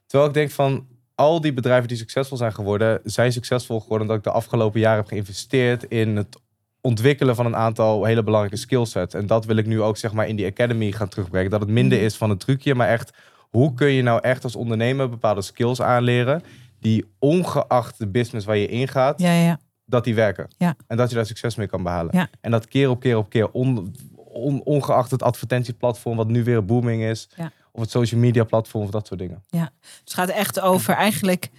Terwijl 0.05 0.29
ik 0.29 0.35
denk 0.35 0.51
van 0.51 0.87
al 1.15 1.41
die 1.41 1.53
bedrijven 1.53 1.87
die 1.87 1.97
succesvol 1.97 2.37
zijn 2.37 2.53
geworden, 2.53 2.99
zijn 3.03 3.31
succesvol 3.31 3.79
geworden 3.79 4.07
omdat 4.07 4.17
ik 4.17 4.31
de 4.31 4.37
afgelopen 4.39 4.79
jaren 4.79 4.97
heb 4.99 5.07
geïnvesteerd 5.07 5.83
in 5.83 6.15
het 6.15 6.37
ontwikkelen 6.81 7.35
van 7.35 7.45
een 7.45 7.55
aantal 7.55 8.03
hele 8.03 8.23
belangrijke 8.23 8.57
skillsets. 8.57 9.13
En 9.15 9.27
dat 9.27 9.45
wil 9.45 9.55
ik 9.55 9.65
nu 9.65 9.81
ook 9.81 9.97
zeg 9.97 10.13
maar 10.13 10.27
in 10.27 10.35
die 10.35 10.45
academy 10.45 10.91
gaan 10.91 11.09
terugbrengen. 11.09 11.51
Dat 11.51 11.59
het 11.59 11.69
minder 11.69 11.97
Mhm. 11.97 12.07
is 12.07 12.15
van 12.15 12.29
een 12.29 12.37
trucje, 12.37 12.75
maar 12.75 12.87
echt 12.87 13.11
hoe 13.49 13.73
kun 13.73 13.87
je 13.91 14.01
nou 14.01 14.19
echt 14.21 14.43
als 14.43 14.55
ondernemer 14.55 15.09
bepaalde 15.09 15.41
skills 15.41 15.81
aanleren 15.81 16.43
die 16.79 17.05
ongeacht 17.19 17.97
de 17.97 18.07
business 18.07 18.45
waar 18.45 18.57
je 18.57 18.67
ingaat, 18.67 19.21
Ja, 19.21 19.33
ja. 19.33 19.59
Dat 19.91 20.03
die 20.03 20.15
werken. 20.15 20.47
Ja. 20.57 20.75
En 20.87 20.97
dat 20.97 21.09
je 21.09 21.15
daar 21.15 21.25
succes 21.25 21.55
mee 21.55 21.67
kan 21.67 21.83
behalen. 21.83 22.17
Ja. 22.17 22.29
En 22.41 22.51
dat 22.51 22.67
keer 22.67 22.89
op 22.89 22.99
keer 22.99 23.17
op 23.17 23.29
keer, 23.29 23.49
on, 23.51 23.95
on- 24.15 24.63
ongeacht 24.63 25.11
het 25.11 25.23
advertentieplatform, 25.23 26.17
wat 26.17 26.27
nu 26.27 26.43
weer 26.43 26.65
booming 26.65 27.03
is, 27.03 27.29
Ja. 27.35 27.51
of 27.71 27.81
het 27.81 27.89
social 27.91 28.19
media 28.19 28.43
platform 28.43 28.83
of 28.83 28.89
dat 28.89 29.07
soort 29.07 29.19
dingen. 29.19 29.43
Dus 29.49 29.59
het 30.03 30.13
gaat 30.13 30.29
echt 30.29 30.59
over 30.59 30.93
eigenlijk. 30.93 31.49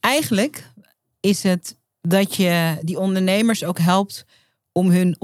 Eigenlijk 0.00 0.70
is 1.20 1.42
het 1.42 1.76
dat 2.00 2.36
je 2.36 2.78
die 2.82 2.98
ondernemers 2.98 3.64
ook 3.64 3.78
helpt 3.78 4.24
om 4.72 4.90
hun 4.90 5.16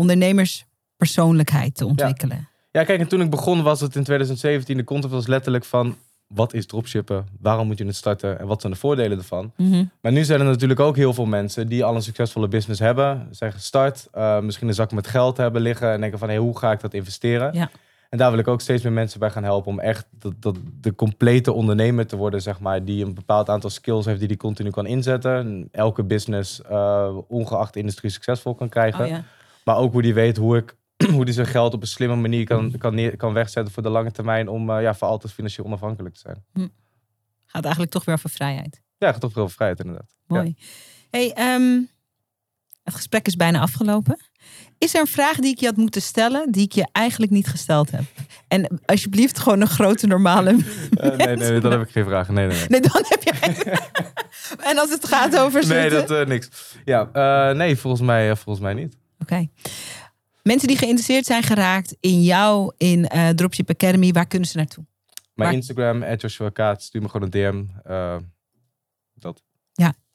persoonlijkheid 0.96 1.74
te 1.74 1.86
ontwikkelen. 1.86 2.48
Ja, 2.70 2.84
kijk, 2.84 3.00
en 3.00 3.08
toen 3.08 3.20
ik 3.20 3.30
begon 3.30 3.62
was 3.62 3.80
het 3.80 3.96
in 3.96 4.04
2017. 4.04 4.76
De 4.76 4.84
content 4.84 5.12
was 5.12 5.26
letterlijk 5.26 5.64
van, 5.64 5.96
wat 6.28 6.54
is 6.54 6.66
dropshippen? 6.66 7.26
Waarom 7.40 7.66
moet 7.66 7.78
je 7.78 7.86
het 7.86 7.96
starten? 7.96 8.38
En 8.38 8.46
wat 8.46 8.60
zijn 8.60 8.72
de 8.72 8.78
voordelen 8.78 9.18
ervan? 9.18 9.52
Mhm. 9.56 9.84
Maar 10.00 10.12
nu 10.12 10.24
zijn 10.24 10.40
er 10.40 10.46
natuurlijk 10.46 10.80
ook 10.80 10.96
heel 10.96 11.14
veel 11.14 11.26
mensen 11.26 11.68
die 11.68 11.84
al 11.84 11.94
een 11.94 12.02
succesvolle 12.02 12.48
business 12.48 12.80
hebben. 12.80 13.28
Zijn 13.30 13.52
gestart, 13.52 14.08
eh, 14.12 14.40
misschien 14.40 14.68
een 14.68 14.74
zak 14.74 14.92
met 14.92 15.06
geld 15.06 15.36
hebben 15.36 15.62
liggen. 15.62 15.92
En 15.92 16.00
denken 16.00 16.18
van, 16.18 16.28
hey, 16.28 16.38
hoe 16.38 16.58
ga 16.58 16.72
ik 16.72 16.80
dat 16.80 16.94
investeren? 16.94 17.52
Ja. 17.54 17.70
En 18.08 18.18
daar 18.18 18.30
wil 18.30 18.38
ik 18.38 18.48
ook 18.48 18.60
steeds 18.60 18.82
meer 18.82 18.92
mensen 18.92 19.20
bij 19.20 19.30
gaan 19.30 19.44
helpen. 19.44 19.70
Om 19.70 19.80
echt 19.80 20.06
dat, 20.10 20.32
dat 20.40 20.56
de 20.80 20.94
complete 20.94 21.52
ondernemer 21.52 22.06
te 22.06 22.16
worden, 22.16 22.42
zeg 22.42 22.60
maar. 22.60 22.84
Die 22.84 23.04
een 23.04 23.14
bepaald 23.14 23.48
aantal 23.48 23.70
skills 23.70 24.04
heeft 24.04 24.18
die 24.18 24.28
die 24.28 24.36
continu 24.36 24.70
kan 24.70 24.86
inzetten. 24.86 25.36
En 25.36 25.68
elke 25.72 26.04
business, 26.04 26.62
eh, 26.62 27.16
ongeacht 27.28 27.76
industrie, 27.76 28.10
succesvol 28.10 28.54
kan 28.54 28.68
krijgen. 28.68 29.04
Oh, 29.04 29.10
ja. 29.10 29.24
Maar 29.64 29.76
ook 29.76 29.92
hoe 29.92 30.02
die 30.02 30.14
weet 30.14 30.36
hoe 30.36 30.56
ik 30.56 30.76
hoe 31.14 31.24
die 31.24 31.34
zijn 31.34 31.46
geld 31.46 31.74
op 31.74 31.80
een 31.80 31.86
slimme 31.88 32.16
manier 32.16 32.44
kan, 32.44 32.74
kan, 32.78 32.94
neer, 32.94 33.16
kan 33.16 33.32
wegzetten 33.32 33.74
voor 33.74 33.82
de 33.82 33.88
lange 33.88 34.10
termijn 34.10 34.48
om 34.48 34.70
eh, 34.70 34.82
ja, 34.82 34.94
voor 34.94 35.08
altijd 35.08 35.32
financieel 35.32 35.66
onafhankelijk 35.66 36.14
te 36.14 36.20
zijn. 36.20 36.44
Gaat 37.46 37.62
eigenlijk 37.62 37.92
toch 37.92 38.04
weer 38.04 38.14
over 38.14 38.30
vrijheid. 38.30 38.82
Ja, 38.98 39.12
gaat 39.12 39.20
toch 39.20 39.32
veel 39.32 39.48
vrijheid 39.48 39.80
inderdaad. 39.80 40.16
Mooi. 40.26 40.56
Hey, 41.10 41.32
ehm, 41.32 41.80
het 42.82 42.94
gesprek 42.94 43.26
is 43.26 43.36
bijna 43.36 43.60
afgelopen. 43.60 44.18
Is 44.78 44.94
er 44.94 45.00
een 45.00 45.06
vraag 45.06 45.36
die 45.36 45.50
ik 45.50 45.60
je 45.60 45.66
had 45.66 45.76
moeten 45.76 46.02
stellen, 46.02 46.52
die 46.52 46.64
ik 46.64 46.72
je 46.72 46.88
eigenlijk 46.92 47.32
niet 47.32 47.46
gesteld 47.46 47.90
heb? 47.90 48.02
En 48.48 48.80
alsjeblieft 48.84 49.38
gewoon 49.38 49.60
een 49.60 49.66
grote 49.66 50.06
normale. 50.06 50.50
Eh, 50.90 51.16
nee, 51.26 51.36
nee, 51.36 51.60
dan 51.60 51.70
heb 51.70 51.80
ik 51.82 51.90
geen 51.90 52.04
vragen. 52.04 52.34
Nee, 52.34 52.46
nee, 52.46 52.56
nee. 52.58 52.68
Nee, 52.68 52.80
dan 52.80 53.04
heb 53.08 53.22
je. 53.22 53.32
en 54.70 54.78
als 54.78 54.90
het 54.90 55.06
gaat 55.06 55.38
over 55.38 55.66
Nee, 55.66 55.80
zitten? 55.90 56.06
dat 56.08 56.20
eh, 56.20 56.26
niks. 56.26 56.48
Ja, 56.84 57.52
nee, 57.52 57.76
volgens 57.76 58.02
mij, 58.02 58.36
volgens 58.36 58.64
mij 58.64 58.74
niet. 58.74 58.96
Oké. 59.18 59.48
Mensen 60.48 60.68
die 60.68 60.76
geïnteresseerd 60.76 61.26
zijn 61.26 61.42
geraakt 61.42 61.96
in 62.00 62.22
jou, 62.22 62.72
in 62.76 63.08
eh, 63.08 63.28
Dropship 63.28 63.70
Academy, 63.70 64.12
waar 64.12 64.26
kunnen 64.26 64.48
ze 64.48 64.56
naartoe? 64.56 64.84
Mijn 65.34 65.54
Instagram, 65.54 66.14
Joshua 66.14 66.48
Kaat, 66.48 66.82
stuur 66.82 67.02
me 67.02 67.08
gewoon 67.08 67.28
een 67.32 67.52
DM. 67.52 67.90
eh, 67.90 68.16
dat. 69.14 69.42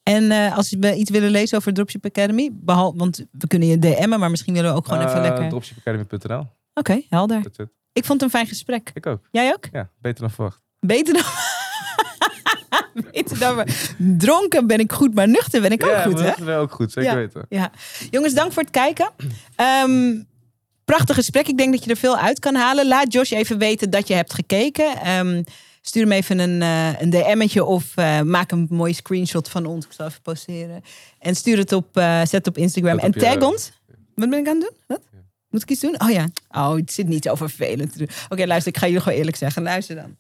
En 0.04 0.32
eh, 0.32 0.58
als 0.58 0.76
we 0.80 0.96
iets 0.96 1.10
willen 1.10 1.30
lezen 1.30 1.58
over 1.58 1.74
Dropship 1.74 2.06
Academy, 2.06 2.50
behalve, 2.54 2.98
want 2.98 3.26
we 3.32 3.48
kunnen 3.48 3.68
je 3.68 3.80
DM'en, 3.80 4.20
maar 4.20 4.30
misschien 4.30 4.54
willen 4.54 4.72
we 4.72 4.78
ook 4.78 4.88
gewoon 4.88 5.08
even 5.08 5.22
lekker. 5.22 5.40
Oké, 5.40 5.50
Dropshipacademy.nl. 5.50 6.48
helder. 7.10 7.42
That's 7.42 7.58
it. 7.58 7.70
Ik 7.94 8.06
vond 8.06 8.22
het 8.22 8.22
een 8.22 8.38
fijn 8.38 8.48
gesprek. 8.48 8.92
Ik 8.94 9.06
ook. 9.06 9.28
Jij 9.32 9.54
ook? 9.54 9.68
Ja, 9.72 9.90
beter 10.02 10.22
dan 10.22 10.32
verwacht. 10.32 10.62
Beter 10.80 11.14
dan. 11.14 11.24
Beter 13.12 13.40
dan 13.40 13.56
we- 13.56 13.66
Dronken 13.98 14.68
ben 14.68 14.80
ik 14.80 14.92
goed, 14.92 15.14
maar 15.14 15.28
nuchter 15.28 15.62
ben 15.62 15.72
ik 15.72 15.84
ook 15.84 15.90
ja, 15.90 16.02
goed, 16.02 16.20
hè? 16.20 16.26
dat 16.26 16.38
wel 16.38 16.60
ook 16.62 16.72
goed. 16.74 16.92
Zeker 16.92 17.12
Ja. 17.12 17.18
weten. 17.18 17.46
Ja. 17.50 17.72
Jongens, 18.10 18.34
dank 18.34 18.52
voor 18.52 18.62
het 18.64 18.72
kijken. 18.72 19.10
Ehm, 19.56 20.22
prachtig 20.86 21.16
gesprek. 21.16 21.48
Ik 21.48 21.58
denk 21.58 21.74
dat 21.74 21.84
je 21.84 21.90
er 21.90 21.98
veel 21.98 22.18
uit 22.18 22.40
kan 22.40 22.56
halen. 22.56 22.88
Laat 22.88 23.14
Josh 23.14 23.32
even 23.32 23.58
weten 23.58 23.90
dat 23.90 24.08
je 24.08 24.14
hebt 24.14 24.34
gekeken. 24.34 24.98
Ehm, 24.98 25.44
stuur 25.82 26.02
hem 26.02 26.12
even 26.12 26.40
een, 26.40 26.62
eh 26.62 27.02
een 27.02 27.10
DM'tje 27.10 27.64
of 27.66 27.92
eh, 27.96 28.22
maak 28.22 28.52
een 28.52 28.68
mooie 28.70 28.94
screenshot 28.94 29.50
van 29.50 29.66
ons. 29.66 29.86
Ik 29.86 29.92
zal 29.92 30.06
even 30.08 30.22
posteren. 30.22 30.82
En 31.20 31.36
stuur 31.36 31.58
het 31.58 31.72
op, 31.72 31.98
eh, 31.98 32.22
zet 32.26 32.48
op 32.48 32.58
Instagram. 32.58 33.00
En 33.00 33.08
op 33.08 33.14
je- 33.14 33.20
tag 33.20 33.42
ons. 33.42 33.72
Wat 34.16 34.30
ben 34.30 34.40
ik 34.40 34.48
aan 34.48 34.54
het 34.60 34.62
doen? 34.64 34.78
Wat? 34.88 35.02
Moet 35.50 35.62
ik 35.62 35.70
iets 35.70 35.82
doen? 35.82 36.02
Oh 36.02 36.10
ja. 36.10 36.28
Oh, 36.52 36.76
het 36.76 36.94
zit 36.94 37.08
niet 37.08 37.24
zo 37.24 37.36
vervelend 37.36 37.92
te 37.92 37.98
doen. 37.98 38.10
Oké, 38.30 38.46
luister, 38.46 38.72
ik 38.74 38.78
ga 38.80 38.86
jullie 38.86 39.02
gewoon 39.02 39.18
eerlijk 39.18 39.38
zeggen. 39.38 39.64
Luister 39.64 39.96
dan. 39.96 40.16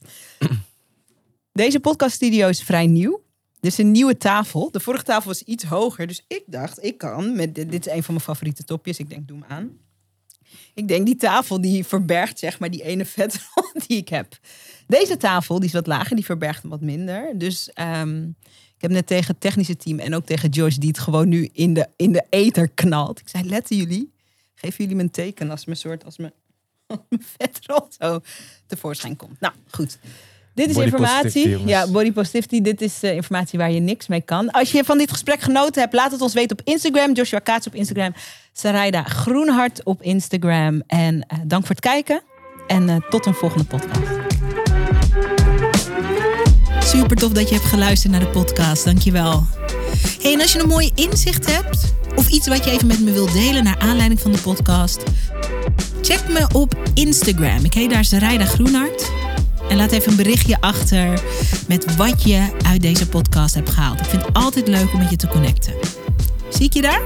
Deze 1.53 1.79
podcaststudio 1.79 2.47
is 2.47 2.63
vrij 2.63 2.87
nieuw. 2.87 3.23
Dit 3.59 3.71
is 3.71 3.77
een 3.77 3.91
nieuwe 3.91 4.17
tafel. 4.17 4.71
De 4.71 4.79
vorige 4.79 5.03
tafel 5.03 5.27
was 5.27 5.41
iets 5.41 5.63
hoger. 5.63 6.07
Dus 6.07 6.25
ik 6.27 6.43
dacht, 6.45 6.83
ik 6.83 6.97
kan. 6.97 7.35
Met, 7.35 7.55
dit 7.55 7.87
is 7.87 7.93
een 7.93 8.03
van 8.03 8.13
mijn 8.13 8.25
favoriete 8.25 8.63
topjes. 8.63 8.99
Ik 8.99 9.09
denk, 9.09 9.27
doe 9.27 9.37
hem 9.37 9.57
aan. 9.57 9.77
Ik 10.73 10.87
denk, 10.87 11.05
die 11.05 11.15
tafel 11.15 11.61
die 11.61 11.85
verbergt 11.85 12.39
zeg 12.39 12.59
maar 12.59 12.71
die 12.71 12.83
ene 12.83 13.05
vetrol 13.05 13.71
die 13.87 13.97
ik 13.97 14.09
heb. 14.09 14.39
Deze 14.87 15.17
tafel, 15.17 15.55
die 15.59 15.67
is 15.67 15.73
wat 15.73 15.87
lager. 15.87 16.15
Die 16.15 16.25
verbergt 16.25 16.63
wat 16.63 16.81
minder. 16.81 17.37
Dus 17.37 17.73
ehm, 17.73 18.23
ik 18.75 18.81
heb 18.81 18.91
net 18.91 19.07
tegen 19.07 19.27
het 19.27 19.41
technische 19.41 19.75
team 19.75 19.99
en 19.99 20.15
ook 20.15 20.25
tegen 20.25 20.49
Josh... 20.49 20.75
die 20.75 20.89
het 20.89 20.99
gewoon 20.99 21.29
nu 21.29 21.49
in 21.51 21.73
de, 21.73 21.87
in 21.95 22.11
de 22.11 22.25
ether 22.29 22.69
knalt. 22.69 23.19
Ik 23.19 23.29
zei, 23.29 23.43
letten 23.43 23.77
jullie? 23.77 24.13
Geven 24.55 24.77
jullie 24.77 24.95
me 24.95 25.03
een 25.03 25.11
teken 25.11 25.49
als 25.49 25.65
mijn 25.65 25.77
soort... 25.77 26.05
als 26.05 26.17
mijn, 26.17 26.33
als 26.87 26.99
mijn 27.09 27.23
vetrol 27.37 27.87
zo 27.99 28.19
tevoorschijn 28.67 29.15
komt. 29.15 29.39
Nou, 29.39 29.53
goed. 29.71 29.97
Dit 30.53 30.69
is 30.69 30.73
Body 30.73 30.85
informatie. 30.85 31.65
Ja, 31.65 31.87
body 31.87 32.11
positivity. 32.11 32.61
Dit 32.61 32.81
is 32.81 33.03
eh, 33.03 33.15
informatie 33.15 33.59
waar 33.59 33.71
je 33.71 33.79
niks 33.79 34.07
mee 34.07 34.21
kan. 34.21 34.51
Als 34.51 34.71
je 34.71 34.83
van 34.83 34.97
dit 34.97 35.11
gesprek 35.11 35.41
genoten 35.41 35.81
hebt, 35.81 35.93
laat 35.93 36.11
het 36.11 36.21
ons 36.21 36.33
weten 36.33 36.59
op 36.59 36.67
Instagram. 36.67 37.13
Joshua 37.13 37.39
Kaats 37.39 37.67
op 37.67 37.75
Instagram. 37.75 38.13
Sarayda 38.53 39.03
Groenhart 39.03 39.83
op 39.83 40.01
Instagram. 40.01 40.81
En 40.87 41.25
eh, 41.27 41.37
dank 41.43 41.65
voor 41.65 41.75
het 41.75 41.83
kijken. 41.83 42.21
En 42.67 42.89
eh, 42.89 42.95
tot 43.09 43.25
een 43.25 43.33
volgende 43.33 43.65
podcast. 43.65 43.99
Super 46.79 47.17
tof 47.17 47.31
dat 47.31 47.49
je 47.49 47.55
hebt 47.55 47.67
geluisterd 47.67 48.11
naar 48.11 48.21
de 48.21 48.27
podcast. 48.27 48.85
Dankjewel. 48.85 49.43
Hey, 50.21 50.33
en 50.33 50.41
als 50.41 50.53
je 50.53 50.59
een 50.59 50.67
mooi 50.67 50.91
inzicht 50.95 51.51
hebt... 51.51 51.93
of 52.15 52.29
iets 52.29 52.47
wat 52.47 52.63
je 52.63 52.71
even 52.71 52.87
met 52.87 52.99
me 52.99 53.11
wilt 53.11 53.33
delen 53.33 53.63
naar 53.63 53.77
aanleiding 53.79 54.19
van 54.19 54.31
de 54.31 54.39
podcast... 54.39 55.03
check 56.01 56.27
me 56.27 56.47
op 56.53 56.77
Instagram. 56.93 57.65
Ik 57.65 57.73
heet 57.73 57.89
daar 57.89 58.05
Sarayda 58.05 58.45
Groenhart. 58.45 59.11
En 59.69 59.77
laat 59.77 59.91
even 59.91 60.11
een 60.11 60.17
berichtje 60.17 60.57
achter 60.59 61.21
met 61.67 61.95
wat 61.95 62.23
je 62.23 62.49
uit 62.67 62.81
deze 62.81 63.07
podcast 63.07 63.55
hebt 63.55 63.69
gehaald. 63.69 63.99
Ik 63.99 64.05
vind 64.05 64.25
het 64.25 64.35
altijd 64.35 64.67
leuk 64.67 64.93
om 64.93 64.99
met 64.99 65.09
je 65.09 65.15
te 65.15 65.27
connecten. 65.27 65.73
Zie 66.49 66.65
ik 66.65 66.73
je 66.73 66.81
daar? 66.81 67.01